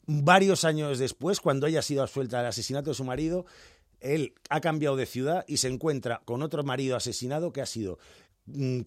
Varios 0.06 0.64
años 0.64 0.98
después, 0.98 1.40
cuando 1.40 1.66
ella 1.66 1.80
ha 1.80 1.82
sido 1.82 2.02
absuelta 2.02 2.38
del 2.38 2.46
asesinato 2.46 2.90
de 2.90 2.94
su 2.94 3.04
marido, 3.04 3.44
él 4.00 4.34
ha 4.50 4.60
cambiado 4.60 4.96
de 4.96 5.06
ciudad 5.06 5.44
y 5.48 5.56
se 5.56 5.68
encuentra 5.68 6.20
con 6.24 6.42
otro 6.42 6.62
marido 6.62 6.94
asesinado 6.94 7.52
que 7.52 7.62
ha 7.62 7.66
sido 7.66 7.98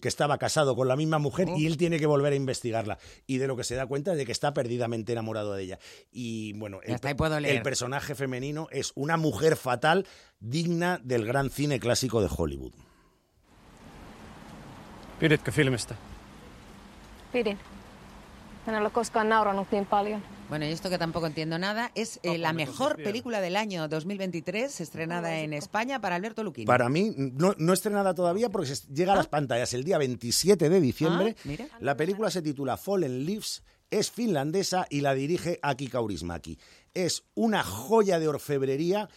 que 0.00 0.08
estaba 0.08 0.38
casado 0.38 0.76
con 0.76 0.86
la 0.88 0.94
misma 0.96 1.18
mujer 1.18 1.48
y 1.56 1.66
él 1.66 1.76
tiene 1.76 1.98
que 1.98 2.06
volver 2.06 2.32
a 2.32 2.36
investigarla 2.36 2.98
y 3.26 3.38
de 3.38 3.46
lo 3.48 3.56
que 3.56 3.64
se 3.64 3.74
da 3.74 3.86
cuenta 3.86 4.12
es 4.12 4.18
de 4.18 4.24
que 4.24 4.30
está 4.32 4.54
perdidamente 4.54 5.12
enamorado 5.12 5.54
de 5.54 5.62
ella 5.64 5.78
y 6.12 6.52
bueno 6.52 6.78
Ya 6.86 6.94
está, 6.94 7.08
ahí 7.08 7.14
puedo 7.14 7.38
leer. 7.40 7.56
el 7.56 7.62
personaje 7.62 8.14
femenino 8.14 8.68
es 8.70 8.92
una 8.94 9.16
mujer 9.16 9.56
fatal 9.56 10.06
digna 10.38 11.00
del 11.02 11.26
gran 11.26 11.50
cine 11.50 11.80
clásico 11.80 12.20
de 12.22 12.28
Hollywood 12.36 12.72
Piditkö 15.18 15.50
filmistä? 15.50 15.94
Pidin. 17.32 17.58
En 18.68 18.74
ole 18.74 18.90
koskaan 18.90 19.28
nauranut 19.28 19.70
niin 19.70 19.86
paljon. 19.86 20.22
Bueno, 20.48 20.64
y 20.64 20.68
esto 20.70 20.88
que 20.88 20.96
tampoco 20.96 21.26
entiendo 21.26 21.58
nada, 21.58 21.92
es 21.94 22.20
eh, 22.22 22.38
la 22.38 22.52
mejor 22.54 22.96
película 22.96 23.40
del 23.42 23.54
año 23.56 23.86
2023, 23.86 24.80
estrenada 24.80 25.38
en 25.40 25.52
España 25.52 26.00
para 26.00 26.16
Alberto 26.16 26.42
Luquini. 26.42 26.64
Para 26.66 26.88
mí, 26.88 27.12
no, 27.16 27.54
no 27.58 27.72
estrenada 27.74 28.14
todavía 28.14 28.48
porque 28.48 28.74
se- 28.74 28.86
llega 28.92 29.12
a 29.12 29.16
las 29.16 29.28
pantallas 29.28 29.74
el 29.74 29.84
día 29.84 29.98
27 29.98 30.70
de 30.70 30.80
diciembre. 30.80 31.36
Ah, 31.38 31.40
mira. 31.44 31.68
La 31.80 31.96
película 31.96 32.30
se 32.30 32.40
titula 32.40 32.78
Fallen 32.78 33.26
Leaves, 33.26 33.62
es 33.90 34.10
finlandesa 34.10 34.86
y 34.88 35.02
la 35.02 35.14
dirige 35.14 35.58
Aki 35.62 35.88
Kaurismäki. 35.88 36.58
Es 36.94 37.24
una 37.34 37.62
joya 37.62 38.18
de 38.18 38.28
orfebrería. 38.28 39.08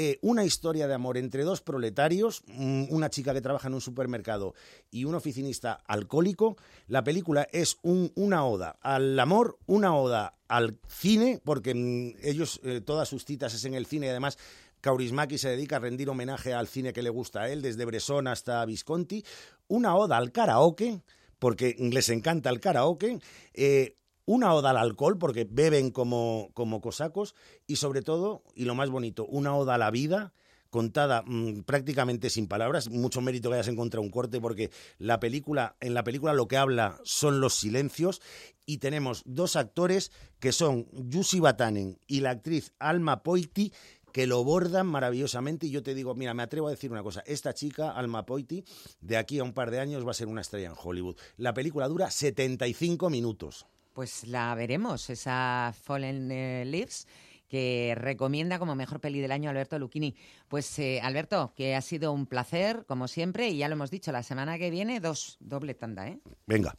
Eh, 0.00 0.20
una 0.22 0.44
historia 0.44 0.86
de 0.86 0.94
amor 0.94 1.16
entre 1.18 1.42
dos 1.42 1.60
proletarios, 1.60 2.44
mm, 2.46 2.84
una 2.90 3.10
chica 3.10 3.34
que 3.34 3.40
trabaja 3.40 3.66
en 3.66 3.74
un 3.74 3.80
supermercado 3.80 4.54
y 4.92 5.04
un 5.06 5.16
oficinista 5.16 5.72
alcohólico. 5.88 6.56
La 6.86 7.02
película 7.02 7.48
es 7.50 7.78
un- 7.82 8.12
una 8.14 8.44
oda 8.44 8.78
al 8.80 9.18
amor, 9.18 9.58
una 9.66 9.96
oda 9.96 10.38
al 10.46 10.78
cine, 10.86 11.40
porque 11.44 11.74
mm, 11.74 12.14
ellos, 12.22 12.60
eh, 12.62 12.80
todas 12.80 13.08
sus 13.08 13.24
citas 13.24 13.54
es 13.54 13.64
en 13.64 13.74
el 13.74 13.86
cine 13.86 14.06
y 14.06 14.10
además 14.10 14.38
Kaurismäki 14.80 15.36
se 15.36 15.48
dedica 15.48 15.76
a 15.76 15.80
rendir 15.80 16.08
homenaje 16.08 16.54
al 16.54 16.68
cine 16.68 16.92
que 16.92 17.02
le 17.02 17.10
gusta 17.10 17.42
a 17.42 17.48
él, 17.50 17.60
desde 17.60 17.84
Bresson 17.84 18.28
hasta 18.28 18.64
Visconti. 18.66 19.24
Una 19.66 19.96
oda 19.96 20.16
al 20.16 20.30
karaoke, 20.30 21.02
porque 21.40 21.74
les 21.80 22.08
encanta 22.08 22.50
el 22.50 22.60
karaoke. 22.60 23.18
eh, 23.54 23.96
una 24.28 24.52
oda 24.52 24.70
al 24.70 24.76
alcohol, 24.76 25.16
porque 25.16 25.48
beben 25.50 25.90
como, 25.90 26.50
como 26.52 26.82
cosacos. 26.82 27.34
Y 27.66 27.76
sobre 27.76 28.02
todo, 28.02 28.42
y 28.54 28.66
lo 28.66 28.74
más 28.74 28.90
bonito, 28.90 29.24
una 29.24 29.56
oda 29.56 29.76
a 29.76 29.78
la 29.78 29.90
vida 29.90 30.34
contada 30.68 31.22
mm, 31.26 31.62
prácticamente 31.62 32.28
sin 32.28 32.46
palabras, 32.46 32.90
mucho 32.90 33.22
mérito 33.22 33.48
que 33.48 33.54
hayas 33.54 33.68
encontrado 33.68 34.02
un 34.02 34.10
corte 34.10 34.38
porque 34.38 34.70
la 34.98 35.18
película 35.18 35.76
en 35.80 35.94
la 35.94 36.04
película 36.04 36.34
lo 36.34 36.46
que 36.46 36.58
habla 36.58 37.00
son 37.04 37.40
los 37.40 37.54
silencios 37.54 38.20
y 38.66 38.76
tenemos 38.76 39.22
dos 39.24 39.56
actores 39.56 40.12
que 40.40 40.52
son 40.52 40.84
Jussi 41.10 41.40
Batanen 41.40 41.98
y 42.06 42.20
la 42.20 42.32
actriz 42.32 42.74
Alma 42.78 43.22
Poiti 43.22 43.72
que 44.12 44.26
lo 44.26 44.44
bordan 44.44 44.86
maravillosamente 44.88 45.68
y 45.68 45.70
yo 45.70 45.82
te 45.82 45.94
digo, 45.94 46.14
mira, 46.14 46.34
me 46.34 46.42
atrevo 46.42 46.68
a 46.68 46.72
decir 46.72 46.92
una 46.92 47.02
cosa, 47.02 47.22
esta 47.24 47.54
chica, 47.54 47.92
Alma 47.92 48.26
Poiti, 48.26 48.62
de 49.00 49.16
aquí 49.16 49.38
a 49.38 49.44
un 49.44 49.54
par 49.54 49.70
de 49.70 49.80
años 49.80 50.06
va 50.06 50.10
a 50.10 50.14
ser 50.14 50.28
una 50.28 50.42
estrella 50.42 50.68
en 50.68 50.74
Hollywood. 50.76 51.16
La 51.38 51.54
película 51.54 51.88
dura 51.88 52.10
75 52.10 53.08
minutos. 53.08 53.66
Pues 53.98 54.28
la 54.28 54.54
veremos, 54.54 55.10
esa 55.10 55.74
Fallen 55.82 56.30
eh, 56.30 56.62
Leaves 56.64 57.08
que 57.48 57.96
recomienda 57.96 58.60
como 58.60 58.76
mejor 58.76 59.00
peli 59.00 59.18
del 59.18 59.32
año 59.32 59.50
Alberto 59.50 59.76
Lucchini. 59.76 60.14
Pues 60.46 60.78
eh, 60.78 61.00
Alberto, 61.02 61.52
que 61.56 61.74
ha 61.74 61.80
sido 61.80 62.12
un 62.12 62.26
placer, 62.26 62.84
como 62.86 63.08
siempre, 63.08 63.48
y 63.48 63.56
ya 63.56 63.66
lo 63.66 63.72
hemos 63.74 63.90
dicho, 63.90 64.12
la 64.12 64.22
semana 64.22 64.56
que 64.56 64.70
viene 64.70 65.00
dos, 65.00 65.36
doble 65.40 65.74
tanda, 65.74 66.06
¿eh? 66.06 66.20
Venga. 66.46 66.76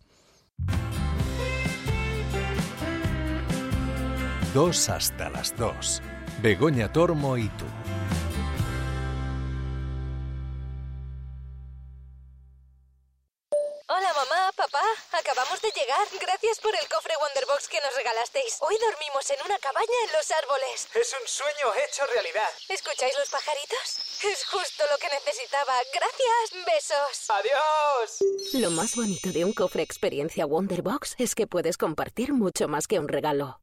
Dos 4.53 4.87
hasta 4.87 5.29
las 5.29 5.53
dos. 5.57 6.01
Begoña 6.41 6.89
Tormo 6.93 7.35
y 7.35 7.49
tú. 7.49 7.65
Acabamos 15.19 15.61
de 15.61 15.71
llegar. 15.71 16.07
Gracias 16.19 16.59
por 16.59 16.73
el 16.75 16.87
cofre 16.87 17.13
Wonderbox 17.21 17.67
que 17.67 17.81
nos 17.81 17.93
regalasteis. 17.95 18.57
Hoy 18.61 18.75
dormimos 18.79 19.29
en 19.29 19.39
una 19.45 19.57
cabaña 19.59 19.99
en 20.07 20.11
los 20.13 20.31
árboles. 20.31 20.87
Es 20.95 21.15
un 21.19 21.27
sueño 21.27 21.67
hecho 21.83 22.05
realidad. 22.07 22.49
¿Escucháis 22.69 23.13
los 23.19 23.29
pajaritos? 23.29 24.23
Es 24.23 24.45
justo 24.45 24.83
lo 24.89 24.97
que 24.97 25.09
necesitaba. 25.09 25.73
Gracias. 25.93 26.65
Besos. 26.65 27.29
Adiós. 27.29 28.17
Lo 28.53 28.71
más 28.71 28.95
bonito 28.95 29.31
de 29.31 29.45
un 29.45 29.53
cofre 29.53 29.83
experiencia 29.83 30.45
Wonderbox 30.45 31.15
es 31.17 31.35
que 31.35 31.47
puedes 31.47 31.77
compartir 31.77 32.33
mucho 32.33 32.67
más 32.67 32.87
que 32.87 32.99
un 32.99 33.07
regalo. 33.07 33.59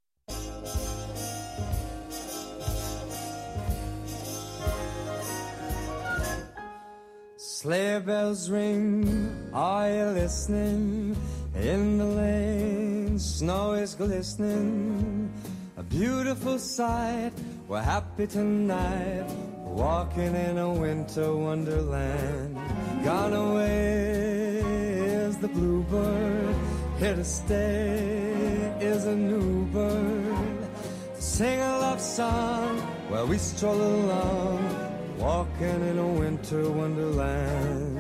Sleigh 7.63 8.01
bells 8.01 8.51
ring, 8.51 9.49
are 9.55 9.89
you 9.89 10.05
listening? 10.09 11.17
In 11.55 11.97
the 11.97 12.05
lane, 12.05 13.19
snow 13.19 13.73
is 13.73 13.95
glistening. 13.95 15.33
A 15.79 15.83
beautiful 15.83 16.59
sight, 16.59 17.33
we're 17.67 17.81
happy 17.81 18.27
tonight. 18.27 19.25
Walking 19.65 20.35
in 20.35 20.59
a 20.59 20.71
winter 20.71 21.35
wonderland. 21.35 22.59
Gone 23.03 23.33
away 23.33 24.61
is 25.25 25.39
the 25.39 25.49
bluebird. 25.49 26.55
Here 26.99 27.17
to 27.17 27.25
stay 27.25 28.77
is 28.83 29.07
a 29.07 29.17
new 29.17 29.65
bird. 29.73 30.69
Sing 31.15 31.59
a 31.59 31.79
love 31.79 32.03
song 32.03 32.77
while 33.09 33.27
we 33.27 33.39
stroll 33.39 33.81
along. 33.81 34.86
Walking 35.27 35.81
in 35.91 35.99
a 35.99 36.07
winter 36.07 36.71
wonderland. 36.71 37.99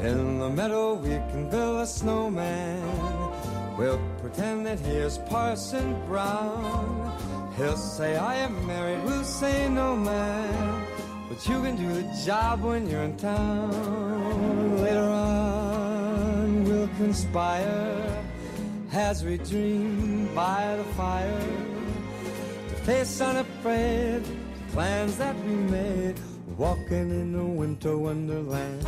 In 0.00 0.38
the 0.38 0.48
meadow 0.48 0.94
we 0.94 1.16
can 1.30 1.50
build 1.50 1.80
a 1.80 1.86
snowman. 1.86 2.80
We'll 3.76 4.00
pretend 4.20 4.64
that 4.66 4.78
he 4.78 4.92
is 4.92 5.18
Parson 5.28 6.00
Brown. 6.06 7.52
He'll 7.56 7.76
say, 7.76 8.16
I 8.16 8.36
am 8.36 8.64
married, 8.64 9.02
we'll 9.02 9.24
say, 9.24 9.68
no 9.68 9.96
man. 9.96 10.86
But 11.28 11.44
you 11.48 11.60
can 11.62 11.74
do 11.74 11.92
the 12.00 12.06
job 12.24 12.62
when 12.62 12.88
you're 12.88 13.02
in 13.02 13.16
town. 13.16 14.82
Later 14.84 15.10
on, 15.10 16.62
we'll 16.62 16.94
conspire 16.96 18.24
as 18.92 19.24
we 19.24 19.36
dream 19.38 20.32
by 20.32 20.76
the 20.76 20.84
fire 20.94 21.40
to 22.68 22.74
face 22.86 23.20
unafraid 23.20 24.22
plans 24.72 25.16
that 25.16 25.36
we 25.44 25.54
made. 25.54 26.14
Walking 26.56 27.10
in 27.10 27.34
a 27.34 27.44
winter 27.44 27.96
wonderland. 27.96 28.86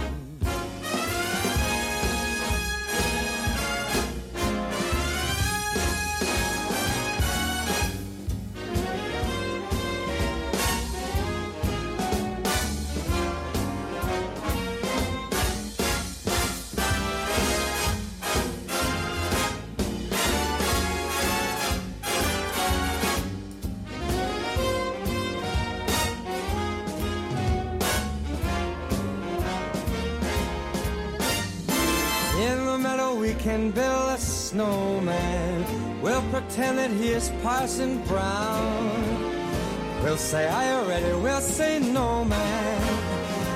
Can 33.62 33.70
build 33.70 34.08
a 34.10 34.18
snowman. 34.18 36.02
We'll 36.02 36.26
pretend 36.32 36.78
that 36.78 36.90
he 36.90 37.10
is 37.10 37.30
Parson 37.42 38.02
Brown. 38.06 38.90
We'll 40.02 40.16
say, 40.16 40.48
are 40.48 40.64
you 40.70 40.88
ready? 40.88 41.12
We'll 41.22 41.40
say, 41.40 41.78
no, 41.78 42.24
man. 42.24 42.82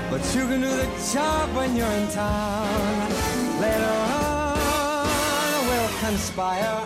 But 0.08 0.22
you 0.32 0.46
can 0.46 0.60
do 0.60 0.70
the 0.82 0.88
job 1.12 1.52
when 1.56 1.74
you're 1.74 1.96
in 2.00 2.08
town. 2.10 3.10
Later 3.60 3.94
on, 4.22 5.66
we'll 5.68 5.94
conspire 6.06 6.84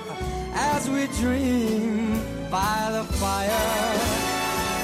as 0.54 0.88
we 0.88 1.06
dream 1.22 2.22
by 2.50 2.88
the 2.96 3.04
fire. 3.20 3.98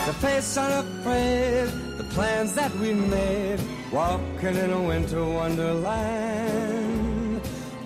To 0.07 0.13
face 0.25 0.57
unafraid 0.59 1.69
the 1.97 2.05
plans 2.15 2.53
that 2.53 2.73
we 2.77 2.93
made. 2.93 3.61
Walking 3.91 4.57
in 4.65 4.71
a 4.73 4.83
winter 4.83 5.25
wonderland. 5.25 6.86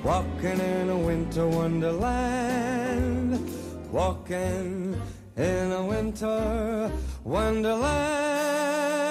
Walking 0.02 0.58
in 0.58 0.88
a 0.88 0.96
winter 0.96 1.46
wonderland. 1.46 3.38
Walking 3.92 4.98
in 5.36 5.72
a 5.72 5.84
winter 5.84 6.90
wonderland. 7.22 9.09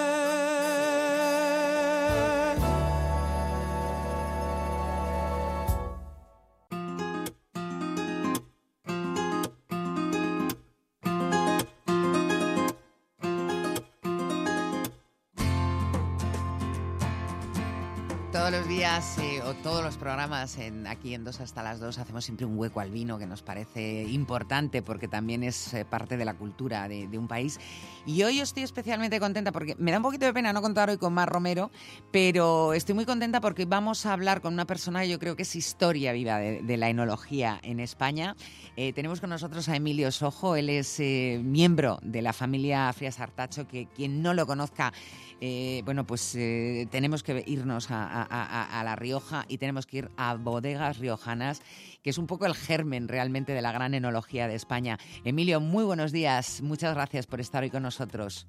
Días 18.90 19.18
eh, 19.20 19.42
o 19.46 19.54
todos 19.56 19.84
los 19.84 19.98
programas 19.98 20.58
en, 20.58 20.88
aquí 20.88 21.14
en 21.14 21.24
Dos 21.24 21.40
hasta 21.42 21.62
las 21.62 21.80
Dos 21.80 22.00
hacemos 22.00 22.26
siempre 22.26 22.46
un 22.46 22.58
hueco 22.58 22.80
al 22.80 22.90
vino 22.90 23.20
que 23.20 23.28
nos 23.28 23.44
parece 23.44 24.04
importante 24.04 24.82
porque 24.82 25.08
también 25.08 25.44
es 25.44 25.74
eh, 25.74 25.86
parte 25.86 26.18
de 26.18 26.26
la 26.26 26.34
cultura 26.34 26.88
de, 26.88 27.08
de 27.08 27.18
un 27.18 27.28
país. 27.28 27.60
Y 28.06 28.24
hoy 28.24 28.40
estoy 28.40 28.64
especialmente 28.64 29.20
contenta 29.20 29.52
porque 29.52 29.76
me 29.78 29.92
da 29.92 29.98
un 29.98 30.04
poquito 30.04 30.26
de 30.26 30.34
pena 30.34 30.54
no 30.54 30.62
contar 30.62 30.90
hoy 30.90 30.98
con 30.98 31.14
Mar 31.14 31.30
Romero, 31.30 31.70
pero 32.12 32.74
estoy 32.74 32.96
muy 32.96 33.06
contenta 33.06 33.42
porque 33.42 33.66
vamos 33.66 34.06
a 34.06 34.14
hablar 34.14 34.42
con 34.42 34.54
una 34.54 34.66
persona 34.66 35.02
que 35.02 35.10
yo 35.10 35.20
creo 35.20 35.36
que 35.36 35.44
es 35.44 35.56
historia 35.56 36.12
viva 36.12 36.40
de, 36.40 36.62
de 36.64 36.78
la 36.78 36.90
enología 36.90 37.60
en 37.62 37.80
España. 37.80 38.36
Eh, 38.76 38.94
tenemos 38.94 39.20
con 39.20 39.30
nosotros 39.30 39.68
a 39.70 39.76
Emilio 39.76 40.12
Sojo, 40.12 40.56
él 40.56 40.70
es 40.70 41.00
eh, 41.00 41.42
miembro 41.44 42.00
de 42.02 42.22
la 42.22 42.34
familia 42.34 42.92
Frías 42.94 43.20
Artacho, 43.20 43.68
que 43.68 43.88
quien 43.88 44.22
no 44.22 44.34
lo 44.34 44.48
conozca, 44.48 44.94
eh, 45.42 45.82
bueno, 45.86 46.06
pues 46.06 46.36
eh, 46.36 46.88
tenemos 46.92 47.24
que 47.24 47.44
irnos 47.48 47.92
a, 47.92 48.04
a- 48.04 48.24
a- 48.30 48.80
a 48.80 48.84
La 48.84 48.96
Rioja 48.96 49.46
y 49.48 49.58
tenemos 49.58 49.86
que 49.86 49.98
ir 50.00 50.10
a 50.18 50.36
bodegas 50.36 51.00
riojanas, 51.00 51.62
que 52.04 52.10
es 52.10 52.18
un 52.18 52.28
poco 52.28 52.46
el 52.46 52.56
germen 52.56 53.08
realmente 53.08 53.54
de 53.54 53.62
la 53.62 53.72
gran 53.72 53.94
enología 53.94 54.48
de 54.48 54.56
España. 54.56 54.98
Emilio, 55.24 55.60
muy 55.60 55.84
buenos 55.84 56.12
días, 56.12 56.62
muchas 56.62 56.94
gracias 56.96 57.26
por 57.28 57.40
estar 57.40 57.64
hoy 57.64 57.70
con 57.70 57.84
nosotros. 57.84 58.48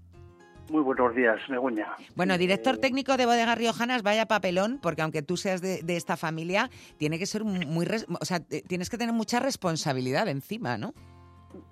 Muy 0.71 0.83
buenos 0.83 1.17
días, 1.17 1.41
Begoña. 1.49 1.87
Bueno, 2.15 2.39
director 2.39 2.79
técnico 2.79 3.17
de 3.17 3.27
Bodegas 3.27 3.59
Riojanas, 3.59 4.05
vaya 4.05 4.27
papelón, 4.27 4.79
porque 4.81 5.03
aunque 5.03 5.21
tú 5.23 5.37
seas 5.37 5.61
de, 5.61 5.83
de 5.83 5.97
esta 5.97 6.17
familia, 6.17 6.71
tiene 6.97 7.19
que 7.19 7.27
ser 7.27 7.43
muy, 7.45 7.87
o 8.21 8.25
sea, 8.25 8.39
tienes 8.41 8.89
que 8.89 8.97
tener 8.97 9.13
mucha 9.13 9.41
responsabilidad 9.41 10.29
encima, 10.29 10.79
¿no? 10.79 10.95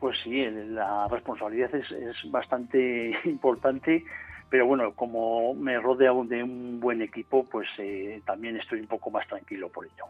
Pues 0.01 0.19
sí, 0.25 0.45
la 0.71 1.07
responsabilidad 1.07 1.73
es, 1.77 1.89
es 1.93 2.17
bastante 2.33 3.13
importante, 3.25 4.03
pero 4.51 4.67
bueno, 4.67 4.95
como 4.95 5.55
me 5.55 5.79
rodeo 5.79 6.25
de 6.25 6.43
un 6.43 6.81
buen 6.81 7.03
equipo, 7.03 7.45
pues 7.45 7.69
eh, 7.79 8.23
también 8.25 8.57
estoy 8.57 8.81
un 8.81 8.87
poco 8.87 9.11
más 9.11 9.27
tranquilo 9.29 9.69
por 9.69 9.87
ello. 9.87 10.05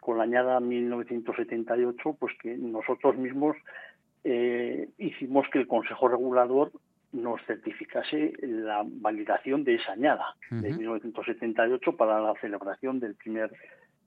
con 0.00 0.18
la 0.18 0.24
añada 0.24 0.60
1978 0.60 2.16
pues 2.18 2.32
que 2.40 2.56
nosotros 2.56 3.16
mismos 3.16 3.56
eh, 4.22 4.88
hicimos 4.98 5.46
que 5.52 5.58
el 5.58 5.66
Consejo 5.66 6.08
Regulador 6.08 6.72
nos 7.12 7.40
certificase 7.46 8.32
la 8.42 8.82
validación 8.84 9.64
de 9.64 9.76
esa 9.76 9.92
añada 9.92 10.36
de 10.50 10.70
Ujú. 10.70 10.78
1978 10.78 11.96
para 11.96 12.20
la 12.20 12.34
celebración 12.40 13.00
del 13.00 13.14
primer 13.14 13.50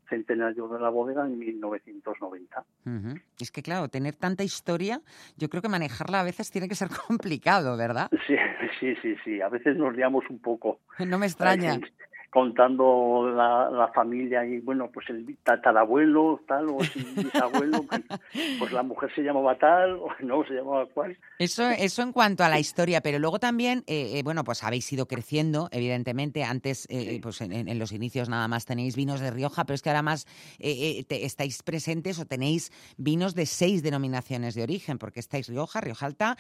centenario 0.10 0.68
de 0.68 0.80
la 0.80 0.90
bodega 0.90 1.26
en 1.26 1.38
1990. 1.38 2.66
Ujú. 2.86 3.20
Es 3.40 3.52
que, 3.52 3.62
claro, 3.62 3.88
tener 3.88 4.16
tanta 4.16 4.44
historia, 4.44 5.02
yo 5.38 5.50
creo 5.50 5.62
que 5.62 5.70
manejarla 5.70 6.22
a 6.22 6.24
veces 6.24 6.52
tiene 6.52 6.68
que 6.68 6.76
ser 6.76 6.90
complicado, 7.08 7.78
¿verdad? 7.78 8.10
Sí, 8.28 8.36
sí, 8.80 8.96
sí, 9.02 9.16
sí. 9.24 9.42
A 9.42 9.50
veces 9.50 9.78
nos 9.78 9.96
liamos 9.96 10.24
un 10.30 10.40
poco. 10.40 10.80
No 11.00 11.18
me 11.18 11.26
extraña. 11.26 11.72
Hay 11.72 11.82
gente 11.82 12.09
Contando 12.32 13.32
la, 13.36 13.70
la 13.72 13.88
familia 13.90 14.46
y, 14.46 14.60
bueno, 14.60 14.90
pues 14.94 15.10
el 15.10 15.26
tatarabuelo, 15.44 16.40
tal, 16.48 16.70
o 16.70 16.84
si 16.84 17.00
bisabuelo, 17.00 17.84
pues, 17.90 18.04
pues 18.60 18.72
la 18.72 18.84
mujer 18.84 19.10
se 19.16 19.22
llamaba 19.24 19.58
tal, 19.58 19.94
o 19.94 20.10
no, 20.20 20.46
se 20.46 20.54
llamaba 20.54 20.86
cual. 20.88 21.18
Eso, 21.40 21.68
eso 21.70 22.02
en 22.04 22.12
cuanto 22.12 22.44
a 22.44 22.50
la 22.50 22.60
historia, 22.60 23.02
pero 23.02 23.18
luego 23.18 23.40
también, 23.40 23.84
eh, 23.88 24.18
eh, 24.20 24.24
bueno, 24.24 24.44
pues 24.44 24.64
habéis 24.64 24.92
ido 24.94 25.08
creciendo, 25.08 25.70
evidentemente. 25.72 26.44
Antes, 26.44 26.86
eh, 26.90 27.20
pues 27.22 27.42
en, 27.42 27.52
en 27.54 27.80
los 27.80 27.92
inicios 27.92 28.30
nada 28.30 28.48
más 28.48 28.66
tenéis 28.66 28.96
vinos 28.96 29.20
de 29.22 29.32
Rioja, 29.32 29.66
pero 29.66 29.76
es 29.76 29.82
que 29.82 29.90
ahora 29.90 30.02
más 30.04 30.28
eh, 30.60 31.04
te- 31.06 31.26
estáis 31.26 31.64
presentes 31.64 32.20
o 32.20 32.26
tenéis 32.26 32.72
vinos 32.98 33.34
de 33.36 33.46
seis 33.48 33.82
denominaciones 33.82 34.54
de 34.54 34.64
origen, 34.64 34.98
porque 35.00 35.20
estáis 35.20 35.48
Rioja, 35.48 35.82
Rioja 35.82 36.06
Alta, 36.06 36.38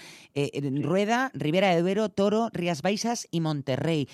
Rueda, 0.81 1.31
Ribera 1.33 1.69
de 1.73 1.81
Duero, 1.81 2.09
Toro, 2.09 2.49
Rías 2.53 2.81
Baixas 2.81 3.27
y 3.31 3.41
Monterrey. 3.41 4.07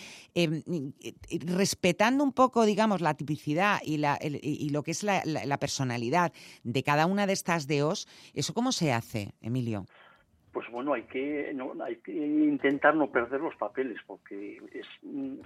Respetando 1.66 2.24
un 2.24 2.32
poco, 2.32 2.64
digamos, 2.64 3.02
la 3.02 3.16
tipicidad 3.16 3.80
y, 3.84 3.98
la, 3.98 4.14
el- 4.18 4.40
y 4.44 4.70
lo 4.70 4.84
que 4.84 4.92
es 4.92 5.02
la, 5.02 5.24
la- 5.26 5.46
la 5.48 5.58
personalidad 5.58 6.32
de 6.64 6.84
cada 6.84 7.08
una 7.08 7.26
de 7.26 7.34
estas 7.34 7.68
DOs, 7.68 8.08
¿eso 8.36 8.54
cómo 8.54 8.72
se 8.72 8.94
hace, 8.94 9.34
Emilio? 9.42 9.88
Pues 10.54 10.70
bueno, 10.70 10.94
hay 10.94 11.04
que, 11.06 11.52
no, 11.56 11.74
hay 11.84 11.96
que 11.98 12.12
intentar 12.14 12.94
no 12.96 13.10
perder 13.12 13.42
los 13.42 13.56
papeles, 13.56 13.98
porque 14.06 14.62
es 14.74 14.86
mm, 15.02 15.38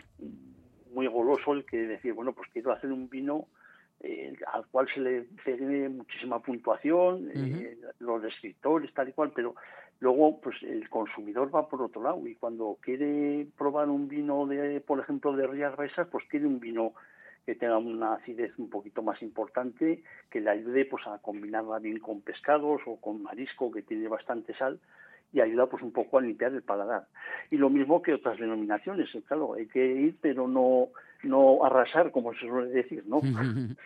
muy 0.93 1.07
goloso 1.07 1.53
el 1.53 1.63
que 1.65 1.77
decir, 1.77 2.11
bueno, 2.11 2.33
pues 2.33 2.49
quiero 2.51 2.73
hacer 2.73 2.91
un 2.91 3.09
vino 3.09 3.47
eh, 4.01 4.33
al 4.53 4.67
cual 4.67 4.87
se 4.93 4.99
le 4.99 5.21
tiene 5.45 5.87
muchísima 5.87 6.41
puntuación, 6.41 7.29
eh, 7.33 7.77
los 7.99 8.21
descriptores, 8.21 8.93
tal 8.93 9.07
y 9.07 9.13
cual, 9.13 9.31
pero 9.33 9.55
luego 9.99 10.39
pues 10.39 10.55
el 10.63 10.89
consumidor 10.89 11.53
va 11.53 11.67
por 11.67 11.81
otro 11.81 12.01
lado 12.01 12.25
y 12.27 12.35
cuando 12.35 12.77
quiere 12.81 13.47
probar 13.57 13.89
un 13.89 14.07
vino 14.07 14.45
de, 14.45 14.81
por 14.81 14.99
ejemplo, 14.99 15.33
de 15.33 15.47
Rías 15.47 15.75
Baixas, 15.75 16.07
pues 16.07 16.25
quiere 16.29 16.47
un 16.47 16.59
vino 16.59 16.93
que 17.45 17.55
tenga 17.55 17.77
una 17.77 18.13
acidez 18.13 18.57
un 18.59 18.69
poquito 18.69 19.01
más 19.01 19.21
importante, 19.21 20.03
que 20.29 20.39
le 20.39 20.49
ayude 20.51 20.85
pues 20.85 21.05
a 21.07 21.17
combinarla 21.19 21.79
bien 21.79 21.99
con 21.99 22.21
pescados 22.21 22.81
o 22.85 22.97
con 22.97 23.23
marisco 23.23 23.71
que 23.71 23.81
tiene 23.81 24.07
bastante 24.07 24.53
sal 24.55 24.79
y 25.33 25.41
ayuda 25.41 25.67
pues 25.67 25.83
un 25.83 25.91
poco 25.91 26.17
a 26.17 26.21
limpiar 26.21 26.53
el 26.53 26.63
paladar. 26.63 27.07
Y 27.51 27.57
lo 27.57 27.69
mismo 27.69 28.01
que 28.01 28.13
otras 28.13 28.39
denominaciones, 28.39 29.09
claro, 29.27 29.53
hay 29.53 29.67
que 29.67 29.85
ir 29.85 30.17
pero 30.21 30.47
no 30.47 30.89
no 31.23 31.63
arrasar 31.65 32.11
como 32.11 32.33
se 32.33 32.41
suele 32.47 32.69
decir, 32.69 33.03
¿no? 33.07 33.19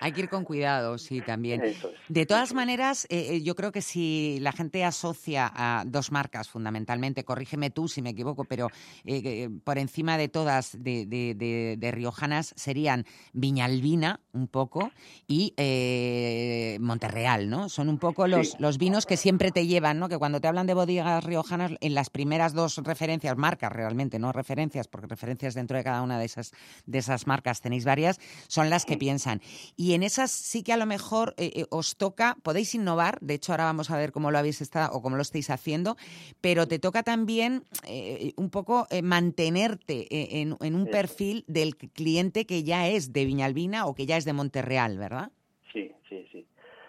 Hay 0.00 0.12
que 0.12 0.20
ir 0.20 0.28
con 0.28 0.44
cuidado, 0.44 0.98
sí, 0.98 1.22
también. 1.22 1.62
Eso 1.62 1.88
es. 1.88 1.94
De 2.08 2.26
todas 2.26 2.52
maneras, 2.54 3.06
eh, 3.10 3.28
eh, 3.36 3.42
yo 3.42 3.54
creo 3.54 3.72
que 3.72 3.80
si 3.82 4.38
la 4.40 4.52
gente 4.52 4.84
asocia 4.84 5.50
a 5.54 5.84
dos 5.86 6.12
marcas 6.12 6.48
fundamentalmente, 6.48 7.24
corrígeme 7.24 7.70
tú 7.70 7.88
si 7.88 8.02
me 8.02 8.10
equivoco, 8.10 8.44
pero 8.44 8.68
eh, 9.04 9.22
que, 9.22 9.50
por 9.64 9.78
encima 9.78 10.18
de 10.18 10.28
todas 10.28 10.72
de, 10.82 11.06
de- 11.06 11.34
de- 11.34 11.76
de 11.78 11.90
riojanas 11.90 12.52
serían 12.56 13.06
Viñalbina 13.32 14.20
un 14.32 14.46
poco 14.46 14.90
y 15.26 15.54
eh, 15.56 16.76
Monterreal, 16.80 17.48
¿no? 17.48 17.68
Son 17.68 17.88
un 17.88 17.98
poco 17.98 18.26
los, 18.28 18.50
Sí. 18.52 18.56
los 18.58 18.76
vinos 18.78 19.06
que 19.06 19.16
siempre 19.16 19.50
te 19.52 19.66
llevan, 19.66 19.98
¿no? 19.98 20.08
Que 20.08 20.18
cuando 20.18 20.40
te 20.40 20.48
hablan 20.48 20.66
de 20.66 20.74
bodegas 20.74 21.24
riojanas, 21.24 21.72
en 21.80 21.94
las 21.94 22.10
primeras 22.10 22.52
dos 22.52 22.76
referencias, 22.78 23.36
marcas 23.36 23.72
realmente, 23.72 24.18
no 24.18 24.32
referencias, 24.32 24.86
porque 24.88 25.06
referencias 25.06 25.54
dentro 25.54 25.76
de 25.76 25.84
cada 25.84 26.02
una 26.02 26.18
de 26.18 26.26
esas, 26.26 26.51
de 26.86 26.98
esas 26.98 27.26
marcas 27.26 27.60
tenéis 27.60 27.84
varias, 27.84 28.18
son 28.48 28.70
las 28.70 28.84
que 28.84 28.96
piensan. 28.96 29.40
Y 29.76 29.94
en 29.94 30.02
esas 30.02 30.30
sí 30.30 30.62
que 30.62 30.72
a 30.72 30.76
lo 30.76 30.86
mejor 30.86 31.34
eh, 31.36 31.50
eh, 31.54 31.66
os 31.70 31.96
toca, 31.96 32.36
podéis 32.42 32.74
innovar, 32.74 33.18
de 33.20 33.34
hecho 33.34 33.52
ahora 33.52 33.64
vamos 33.64 33.90
a 33.90 33.96
ver 33.96 34.12
cómo 34.12 34.30
lo 34.30 34.38
habéis 34.38 34.60
estado 34.60 34.92
o 34.92 35.02
cómo 35.02 35.16
lo 35.16 35.22
estáis 35.22 35.50
haciendo, 35.50 35.96
pero 36.40 36.66
te 36.66 36.78
toca 36.78 37.02
también 37.02 37.64
eh, 37.86 38.32
un 38.36 38.50
poco 38.50 38.86
mantenerte 39.02 40.40
en, 40.40 40.56
en 40.60 40.74
un 40.74 40.86
perfil 40.86 41.44
del 41.46 41.76
cliente 41.76 42.46
que 42.46 42.62
ya 42.62 42.88
es 42.88 43.12
de 43.12 43.24
Viñalbina 43.24 43.86
o 43.86 43.94
que 43.94 44.06
ya 44.06 44.16
es 44.16 44.24
de 44.24 44.32
Monterreal, 44.32 44.98
¿verdad? 44.98 45.30
Sí, 45.72 45.90
sí, 46.08 46.26
sí. 46.30 46.46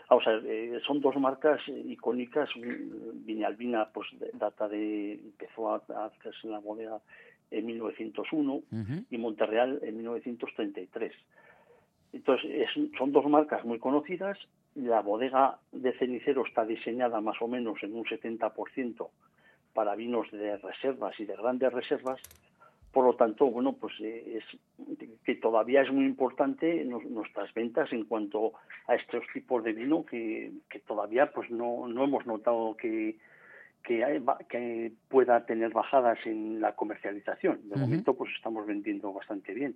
Vamos 0.10 0.28
a 0.28 0.32
ver, 0.32 0.46
eh, 0.46 0.80
son 0.86 1.02
dos 1.02 1.16
marcas 1.16 1.60
icónicas. 1.68 2.50
Viñalbina, 2.56 3.90
pues 3.92 4.08
data 4.34 4.68
de, 4.68 5.14
empezó 5.14 5.72
a, 5.72 5.82
a 5.96 6.06
hacerse 6.06 6.42
en 6.44 6.52
la 6.52 6.60
bodega 6.60 7.02
en 7.54 7.66
1901 7.66 8.54
Ujú. 8.54 8.64
y 9.10 9.18
Monterreal 9.18 9.80
en 9.84 9.98
1933. 9.98 11.14
Entonces, 12.12 12.50
es- 12.52 12.98
son 12.98 13.12
dos 13.12 13.26
marcas 13.28 13.64
muy 13.66 13.80
conocidas. 13.80 14.38
La 14.76 15.02
bodega 15.02 15.60
de 15.72 15.94
Cenicero 15.94 16.46
está 16.46 16.66
diseñada 16.66 17.22
más 17.22 17.42
o 17.42 17.48
menos 17.48 17.82
en 17.84 17.96
un 17.96 18.06
70% 18.06 19.10
para 19.74 19.96
vinos 19.96 20.30
de 20.32 20.58
reservas 20.58 21.20
y 21.20 21.26
de 21.26 21.36
grandes 21.36 21.72
reservas. 21.74 22.20
Por 22.92 23.06
lo 23.06 23.16
tanto, 23.16 23.48
bueno, 23.48 23.74
pues 23.74 23.94
eh, 24.02 24.38
es 24.40 24.60
que 25.24 25.34
todavía 25.36 25.82
es 25.82 25.92
muy 25.92 26.06
importante 26.06 26.86
nos- 26.86 27.04
nuestras 27.06 27.52
ventas 27.56 27.92
en 27.92 28.06
cuanto 28.06 28.54
a 28.88 28.94
estos 28.96 29.24
tipos 29.34 29.64
de 29.64 29.74
vino 29.74 30.06
que, 30.06 30.52
que 30.70 30.80
todavía 30.80 31.32
pues 31.32 31.50
no, 31.50 31.88
no 31.88 32.04
hemos 32.04 32.28
notado 32.28 32.78
que, 32.78 33.18
que, 33.84 34.04
hay- 34.04 34.22
que 34.50 34.92
pueda 35.10 35.46
tener 35.46 35.72
bajadas 35.72 36.18
en 36.26 36.62
la 36.62 36.74
comercialización. 36.76 37.60
De 37.70 37.76
momento 37.76 38.14
pues 38.16 38.32
estamos 38.36 38.66
vendiendo 38.66 39.12
bastante 39.14 39.54
bien. 39.54 39.76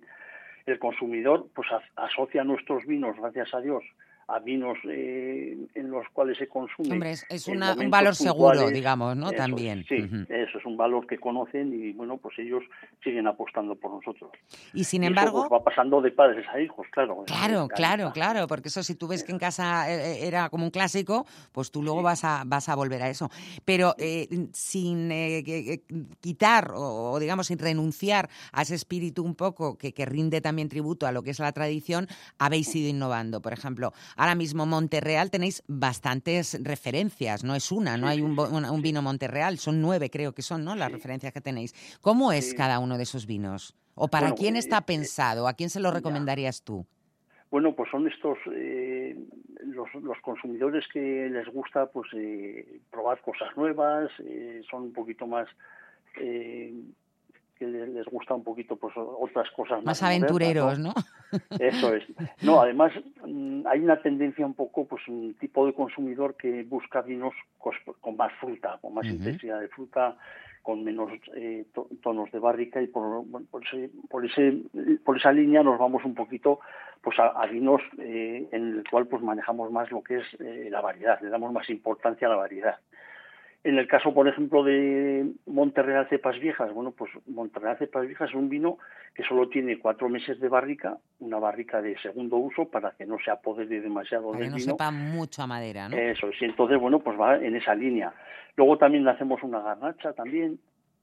El 0.66 0.78
consumidor 0.78 1.46
pues 1.54 1.68
asocia 1.96 2.44
nuestros 2.44 2.84
vinos, 2.86 3.16
gracias 3.18 3.54
a 3.54 3.60
Dios, 3.60 3.84
a 4.30 4.38
vinos 4.40 4.76
eh, 4.84 5.56
en 5.74 5.90
los 5.90 6.04
cuales 6.12 6.36
se 6.36 6.46
consume. 6.48 6.92
Hombre, 6.92 7.12
es, 7.12 7.24
es 7.30 7.48
una- 7.48 7.74
un 7.74 7.90
valor 7.90 8.14
seguro, 8.14 8.68
digamos, 8.68 9.16
¿no? 9.16 9.28
Eso 9.28 9.32
es, 9.32 9.36
También. 9.38 9.84
Sí, 9.88 10.02
Ujú. 10.02 10.26
eso 10.28 10.58
es 10.58 10.66
un 10.66 10.76
valor 10.76 11.06
que 11.06 11.18
conocen 11.18 11.72
y 11.72 11.92
bueno, 11.92 12.18
pues 12.18 12.38
ellos 12.38 12.62
siguen 13.02 13.26
apostando 13.26 13.74
por 13.74 13.90
nosotros. 13.90 14.30
Y 14.74 14.84
sin 14.84 15.02
Y 15.02 15.06
eso, 15.06 15.10
embargo... 15.12 15.46
pues, 15.48 15.58
va 15.60 15.64
pasando 15.64 16.02
de 16.02 16.10
padres 16.10 16.46
a 16.52 16.60
hijos, 16.60 16.86
claro. 16.92 17.24
Claro, 17.26 17.64
Eh, 17.70 17.74
claro, 17.74 18.12
claro, 18.12 18.46
porque 18.46 18.68
eso 18.68 18.82
si 18.82 18.94
tú 18.96 19.08
ves 19.08 19.24
que 19.24 19.32
en 19.32 19.38
casa 19.38 19.90
eh, 19.90 20.26
era 20.26 20.50
como 20.50 20.64
un 20.64 20.70
clásico, 20.70 21.26
pues 21.52 21.70
tú 21.70 21.82
luego 21.82 22.02
vas 22.02 22.22
a 22.24 22.42
vas 22.46 22.68
a 22.68 22.74
volver 22.74 23.02
a 23.02 23.08
eso. 23.08 23.30
Pero 23.64 23.94
eh, 23.98 24.28
sin 24.52 25.10
eh, 25.10 25.80
quitar 26.20 26.72
o, 26.74 27.12
o, 27.12 27.18
digamos 27.18 27.46
sin 27.46 27.58
renunciar 27.58 28.28
a 28.52 28.60
ese 28.62 28.74
espíritu 28.74 29.24
un 29.24 29.34
poco 29.34 29.78
que, 29.78 29.92
que 29.94 30.04
rinde 30.04 30.40
también 30.42 30.68
tributo 30.68 31.06
a 31.06 31.12
lo 31.12 31.22
que 31.22 31.30
es 31.30 31.38
la 31.38 31.52
tradición, 31.52 32.06
habéis 32.38 32.74
ido 32.74 32.90
innovando. 32.90 33.40
Por 33.40 33.52
ejemplo, 33.54 33.92
ahora 34.18 34.34
mismo 34.34 34.66
Monterreal 34.66 35.30
tenéis 35.30 35.62
bastantes 35.66 36.58
referencias, 36.62 37.42
no 37.44 37.54
es 37.54 37.72
una, 37.72 37.96
no 37.96 38.06
hay 38.06 38.20
un, 38.20 38.82
vino 38.82 39.00
Monterreal, 39.00 39.56
son 39.56 39.80
nueve 39.80 40.10
creo 40.10 40.32
que 40.32 40.42
son, 40.42 40.64
¿no? 40.64 40.74
Las 40.76 40.92
referencias 40.92 41.32
que 41.32 41.40
tenéis. 41.40 41.72
¿Cómo 42.02 42.32
es 42.32 42.50
Sí. 42.50 42.56
cada 42.56 42.78
uno 42.80 42.98
de 42.98 43.04
esos 43.04 43.24
vinos? 43.26 43.74
¿O 43.94 44.08
para 44.08 44.26
Bueno, 44.28 44.36
quién 44.36 44.56
eh, 44.56 44.58
está 44.58 44.78
eh, 44.78 44.84
pensado? 44.86 45.48
¿A 45.48 45.54
quién 45.54 45.70
se 45.70 45.80
lo 45.80 45.90
recomendarías 45.90 46.62
tú? 46.62 46.84
bueno, 47.50 47.74
pues 47.74 47.90
son 47.90 48.06
estos 48.06 48.36
eh, 48.52 49.16
los, 49.64 49.88
los 50.02 50.18
consumidores 50.20 50.84
que 50.92 51.30
les 51.30 51.48
gusta 51.48 51.86
pues 51.86 52.10
eh, 52.14 52.80
probar 52.90 53.22
cosas 53.22 53.56
nuevas, 53.56 54.10
eh, 54.22 54.60
son 54.70 54.82
un 54.82 54.92
poquito 54.92 55.26
más 55.26 55.48
eh, 56.20 56.74
que 57.58 57.66
le- 57.66 57.86
les 57.88 58.06
gusta 58.06 58.34
un 58.34 58.44
poquito 58.44 58.76
pues 58.76 58.94
otras 58.96 59.50
cosas 59.50 59.78
Más 59.84 60.00
más, 60.00 60.02
aventureros, 60.02 60.78
¿no? 60.78 60.94
Eso 61.58 61.94
es. 61.94 62.04
No, 62.42 62.60
además 62.62 62.92
mm, 63.26 63.66
hay 63.66 63.80
una 63.80 64.00
tendencia 64.00 64.46
un 64.46 64.54
poco, 64.54 64.86
pues 64.86 65.06
un 65.08 65.34
tipo 65.34 65.66
de 65.66 65.74
consumidor 65.74 66.36
que 66.36 66.62
busca 66.62 67.02
vinos 67.02 67.34
con 68.00 68.16
más 68.16 68.32
fruta, 68.40 68.78
con 68.80 68.94
más 68.94 69.04
intensidad 69.16 69.60
de 69.60 69.68
fruta, 69.68 70.16
con 70.62 70.84
menos 70.84 71.10
eh, 71.34 71.66
to- 71.74 71.88
tonos 72.02 72.30
de 72.32 72.38
barrica 72.38 72.80
y 72.80 72.86
por, 72.86 73.24
por, 73.50 73.64
ese, 73.64 73.90
por, 74.08 74.24
ese, 74.24 74.58
por 75.04 75.16
esa 75.16 75.32
línea 75.32 75.62
nos 75.62 75.78
vamos 75.78 76.04
un 76.04 76.14
poquito 76.14 76.60
pues 77.00 77.18
a, 77.18 77.28
a 77.28 77.46
vinos 77.46 77.80
eh, 77.98 78.48
en 78.52 78.78
el 78.78 78.84
cual 78.90 79.06
pues 79.06 79.22
manejamos 79.22 79.70
más 79.70 79.90
lo 79.90 80.02
que 80.02 80.18
es 80.18 80.24
eh, 80.40 80.68
la 80.70 80.80
variedad, 80.80 81.20
le 81.20 81.28
damos 81.30 81.52
más 81.52 81.68
importancia 81.70 82.26
a 82.26 82.30
la 82.30 82.36
variedad. 82.36 82.76
En 83.68 83.78
el 83.78 83.86
caso, 83.86 84.14
por 84.14 84.26
ejemplo, 84.26 84.64
de 84.64 85.30
Monterreal 85.44 86.08
Cepas 86.08 86.40
Viejas, 86.40 86.72
bueno, 86.72 86.92
pues 86.92 87.10
Monterreal 87.26 87.76
Cepas 87.76 88.06
Viejas 88.06 88.30
es 88.30 88.34
un 88.34 88.48
vino 88.48 88.78
que 89.14 89.22
solo 89.24 89.50
tiene 89.50 89.78
cuatro 89.78 90.08
meses 90.08 90.40
de 90.40 90.48
barrica, 90.48 90.96
una 91.20 91.38
barrica 91.38 91.82
de 91.82 91.98
segundo 91.98 92.38
uso 92.38 92.70
para 92.70 92.92
que 92.92 93.04
no 93.04 93.18
se 93.22 93.30
apodere 93.30 93.82
demasiado 93.82 94.28
Para 94.28 94.38
que 94.38 94.42
del 94.44 94.50
no 94.52 94.56
vino. 94.56 94.70
sepa 94.72 94.90
mucho 94.90 95.42
a 95.42 95.46
madera, 95.46 95.86
¿no? 95.86 95.98
Eso 95.98 96.28
es, 96.28 96.40
y 96.40 96.46
entonces, 96.46 96.80
bueno, 96.80 97.00
pues 97.00 97.20
va 97.20 97.36
en 97.36 97.56
esa 97.56 97.74
línea. 97.74 98.14
Luego 98.56 98.78
también 98.78 99.04
le 99.04 99.10
hacemos 99.10 99.42
una 99.42 99.60
garnacha 99.60 100.14
también 100.14 100.58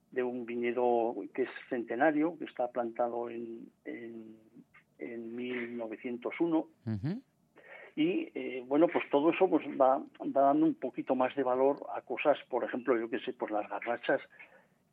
de 0.10 0.24
un 0.24 0.48
viñedo 0.48 1.14
que 1.36 1.44
es 1.44 1.50
centenario, 1.70 2.36
que 2.40 2.46
está 2.46 2.68
plantado 2.70 3.30
en, 3.30 3.60
en, 3.86 4.38
en 4.98 5.36
1901 5.36 6.58
Ujú. 6.88 7.22
Y 7.96 8.30
eh, 8.36 8.64
bueno 8.68 8.88
pues 8.88 9.06
todo 9.10 9.32
eso 9.32 9.50
pues 9.50 9.66
va, 9.80 9.98
va 9.98 10.42
dando 10.42 10.66
un 10.66 10.76
poquito 10.76 11.16
más 11.16 11.34
de 11.36 11.44
valor 11.44 11.78
a 11.96 12.02
cosas 12.02 12.38
por 12.50 12.64
ejemplo 12.64 12.98
yo 13.00 13.10
que 13.10 13.20
sé 13.20 13.34
pues 13.34 13.52
las 13.52 13.70
garnachas 13.70 14.22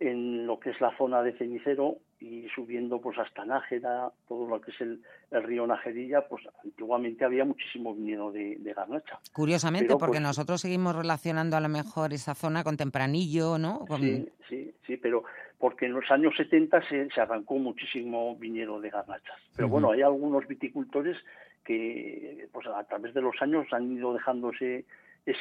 en 0.00 0.46
lo 0.46 0.58
que 0.58 0.70
es 0.70 0.80
la 0.80 0.96
zona 0.96 1.22
de 1.22 1.32
Cenicero 1.34 1.96
y 2.18 2.48
subiendo 2.54 3.00
pues 3.00 3.18
hasta 3.18 3.44
Nájera, 3.44 4.10
todo 4.26 4.48
lo 4.48 4.60
que 4.60 4.72
es 4.72 4.80
el, 4.80 5.00
el 5.30 5.42
río 5.44 5.66
Najerilla, 5.66 6.26
pues 6.28 6.42
antiguamente 6.64 7.24
había 7.24 7.44
muchísimo 7.44 7.94
viñedo 7.94 8.32
de, 8.32 8.56
de 8.58 8.72
garnacha. 8.72 9.20
Curiosamente, 9.32 9.86
Pero, 9.88 9.98
porque 9.98 10.12
pues, 10.18 10.22
nosotros 10.22 10.60
seguimos 10.60 10.96
relacionando 10.96 11.56
a 11.56 11.60
lo 11.60 11.68
mejor 11.68 12.12
esa 12.12 12.34
zona 12.34 12.64
con 12.64 12.76
Tempranillo, 12.76 13.58
¿no? 13.58 13.84
Con- 13.86 14.00
Sí, 14.00 14.28
sí, 14.48 14.74
sí, 14.86 14.96
pero 14.96 15.24
porque 15.58 15.86
en 15.86 15.92
los 15.92 16.10
años 16.10 16.34
70 16.36 16.82
se, 16.88 17.08
se 17.10 17.20
arrancó 17.20 17.54
muchísimo 17.58 18.36
viñedo 18.36 18.80
de 18.80 18.90
garnachas. 18.90 19.38
Pero 19.54 19.68
bueno, 19.68 19.92
hay 19.92 20.02
algunos 20.02 20.46
viticultores 20.48 21.16
que 21.64 22.48
pues 22.52 22.66
a 22.66 22.84
través 22.84 23.14
de 23.14 23.20
los 23.22 23.34
años 23.40 23.66
han 23.72 23.92
ido 23.92 24.12
dejando 24.12 24.50
ese, 24.50 24.84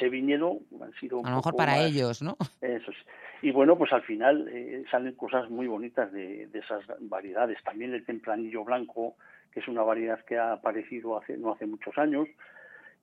viñedo, 0.09 0.59
han 0.81 0.93
sido 0.93 1.19
un 1.19 1.25
A 1.25 1.29
lo 1.31 1.35
mejor 1.37 1.55
para 1.55 1.73
más- 1.77 1.85
ellos, 1.85 2.21
¿no? 2.21 2.37
Eso 2.61 2.91
es. 2.91 2.97
Y 3.41 3.51
bueno, 3.51 3.75
pues 3.77 3.91
al 3.91 4.03
final 4.03 4.47
eh, 4.51 4.83
salen 4.91 5.15
cosas 5.15 5.49
muy 5.49 5.67
bonitas 5.67 6.11
de, 6.11 6.45
de 6.47 6.59
esas 6.59 6.83
variedades. 6.99 7.57
También 7.63 7.93
el 7.93 8.05
tempranillo 8.05 8.63
blanco, 8.63 9.15
que 9.51 9.61
es 9.61 9.67
una 9.67 9.81
variedad 9.81 10.23
que 10.25 10.37
ha 10.37 10.53
aparecido 10.53 11.17
hace, 11.17 11.37
no 11.37 11.51
hace 11.53 11.65
muchos 11.65 11.97
años, 11.97 12.27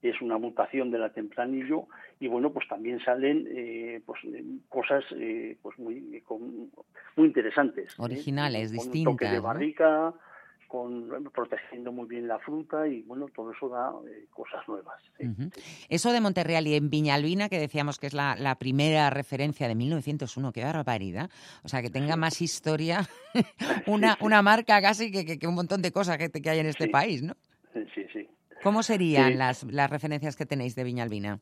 es 0.01 0.21
una 0.21 0.37
mutación 0.37 0.91
de 0.91 0.97
la 0.97 1.11
tempranillo 1.11 1.87
y 2.21 2.27
bueno, 2.29 2.53
pues 2.53 2.65
también 2.69 3.01
salen 3.01 3.45
eh, 3.51 4.01
pues 4.05 4.23
eh, 4.23 4.41
cosas 4.69 5.03
eh, 5.11 5.57
pues 5.61 5.77
muy 5.77 6.21
con- 6.25 6.71
muy 7.17 7.27
interesantes. 7.27 7.99
Originales, 7.99 8.69
con 8.71 8.87
un 8.87 9.03
toque 9.03 9.25
distintas, 9.25 9.31
de 9.31 9.37
¿no? 9.37 9.43
Con 10.69 11.09
protegiendo 11.33 11.91
muy 11.91 12.07
bien 12.07 12.27
la 12.27 12.37
fruta 12.39 12.87
y 12.87 13.01
bueno, 13.01 13.27
todo 13.35 13.51
eso 13.51 13.67
da 13.67 13.91
eh, 14.07 14.27
cosas 14.29 14.65
nuevas. 14.67 14.95
sí. 15.17 15.25
Eso 15.89 16.13
de 16.13 16.21
Monterreal 16.21 16.67
y 16.67 16.75
en 16.75 16.89
Viñalbina, 16.91 17.49
que 17.49 17.59
decíamos 17.59 17.97
que 17.97 18.05
es 18.07 18.13
la, 18.13 18.35
la 18.37 18.55
primera 18.59 19.09
referencia 19.09 19.67
de 19.67 19.73
1901, 19.73 20.51
qué 20.53 20.63
barbaridad. 20.63 21.29
O 21.63 21.67
sea, 21.69 21.81
que 21.81 21.89
tenga 21.89 22.15
más 22.15 22.39
historia, 22.41 23.09
una, 23.87 24.15
una 24.21 24.41
marca 24.43 24.79
casi 24.81 25.11
que, 25.11 25.25
que- 25.25 25.39
que 25.39 25.47
un 25.47 25.55
montón 25.55 25.81
de 25.81 25.91
cosas 25.91 26.17
que, 26.19 26.29
que 26.29 26.49
hay 26.49 26.59
en 26.59 26.67
este 26.67 26.85
Sí. 26.85 26.89
país, 26.91 27.23
¿no? 27.23 27.33
Sí, 27.73 28.05
sí. 28.13 28.29
¿Cómo 28.61 28.83
serían 28.83 29.31
Sí. 29.31 29.37
las, 29.37 29.63
las 29.63 29.89
referencias 29.89 30.35
que 30.35 30.45
tenéis 30.45 30.75
de 30.75 30.83
Viñalbina? 30.83 31.39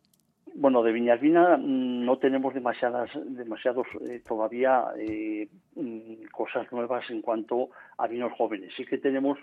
Bueno, 0.59 0.81
de 0.81 0.91
Viñalbina 0.91 1.55
mm, 1.57 2.03
no 2.03 2.17
tenemos 2.17 2.51
demasiadas, 2.53 3.11
demasiados 3.27 3.85
eh, 4.09 4.21
todavía 4.27 4.85
eh, 4.97 5.47
mm, 5.75 6.25
cosas 6.31 6.71
nuevas 6.71 7.07
en 7.11 7.21
cuanto 7.21 7.69
a 7.97 8.07
vinos 8.07 8.33
jóvenes. 8.33 8.73
Sí 8.75 8.83
que 8.83 8.97
tenemos, 8.97 9.37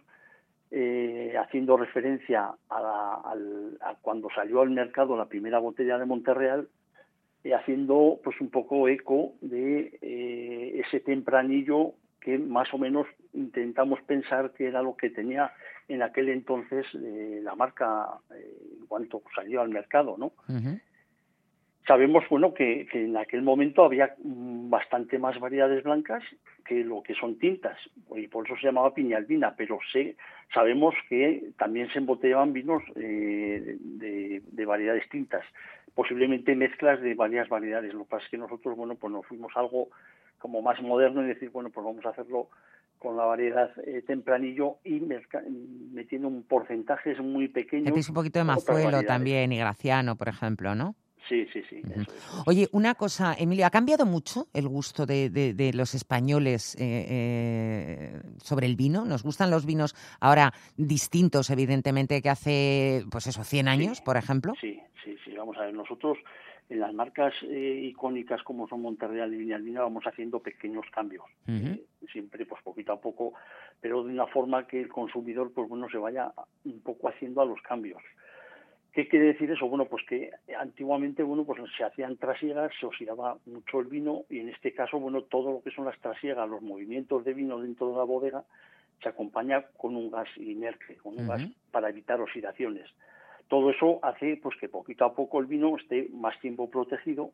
eh, 0.72 1.34
haciendo 1.38 1.76
referencia 1.76 2.50
a, 2.68 2.80
la- 2.82 3.14
al- 3.30 3.78
a 3.80 3.94
cuando 4.02 4.28
salió 4.34 4.60
al 4.62 4.70
mercado 4.70 5.16
la 5.16 5.26
primera 5.26 5.60
botella 5.60 5.98
de 5.98 6.04
Monterreal, 6.04 6.68
eh, 7.44 7.54
haciendo 7.54 8.18
pues 8.24 8.40
un 8.40 8.50
poco 8.50 8.88
eco 8.88 9.34
de 9.40 9.96
eh, 10.02 10.82
ese 10.84 10.98
tempranillo 10.98 11.92
que 12.20 12.38
más 12.38 12.74
o 12.74 12.78
menos 12.78 13.06
intentamos 13.34 14.00
pensar 14.02 14.50
que 14.52 14.66
era 14.66 14.82
lo 14.82 14.96
que 14.96 15.10
tenía 15.10 15.52
en 15.86 16.02
aquel 16.02 16.30
entonces 16.30 16.86
la 16.94 17.54
marca 17.54 18.08
en 18.30 18.86
cuanto 18.86 19.22
salió 19.34 19.60
al 19.60 19.68
mercado, 19.68 20.16
¿no? 20.18 20.32
Sabemos, 21.86 22.24
bueno, 22.30 22.54
que, 22.54 22.86
que 22.90 23.04
en 23.04 23.16
aquel 23.16 23.42
momento 23.42 23.84
había 23.84 24.14
mm, 24.22 24.70
bastante 24.70 25.18
más 25.18 25.38
variedades 25.38 25.84
blancas 25.84 26.22
que 26.64 26.82
lo 26.82 27.02
que 27.02 27.14
son 27.14 27.38
tintas, 27.38 27.76
y 28.16 28.26
por 28.28 28.46
eso 28.46 28.56
se 28.56 28.66
llamaba 28.66 28.94
piñalbina, 28.94 29.54
pero 29.54 29.78
sé, 29.92 30.16
sabemos 30.52 30.94
que 31.10 31.50
también 31.58 31.90
se 31.90 31.98
embotellaban 31.98 32.54
vinos 32.54 32.82
eh, 32.96 33.76
de, 33.78 34.42
de 34.50 34.64
variedades 34.64 35.06
tintas, 35.10 35.44
posiblemente 35.94 36.56
mezclas 36.56 37.02
de 37.02 37.14
varias 37.14 37.50
variedades. 37.50 37.92
Lo 37.92 38.04
que 38.04 38.10
pasa 38.10 38.24
es 38.24 38.30
que 38.30 38.38
nosotros, 38.38 38.76
bueno, 38.76 38.94
pues 38.94 39.12
nos 39.12 39.26
fuimos 39.26 39.52
algo 39.56 39.88
como 40.38 40.62
más 40.62 40.80
moderno 40.82 41.22
y 41.22 41.26
decir, 41.26 41.50
bueno, 41.50 41.70
pues 41.70 41.84
vamos 41.84 42.04
a 42.06 42.10
hacerlo 42.10 42.48
con 42.98 43.16
la 43.18 43.24
variedad 43.26 43.70
eh, 43.86 44.02
tempranillo 44.06 44.78
y 44.84 45.00
metiendo 45.92 46.28
un 46.28 46.42
porcentaje 46.44 47.14
muy 47.20 47.48
pequeño. 47.48 47.84
Metéis 47.84 48.08
un 48.08 48.14
poquito 48.14 48.38
de 48.38 48.46
Mazuelo 48.46 49.02
también 49.02 49.52
y 49.52 49.58
Graciano, 49.58 50.16
por 50.16 50.28
ejemplo, 50.28 50.74
¿no? 50.74 50.94
Sí, 51.28 51.46
sí, 51.52 51.62
sí. 51.70 51.80
eso 51.84 52.00
es. 52.12 52.24
Oye, 52.46 52.68
una 52.72 52.94
cosa, 52.94 53.34
Emilio, 53.38 53.64
¿ha 53.66 53.70
cambiado 53.70 54.04
mucho 54.04 54.48
el 54.52 54.68
gusto 54.68 55.06
de, 55.06 55.30
de- 55.30 55.54
de 55.54 55.72
los 55.72 55.94
españoles 55.94 56.74
eh, 56.78 57.06
eh, 57.08 58.20
sobre 58.38 58.66
el 58.66 58.76
vino? 58.76 59.04
¿Nos 59.04 59.22
gustan 59.22 59.50
los 59.50 59.64
vinos 59.66 59.94
ahora 60.20 60.52
distintos, 60.76 61.50
evidentemente, 61.50 62.20
que 62.20 62.28
hace, 62.30 63.04
pues 63.10 63.26
eso, 63.26 63.42
100 63.44 63.68
años, 63.68 64.00
por 64.00 64.16
ejemplo? 64.16 64.52
Sí, 64.60 64.78
sí, 65.02 65.16
sí. 65.24 65.32
Vamos 65.36 65.56
a 65.56 65.62
ver, 65.62 65.74
nosotros 65.74 66.18
en 66.68 66.80
las 66.80 66.92
marcas 66.94 67.34
eh, 67.42 67.80
icónicas 67.84 68.42
como 68.42 68.66
son 68.68 68.82
Monterreal 68.82 69.32
y 69.34 69.38
Viñalbina 69.38 69.82
vamos 69.82 70.04
haciendo 70.04 70.40
pequeños 70.40 70.84
cambios. 70.92 71.24
Ujú. 71.46 71.80
Siempre, 72.12 72.46
pues 72.46 72.62
poquito 72.62 72.92
a 72.92 73.00
poco, 73.00 73.34
pero 73.80 74.02
de 74.04 74.12
una 74.12 74.26
forma 74.26 74.66
que 74.66 74.80
el 74.80 74.88
consumidor, 74.88 75.52
pues 75.54 75.68
bueno, 75.68 75.88
se 75.90 75.98
vaya 75.98 76.32
un 76.64 76.80
poco 76.82 77.08
haciendo 77.08 77.40
a 77.40 77.46
los 77.46 77.60
cambios. 77.62 78.02
¿Qué 78.94 79.08
quiere 79.08 79.26
decir 79.26 79.50
eso? 79.50 79.66
Bueno, 79.66 79.86
pues 79.86 80.04
que 80.06 80.30
antiguamente, 80.56 81.24
bueno, 81.24 81.44
pues 81.44 81.60
se 81.76 81.82
hacían 81.82 82.16
trasiegas, 82.16 82.70
se 82.78 82.86
oxidaba 82.86 83.36
mucho 83.44 83.80
el 83.80 83.86
vino 83.86 84.22
y 84.30 84.38
en 84.38 84.50
este 84.50 84.72
caso, 84.72 85.00
bueno, 85.00 85.22
todo 85.22 85.50
lo 85.50 85.62
que 85.62 85.72
son 85.72 85.84
las 85.84 85.98
trasiegas, 85.98 86.48
los 86.48 86.62
movimientos 86.62 87.24
de 87.24 87.34
vino 87.34 87.58
dentro 87.58 87.90
de 87.90 87.96
la 87.96 88.04
bodega, 88.04 88.44
se 89.02 89.08
acompaña 89.08 89.64
con 89.76 89.96
un 89.96 90.12
gas 90.12 90.28
inerte, 90.36 90.94
con 91.02 91.18
un 91.18 91.26
gas 91.26 91.42
para 91.72 91.88
evitar 91.88 92.20
oxidaciones. 92.20 92.88
Todo 93.48 93.70
eso 93.70 93.98
hace 94.02 94.38
pues 94.40 94.56
que 94.58 94.68
poquito 94.68 95.04
a 95.04 95.14
poco 95.14 95.40
el 95.40 95.46
vino 95.46 95.76
esté 95.76 96.08
más 96.12 96.38
tiempo 96.38 96.70
protegido 96.70 97.32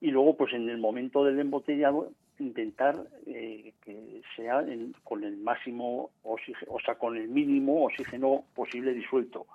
y 0.00 0.10
luego 0.10 0.36
pues 0.36 0.52
en 0.52 0.68
el 0.68 0.78
momento 0.78 1.24
del 1.24 1.38
embotellado 1.38 2.10
intentar 2.40 2.96
eh, 3.26 3.72
que 3.84 4.22
sea 4.36 4.60
en- 4.60 4.94
con 5.04 5.24
el 5.24 5.36
máximo 5.36 6.10
oxígeno, 6.22 6.72
o 6.72 6.80
sea, 6.80 6.94
con 6.96 7.16
el 7.16 7.28
mínimo 7.28 7.84
oxígeno 7.86 8.44
posible 8.54 8.92
disuelto. 8.94 9.46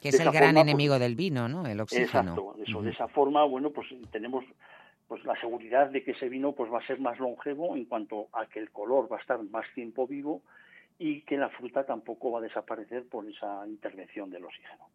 Que 0.00 0.08
es 0.10 0.20
el 0.20 0.30
gran 0.30 0.34
forma, 0.34 0.52
pues, 0.52 0.62
enemigo 0.62 0.98
del 0.98 1.16
vino, 1.16 1.48
¿no? 1.48 1.66
El 1.66 1.80
oxígeno. 1.80 2.06
Exacto, 2.06 2.56
eso, 2.62 2.82
de 2.82 2.90
esa 2.90 3.08
forma, 3.08 3.44
bueno, 3.44 3.70
pues 3.70 3.88
tenemos 4.10 4.44
pues 5.08 5.24
la 5.24 5.38
seguridad 5.40 5.88
de 5.90 6.02
que 6.02 6.10
ese 6.10 6.28
vino 6.28 6.50
pues 6.52 6.72
va 6.72 6.78
a 6.80 6.86
ser 6.86 6.98
más 6.98 7.16
longevo 7.20 7.76
en 7.76 7.84
cuanto 7.84 8.26
a 8.32 8.46
que 8.46 8.58
el 8.58 8.70
color 8.72 9.10
va 9.10 9.18
a 9.18 9.20
estar 9.20 9.40
más 9.44 9.64
tiempo 9.72 10.04
vivo 10.06 10.42
y 10.98 11.22
que 11.22 11.36
la 11.36 11.50
fruta 11.50 11.84
tampoco 11.84 12.30
va 12.30 12.38
a 12.38 12.42
desaparecer 12.42 13.06
por 13.08 13.28
esa 13.28 13.66
intervención 13.66 14.30
del 14.30 14.44
oxígeno. 14.44 14.88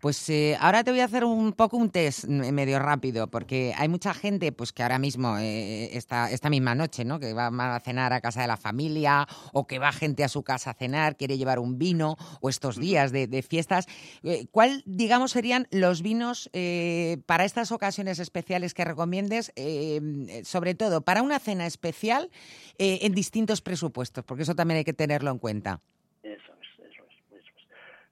Pues 0.00 0.28
eh, 0.28 0.56
ahora 0.58 0.82
te 0.82 0.90
voy 0.90 1.00
a 1.00 1.04
hacer 1.04 1.24
un 1.24 1.52
poco 1.52 1.76
un 1.76 1.90
test 1.90 2.24
medio 2.24 2.78
rápido, 2.78 3.28
porque 3.28 3.72
hay 3.76 3.88
mucha 3.88 4.12
gente 4.12 4.50
pues 4.50 4.72
que 4.72 4.82
ahora 4.82 4.98
mismo, 4.98 5.38
eh, 5.38 5.96
esta, 5.96 6.30
esta 6.30 6.50
misma 6.50 6.74
noche, 6.74 7.04
¿no? 7.04 7.20
que 7.20 7.32
va 7.32 7.46
a 7.48 7.80
cenar 7.80 8.12
a 8.12 8.20
casa 8.20 8.40
de 8.40 8.48
la 8.48 8.56
familia 8.56 9.26
o 9.52 9.66
que 9.66 9.78
va 9.78 9.92
gente 9.92 10.24
a 10.24 10.28
su 10.28 10.42
casa 10.42 10.70
a 10.70 10.74
cenar, 10.74 11.16
quiere 11.16 11.38
llevar 11.38 11.58
un 11.58 11.78
vino 11.78 12.16
o 12.40 12.48
estos 12.48 12.78
días 12.78 13.12
de, 13.12 13.26
de 13.26 13.42
fiestas. 13.42 13.86
Eh, 14.22 14.46
¿Cuál, 14.50 14.82
digamos, 14.86 15.32
serían 15.32 15.68
los 15.70 16.02
vinos 16.02 16.50
eh, 16.52 17.18
para 17.26 17.44
estas 17.44 17.72
ocasiones 17.72 18.18
especiales 18.18 18.74
que 18.74 18.84
recomiendes, 18.84 19.52
eh, 19.56 20.42
sobre 20.44 20.74
todo 20.74 21.02
para 21.02 21.22
una 21.22 21.38
cena 21.38 21.66
especial 21.66 22.30
eh, 22.78 23.00
en 23.02 23.14
distintos 23.14 23.60
presupuestos? 23.60 24.24
Porque 24.24 24.42
eso 24.42 24.54
también 24.54 24.78
hay 24.78 24.84
que 24.84 24.92
tenerlo 24.92 25.30
en 25.30 25.38
cuenta. 25.38 25.80
Eso 26.22 26.52
es, 26.60 26.86
eso 26.86 27.04
es, 27.04 27.38
eso 27.38 27.52
es. 27.56 27.64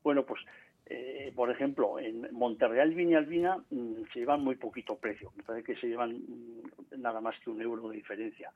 Bueno, 0.03 0.25
pues, 0.25 0.41
eh, 0.87 1.33
por 1.35 1.51
ejemplo, 1.51 1.99
en 1.99 2.29
Monterreal 2.33 2.95
Viña 2.95 3.19
Albina 3.19 3.57
mm, 3.71 4.05
se 4.13 4.21
llevan 4.21 4.43
muy 4.43 4.57
poquito 4.57 4.97
precio. 4.97 5.33
Me 5.37 5.43
parece 5.43 5.73
que 5.73 5.81
se 5.81 5.87
llevan 5.87 6.13
mm, 6.13 7.01
nada 7.01 7.21
más 7.21 7.35
que 7.43 7.51
un 7.51 7.61
euro 7.63 7.89
de 7.89 7.97
diferencia. 7.97 8.51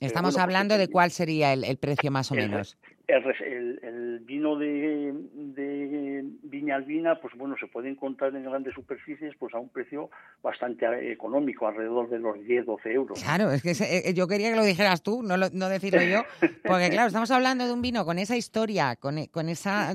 Estamos 0.00 0.34
bueno, 0.34 0.46
pues, 0.46 0.56
hablando 0.56 0.78
de 0.78 0.88
cuál 0.88 1.10
sería 1.10 1.52
el, 1.52 1.64
el 1.64 1.76
precio 1.76 2.10
más 2.10 2.30
o 2.32 2.34
menos. 2.34 2.76
El 3.14 3.22
res- 3.22 3.40
el- 3.42 3.78
el 3.82 4.18
vino 4.20 4.56
de, 4.56 5.12
de 5.34 6.24
Viña 6.42 6.76
Albina, 6.76 7.20
pues 7.20 7.34
bueno, 7.36 7.54
se 7.60 7.66
puede 7.66 7.90
encontrar 7.90 8.34
en 8.34 8.44
grandes 8.44 8.74
superficies 8.74 9.34
pues 9.38 9.52
a 9.54 9.58
un 9.58 9.68
precio 9.68 10.10
bastante 10.42 10.86
eh, 10.86 11.12
económico, 11.12 11.66
alrededor 11.66 12.08
de 12.08 12.18
los 12.18 12.36
10-12 12.38 12.86
euros. 12.92 13.22
Claro, 13.22 13.50
es 13.52 13.62
que 13.62 13.74
se- 13.74 14.08
eh, 14.08 14.14
yo 14.14 14.26
quería 14.26 14.50
que 14.50 14.56
lo 14.56 14.64
dijeras 14.64 15.02
tú, 15.02 15.22
no, 15.22 15.36
lo- 15.36 15.50
no 15.50 15.68
decirlo 15.68 16.02
yo, 16.02 16.22
porque 16.64 16.88
claro, 16.90 17.08
estamos 17.08 17.30
hablando 17.30 17.66
de 17.66 17.72
un 17.72 17.82
vino 17.82 18.04
con 18.04 18.18
esa 18.18 18.36
historia, 18.36 18.96
con, 18.96 19.18
e- 19.18 19.28
con 19.28 19.48
esa, 19.48 19.94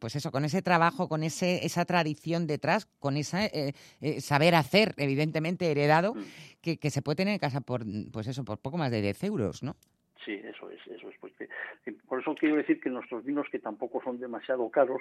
pues 0.00 0.16
eso, 0.16 0.30
con 0.32 0.44
ese 0.44 0.60
trabajo, 0.62 1.08
con 1.08 1.22
ese, 1.22 1.64
esa 1.64 1.84
tradición 1.84 2.46
detrás, 2.46 2.86
con 2.98 3.16
ese 3.16 3.74
saber 4.20 4.54
hacer, 4.54 4.94
evidentemente 4.96 5.70
heredado, 5.70 6.14
Mm. 6.14 6.22
que, 6.60 6.78
que 6.78 6.90
se 6.90 7.02
puede 7.02 7.16
tener 7.16 7.34
en 7.34 7.38
casa 7.38 7.60
por, 7.60 7.84
pues 8.12 8.26
eso, 8.26 8.44
por 8.44 8.58
poco 8.58 8.78
más 8.78 8.90
de 8.90 9.00
10 9.02 9.22
euros, 9.24 9.62
¿no? 9.62 9.76
Sí, 10.24 10.32
eso 10.32 10.70
es, 10.70 10.80
eso 10.86 11.08
es. 11.08 11.16
Porque, 11.20 11.48
eh, 11.86 11.94
por 12.06 12.20
eso 12.20 12.34
quiero 12.34 12.56
decir 12.56 12.80
que 12.80 12.90
nuestros 12.90 13.24
vinos, 13.24 13.46
que 13.50 13.58
tampoco 13.58 14.02
son 14.02 14.18
demasiado 14.18 14.68
caros, 14.70 15.00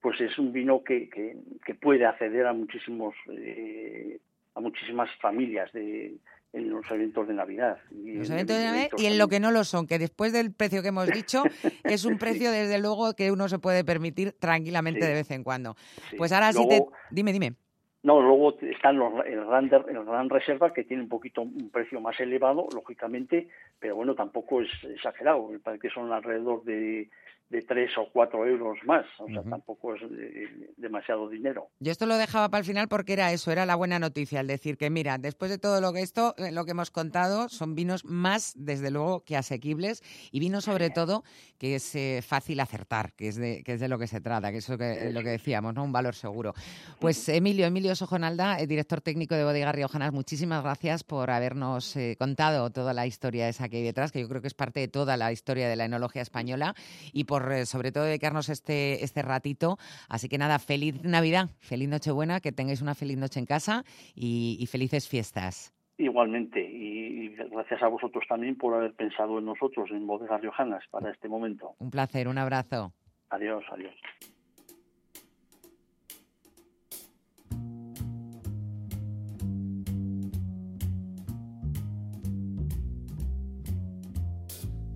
pues 0.00 0.20
es 0.20 0.38
un 0.38 0.52
vino 0.52 0.82
que, 0.82 1.08
que, 1.08 1.36
que 1.64 1.74
puede 1.74 2.06
acceder 2.06 2.46
a 2.46 2.52
muchísimos 2.52 3.14
eh, 3.30 4.18
a 4.54 4.60
muchísimas 4.60 5.08
familias 5.20 5.72
de, 5.72 6.16
en 6.52 6.70
los 6.70 6.88
eventos 6.90 7.28
de 7.28 7.34
Navidad. 7.34 7.78
Y 7.90 8.14
Los 8.14 8.28
en 8.28 8.34
eventos 8.34 8.56
de 8.56 8.64
Navidad 8.64 8.76
eventos 8.86 9.02
y 9.02 9.06
en 9.06 9.18
lo 9.18 9.28
que 9.28 9.40
no 9.40 9.50
lo 9.50 9.64
son, 9.64 9.86
que 9.86 9.98
después 9.98 10.32
del 10.32 10.52
precio 10.52 10.82
que 10.82 10.88
hemos 10.88 11.08
dicho, 11.08 11.42
es 11.84 12.04
un 12.04 12.18
precio 12.18 12.50
desde 12.50 12.78
luego 12.80 13.14
que 13.14 13.30
uno 13.30 13.48
se 13.48 13.58
puede 13.58 13.84
permitir 13.84 14.32
tranquilamente 14.32 15.00
Sí. 15.02 15.06
de 15.06 15.14
vez 15.14 15.30
en 15.30 15.44
cuando. 15.44 15.76
Sí. 16.10 16.16
Pues 16.16 16.32
ahora 16.32 16.52
sí 16.52 16.66
te... 16.68 16.82
Dime, 17.10 17.32
dime. 17.32 17.54
No, 18.02 18.22
luego 18.22 18.56
están 18.60 18.96
los, 18.96 19.12
el, 19.26 19.44
Gran, 19.44 19.70
el 19.88 20.30
Reserva, 20.30 20.72
que 20.72 20.84
tiene 20.84 21.02
un 21.02 21.08
poquito 21.08 21.42
un 21.42 21.70
precio 21.70 22.00
más 22.00 22.18
elevado, 22.20 22.68
lógicamente, 22.72 23.48
pero 23.78 23.96
bueno, 23.96 24.14
tampoco 24.14 24.60
es 24.62 24.68
exagerado. 24.84 25.50
Parece 25.62 25.88
que 25.88 25.94
son 25.94 26.12
alrededor 26.12 26.62
de, 26.62 27.10
de 27.50 27.62
3 27.62 27.90
o 27.98 28.08
4 28.12 28.46
euros 28.46 28.78
más. 28.84 29.06
O 29.18 29.26
sea, 29.28 29.42
tampoco 29.42 29.94
es 29.94 30.02
eh, 30.02 30.70
demasiado 30.76 31.28
dinero. 31.28 31.68
Yo 31.80 31.92
esto 31.92 32.06
lo 32.06 32.16
dejaba 32.16 32.50
para 32.50 32.60
el 32.60 32.66
final 32.66 32.88
porque 32.88 33.14
era 33.14 33.32
eso, 33.32 33.50
era 33.50 33.64
la 33.64 33.74
buena 33.74 33.98
noticia, 33.98 34.40
el 34.40 34.46
decir 34.46 34.76
que 34.76 34.90
mira, 34.90 35.18
después 35.18 35.50
de 35.50 35.58
todo 35.58 35.80
lo 35.80 35.92
que 35.92 36.02
esto, 36.02 36.34
eh, 36.36 36.52
lo 36.52 36.64
que 36.64 36.72
hemos 36.72 36.90
contado, 36.90 37.48
son 37.48 37.74
vinos 37.74 38.04
más, 38.04 38.52
desde 38.56 38.90
luego, 38.90 39.24
que 39.24 39.36
asequibles 39.36 40.02
y 40.30 40.40
vinos 40.40 40.64
sobre 40.64 40.90
todo 40.90 41.24
que 41.58 41.76
es 41.76 41.94
eh, 41.94 42.20
fácil 42.22 42.60
acertar, 42.60 43.12
que 43.14 43.28
es 43.28 43.36
de 43.36 43.62
que 43.64 43.74
es 43.74 43.80
de 43.80 43.88
lo 43.88 43.98
que 43.98 44.06
se 44.06 44.20
trata, 44.20 44.50
que 44.52 44.58
es 44.58 44.68
lo 44.68 44.78
que, 44.78 45.10
lo 45.12 45.22
que 45.22 45.30
decíamos, 45.30 45.74
¿no? 45.74 45.84
Un 45.84 45.92
valor 45.92 46.14
seguro. 46.14 46.54
Pues 47.00 47.28
Emilio, 47.28 47.66
Emilio 47.66 47.94
Sojonalda, 47.94 48.56
director 48.66 49.00
técnico 49.00 49.34
de 49.34 49.44
Bodega 49.44 49.72
Riojanas, 49.72 50.12
muchísimas 50.12 50.62
gracias 50.62 51.02
por 51.04 51.30
habernos 51.30 51.96
eh, 51.96 52.16
contado 52.18 52.70
toda 52.70 52.92
la 52.92 53.06
historia 53.06 53.48
esa 53.48 53.68
que 53.68 53.78
hay 53.78 53.82
detrás, 53.82 54.12
que 54.12 54.20
yo 54.20 54.28
creo 54.28 54.40
que 54.40 54.48
es 54.48 54.54
parte 54.54 54.80
de 54.80 54.88
toda 54.88 55.16
la 55.16 55.32
historia 55.32 55.68
de 55.68 55.76
la 55.76 55.86
enología 55.86 56.22
española 56.22 56.74
y 57.12 57.24
por 57.24 57.37
eh, 57.52 57.66
sobre 57.66 57.92
todo 57.92 58.04
dedicarnos 58.04 58.48
este, 58.48 59.04
este 59.04 59.22
ratito. 59.22 59.78
Así 60.08 60.28
que 60.28 60.38
nada, 60.38 60.58
feliz 60.58 61.02
Navidad, 61.02 61.50
feliz 61.60 61.88
Nochebuena, 61.88 62.40
que 62.40 62.52
tengáis 62.52 62.82
una 62.82 62.94
feliz 62.94 63.18
noche 63.18 63.40
en 63.40 63.46
casa 63.46 63.84
y, 64.14 64.56
y 64.60 64.66
felices 64.66 65.08
fiestas. 65.08 65.72
Igualmente, 65.96 66.60
y, 66.60 67.26
y 67.26 67.28
gracias 67.50 67.82
a 67.82 67.88
vosotros 67.88 68.24
también 68.28 68.56
por 68.56 68.74
haber 68.74 68.94
pensado 68.94 69.38
en 69.38 69.46
nosotros, 69.46 69.90
en 69.90 70.06
Bodegas 70.06 70.40
Riojanas, 70.40 70.84
para 70.90 71.10
este 71.10 71.28
momento. 71.28 71.74
Un 71.78 71.90
placer, 71.90 72.28
un 72.28 72.38
abrazo. 72.38 72.92
Adiós, 73.30 73.64
adiós. 73.72 73.94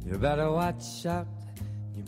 You 0.04 0.18
better 0.18 0.50
watch 0.50 1.06
out. 1.06 1.26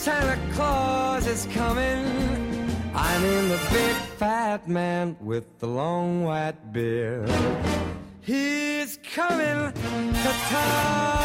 Santa 0.00 0.38
Claus 0.54 1.26
is 1.26 1.46
coming. 1.52 2.06
I 2.94 3.18
mean 3.18 3.50
the 3.50 3.60
big 3.70 3.94
fat 4.16 4.66
man 4.66 5.14
with 5.20 5.44
the 5.58 5.66
long 5.66 6.24
white 6.24 6.72
beard. 6.72 7.28
He's 8.22 8.98
coming 9.14 9.70
to 10.24 10.32
town. 10.48 11.20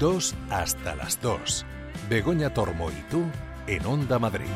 Dos 0.00 0.34
hasta 0.50 0.96
las 0.96 1.20
dos. 1.20 1.64
Begoña 2.10 2.52
Tormo 2.52 2.90
y 2.90 3.00
tú 3.08 3.22
en 3.68 3.86
Onda 3.86 4.18
Madrid. 4.18 4.50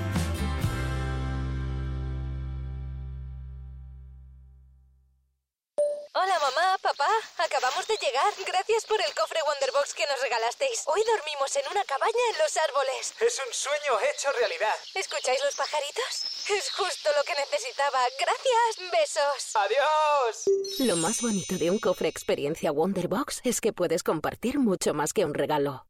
Regalasteis. 10.23 10.83
Hoy 10.87 11.03
dormimos 11.05 11.55
en 11.57 11.62
una 11.71 11.85
cabaña 11.85 12.25
en 12.33 12.39
los 12.39 12.57
árboles. 12.57 13.15
Es 13.21 13.41
un 13.47 13.53
sueño 13.53 14.01
hecho 14.11 14.33
realidad. 14.33 14.75
¿Escucháis 14.95 15.41
los 15.45 15.55
pajaritos? 15.55 16.25
Es 16.51 16.71
justo 16.73 17.11
lo 17.17 17.25
que 17.25 17.35
necesitaba. 17.35 18.01
Gracias. 18.19 18.91
Besos. 18.93 19.57
¡Adiós! 19.57 20.45
Lo 20.81 20.97
más 20.97 21.21
bonito 21.23 21.57
de 21.57 21.71
un 21.71 21.79
cofre 21.79 22.09
experiencia 22.09 22.73
Wonderbox 22.73 23.41
es 23.45 23.61
que 23.61 23.73
puedes 23.73 24.03
compartir 24.03 24.59
mucho 24.59 24.95
más 24.95 25.12
que 25.12 25.25
un 25.25 25.35
regalo. 25.35 25.90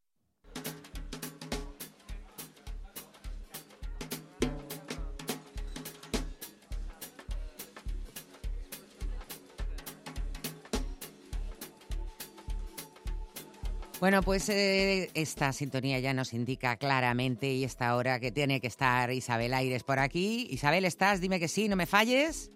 Bueno, 14.01 14.23
pues 14.23 14.49
eh, 14.49 15.11
esta 15.13 15.53
sintonía 15.53 15.99
ya 15.99 16.15
nos 16.15 16.33
indica 16.33 16.77
claramente 16.77 17.49
y 17.49 17.65
esta 17.65 17.95
hora 17.97 18.19
que 18.19 18.33
tiene 18.33 18.59
que 18.61 18.67
estar 18.67 19.11
Isabel 19.11 19.53
Aires 19.53 19.85
por 19.85 19.99
aquí. 19.99 20.47
Isabel, 20.51 20.87
¿estás? 20.87 21.21
Dime 21.21 21.39
que 21.39 21.49
sí, 21.49 21.69
no 21.69 21.77
me 21.77 21.85
falles. 21.85 22.51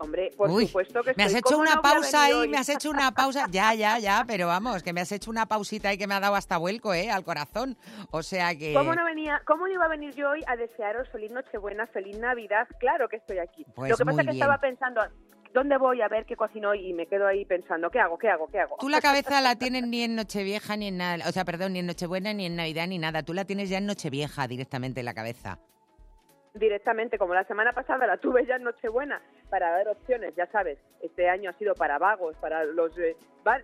Hombre, 0.00 0.30
por 0.36 0.50
Uy, 0.50 0.66
supuesto 0.66 1.02
que 1.02 1.12
me 1.16 1.24
has 1.24 1.32
hecho 1.34 1.42
¿Cómo 1.42 1.58
una 1.62 1.76
no 1.76 1.82
pausa 1.82 2.24
ahí, 2.24 2.32
hoy? 2.32 2.48
me 2.48 2.56
has 2.56 2.68
hecho 2.68 2.90
una 2.90 3.12
pausa. 3.12 3.46
Ya, 3.50 3.74
ya, 3.74 3.98
ya, 3.98 4.24
pero 4.26 4.46
vamos, 4.46 4.82
que 4.84 4.92
me 4.92 5.00
has 5.00 5.10
hecho 5.10 5.30
una 5.30 5.46
pausita 5.46 5.88
ahí 5.88 5.98
que 5.98 6.06
me 6.06 6.14
ha 6.14 6.20
dado 6.20 6.36
hasta 6.36 6.56
vuelco, 6.56 6.94
¿eh? 6.94 7.10
Al 7.10 7.24
corazón. 7.24 7.76
O 8.10 8.22
sea 8.22 8.54
que. 8.56 8.74
¿Cómo 8.74 8.94
no, 8.94 9.04
venía, 9.04 9.40
¿Cómo 9.44 9.66
no 9.66 9.72
iba 9.72 9.84
a 9.86 9.88
venir 9.88 10.14
yo 10.14 10.30
hoy 10.30 10.42
a 10.46 10.54
desearos 10.56 11.08
feliz 11.10 11.32
Nochebuena, 11.32 11.86
feliz 11.88 12.16
Navidad? 12.18 12.68
Claro 12.78 13.08
que 13.08 13.16
estoy 13.16 13.38
aquí. 13.38 13.64
Pues 13.74 13.90
Lo 13.90 13.96
que 13.96 14.04
pasa 14.04 14.20
es 14.20 14.26
que 14.26 14.32
bien. 14.32 14.42
estaba 14.42 14.58
pensando, 14.60 15.00
¿dónde 15.54 15.76
voy 15.78 16.00
a 16.02 16.08
ver 16.08 16.24
qué 16.26 16.36
cocino 16.36 16.70
hoy? 16.70 16.88
Y 16.88 16.92
me 16.92 17.06
quedo 17.06 17.26
ahí 17.26 17.44
pensando, 17.44 17.90
¿qué 17.90 18.00
hago, 18.00 18.18
qué 18.18 18.28
hago, 18.28 18.46
qué 18.48 18.60
hago? 18.60 18.76
Tú 18.78 18.88
la 18.88 19.00
cabeza 19.00 19.40
la 19.40 19.56
tienes 19.56 19.86
ni 19.86 20.02
en 20.02 20.14
Nochevieja 20.16 20.76
ni 20.76 20.88
en 20.88 20.98
nada, 20.98 21.28
o 21.28 21.32
sea, 21.32 21.44
perdón, 21.44 21.72
ni 21.72 21.80
en 21.80 21.86
Nochebuena 21.86 22.32
ni 22.32 22.46
en 22.46 22.56
Navidad 22.56 22.86
ni 22.86 22.98
nada. 22.98 23.22
Tú 23.22 23.34
la 23.34 23.44
tienes 23.44 23.68
ya 23.70 23.78
en 23.78 23.86
Nochevieja 23.86 24.46
directamente 24.46 25.00
en 25.00 25.06
la 25.06 25.14
cabeza. 25.14 25.58
directamente, 26.54 27.18
como 27.18 27.34
la 27.34 27.44
semana 27.44 27.72
pasada 27.72 28.06
la 28.06 28.16
tuve 28.16 28.44
ya 28.46 28.56
en 28.56 28.64
Nochebuena, 28.64 29.22
para 29.48 29.70
dar 29.70 29.88
opciones, 29.88 30.34
ya 30.36 30.46
sabes, 30.50 30.78
este 31.02 31.28
año 31.28 31.50
ha 31.50 31.52
sido 31.54 31.74
para 31.74 31.98
vagos, 31.98 32.36
para 32.36 32.64
los 32.64 32.96
eh, 32.98 33.16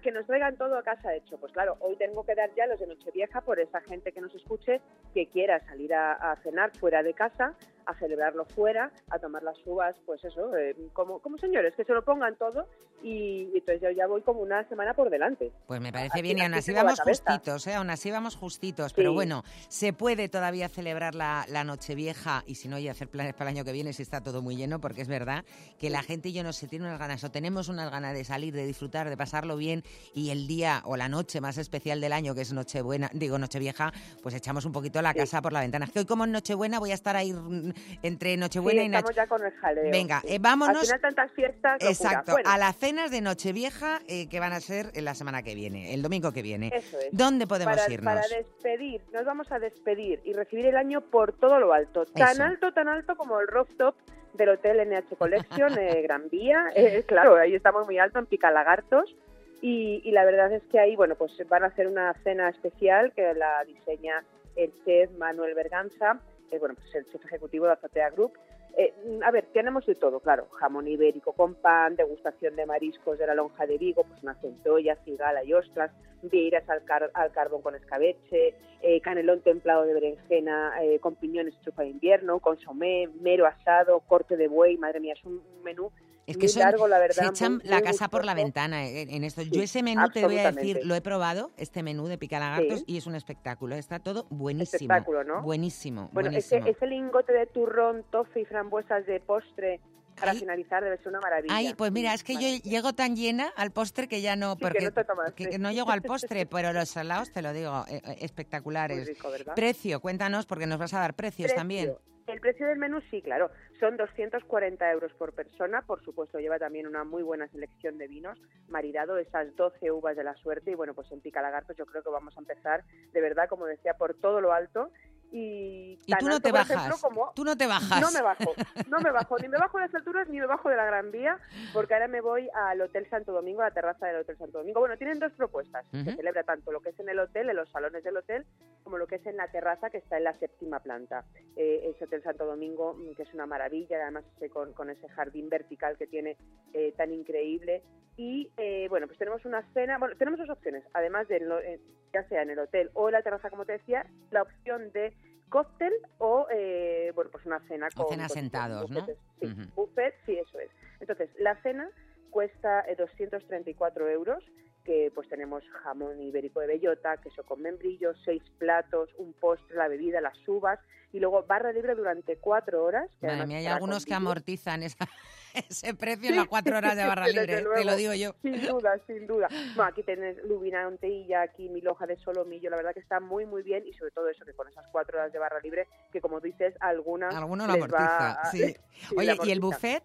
que 0.02 0.12
nos 0.12 0.27
traigan 0.27 0.56
todo 0.56 0.78
a 0.78 0.82
casa 0.82 1.15
hecho. 1.15 1.36
Pues 1.36 1.52
claro, 1.52 1.77
hoy 1.81 1.94
tengo 1.97 2.24
que 2.24 2.35
dar 2.35 2.48
ya 2.56 2.66
los 2.66 2.81
de 2.81 2.86
Nochevieja 2.86 3.43
por 3.43 3.61
esa 3.61 3.82
gente 3.82 4.12
que 4.12 4.20
nos 4.23 4.35
escuche, 4.35 4.81
que 5.12 5.27
quiera 5.27 5.61
salir 5.66 5.93
a, 5.93 6.12
a 6.15 6.36
cenar 6.36 6.70
fuera 6.78 7.02
de 7.02 7.12
casa, 7.12 7.55
a 7.85 7.94
celebrarlo 7.98 8.47
fuera, 8.47 8.90
a 9.11 9.19
tomar 9.19 9.43
las 9.43 9.59
uvas, 9.66 9.94
pues 10.06 10.24
eso, 10.24 10.56
eh, 10.56 10.74
como, 10.94 11.19
como 11.20 11.36
señores, 11.36 11.74
que 11.74 11.85
se 11.85 11.93
lo 11.93 12.02
pongan 12.02 12.35
todo 12.36 12.66
y, 13.02 13.51
y 13.52 13.59
entonces 13.59 13.82
yo 13.82 13.90
ya 13.90 14.06
voy 14.06 14.23
como 14.23 14.40
una 14.40 14.66
semana 14.70 14.94
por 14.94 15.11
delante. 15.11 15.52
Pues 15.66 15.82
me 15.82 15.93
parece 15.93 16.12
Así- 16.15 16.23
bien 16.23 16.39
y 16.39 16.40
aún 16.43 16.55
así 16.55 16.73
vamos 16.73 17.01
justitos, 17.01 17.66
¿eh? 17.66 17.74
Aún 17.74 17.90
así 17.90 18.11
vamos 18.11 18.36
justitos. 18.36 18.94
Pero 18.94 19.12
bueno, 19.12 19.43
se 19.69 19.93
puede 19.93 20.31
todavía 20.31 20.70
celebrar 20.70 21.15
la, 21.15 21.44
la 21.48 21.62
Nochevieja 21.65 22.43
y 22.47 22.55
si 22.55 22.69
no, 22.69 22.78
y 22.78 22.89
hacer 22.89 23.09
planes 23.09 23.35
para 23.35 23.51
el 23.51 23.56
año 23.59 23.65
que 23.66 23.73
viene 23.73 23.93
si 23.93 24.02
está 24.02 24.23
todo 24.23 24.40
muy 24.40 24.56
lleno, 24.56 24.81
porque 24.81 25.02
es 25.02 25.09
verdad 25.09 25.44
que 25.79 25.91
la 25.91 26.03
gente, 26.03 26.33
yo 26.33 26.43
no 26.43 26.53
sé, 26.53 26.69
tiene 26.69 26.87
unas 26.87 26.99
ganas 26.99 27.23
o 27.25 27.31
tenemos 27.31 27.69
unas 27.69 27.91
ganas 27.91 28.15
de 28.15 28.25
salir, 28.25 28.55
de 28.55 28.67
disfrutar, 28.67 29.09
de 29.09 29.17
pasarlo 29.17 29.57
bien 29.57 29.83
y 30.15 30.31
el 30.31 30.47
día 30.47 30.83
o 30.85 30.97
la 30.97 31.09
noche 31.09 31.41
más 31.41 31.59
especial 31.59 32.01
del 32.01 32.13
año, 32.13 32.35
que 32.35 32.43
es 32.43 32.53
Nochebuena, 32.53 33.11
digo 33.13 33.39
Nochevieja, 33.39 33.93
pues 34.23 34.35
echamos 34.35 34.65
un 34.65 34.73
poquito 34.73 35.03
la 35.03 35.15
casa 35.15 35.43
por 35.43 35.53
la 35.53 35.61
ventana. 35.61 35.87
Es 35.87 35.93
que 35.93 36.01
hoy 36.01 36.05
como 36.07 36.25
es 36.25 36.31
Nochebuena 36.31 36.79
voy 36.79 36.91
a 36.93 36.95
estar 36.95 37.17
ahí 37.17 37.33
mm, 37.33 37.73
entre 38.03 38.37
Nochebuena 38.37 38.81
Sí, 38.81 38.87
y 38.87 38.89
Noche... 38.89 38.99
estamos 39.11 39.17
ya 39.17 39.27
con 39.27 39.45
el 39.45 39.53
jaleo. 39.53 39.91
Venga, 39.91 40.23
eh, 40.27 40.39
vámonos- 40.39 40.91
Al 40.93 41.01
tantas 41.01 41.31
fiestas. 41.33 41.79
Exacto, 41.81 42.33
Bueno, 42.33 42.49
a 42.51 42.59
las 42.59 42.77
cenas 42.77 43.11
de 43.11 43.21
Nochevieja 43.21 44.01
eh, 44.09 44.29
que 44.29 44.41
van 44.41 44.53
a 44.53 44.61
ser 44.61 44.91
en 44.95 45.05
la 45.05 45.15
semana 45.15 45.43
que 45.43 45.55
viene, 45.55 45.93
el 45.95 46.03
domingo 46.03 46.33
que 46.33 46.43
viene. 46.43 46.71
Eso 46.75 46.99
es. 46.99 47.09
¿Dónde 47.13 47.47
podemos 47.47 47.77
para, 47.77 47.93
irnos? 47.93 48.15
Para 48.15 48.29
despedir, 48.29 49.03
nos 49.13 49.25
vamos 49.25 49.51
a 49.51 49.59
despedir 49.59 50.21
y 50.25 50.33
recibir 50.33 50.67
el 50.67 50.77
año 50.77 51.01
por 51.03 51.33
todo 51.33 51.59
lo 51.59 51.73
alto. 51.73 52.05
Tan 52.07 52.31
Eso. 52.33 52.45
alto, 52.45 52.73
tan 52.73 52.89
alto 52.89 53.17
como 53.17 53.41
el 53.41 53.49
rooftop 53.49 53.95
del 54.35 54.51
Hotel 54.51 54.89
NH 54.89 55.16
Collection 55.16 55.73
eh, 55.78 56.02
Gran 56.02 56.28
Vía. 56.28 56.66
Eh, 56.74 57.05
claro, 57.06 57.36
ahí 57.36 57.55
estamos 57.55 57.86
muy 57.86 57.98
alto 57.98 58.19
en 58.19 58.27
Picalagartos. 58.27 59.15
Y, 59.61 60.02
y 60.05 60.11
la 60.11 60.24
verdad 60.24 60.52
es 60.52 60.62
que 60.65 60.78
ahí, 60.78 60.94
bueno, 60.94 61.15
pues 61.15 61.32
van 61.48 61.65
a 61.65 61.69
hacer 61.69 61.86
una 61.86 62.12
cena 62.23 62.51
especial 62.51 63.12
que 63.12 63.32
la 63.35 63.65
diseña 63.65 64.23
el 64.56 64.73
chef 64.85 65.11
Manuel 65.19 65.55
Berganza, 65.55 66.20
que 66.51 66.59
bueno, 66.59 66.74
pues 66.74 66.94
el 66.94 67.11
chef 67.11 67.24
ejecutivo 67.24 67.66
de 67.66 67.73
Azotea 67.73 68.11
Group. 68.11 68.32
Eh, 68.77 68.93
a 69.25 69.31
ver, 69.31 69.47
tenemos 69.53 69.87
de 69.87 69.95
todo, 69.95 70.19
claro, 70.19 70.49
jamón 70.59 70.89
ibérico 70.89 71.33
con 71.33 71.55
pan, 71.55 71.95
degustación 71.95 72.57
de 72.57 72.67
mariscos 72.67 73.17
de 73.19 73.27
la 73.27 73.35
lonja 73.35 73.67
de 73.67 73.79
Vigo, 73.79 74.03
pues 74.03 74.21
una 74.25 74.35
centolla, 74.41 74.97
cigala 75.05 75.45
y 75.45 75.53
ostras, 75.53 75.93
vieiras 76.23 76.69
al, 76.69 76.85
car- 76.85 77.11
al 77.15 77.31
carbón 77.31 77.63
con 77.63 77.77
escabeche, 77.77 78.55
eh, 78.83 79.01
canelón 79.01 79.43
templado 79.43 79.85
de 79.85 79.95
berenjena 79.95 80.73
eh, 80.83 80.99
con 80.99 81.15
piñones 81.15 81.55
hecho 81.61 81.71
para 81.73 81.87
invierno, 81.89 82.41
consomé, 82.41 83.09
mero 83.21 83.47
asado, 83.47 84.01
corte 84.01 84.37
de 84.37 84.49
buey, 84.49 84.77
madre 84.77 84.99
mía, 84.99 85.15
es 85.17 85.25
un 85.25 85.41
menú 85.63 85.93
Es 86.27 86.37
que 86.37 86.45
muy 86.45 86.49
son- 86.49 86.63
largo, 86.63 86.89
la 86.89 86.99
verdad. 86.99 87.23
se 87.23 87.27
echan 87.27 87.55
muy- 87.57 87.65
la 87.65 87.77
muy 87.77 87.85
casa 87.85 88.09
por 88.09 88.25
la 88.25 88.35
ventana 88.35 88.87
eh, 88.87 89.03
en 89.11 89.25
esto. 89.25 89.43
Sí, 89.43 89.51
Yo 89.51 89.63
ese 89.63 89.83
menú 89.83 90.09
te 90.11 90.25
voy 90.25 90.39
a 90.39 90.53
decir, 90.53 90.81
lo 90.85 90.95
he 90.95 91.01
probado, 91.01 91.51
este 91.57 91.83
menú 91.83 92.07
de 92.07 92.17
picalagartos, 92.19 92.79
Sí. 92.81 92.85
y 92.87 92.97
es 92.97 93.07
un 93.07 93.15
espectáculo. 93.15 93.75
Está 93.77 93.99
todo 93.99 94.27
buenísimo. 94.31 94.77
Espectáculo, 94.95 95.25
¿no? 95.25 95.43
Buenísimo, 95.43 96.09
Bueno, 96.13 96.31
buenísimo. 96.31 96.61
ese, 96.63 96.71
ese 96.71 96.87
lingote 96.87 97.33
de 97.33 97.47
turrón, 97.47 98.05
tofe 98.11 98.41
y 98.41 98.45
frambuesas 98.47 99.05
de 99.07 99.21
postre 99.21 99.81
para 100.19 100.31
Ay. 100.31 100.39
finalizar 100.39 100.83
debe 100.85 100.97
ser 100.99 101.09
una 101.09 101.21
maravilla. 101.21 101.55
Ay, 101.55 101.75
pues 101.77 101.91
mira, 101.91 102.15
es 102.15 102.23
que 102.23 102.35
yo 102.35 102.63
llego 102.71 102.93
tan 102.93 103.17
llena 103.17 103.53
al 103.57 103.73
postre 103.73 104.07
que 104.07 104.21
ya 104.23 104.37
no, 104.37 104.57
que 104.57 104.63
porque 104.63 104.81
no 104.85 104.93
que- 105.35 105.45
sí. 105.45 105.51
que 105.51 105.59
no 105.59 105.73
llego 105.73 105.91
al 105.91 106.03
postre, 106.03 106.47
pero 106.51 106.73
los 106.73 106.89
salados 106.89 107.33
te 107.33 107.43
lo 107.43 107.53
digo, 107.53 107.85
eh, 107.89 108.01
eh, 108.05 108.17
espectaculares. 108.21 109.09
Rico, 109.09 109.31
¿verdad? 109.31 109.55
Precio, 109.57 110.01
cuéntanos 110.01 110.47
porque 110.47 110.67
nos 110.67 110.79
vas 110.79 110.95
a 110.95 111.01
dar 111.01 111.15
precios 111.15 111.47
Precio. 111.49 111.57
también. 111.57 111.95
El 112.27 112.41
precio 112.41 112.67
del 112.67 112.79
menú, 112.79 113.01
sí, 113.11 113.21
claro, 113.21 113.51
son 113.85 113.98
240 113.98 114.90
euros 114.93 115.12
por 115.12 115.35
persona. 115.35 115.82
Por 115.82 116.02
supuesto, 116.02 116.39
lleva 116.39 116.59
también 116.59 116.86
una 116.86 117.05
muy 117.05 117.23
buena 117.23 117.48
selección 117.48 117.98
de 117.98 118.09
vinos, 118.09 118.40
maridado 118.66 119.19
esas 119.19 119.55
12 119.56 119.90
uvas 119.90 120.16
de 120.16 120.24
la 120.24 120.35
suerte. 120.36 120.70
Y 120.70 120.74
bueno, 120.74 120.94
pues 120.94 121.12
en 121.12 121.20
Picalagartos 121.20 121.77
yo 121.77 121.85
creo 121.85 122.02
que 122.02 122.09
vamos 122.09 122.35
a 122.35 122.40
empezar, 122.40 122.82
de 123.12 123.20
verdad, 123.20 123.47
como 123.47 123.66
decía, 123.66 123.93
por 123.93 124.15
todo 124.15 124.40
lo 124.40 124.55
alto. 124.55 124.89
Y, 125.36 125.98
tú 126.16 126.27
no 126.27 126.35
alto, 126.36 126.43
te 126.43 126.52
bajas, 126.52 126.70
ejemplo, 126.70 126.97
como- 127.02 127.32
tú 127.35 127.43
no 127.43 127.56
te 127.56 127.66
bajas. 127.66 128.01
No 128.01 128.12
me 128.12 128.23
bajo, 128.23 128.55
no 128.89 129.01
me 129.01 129.11
bajo, 129.11 129.36
ni 129.39 129.48
me 129.48 129.59
bajo 129.59 129.78
de 129.78 129.86
las 129.86 129.94
alturas 129.97 130.28
ni 130.28 130.39
me 130.39 130.47
bajo 130.47 130.69
de 130.69 130.77
la 130.77 130.85
Gran 130.85 131.11
Vía, 131.11 131.40
porque 131.73 131.93
ahora 131.94 132.06
me 132.06 132.20
voy 132.20 132.48
al 132.55 132.81
Hotel 132.81 133.11
Santo 133.11 133.32
Domingo, 133.32 133.61
a 133.62 133.65
la 133.65 133.74
terraza 133.74 134.06
del 134.06 134.20
Hotel 134.20 134.39
Santo 134.39 134.59
Domingo. 134.59 134.78
Bueno, 134.78 134.97
tienen 134.97 135.19
dos 135.19 135.32
propuestas, 135.32 135.85
que 135.90 136.15
celebra 136.15 136.44
tanto 136.44 136.70
lo 136.70 136.81
que 136.81 136.90
es 136.90 137.01
en 137.01 137.09
el 137.09 137.19
hotel, 137.19 137.51
en 137.51 137.56
los 137.56 137.69
salones 137.70 138.05
del 138.05 138.16
hotel, 138.16 138.47
como 138.85 138.97
lo 138.97 139.09
que 139.09 139.16
es 139.16 139.27
en 139.27 139.36
la 139.36 139.48
terraza 139.51 139.90
que 139.90 139.98
está 139.98 140.19
en 140.19 140.24
la 140.24 140.35
séptima 140.35 140.78
planta. 140.78 141.24
Eh, 141.56 141.90
ese 141.93 142.05
Hotel 142.05 142.23
Santo 142.23 142.47
Domingo, 142.47 142.94
mm, 142.94 143.16
que 143.16 143.24
es 143.24 143.35
una 143.35 143.47
maravilla, 143.47 143.97
además 144.02 144.23
con, 144.52 144.73
con 144.73 144.89
ese 144.89 145.09
jardín 145.09 145.48
vertical 145.48 145.97
que 145.98 146.06
tiene 146.06 146.36
eh, 146.74 146.93
tan 146.97 147.12
increíble. 147.12 147.82
Y 148.16 148.52
eh, 148.56 148.86
bueno, 148.89 149.09
pues 149.09 149.19
tenemos 149.19 149.44
una 149.44 149.62
cena, 149.73 149.98
bueno, 149.98 150.15
tenemos 150.16 150.39
dos 150.39 150.51
opciones, 150.51 150.85
además 150.93 151.27
de 151.27 151.39
eh, 151.39 151.81
ya 152.12 152.23
sea 152.28 152.43
en 152.43 152.51
el 152.51 152.59
hotel 152.61 152.90
o 152.94 153.09
en 153.09 153.15
la 153.15 153.23
terraza, 153.23 153.51
como 153.51 153.65
te 153.65 153.73
decía, 153.73 154.06
la 154.31 154.43
opción 154.43 154.93
de 154.93 155.12
cóctel 155.55 155.93
o 156.18 156.48
eh, 156.51 157.12
bueno 157.14 157.31
pues 157.31 157.47
una 157.47 157.60
cena 157.68 157.89
O 157.97 158.06
con 158.06 158.28
sentados, 158.28 158.90
¿no? 158.90 159.01
bufetes. 159.02 159.18
Sí, 159.40 159.70
buffet, 159.76 160.14
sí, 160.26 160.36
eso 160.36 160.59
es. 160.59 160.70
Entonces, 160.98 161.31
la 161.39 161.55
cena 161.62 161.89
cuesta 162.31 162.81
eh, 162.89 162.97
234 162.97 164.09
euros, 164.09 164.43
que 164.85 165.12
pues 165.14 165.28
tenemos 165.28 165.62
jamón 165.85 166.20
ibérico 166.20 166.59
de 166.60 166.66
bellota, 166.66 167.18
queso 167.18 167.44
con 167.44 167.62
membrillo, 167.62 168.12
seis 168.24 168.43
platos, 168.59 169.10
un 169.16 169.32
postre, 169.35 169.76
la 169.76 169.86
bebida, 169.86 170.20
las 170.20 170.36
uvas, 170.48 170.81
y 171.12 171.20
luego 171.20 171.44
barra 171.44 171.72
libre 171.72 171.94
durante 171.94 172.36
cuatro 172.39 172.85
horas. 172.85 173.09
que 173.20 173.28
Madre 173.28 173.47
mía, 173.47 173.59
hay 173.59 173.66
algunos 173.66 174.05
que 174.05 174.14
amortizan 174.14 174.82
esa- 174.82 175.06
ese 175.68 175.94
precio 175.94 176.31
en 176.31 176.36
las 176.36 176.47
cuatro 176.48 176.76
horas 176.76 176.97
de 176.97 177.05
barra 177.05 177.28
libre, 177.28 177.62
te 177.74 177.85
lo 177.85 177.97
digo 177.97 178.12
yo. 178.14 178.35
Sin 178.43 178.60
duda, 178.60 178.98
sin 179.06 179.26
duda. 179.26 179.48
Bueno, 179.74 179.85
aquí 179.85 180.02
tenés 180.02 180.36
lubina 180.44 180.86
ontilla, 180.86 181.43
aquí 181.43 181.68
mil 181.68 181.86
hoja 181.89 182.06
de 182.06 182.16
solomillo, 182.18 182.70
la 182.70 182.76
verdad 182.76 182.93
que 182.94 183.01
está 183.01 183.20
muy, 183.20 183.47
muy 183.47 183.62
bien 183.62 183.86
y 183.86 183.93
sobre 183.94 184.10
todo 184.10 184.28
eso, 184.28 184.44
que 184.44 184.52
con 184.52 184.68
esas 184.68 184.85
cuatro 184.93 185.18
horas 185.18 185.32
de 185.32 185.39
barra 185.39 185.60
libre, 185.60 185.86
que 186.12 186.20
como 186.20 186.40
dices, 186.40 186.74
algunas 186.81 187.35
Alguno 187.35 187.66
les 187.66 187.76
amortiza, 187.76 188.32
a- 188.32 188.51
sí. 188.51 188.74
Oye, 189.16 189.35
la 189.36 189.36
¿y 189.44 189.51
el 189.51 189.60
buffet? 189.60 190.02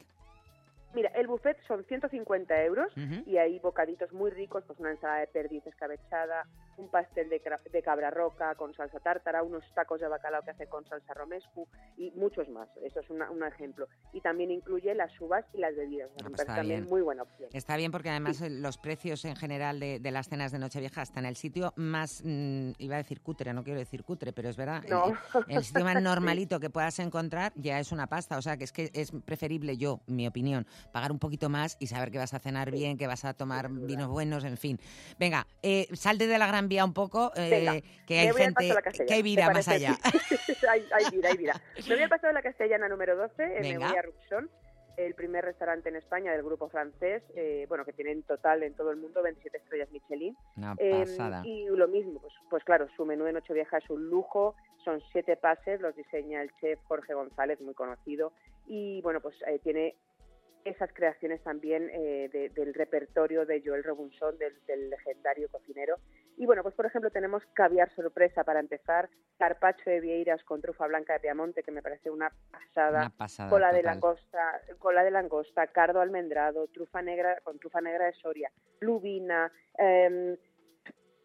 Mira, 0.94 1.10
el 1.16 1.28
buffet 1.28 1.58
son 1.68 1.84
150 1.86 2.64
euros 2.64 2.92
y 3.26 3.38
hay 3.38 3.60
bocaditos 3.60 4.12
muy 4.12 4.32
ricos, 4.32 4.64
pues 4.66 4.80
una 4.80 4.92
ensalada 4.92 5.20
de 5.20 5.28
perdiz 5.28 5.66
escabechada, 5.68 6.48
un 6.78 6.90
pastel 6.90 7.30
de, 7.30 7.42
de 7.72 7.82
cabra 7.84 8.10
roca 8.10 8.56
con 8.56 8.74
salsa 8.74 9.00
tártara, 9.00 9.44
unos 9.44 9.64
tacos 9.76 10.02
de 10.02 10.08
bacalao 10.08 10.42
que 10.44 10.52
hace 10.52 10.68
con 10.68 10.86
salsa 10.88 11.14
romescu 11.14 11.68
y 11.98 12.12
muchos 12.12 12.50
más. 12.50 12.68
Eso 12.84 13.02
es 13.02 13.10
una- 13.10 13.30
un 13.30 13.44
ejemplo. 13.44 13.88
Y 14.14 14.22
también 14.22 14.50
incluye 14.52 14.94
las 14.96 15.12
uvas 15.22 15.46
y 15.54 15.60
las 15.60 15.76
bebidas. 15.76 16.10
Ah, 16.24 16.28
pues 16.36 16.46
también 16.46 16.82
bien. 16.82 16.90
muy 16.90 17.02
buena 17.02 17.24
opción. 17.24 17.50
Está 17.54 17.78
bien 17.78 17.92
porque 17.92 18.10
además 18.10 18.42
eh, 18.42 18.50
los 18.50 18.78
precios 18.78 19.26
en 19.26 19.36
general 19.36 19.80
de, 19.80 20.00
de 20.00 20.12
las 20.12 20.28
cenas 20.28 20.52
de 20.52 20.60
Nochevieja 20.60 21.02
están 21.04 21.26
en 21.26 21.30
el 21.30 21.36
sitio 21.36 21.74
más, 21.76 22.22
mm, 22.26 22.72
iba 22.80 22.96
a 22.96 22.98
decir 23.00 23.22
cutre, 23.22 23.54
no 23.54 23.64
quiero 23.64 23.80
decir 23.80 24.04
cutre, 24.04 24.34
pero 24.34 24.50
es 24.50 24.58
verdad, 24.58 24.84
No. 24.90 25.10
eh, 25.10 25.14
el 25.50 25.64
sitio 25.64 25.84
más 25.86 25.94
Sí. 26.00 26.04
normalito 26.04 26.60
que 26.60 26.70
puedas 26.70 26.98
encontrar 27.00 27.52
ya 27.56 27.80
es 27.80 27.92
una 27.92 28.08
pasta, 28.08 28.38
o 28.38 28.42
sea 28.42 28.58
que 28.58 28.64
es 28.64 28.72
que 28.72 28.90
es 28.94 29.12
preferible 29.26 29.78
yo, 29.78 30.00
mi 30.08 30.26
opinión, 30.28 30.66
pagar 30.92 31.12
un 31.12 31.20
poquito 31.20 31.50
más 31.50 31.76
y 31.80 31.88
saber 31.88 32.12
que 32.12 32.20
vas 32.20 32.34
a 32.34 32.40
cenar 32.40 32.72
bien, 32.72 32.98
que 32.98 33.08
vas 33.08 33.26
a 33.26 33.34
tomar 33.34 33.70
vinos 33.70 34.08
buenos, 34.08 34.44
en 34.44 34.58
fin. 34.58 34.80
Venga, 35.20 35.48
eh, 35.64 35.88
salte 35.94 36.28
de 36.28 36.38
la 36.38 36.46
Gran 36.46 36.60
cambia 36.60 36.84
un 36.84 36.94
poco, 36.94 37.32
eh, 37.38 37.50
Venga, 37.50 37.82
que 38.06 38.20
hay 38.20 38.34
gente, 38.34 38.74
que 39.08 39.14
hay 39.14 39.20
¿te 39.20 39.24
vida 39.24 39.50
más 39.50 39.68
allá. 39.70 39.98
hay, 40.70 40.86
hay 40.92 41.10
vida, 41.10 41.30
hay 41.30 41.38
vida. 41.38 41.62
Me 41.88 41.96
voy 41.96 42.04
al 42.04 42.10
paso 42.10 42.28
de 42.28 42.34
la 42.34 42.42
castellana 42.42 42.90
número 42.90 43.16
12, 43.16 43.44
eh, 43.44 43.62
me 43.62 43.78
voy 43.78 43.98
a 43.98 44.02
Ruxón, 44.02 44.50
el 44.98 45.14
primer 45.16 45.46
restaurante 45.46 45.88
en 45.88 45.96
España 45.96 46.34
del 46.34 46.44
grupo 46.44 46.68
francés, 46.68 47.24
eh, 47.34 47.66
bueno, 47.70 47.86
que 47.86 47.94
tiene 47.94 48.12
en 48.12 48.24
total 48.24 48.64
en 48.64 48.74
todo 48.74 48.92
el 48.92 48.98
mundo 48.98 49.24
27 49.24 49.58
estrellas 49.58 49.90
Michelin. 49.92 50.36
Una 50.58 50.76
Eh, 50.80 51.06
pasada. 51.06 51.42
y 51.46 51.66
lo 51.68 51.88
mismo, 51.88 52.20
pues, 52.20 52.34
pues 52.50 52.64
claro, 52.66 52.88
su 52.98 53.06
menú 53.06 53.24
de 53.24 53.32
Nochevieja 53.32 53.78
es 53.78 53.90
un 53.90 54.10
lujo, 54.10 54.56
son 54.84 55.02
siete 55.14 55.38
pases, 55.38 55.80
los 55.80 55.96
diseña 55.96 56.42
el 56.42 56.52
chef 56.60 56.78
Jorge 56.90 57.14
González, 57.14 57.62
muy 57.62 57.74
conocido, 57.74 58.34
y 58.68 59.02
bueno, 59.02 59.22
pues 59.22 59.36
eh, 59.48 59.60
tiene 59.64 59.96
esas 60.70 60.92
creaciones 60.94 61.42
también 61.44 61.90
eh, 61.92 62.30
de- 62.32 62.50
del 62.50 62.74
repertorio 62.74 63.46
de 63.46 63.62
Joel 63.66 63.84
Robinson, 63.84 64.38
del, 64.38 64.54
del 64.66 64.90
legendario 64.90 65.50
cocinero. 65.50 65.98
Y 66.38 66.46
bueno, 66.46 66.64
pues 66.64 66.74
por 66.76 66.86
ejemplo 66.86 67.10
tenemos 67.12 67.44
caviar 67.54 67.94
sorpresa 67.96 68.44
para 68.44 68.60
empezar, 68.60 69.10
carpacho 69.38 69.90
de 69.90 70.00
vieiras 70.00 70.44
con 70.44 70.62
trufa 70.62 70.88
blanca 70.88 71.14
de 71.14 71.20
Piamonte, 71.20 71.64
que 71.64 71.72
me 71.72 71.82
parece 71.82 72.10
una 72.10 72.32
pasada, 72.52 73.00
Una 73.02 73.10
pasada, 73.10 73.50
cola 73.50 73.72
de 73.74 73.80
total. 73.80 73.94
langosta, 73.96 74.62
cola 74.80 75.04
de 75.04 75.12
langosta, 75.12 75.68
cardo 75.68 76.00
almendrado, 76.02 76.68
trufa 76.68 77.02
negra 77.02 77.40
con 77.44 77.60
trufa 77.60 77.82
negra 77.82 78.06
de 78.06 78.14
Soria, 78.14 78.52
lubina, 78.80 79.52
em, 79.78 80.38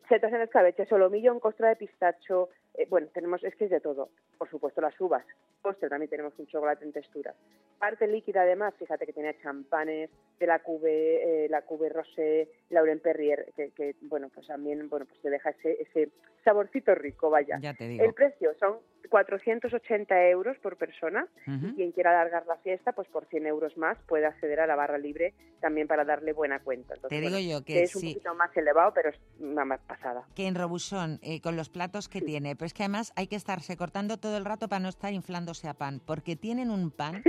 setas 0.09 0.33
en 0.33 0.43
escabeche, 0.43 0.87
solomillo 0.87 1.33
en 1.33 1.41
costra 1.41 1.69
de 1.69 1.77
pistacho, 1.77 2.51
eh, 2.75 2.87
bueno, 2.91 3.09
tenemos, 3.13 3.43
es 3.45 3.55
que 3.57 3.65
es 3.65 3.71
de 3.71 3.81
todo, 3.81 4.11
por 4.39 4.49
supuesto 4.51 4.81
las 4.81 4.99
uvas, 5.01 5.25
postre 5.63 5.89
también 5.89 6.11
tenemos 6.11 6.33
un 6.39 6.47
chocolate 6.47 6.85
en 6.85 6.93
textura. 6.93 7.35
Parte 7.79 8.07
líquida 8.07 8.43
además, 8.43 8.75
fíjate 8.79 9.07
que 9.07 9.13
tenía 9.13 9.35
champanes, 9.43 10.11
de 10.39 10.47
la 10.47 10.59
Cube, 10.59 11.45
eh, 11.45 11.49
la 11.49 11.63
Cube 11.63 11.89
Rosé, 11.89 12.49
Lauren 12.71 13.01
Perrier, 13.01 13.53
que, 13.57 13.71
que, 13.71 13.95
bueno, 14.03 14.29
pues 14.35 14.47
también, 14.47 14.89
bueno, 14.89 15.07
pues 15.07 15.21
te 15.21 15.31
deja 15.31 15.51
ese, 15.51 15.81
ese 15.81 16.11
saborcito 16.45 16.95
rico, 16.95 17.31
vaya. 17.31 17.59
Ya 17.61 17.73
te 17.75 17.87
digo. 17.87 18.05
El 18.05 18.13
precio 18.15 18.53
son 18.59 18.79
480 19.11 20.29
euros 20.29 20.59
por 20.59 20.77
persona 20.77 21.29
Ujú. 21.47 21.69
y 21.69 21.75
quien 21.75 21.93
quiera 21.93 22.11
alargar 22.11 22.47
la 22.47 22.57
fiesta, 22.59 22.93
pues 22.93 23.09
por 23.09 23.27
100 23.27 23.47
euros 23.47 23.77
más 23.77 23.97
puede 24.09 24.27
acceder 24.27 24.61
a 24.61 24.67
la 24.67 24.75
barra 24.77 24.99
libre 24.99 25.35
también 25.61 25.87
para 25.87 26.05
darle 26.05 26.33
buena 26.33 26.61
cuenta. 26.61 26.95
Entonces, 26.95 27.17
Te 27.17 27.21
digo 27.25 27.37
bueno, 27.37 27.59
yo 27.61 27.65
que 27.65 27.83
es 27.85 27.95
un 27.95 28.01
sí. 28.03 28.15
poquito 28.15 28.35
más 28.35 28.55
elevado, 28.57 28.93
pero 28.93 29.11
es 29.11 29.17
una 29.41 29.65
más 29.65 29.81
pasada. 29.81 30.27
que 30.35 30.47
en 30.47 30.55
Robuchon, 30.55 31.21
eh, 31.23 31.41
con 31.41 31.57
los 31.57 31.69
platos 31.71 32.09
que 32.09 32.21
tiene, 32.21 32.57
pero 32.65 32.69
es 32.69 32.73
que 32.73 32.83
además 32.85 33.13
hay 33.15 33.27
que 33.27 33.37
estarse 33.37 33.77
cortando 33.77 34.17
todo 34.17 34.39
el 34.39 34.47
rato 34.47 34.69
para 34.71 34.81
no 34.81 34.89
estar 34.89 35.13
inflándose 35.13 35.69
a 35.69 35.75
pan, 35.75 36.01
porque 36.03 36.35
tienen 36.35 36.71
un 36.71 36.91
pan, 36.91 37.23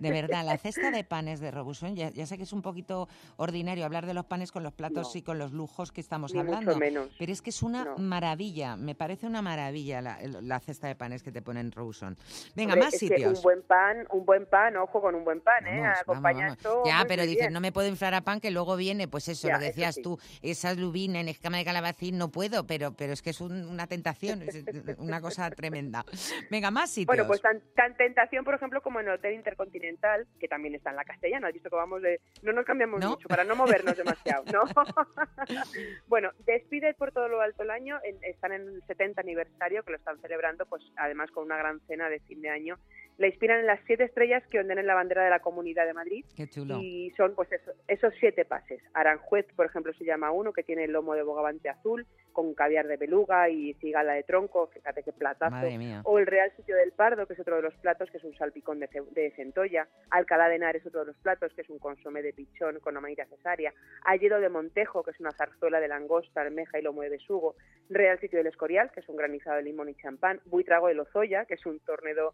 de 0.00 0.10
verdad, 0.10 0.44
la 0.44 0.58
cesta 0.58 0.90
de 0.90 1.04
panes 1.04 1.38
de 1.38 1.52
Robuchon, 1.52 1.94
ya, 1.94 2.10
ya 2.10 2.26
sé 2.26 2.36
que 2.36 2.42
es 2.42 2.52
un 2.52 2.60
poquito 2.60 3.08
ordinario 3.36 3.84
hablar 3.84 4.04
de 4.06 4.14
los 4.14 4.24
panes 4.24 4.50
con 4.50 4.64
los 4.64 4.72
platos 4.72 5.14
No. 5.14 5.18
y 5.20 5.22
con 5.22 5.38
los 5.38 5.52
lujos 5.52 5.92
que 5.92 6.00
estamos 6.00 6.34
Ni 6.34 6.40
mucho 6.42 6.54
hablando, 6.56 6.76
menos. 6.76 7.08
pero 7.20 7.30
es 7.30 7.40
que 7.40 7.50
es 7.50 7.62
una 7.62 7.84
No. 7.84 7.98
maravilla, 7.98 8.74
me 8.76 8.96
parece 8.96 9.28
una 9.28 9.42
maravilla 9.42 10.00
la, 10.02 10.58
cesta 10.58 10.88
de 10.88 10.96
panes 10.96 11.22
que 11.22 11.30
te 11.30 11.40
ponen 11.40 11.70
Robuchon. 11.70 12.18
Venga, 12.56 12.72
Hombre, 12.72 12.86
más 12.86 12.94
es 12.94 13.00
que 13.00 13.08
sitios. 13.10 13.36
un 13.38 13.42
buen 13.44 13.62
pan, 13.62 14.08
un 14.10 14.24
buen 14.26 14.46
pan, 14.46 14.76
ojo 14.76 15.00
con 15.00 15.14
un 15.14 15.24
buen 15.24 15.40
pan, 15.40 15.68
¿eh? 15.68 15.78
Vamos, 15.82 15.98
Acompaña 16.00 16.38
vamos, 16.46 16.56
esto 16.56 16.70
vamos. 16.70 16.88
Ya, 16.88 17.04
pero 17.06 17.22
dices, 17.24 17.52
no 17.52 17.60
me 17.60 17.70
puedo 17.70 17.86
inflar 17.86 18.14
a 18.14 18.22
pan, 18.22 18.40
que 18.40 18.50
luego 18.50 18.74
viene, 18.74 19.06
pues 19.06 19.28
eso, 19.28 19.46
Ya, 19.46 19.54
lo 19.54 19.60
eso 19.60 19.66
decías 19.68 19.94
sí. 19.94 20.02
tú, 20.02 20.18
esas 20.42 20.76
lubinas 20.78 21.20
en 21.20 21.28
escama 21.28 21.58
de 21.58 21.64
calabacín, 21.64 22.18
no 22.18 22.32
puedo, 22.32 22.66
pero, 22.66 22.92
pero 22.94 23.12
es 23.12 23.22
que 23.22 23.30
es 23.30 23.40
un- 23.40 23.68
una 23.68 23.86
tentación, 23.86 24.40
una 24.98 25.20
cosa 25.20 25.50
tremenda. 25.50 26.04
Venga, 26.50 26.70
más 26.70 26.90
sitios. 26.90 27.06
Bueno, 27.06 27.26
pues 27.26 27.40
tan, 27.40 27.60
tan 27.74 27.96
tentación, 27.96 28.44
por 28.44 28.54
ejemplo, 28.54 28.80
como 28.82 29.00
en 29.00 29.06
el 29.08 29.14
Hotel 29.14 29.34
Intercontinental, 29.34 30.26
que 30.38 30.48
también 30.48 30.74
está 30.74 30.90
en 30.90 30.96
la 30.96 31.04
castellana. 31.04 31.48
Has 31.48 31.54
visto 31.54 31.70
que 31.70 31.76
vamos 31.76 32.02
de... 32.02 32.20
No 32.42 32.52
nos 32.52 32.64
cambiamos 32.64 33.00
¿No? 33.00 33.10
mucho, 33.10 33.28
para 33.28 33.44
no 33.44 33.56
movernos 33.56 33.96
demasiado, 33.96 34.44
¿no? 34.52 34.62
bueno, 36.06 36.30
despide 36.46 36.94
por 36.94 37.12
todo 37.12 37.28
lo 37.28 37.40
alto 37.40 37.62
el 37.62 37.70
año. 37.70 37.98
en- 38.04 38.22
están 38.24 38.52
en 38.52 38.62
el 38.68 38.82
70 38.86 39.20
aniversario, 39.20 39.82
que 39.82 39.90
lo 39.92 39.96
están 39.96 40.18
celebrando, 40.20 40.66
pues 40.66 40.82
además 40.96 41.30
con 41.30 41.44
una 41.44 41.56
gran 41.56 41.80
cena 41.86 42.08
de 42.08 42.20
fin 42.20 42.40
de 42.42 42.50
año. 42.50 42.78
La 43.20 43.26
inspiran 43.26 43.60
en 43.60 43.66
las 43.66 43.78
siete 43.86 44.04
estrellas 44.04 44.42
que 44.46 44.60
onden 44.60 44.78
en 44.78 44.86
la 44.86 44.94
bandera 44.94 45.22
de 45.22 45.28
la 45.28 45.40
Comunidad 45.40 45.84
de 45.84 45.92
Madrid. 45.92 46.24
Qué 46.34 46.48
chulo. 46.48 46.78
Y 46.80 47.10
son 47.18 47.34
pues 47.34 47.52
eso- 47.52 47.72
esos 47.86 48.14
siete 48.18 48.46
pases. 48.46 48.80
Aranjuez, 48.94 49.44
por 49.54 49.66
ejemplo, 49.66 49.92
se 49.92 50.06
llama 50.06 50.30
uno 50.30 50.54
que 50.54 50.62
tiene 50.62 50.84
el 50.84 50.92
lomo 50.92 51.14
de 51.14 51.22
bogavante 51.22 51.68
azul 51.68 52.06
con 52.32 52.54
caviar 52.54 52.86
de 52.86 52.96
beluga 52.96 53.50
y 53.50 53.74
cigala 53.74 54.14
de 54.14 54.22
tronco, 54.22 54.68
fíjate 54.68 55.02
qué 55.02 55.12
platazo. 55.12 55.50
Madre 55.50 55.76
mía. 55.76 56.00
O 56.04 56.18
el 56.18 56.26
Real 56.26 56.50
Sitio 56.56 56.74
del 56.76 56.92
Pardo, 56.92 57.26
que 57.26 57.34
es 57.34 57.40
otro 57.40 57.56
de 57.56 57.62
los 57.62 57.74
platos, 57.74 58.10
que 58.10 58.16
es 58.16 58.24
un 58.24 58.34
salpicón 58.38 58.80
de, 58.80 58.88
de 59.10 59.30
centolla. 59.32 59.86
Alcalá 60.10 60.48
de 60.48 60.54
Henares, 60.54 60.86
otro 60.86 61.00
de 61.00 61.06
los 61.06 61.18
platos, 61.18 61.52
que 61.52 61.60
es 61.60 61.68
un 61.68 61.78
consomé 61.78 62.22
de 62.22 62.32
pichón 62.32 62.80
con 62.80 62.96
amaira 62.96 63.26
cesárea. 63.26 63.74
Alledo 64.06 64.40
de 64.40 64.48
Montejo, 64.48 65.02
que 65.02 65.10
es 65.10 65.20
una 65.20 65.32
zarzuela 65.32 65.78
de 65.78 65.88
langosta, 65.88 66.40
almeja 66.40 66.78
y 66.78 66.82
lomo 66.82 67.02
de 67.02 67.10
besugo. 67.10 67.54
Real 67.90 68.18
Sitio 68.18 68.38
del 68.38 68.46
Escorial, 68.46 68.90
que 68.92 69.00
es 69.00 69.08
un 69.10 69.16
granizado 69.16 69.56
de 69.58 69.64
limón 69.64 69.90
y 69.90 69.94
champán. 69.96 70.40
Buitrago 70.46 70.88
de 70.88 70.94
Lozoya, 70.94 71.44
que 71.44 71.54
es 71.54 71.66
un 71.66 71.80
tornedo 71.80 72.32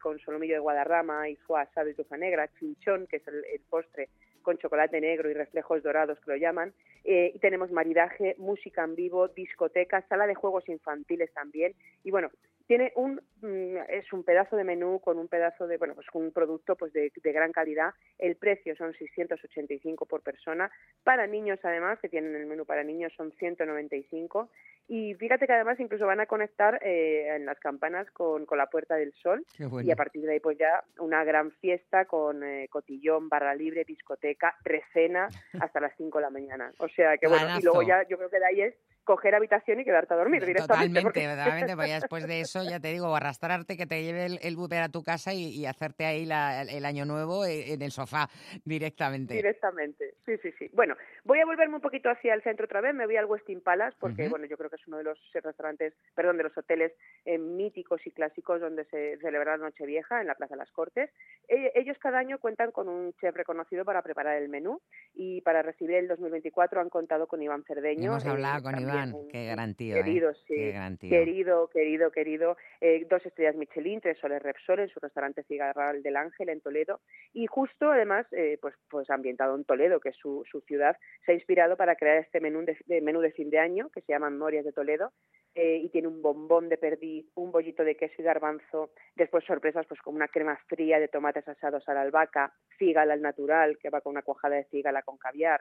con 0.00 0.18
solomillo 0.18 0.54
de 0.54 0.60
guadarrama 0.60 1.28
y 1.28 1.36
foie 1.36 1.62
asado 1.62 1.88
y 1.88 1.94
tufa 1.94 2.16
negra. 2.16 2.48
Chinchón, 2.58 3.06
que 3.06 3.16
es 3.16 3.28
el, 3.28 3.44
postre 3.68 4.08
con 4.42 4.58
chocolate 4.58 5.00
negro 5.00 5.30
y 5.30 5.34
reflejos 5.34 5.82
dorados 5.82 6.18
que 6.20 6.30
lo 6.30 6.36
llaman. 6.36 6.72
Eh, 7.04 7.32
y 7.34 7.38
tenemos 7.38 7.70
maridaje, 7.70 8.34
música 8.38 8.84
en 8.84 8.94
vivo, 8.94 9.28
discoteca, 9.28 10.02
sala 10.08 10.26
de 10.26 10.34
juegos 10.34 10.68
infantiles 10.68 11.32
también. 11.32 11.74
Y 12.04 12.10
bueno, 12.10 12.30
tiene 12.70 12.92
un 12.94 13.20
mm, 13.40 13.76
es 13.88 14.12
un 14.12 14.22
pedazo 14.22 14.54
de 14.54 14.62
menú 14.62 15.00
con 15.00 15.18
un 15.18 15.26
pedazo 15.26 15.66
de 15.66 15.76
bueno 15.76 15.96
pues 15.96 16.06
un 16.14 16.30
producto 16.30 16.76
pues 16.76 16.92
de, 16.92 17.10
de 17.20 17.32
gran 17.32 17.50
calidad 17.50 17.94
el 18.16 18.36
precio 18.36 18.76
son 18.76 18.94
685 18.94 20.06
por 20.06 20.22
persona 20.22 20.70
para 21.02 21.26
niños 21.26 21.58
además 21.64 21.98
que 21.98 22.08
tienen 22.08 22.36
el 22.36 22.46
menú 22.46 22.64
para 22.64 22.84
niños 22.84 23.12
son 23.16 23.32
195 23.32 24.50
y 24.92 25.14
fíjate 25.14 25.46
que 25.46 25.52
además 25.52 25.78
incluso 25.78 26.04
van 26.04 26.18
a 26.18 26.26
conectar 26.26 26.80
eh, 26.84 27.36
en 27.36 27.46
las 27.46 27.58
campanas 27.60 28.10
con, 28.10 28.44
con 28.44 28.58
la 28.58 28.66
Puerta 28.66 28.96
del 28.96 29.12
Sol 29.22 29.46
bueno. 29.58 29.88
y 29.88 29.92
a 29.92 29.96
partir 29.96 30.22
de 30.22 30.32
ahí 30.32 30.40
pues 30.40 30.58
ya 30.58 30.82
una 30.98 31.22
gran 31.22 31.52
fiesta 31.52 32.06
con 32.06 32.42
eh, 32.42 32.66
cotillón, 32.68 33.28
barra 33.28 33.54
libre, 33.54 33.84
discoteca, 33.84 34.56
recena 34.64 35.28
hasta 35.60 35.78
las 35.80 35.92
5 35.96 36.18
de 36.18 36.22
la 36.22 36.30
mañana. 36.30 36.72
O 36.78 36.88
sea 36.88 37.16
que 37.18 37.28
bueno, 37.28 37.46
y 37.58 37.62
luego 37.62 37.82
ya 37.82 38.02
yo 38.08 38.18
creo 38.18 38.28
que 38.30 38.40
de 38.40 38.46
ahí 38.46 38.60
es 38.62 38.74
coger 39.04 39.34
habitación 39.34 39.80
y 39.80 39.84
quedarte 39.84 40.14
a 40.14 40.16
dormir 40.16 40.44
directamente. 40.44 41.00
Totalmente, 41.00 41.02
porque- 41.02 41.26
totalmente, 41.26 41.74
porque 41.76 41.92
después 42.00 42.26
de 42.28 42.40
eso, 42.40 42.62
ya 42.64 42.78
te 42.80 42.88
digo, 42.88 43.14
arrastrarte, 43.16 43.76
que 43.76 43.86
te 43.86 44.02
lleve 44.04 44.26
el, 44.26 44.38
el 44.42 44.56
Uber 44.56 44.82
a 44.82 44.88
tu 44.88 45.02
casa 45.02 45.32
y, 45.32 45.46
y 45.48 45.66
hacerte 45.66 46.04
ahí 46.04 46.26
la- 46.26 46.62
el 46.62 46.84
año 46.84 47.04
nuevo 47.06 47.44
eh, 47.44 47.72
en 47.72 47.82
el 47.82 47.90
sofá 47.92 48.28
directamente. 48.64 49.34
Directamente, 49.34 50.14
sí, 50.24 50.36
sí, 50.42 50.52
sí. 50.58 50.70
Bueno, 50.72 50.96
voy 51.24 51.40
a 51.40 51.46
volverme 51.46 51.76
un 51.76 51.80
poquito 51.80 52.10
hacia 52.10 52.34
el 52.34 52.42
centro 52.42 52.66
otra 52.66 52.80
vez, 52.80 52.94
me 52.94 53.06
voy 53.06 53.16
al 53.16 53.24
Westin 53.26 53.60
Palace, 53.60 53.96
porque 53.98 54.22
Ujú. 54.22 54.30
bueno, 54.30 54.46
yo 54.46 54.56
creo 54.56 54.70
que 54.70 54.76
es 54.80 54.86
uno 54.88 54.98
de 54.98 55.04
los 55.04 55.18
restaurantes, 55.32 55.94
perdón, 56.14 56.36
de 56.36 56.44
los 56.44 56.56
hoteles 56.56 56.92
eh, 57.24 57.38
míticos 57.38 58.00
y 58.06 58.10
clásicos 58.10 58.60
donde 58.60 58.84
se 58.86 59.18
celebra 59.18 59.56
la 59.56 59.64
Nochevieja 59.64 60.20
en 60.20 60.26
la 60.26 60.34
Plaza 60.34 60.54
de 60.54 60.58
las 60.58 60.70
Cortes. 60.72 61.10
Eh, 61.48 61.72
ellos 61.74 61.96
cada 61.98 62.18
año 62.18 62.38
cuentan 62.38 62.70
con 62.72 62.88
un 62.88 63.12
chef 63.14 63.34
reconocido 63.34 63.84
para 63.84 64.02
preparar 64.02 64.40
el 64.40 64.48
menú 64.48 64.80
y 65.14 65.40
para 65.42 65.62
recibir 65.62 65.96
el 65.96 66.08
2024 66.08 66.80
han 66.80 66.88
contado 66.90 67.26
con 67.26 67.42
Iván 67.42 67.64
Cerdeño. 67.64 68.10
Hemos 68.12 68.24
eh, 68.24 68.28
hablado 68.30 68.62
con 68.62 68.80
Iván, 68.80 69.14
un- 69.14 69.28
qué 69.28 69.46
gran 69.46 69.74
tío, 69.74 69.94
Querido, 69.96 70.30
¿eh? 70.30 70.34
sí. 70.46 70.54
Qué 70.54 70.72
gran 70.72 70.96
tío. 70.96 71.10
Querido, 71.10 71.68
querido, 71.68 72.10
querido. 72.10 72.56
Eh, 72.80 73.06
dos 73.08 73.24
estrellas 73.26 73.56
Michelin, 73.56 74.00
tres 74.00 74.18
soles 74.18 74.42
Repsol 74.42 74.80
en 74.80 74.88
su 74.88 75.00
restaurante 75.00 75.42
Cigarral 75.44 76.02
del 76.02 76.16
Ángel 76.16 76.48
en 76.48 76.60
Toledo. 76.60 77.00
Y 77.32 77.46
justo, 77.46 77.90
además, 77.90 78.26
eh, 78.32 78.58
pues, 78.60 78.74
pues 78.88 79.10
ambientado 79.10 79.54
en 79.56 79.64
Toledo, 79.64 80.00
que 80.00 80.10
es 80.10 80.16
su, 80.16 80.44
su 80.50 80.60
ciudad, 80.62 80.96
se 81.26 81.32
ha 81.32 81.34
inspirado 81.34 81.76
para 81.76 81.96
crear 81.96 82.18
este 82.18 82.40
menú 82.40 82.64
de, 82.64 82.76
de 82.86 83.00
menú 83.00 83.20
de 83.20 83.32
fin 83.32 83.50
de 83.50 83.58
año 83.58 83.90
que 83.90 84.00
se 84.02 84.12
llama 84.12 84.30
Memorias 84.30 84.64
de 84.70 84.74
Toledo. 84.74 85.12
eh, 85.54 85.80
y 85.82 85.88
tiene 85.88 86.08
un 86.08 86.22
bombón 86.22 86.68
de 86.68 86.78
perdiz, 86.78 87.26
un 87.34 87.50
bollito 87.50 87.82
de 87.82 87.96
queso 87.96 88.14
y 88.18 88.22
garbanzo, 88.22 88.92
después 89.16 89.44
sorpresas 89.44 89.86
pues 89.86 90.00
como 90.00 90.16
una 90.16 90.28
crema 90.28 90.56
fría 90.68 91.00
de 91.00 91.08
tomates 91.08 91.46
asados 91.48 91.88
a 91.88 91.94
la 91.94 92.02
albahaca, 92.02 92.52
cigala 92.78 93.14
al 93.14 93.22
natural, 93.22 93.76
que 93.78 93.90
va 93.90 94.00
con 94.00 94.12
una 94.12 94.22
cuajada 94.22 94.56
de 94.56 94.64
cigala 94.70 95.02
con 95.02 95.18
caviar, 95.18 95.60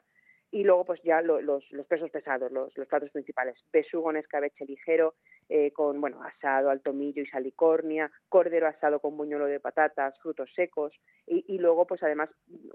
y 0.52 0.64
luego 0.64 0.86
pues 0.86 1.02
ya 1.04 1.22
lo- 1.22 1.42
los, 1.42 1.70
los 1.72 1.86
pesos 1.88 2.10
pesados, 2.12 2.52
los, 2.52 2.76
los 2.78 2.88
platos 2.88 3.10
principales, 3.12 3.56
besugo 3.72 4.10
en 4.12 4.18
escabeche 4.18 4.66
ligero, 4.66 5.16
eh, 5.48 5.72
con 5.72 6.00
bueno 6.02 6.22
asado 6.24 6.70
al 6.70 6.82
tomillo 6.82 7.22
y 7.22 7.28
salicornia, 7.28 8.12
cordero 8.30 8.68
asado 8.68 9.00
con 9.00 9.18
buñuelo 9.18 9.46
de 9.46 9.60
patatas, 9.60 10.18
frutos 10.22 10.52
secos, 10.56 10.94
y, 11.28 11.44
y 11.48 11.58
luego 11.60 11.86
pues 11.86 12.02
además 12.04 12.30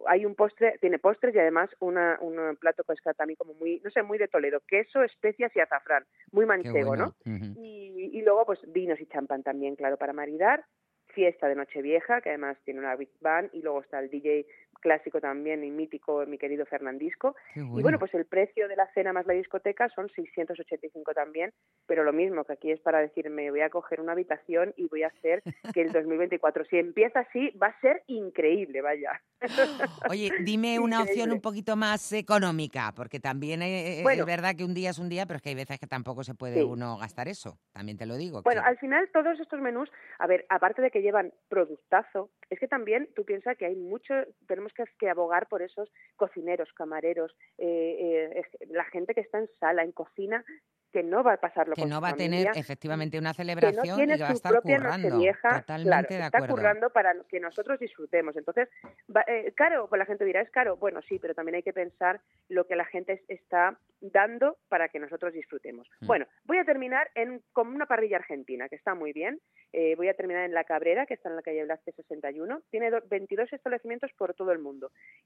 hay 0.07 0.25
un 0.27 0.35
postre, 0.35 0.79
tiene 0.81 0.99
postres 0.99 1.35
y 1.35 1.39
además 1.39 1.71
una, 1.81 2.19
un 2.21 2.57
plato 2.57 2.85
que 2.85 2.93
es 2.95 3.17
también 3.17 3.37
como 3.37 3.55
muy, 3.55 3.81
no 3.85 3.91
sé, 3.91 4.03
muy 4.03 4.19
de 4.19 4.29
Toledo, 4.29 4.61
queso, 4.67 5.03
especias 5.03 5.55
y 5.57 5.61
azafrán, 5.61 6.05
muy 6.33 6.47
manchego, 6.47 6.89
bueno. 6.89 7.15
¿no? 7.25 7.33
Y, 7.57 8.11
y 8.19 8.23
luego, 8.23 8.45
pues 8.47 8.61
vinos 8.73 9.01
y 9.01 9.07
champán 9.07 9.43
también, 9.43 9.77
claro, 9.77 9.97
para 9.97 10.13
maridar. 10.13 10.65
Fiesta 11.09 11.47
de 11.47 11.55
Nochevieja, 11.55 12.21
que 12.23 12.31
además 12.31 12.59
tiene 12.65 12.81
una 12.81 12.97
big 12.97 13.11
band, 13.21 13.49
y 13.53 13.63
luego 13.63 13.83
está 13.83 14.01
el 14.01 14.11
DJ 14.11 14.47
clásico 14.85 15.19
también 15.19 15.65
y 15.65 15.71
mítico, 15.71 16.27
mi 16.27 16.37
querido 16.37 16.67
Fernandisco. 16.67 17.35
Y 17.57 17.61
bueno. 17.63 17.99
pues 17.99 18.13
el 18.13 18.27
precio 18.27 18.69
de 18.69 18.77
la 18.77 18.87
cena 18.93 19.15
más 19.15 19.27
la 19.27 19.33
discoteca 19.33 19.89
son 19.89 20.11
685 20.11 21.15
también, 21.15 21.53
pero 21.87 22.05
lo 22.05 22.13
mismo, 22.13 22.45
que 22.45 22.53
aquí 22.53 22.71
es 22.71 22.81
para 22.81 23.01
decirme, 23.01 23.51
voy 23.51 23.63
a 23.63 23.71
coger 23.71 24.01
una 24.03 24.13
habitación 24.13 24.75
y 24.77 24.87
voy 24.89 25.03
a 25.05 25.09
hacer 25.09 25.43
que 25.73 25.81
el 25.81 25.91
2024, 25.91 26.67
si 26.67 26.77
empieza 26.77 27.21
así, 27.21 27.51
va 27.61 27.69
a 27.69 27.81
ser 27.81 28.03
increíble, 28.09 28.83
vaya. 28.83 29.23
Oye, 30.11 30.31
dime 30.41 30.79
una 30.79 31.03
opción 31.03 31.33
un 31.33 31.41
poquito 31.41 31.77
más 31.77 32.13
económica, 32.13 32.93
porque 32.95 33.21
también 33.21 33.63
eh, 33.63 34.01
Bueno. 34.03 34.21
es 34.21 34.27
verdad 34.27 34.55
que 34.57 34.65
un 34.65 34.75
día 34.75 34.91
es 34.91 34.99
un 34.99 35.09
día, 35.09 35.25
pero 35.27 35.37
es 35.39 35.43
que 35.43 35.49
hay 35.49 35.55
veces 35.55 35.79
que 35.81 35.87
tampoco 35.87 36.23
se 36.25 36.35
puede 36.35 36.57
Sí. 36.57 36.63
uno 36.63 36.99
gastar 36.99 37.27
eso. 37.29 37.59
También 37.73 37.97
te 37.97 38.05
lo 38.07 38.17
digo. 38.17 38.43
Bueno, 38.43 38.61
que- 38.63 38.69
al 38.69 38.79
final 38.79 39.09
todos 39.15 39.41
estos 39.41 39.61
menús, 39.61 39.91
a 40.19 40.27
ver, 40.27 40.45
aparte 40.51 40.83
de 40.83 40.91
que 40.91 41.01
llevan 41.01 41.33
productazo, 41.49 42.31
es 42.51 42.59
que 42.59 42.69
también 42.69 43.09
tú 43.17 43.25
piensas 43.25 43.57
que 43.57 43.65
hay 43.67 43.77
mucho, 43.77 44.13
tenemos 44.47 44.73
que, 44.75 44.85
que 44.99 45.09
abogar 45.11 45.47
por 45.49 45.63
esos 45.63 45.91
cocineros, 46.17 46.73
camareros, 46.73 47.35
eh, 47.59 48.33
eh, 48.37 48.67
la 48.71 48.85
gente 48.85 49.15
que 49.15 49.21
está 49.21 49.39
en 49.39 49.49
sala, 49.61 49.83
en 49.83 49.93
cocina, 49.93 50.45
que 50.93 51.03
no 51.03 51.25
va 51.25 51.33
a 51.33 51.37
pasarlo 51.39 51.75
que 51.75 51.81
con 51.83 51.91
no 51.91 51.97
su 51.97 52.03
va 52.03 52.11
a 52.11 52.15
tener 52.15 52.47
efectivamente 52.55 53.19
una 53.19 53.31
que 53.33 53.39
no 53.39 53.45
celebración 53.45 53.97
tiene 53.97 54.15
y 54.15 54.21
va 54.21 54.29
a 54.29 54.33
estar 54.33 54.53
propia 54.53 54.77
currando. 54.77 55.09
nochevieja, 55.09 55.61
Totalmente 55.63 55.89
claro, 55.89 56.07
de 56.09 56.15
está 56.27 56.39
acuerdo. 56.39 56.55
currando 56.55 56.91
para 56.91 57.15
que 57.29 57.41
nosotros 57.41 57.81
disfrutemos. 57.81 58.37
Entonces, 58.37 58.69
va- 59.15 59.25
eh, 59.27 59.53
caro, 59.57 59.89
pues 59.89 59.99
la 59.99 60.07
gente 60.07 60.25
dirá, 60.25 60.41
es 60.41 60.51
caro. 60.51 60.77
Bueno, 60.77 61.01
sí, 61.03 61.19
pero 61.19 61.35
también 61.35 61.57
hay 61.57 61.65
que 61.65 61.73
pensar 61.73 62.21
lo 62.49 62.69
que 62.69 62.77
la 62.77 62.85
gente 62.85 63.15
es- 63.15 63.25
está 63.29 63.77
dando 64.01 64.57
para 64.69 64.89
que 64.89 65.01
nosotros 65.01 65.33
disfrutemos. 65.33 65.89
Mm. 66.01 66.07
Bueno, 66.07 66.27
voy 66.45 66.59
a 66.59 66.65
terminar 66.65 67.11
en, 67.17 67.43
con 67.53 67.75
una 67.75 67.87
parrilla 67.87 68.19
argentina, 68.19 68.69
que 68.69 68.77
está 68.77 68.95
muy 68.95 69.13
bien. 69.13 69.41
Eh, 69.73 69.97
voy 69.97 70.09
a 70.09 70.15
terminar 70.15 70.45
en 70.45 70.55
La 70.55 70.63
Cabrera, 70.63 71.07
que 71.07 71.15
está 71.15 71.29
en 71.29 71.35
la 71.35 71.43
calle 71.43 71.63
Velázquez 71.63 71.97
61. 71.97 72.63
Tiene 72.71 72.93
do- 72.93 73.03
22 73.11 73.53
establecimientos 73.53 74.13
por 74.17 74.33
todo 74.35 74.53
el 74.53 74.61
mundo 74.61 74.64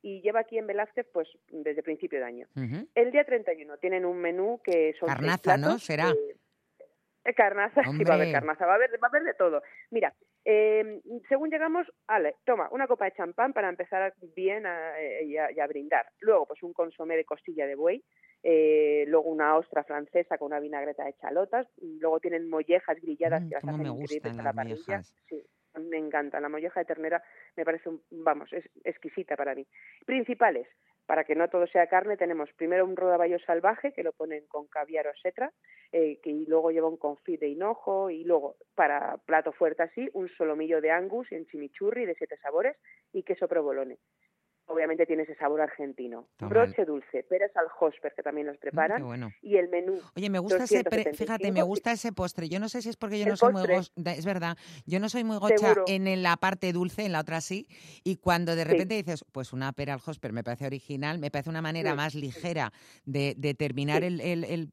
y 0.03 0.21
lleva 0.23 0.41
aquí 0.41 0.59
en 0.59 0.67
Velázquez 0.67 1.07
pues 1.13 1.29
desde 1.49 1.83
principio 1.83 2.19
de 2.19 2.25
año. 2.25 2.47
Ujú. 2.57 2.89
El 2.95 3.11
día 3.13 3.25
31 3.25 3.79
tienen 3.79 4.05
un 4.05 4.19
menú 4.19 4.61
que 4.65 4.95
son 4.99 5.09
Carnaza, 5.09 5.57
¿no? 5.57 5.79
Será. 5.79 6.11
eh, 7.25 7.35
carnaza, 7.35 7.83
sí 8.03 8.05
va 8.05 8.15
a 8.15 8.17
haber 8.17 8.33
carnaza, 8.33 8.67
va 8.67 8.73
a 8.73 8.77
haber, 8.77 8.91
va 9.03 9.07
a 9.07 9.11
haber 9.11 9.23
de 9.25 9.35
todo. 9.35 9.63
Mira, 9.91 10.15
eh, 10.45 11.01
según 11.29 11.51
llegamos, 11.51 11.87
Ale, 12.07 12.37
toma, 12.45 12.69
una 12.71 12.87
copa 12.87 13.05
de 13.05 13.13
champán 13.13 13.53
para 13.53 13.69
empezar 13.69 14.15
bien 14.35 14.65
a, 14.67 14.99
eh, 15.01 15.25
y, 15.25 15.37
a, 15.37 15.51
y 15.53 15.61
a 15.61 15.67
brindar. 15.67 16.07
Luego, 16.21 16.47
pues 16.47 16.63
un 16.63 16.73
consomé 16.73 17.17
de 17.17 17.25
costilla 17.25 17.67
de 17.67 17.75
buey, 17.75 18.03
eh, 18.43 19.05
luego 19.09 19.29
una 19.29 19.57
ostra 19.57 19.85
francesa 19.85 20.39
con 20.39 20.47
una 20.47 20.61
vinagreta 20.61 21.05
de 21.05 21.15
chalotas, 21.15 21.67
luego 21.77 22.21
tienen 22.21 22.49
mollejas 22.49 22.97
grilladas 23.01 23.43
Mm, 23.43 23.49
que 23.49 23.55
las 23.57 23.65
hacen 23.65 23.87
increíbles 23.87 24.39
a 24.39 24.43
la 24.43 24.53
parrilla. 24.53 25.03
Sí, 25.29 25.45
me 25.75 25.99
encanta. 25.99 26.41
La 26.41 26.49
molleja 26.49 26.81
de 26.81 26.87
ternera 26.87 27.23
me 27.57 27.65
parece, 27.65 27.89
un, 27.89 28.03
vamos, 28.11 28.53
es 28.53 28.65
exquisita 28.85 29.37
para 29.37 29.55
mí. 29.55 29.67
Principales, 30.05 30.69
para 31.09 31.25
que 31.25 31.35
no 31.35 31.49
todo 31.49 31.67
sea 31.67 31.87
carne, 31.87 32.19
tenemos 32.19 32.51
primero 32.53 32.85
un 32.85 32.95
rodaballo 32.95 33.39
salvaje 33.39 33.93
que 33.95 34.03
lo 34.03 34.13
ponen 34.13 34.47
con 34.47 34.67
caviar 34.67 35.07
o 35.07 35.15
setra, 35.23 35.51
eh, 35.91 36.21
que 36.23 36.31
y 36.31 36.45
luego 36.45 36.71
lleva 36.71 36.87
un 36.87 36.99
confit 36.99 37.41
de 37.41 37.49
hinojo 37.49 38.11
y 38.11 38.25
luego 38.25 38.57
para 38.75 39.17
plato 39.25 39.53
fuerte 39.53 39.85
así 39.85 40.11
un 40.13 40.29
solomillo 40.29 40.83
de 40.83 40.91
angus 40.91 41.33
en 41.33 41.47
chimichurri 41.47 42.05
de 42.05 42.15
siete 42.15 42.37
sabores 42.37 42.77
y 43.13 43.23
queso 43.23 43.49
provolone. 43.49 43.97
Obviamente 44.71 45.07
tiene 45.07 45.23
ese 45.25 45.35
sabor 45.37 45.61
argentino. 45.61 46.27
Toma. 46.37 46.51
Broche 46.51 46.85
dulce, 46.85 47.23
peras 47.25 47.51
al 47.57 47.67
hosper 47.81 48.13
que 48.15 48.23
también 48.23 48.47
los 48.47 48.57
preparan 48.59 48.99
qué 48.99 49.03
bueno. 49.03 49.33
y 49.43 49.57
el 49.57 49.69
menú. 49.69 49.99
Oye, 50.17 50.29
me 50.31 50.39
gusta 50.39 50.65
ese, 50.65 50.85
pre- 50.85 51.05
275. 51.05 51.17
fíjate, 51.25 51.53
me 51.53 51.63
gusta 51.63 51.93
ese 51.93 52.13
postre. 52.13 52.49
Yo 52.49 52.61
no 52.61 52.69
sé 52.69 52.83
si 52.83 52.91
es 52.91 52.97
porque 52.97 53.19
yo 53.19 53.25
El 53.25 53.31
no 53.31 53.37
soy 53.37 53.53
muy 53.53 53.63
gocha, 53.63 53.91
es 54.17 54.25
verdad, 54.27 54.57
yo 54.87 55.01
no 55.01 55.09
soy 55.09 55.25
muy 55.25 55.39
gocha 55.39 55.57
Seguro. 55.59 55.85
en 55.89 56.23
la 56.23 56.37
parte 56.37 56.73
dulce, 56.73 57.05
en 57.07 57.13
la 57.13 57.21
otra 57.21 57.41
sí, 57.41 57.67
y 58.05 58.17
cuando 58.17 58.55
de 58.57 58.63
Sí. 58.65 58.69
repente 58.71 58.95
dices, 58.95 59.25
pues 59.33 59.53
una 59.53 59.73
pera 59.73 59.95
al 59.95 60.01
hosper 60.05 60.33
me 60.33 60.45
parece 60.45 60.67
original, 60.67 61.19
me 61.19 61.31
parece 61.31 61.51
una 61.51 61.63
manera 61.63 61.91
Sí. 61.93 61.97
más 61.97 62.15
ligera 62.15 62.73
de, 63.07 63.35
de 63.39 63.55
terminar 63.55 64.03
Sí. 64.03 64.19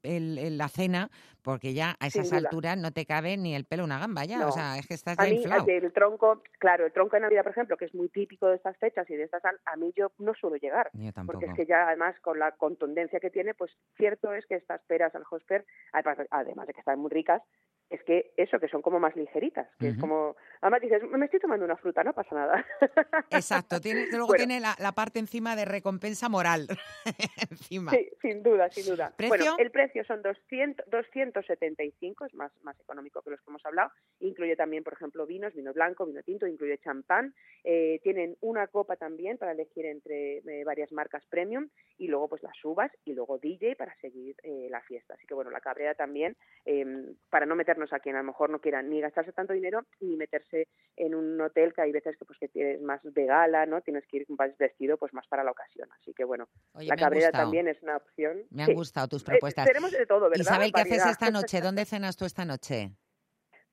el, 0.03 0.57
la 0.57 0.67
cena, 0.67 1.09
porque 1.41 1.73
ya 1.73 1.95
a 1.99 2.07
esas 2.07 2.33
alturas 2.33 2.77
no 2.77 2.91
te 2.91 3.05
cabe 3.05 3.37
ni 3.37 3.55
el 3.55 3.65
pelo 3.65 3.83
una 3.83 3.99
gamba 3.99 4.25
ya, 4.25 4.47
o 4.47 4.51
sea, 4.51 4.77
es 4.77 4.87
que 4.87 4.93
estás 4.93 5.17
A 5.19 5.23
ya 5.25 5.29
mí, 5.31 5.37
inflado. 5.37 5.65
el 5.67 5.93
tronco, 5.93 6.41
claro, 6.59 6.85
el 6.85 6.91
tronco 6.91 7.15
de 7.15 7.21
Navidad, 7.21 7.43
por 7.43 7.51
ejemplo, 7.51 7.77
que 7.77 7.85
es 7.85 7.93
muy 7.95 8.09
típico 8.09 8.47
de 8.47 8.55
estas 8.55 8.75
fechas 8.77 9.09
y 9.09 9.15
de 9.15 9.23
estas, 9.23 9.43
a 9.45 9.75
mí 9.77 9.84
yo 9.95 10.11
no 10.17 10.33
suelo 10.33 10.57
llegar. 10.57 10.89
Porque 11.25 11.45
es 11.45 11.53
que 11.53 11.65
ya, 11.65 11.87
además, 11.87 12.19
con 12.21 12.39
la 12.39 12.51
contundencia 12.51 13.19
que 13.19 13.29
tiene, 13.29 13.53
pues 13.53 13.71
cierto 13.97 14.33
es 14.33 14.45
que 14.45 14.55
estas 14.55 14.81
peras 14.83 15.13
al 15.15 15.23
hosper, 15.29 15.65
además 15.91 16.67
de 16.67 16.73
que 16.73 16.79
están 16.79 16.99
muy 16.99 17.11
ricas, 17.11 17.41
es 17.89 18.03
que 18.03 18.33
eso, 18.37 18.59
que 18.59 18.67
son 18.67 18.81
como 18.81 18.99
más 18.99 19.15
ligeritas, 19.15 19.67
que 19.79 19.89
es 19.89 19.97
como... 19.99 20.35
Además 20.65 20.81
dices, 20.81 21.03
me 21.11 21.25
estoy 21.25 21.39
tomando 21.39 21.63
una 21.63 21.77
fruta, 21.77 22.03
no 22.03 22.11
pasa 22.11 22.33
nada. 22.33 22.65
Exacto, 23.29 23.79
tiene, 23.79 24.07
luego 24.09 24.25
Bueno. 24.29 24.37
tiene 24.45 24.59
la, 24.59 24.75
la 24.79 24.93
parte 24.93 25.19
encima 25.19 25.55
de 25.55 25.63
recompensa 25.63 26.27
moral. 26.27 26.67
encima. 27.51 27.91
Sí, 27.91 28.09
sin 28.19 28.41
duda, 28.41 28.71
sin 28.71 28.87
duda. 28.87 29.13
¿Precio? 29.15 29.29
Bueno, 29.29 29.55
el 29.59 29.69
precio 29.69 30.03
son 30.05 30.23
200, 30.23 30.89
275, 30.89 32.25
es 32.25 32.33
más, 32.33 32.51
más 32.63 32.79
económico 32.79 33.21
que 33.21 33.29
los 33.29 33.41
que 33.41 33.51
hemos 33.51 33.63
hablado. 33.63 33.91
Incluye 34.21 34.55
también, 34.55 34.83
por 34.83 34.93
ejemplo, 34.93 35.27
vinos, 35.27 35.53
vino 35.53 35.71
blanco, 35.71 36.03
vino 36.07 36.23
tinto, 36.23 36.47
incluye 36.47 36.79
champán. 36.79 37.35
Eh, 37.63 37.99
tienen 38.01 38.35
una 38.41 38.65
copa 38.65 38.95
también 38.95 39.37
para 39.37 39.51
elegir 39.51 39.85
entre 39.85 40.37
eh, 40.37 40.63
varias 40.63 40.91
marcas 40.91 41.23
premium 41.29 41.69
y 41.99 42.07
luego 42.07 42.27
pues 42.27 42.41
las 42.41 42.57
uvas 42.65 42.91
y 43.05 43.13
luego 43.13 43.37
DJ 43.37 43.75
para 43.75 43.95
seguir 43.97 44.35
eh, 44.41 44.67
la 44.71 44.81
fiesta. 44.81 45.13
Así 45.13 45.27
que 45.27 45.35
bueno, 45.35 45.51
la 45.51 45.61
cabrera 45.61 45.93
también, 45.93 46.35
eh, 46.65 47.13
para 47.29 47.45
no 47.45 47.55
meternos 47.55 47.93
a 47.93 47.99
quien 47.99 48.15
a 48.15 48.19
lo 48.19 48.25
mejor 48.25 48.49
no 48.49 48.59
quiera 48.59 48.81
ni 48.81 48.99
gastarse 48.99 49.31
tanto 49.31 49.53
dinero 49.53 49.85
ni 49.99 50.15
meterse 50.15 50.54
en 50.97 51.15
un 51.15 51.39
hotel 51.41 51.73
que 51.73 51.81
hay 51.81 51.91
veces 51.91 52.17
que 52.17 52.25
pues 52.25 52.39
que 52.39 52.47
tienes 52.47 52.81
más 52.81 53.01
de 53.03 53.25
gala, 53.25 53.65
¿no? 53.65 53.81
Tienes 53.81 54.05
que 54.07 54.17
ir 54.17 54.25
más 54.29 54.57
vestido 54.57 54.97
pues 54.97 55.13
más 55.13 55.27
para 55.27 55.43
la 55.43 55.51
ocasión. 55.51 55.89
Así 55.99 56.13
que 56.13 56.23
bueno, 56.23 56.47
Oye, 56.73 56.87
la 56.87 56.95
cabrera 56.95 57.31
también 57.31 57.67
es 57.67 57.81
una 57.83 57.97
opción. 57.97 58.43
Me 58.49 58.63
han 58.63 58.69
Sí. 58.69 58.75
gustado 58.75 59.07
tus 59.07 59.23
Eh, 59.23 59.27
propuestas. 59.27 59.67
tenemos 59.67 59.91
de 59.91 60.05
todo, 60.05 60.29
¿verdad? 60.29 60.43
Isabel, 60.45 60.71
¿qué 60.73 60.81
haces 60.81 61.05
esta 61.05 61.29
noche? 61.31 61.61
¿Dónde 61.61 61.85
cenas 61.85 62.15
tú 62.15 62.25
esta 62.25 62.45
noche? 62.45 62.91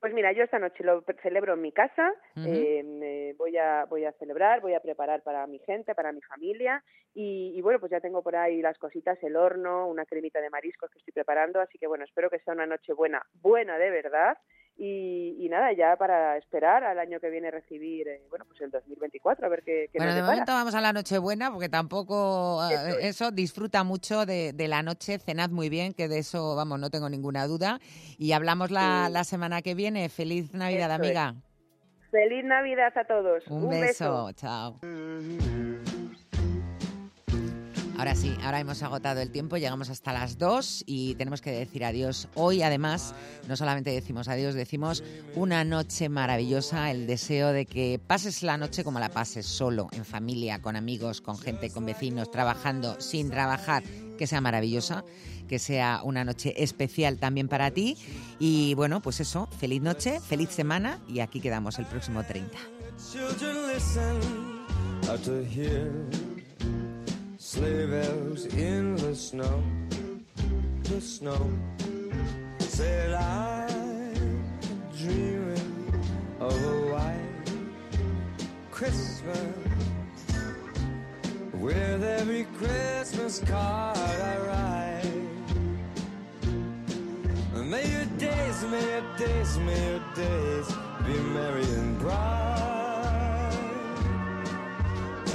Pues 0.01 0.13
mira, 0.15 0.33
yo 0.33 0.43
esta 0.43 0.59
noche 0.59 0.83
lo 0.83 1.05
celebro 1.23 1.55
en 1.55 1.63
mi 1.63 1.71
casa, 1.71 2.13
Ujú. 2.37 2.49
eh, 2.49 3.35
voy, 3.39 3.57
a, 3.57 3.85
voy 3.85 4.05
a 4.05 4.11
celebrar, 4.15 4.61
voy 4.61 4.75
a 4.75 4.81
preparar 4.81 5.23
para 5.23 5.47
mi 5.47 5.61
gente, 5.61 5.95
para 5.95 6.11
mi 6.11 6.21
familia 6.23 6.83
y, 7.15 7.53
y 7.57 7.63
bueno, 7.63 7.79
pues 7.79 7.93
ya 7.93 8.01
tengo 8.01 8.21
por 8.21 8.35
ahí 8.35 8.61
las 8.61 8.77
cositas, 8.79 9.17
el 9.23 9.37
horno, 9.37 9.87
una 9.87 10.05
cremita 10.05 10.41
de 10.41 10.51
mariscos 10.51 10.91
que 10.91 10.99
estoy 10.99 11.13
preparando, 11.13 11.61
así 11.61 11.79
que 11.79 11.87
bueno, 11.87 12.03
espero 12.05 12.31
que 12.31 12.41
sea 12.41 12.53
una 12.53 12.67
noche 12.67 12.93
buena, 12.95 13.25
buena 13.33 13.79
de 13.79 13.91
verdad 13.91 14.37
y, 14.77 15.37
y 15.39 15.49
nada, 15.49 15.73
ya 15.73 15.97
para 15.97 16.37
esperar 16.39 16.83
al 16.85 16.99
año 16.99 17.21
que 17.21 17.31
viene 17.31 17.51
recibir, 17.51 18.09
eh, 18.09 18.23
bueno, 18.31 18.45
pues 18.47 18.61
el 18.63 18.71
2024, 18.71 19.47
a 19.47 19.49
ver 19.49 19.63
qué, 19.63 19.89
qué 19.93 19.99
Bueno, 19.99 20.13
nos 20.13 20.17
de 20.17 20.23
momento 20.23 20.53
vamos 20.53 20.75
a 20.75 20.81
la 20.81 20.93
Nochebuena, 20.93 21.53
porque 21.53 21.69
tampoco 21.69 22.61
eh, 22.69 22.75
Eso 22.75 22.99
es. 22.99 23.05
eso, 23.05 23.31
disfruta 23.31 23.85
mucho 23.85 24.27
de, 24.27 24.53
de 24.53 24.69
la 24.69 24.83
noche, 24.83 25.19
cenad 25.19 25.51
muy 25.51 25.69
bien, 25.69 25.93
que 25.95 26.09
de 26.09 26.19
eso, 26.19 26.57
vamos, 26.57 26.81
no 26.81 26.91
tengo 26.91 27.09
ninguna 27.09 27.47
duda. 27.47 27.79
Y 28.19 28.33
hablamos 28.33 28.71
la, 28.71 29.05
Sí. 29.07 29.13
la 29.13 29.25
semana 29.25 29.63
que 29.63 29.75
viene. 29.75 30.09
Feliz 30.09 30.53
Navidad, 30.55 30.91
Eso 30.91 31.03
es. 31.03 31.09
amiga. 31.09 31.35
Feliz 32.11 32.45
Navidad 32.45 32.93
a 32.97 33.05
todos. 33.05 33.47
Un, 33.49 33.71
beso. 33.71 34.31
chao. 34.33 34.81
Ahora 37.99 38.15
sí, 38.15 38.35
ahora 38.43 38.59
hemos 38.59 38.83
agotado 38.83 39.21
el 39.21 39.31
tiempo, 39.31 39.57
llegamos 39.57 39.91
hasta 39.91 40.13
las 40.13 40.39
2 40.39 40.85
y 40.87 41.15
tenemos 41.17 41.41
que 41.41 41.53
decir 41.53 41.85
adiós. 41.85 42.27
Hoy, 42.35 42.63
además, 42.63 43.15
no 43.49 43.57
solamente 43.57 43.91
decimos 43.91 44.29
adiós, 44.29 44.55
decimos 44.55 45.05
una 45.35 45.63
noche 45.63 46.09
maravillosa, 46.09 46.91
el 46.91 47.07
deseo 47.07 47.53
de 47.53 47.67
que 47.67 48.01
pases 48.05 48.43
la 48.43 48.57
noche 48.57 48.83
como 48.83 48.99
la 48.99 49.11
pases, 49.11 49.47
solo, 49.47 49.89
en 49.93 50.05
familia, 50.05 50.61
con 50.61 50.75
amigos, 50.75 51.21
con 51.21 51.39
gente, 51.39 51.71
con 51.71 51.85
vecinos, 51.85 52.31
trabajando, 52.31 53.01
sin 53.01 53.31
trabajar, 53.31 53.85
que 54.19 54.27
sea 54.27 54.41
maravillosa, 54.41 55.05
que 55.47 55.59
sea 55.59 56.01
una 56.03 56.25
noche 56.25 56.55
especial 56.63 57.19
también 57.19 57.47
para 57.47 57.71
ti. 57.71 57.97
Y 58.39 58.75
bueno, 58.75 59.03
pues 59.03 59.21
eso, 59.21 59.49
feliz 59.59 59.83
noche, 59.83 60.19
feliz 60.21 60.49
semana 60.49 60.99
y 61.09 61.21
aquí 61.21 61.41
quedamos 61.41 61.79
el 61.79 61.87
próximo 61.87 62.25
30. 62.25 62.59
Sleigh 67.53 67.85
bells 67.85 68.47
in 68.47 68.97
the 68.97 69.15
snow, 69.15 69.63
the 70.85 70.99
snow. 70.99 71.51
Said 72.61 73.13
I'm 73.13 74.43
dreaming 74.97 75.93
of 76.41 76.55
a 76.55 76.93
white 76.93 77.51
Christmas 78.71 79.55
with 81.53 82.03
every 82.03 82.45
Christmas 82.57 83.41
card 83.41 83.99
I 83.99 84.37
write. 84.47 85.29
May 87.73 87.87
your 87.97 88.09
days, 88.17 88.65
may 88.73 88.85
your 88.93 89.07
days, 89.19 89.59
may 89.59 89.91
your 89.91 90.03
days 90.17 90.69
be 91.07 91.17
merry 91.37 91.65
and 91.65 91.99
bright. 91.99 93.53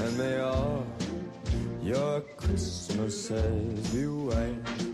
And 0.01 0.17
may 0.17 0.39
all 0.39 0.87
your 1.87 2.19
Christmas 2.35 3.31
as 3.31 3.93
you 3.93 4.33
ain't 4.33 4.86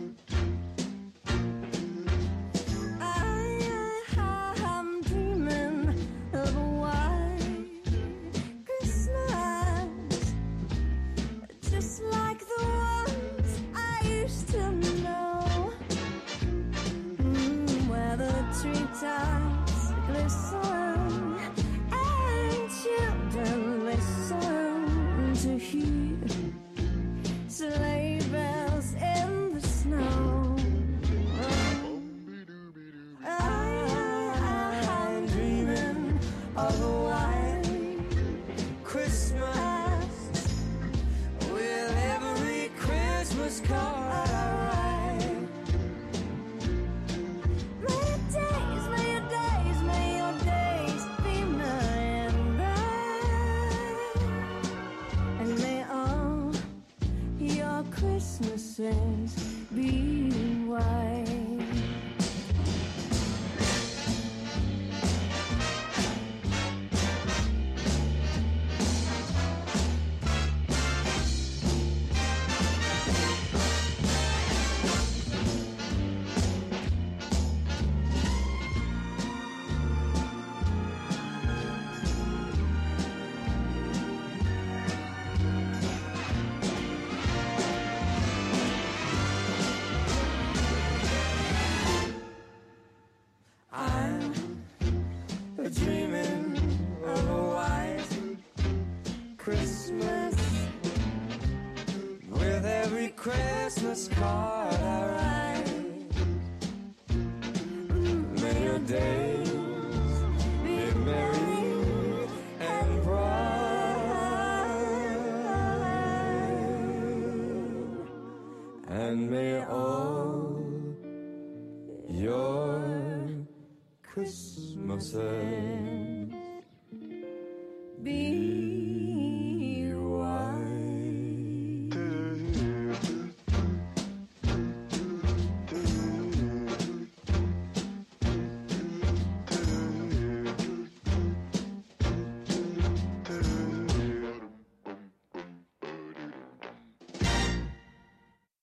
said. 125.13 125.52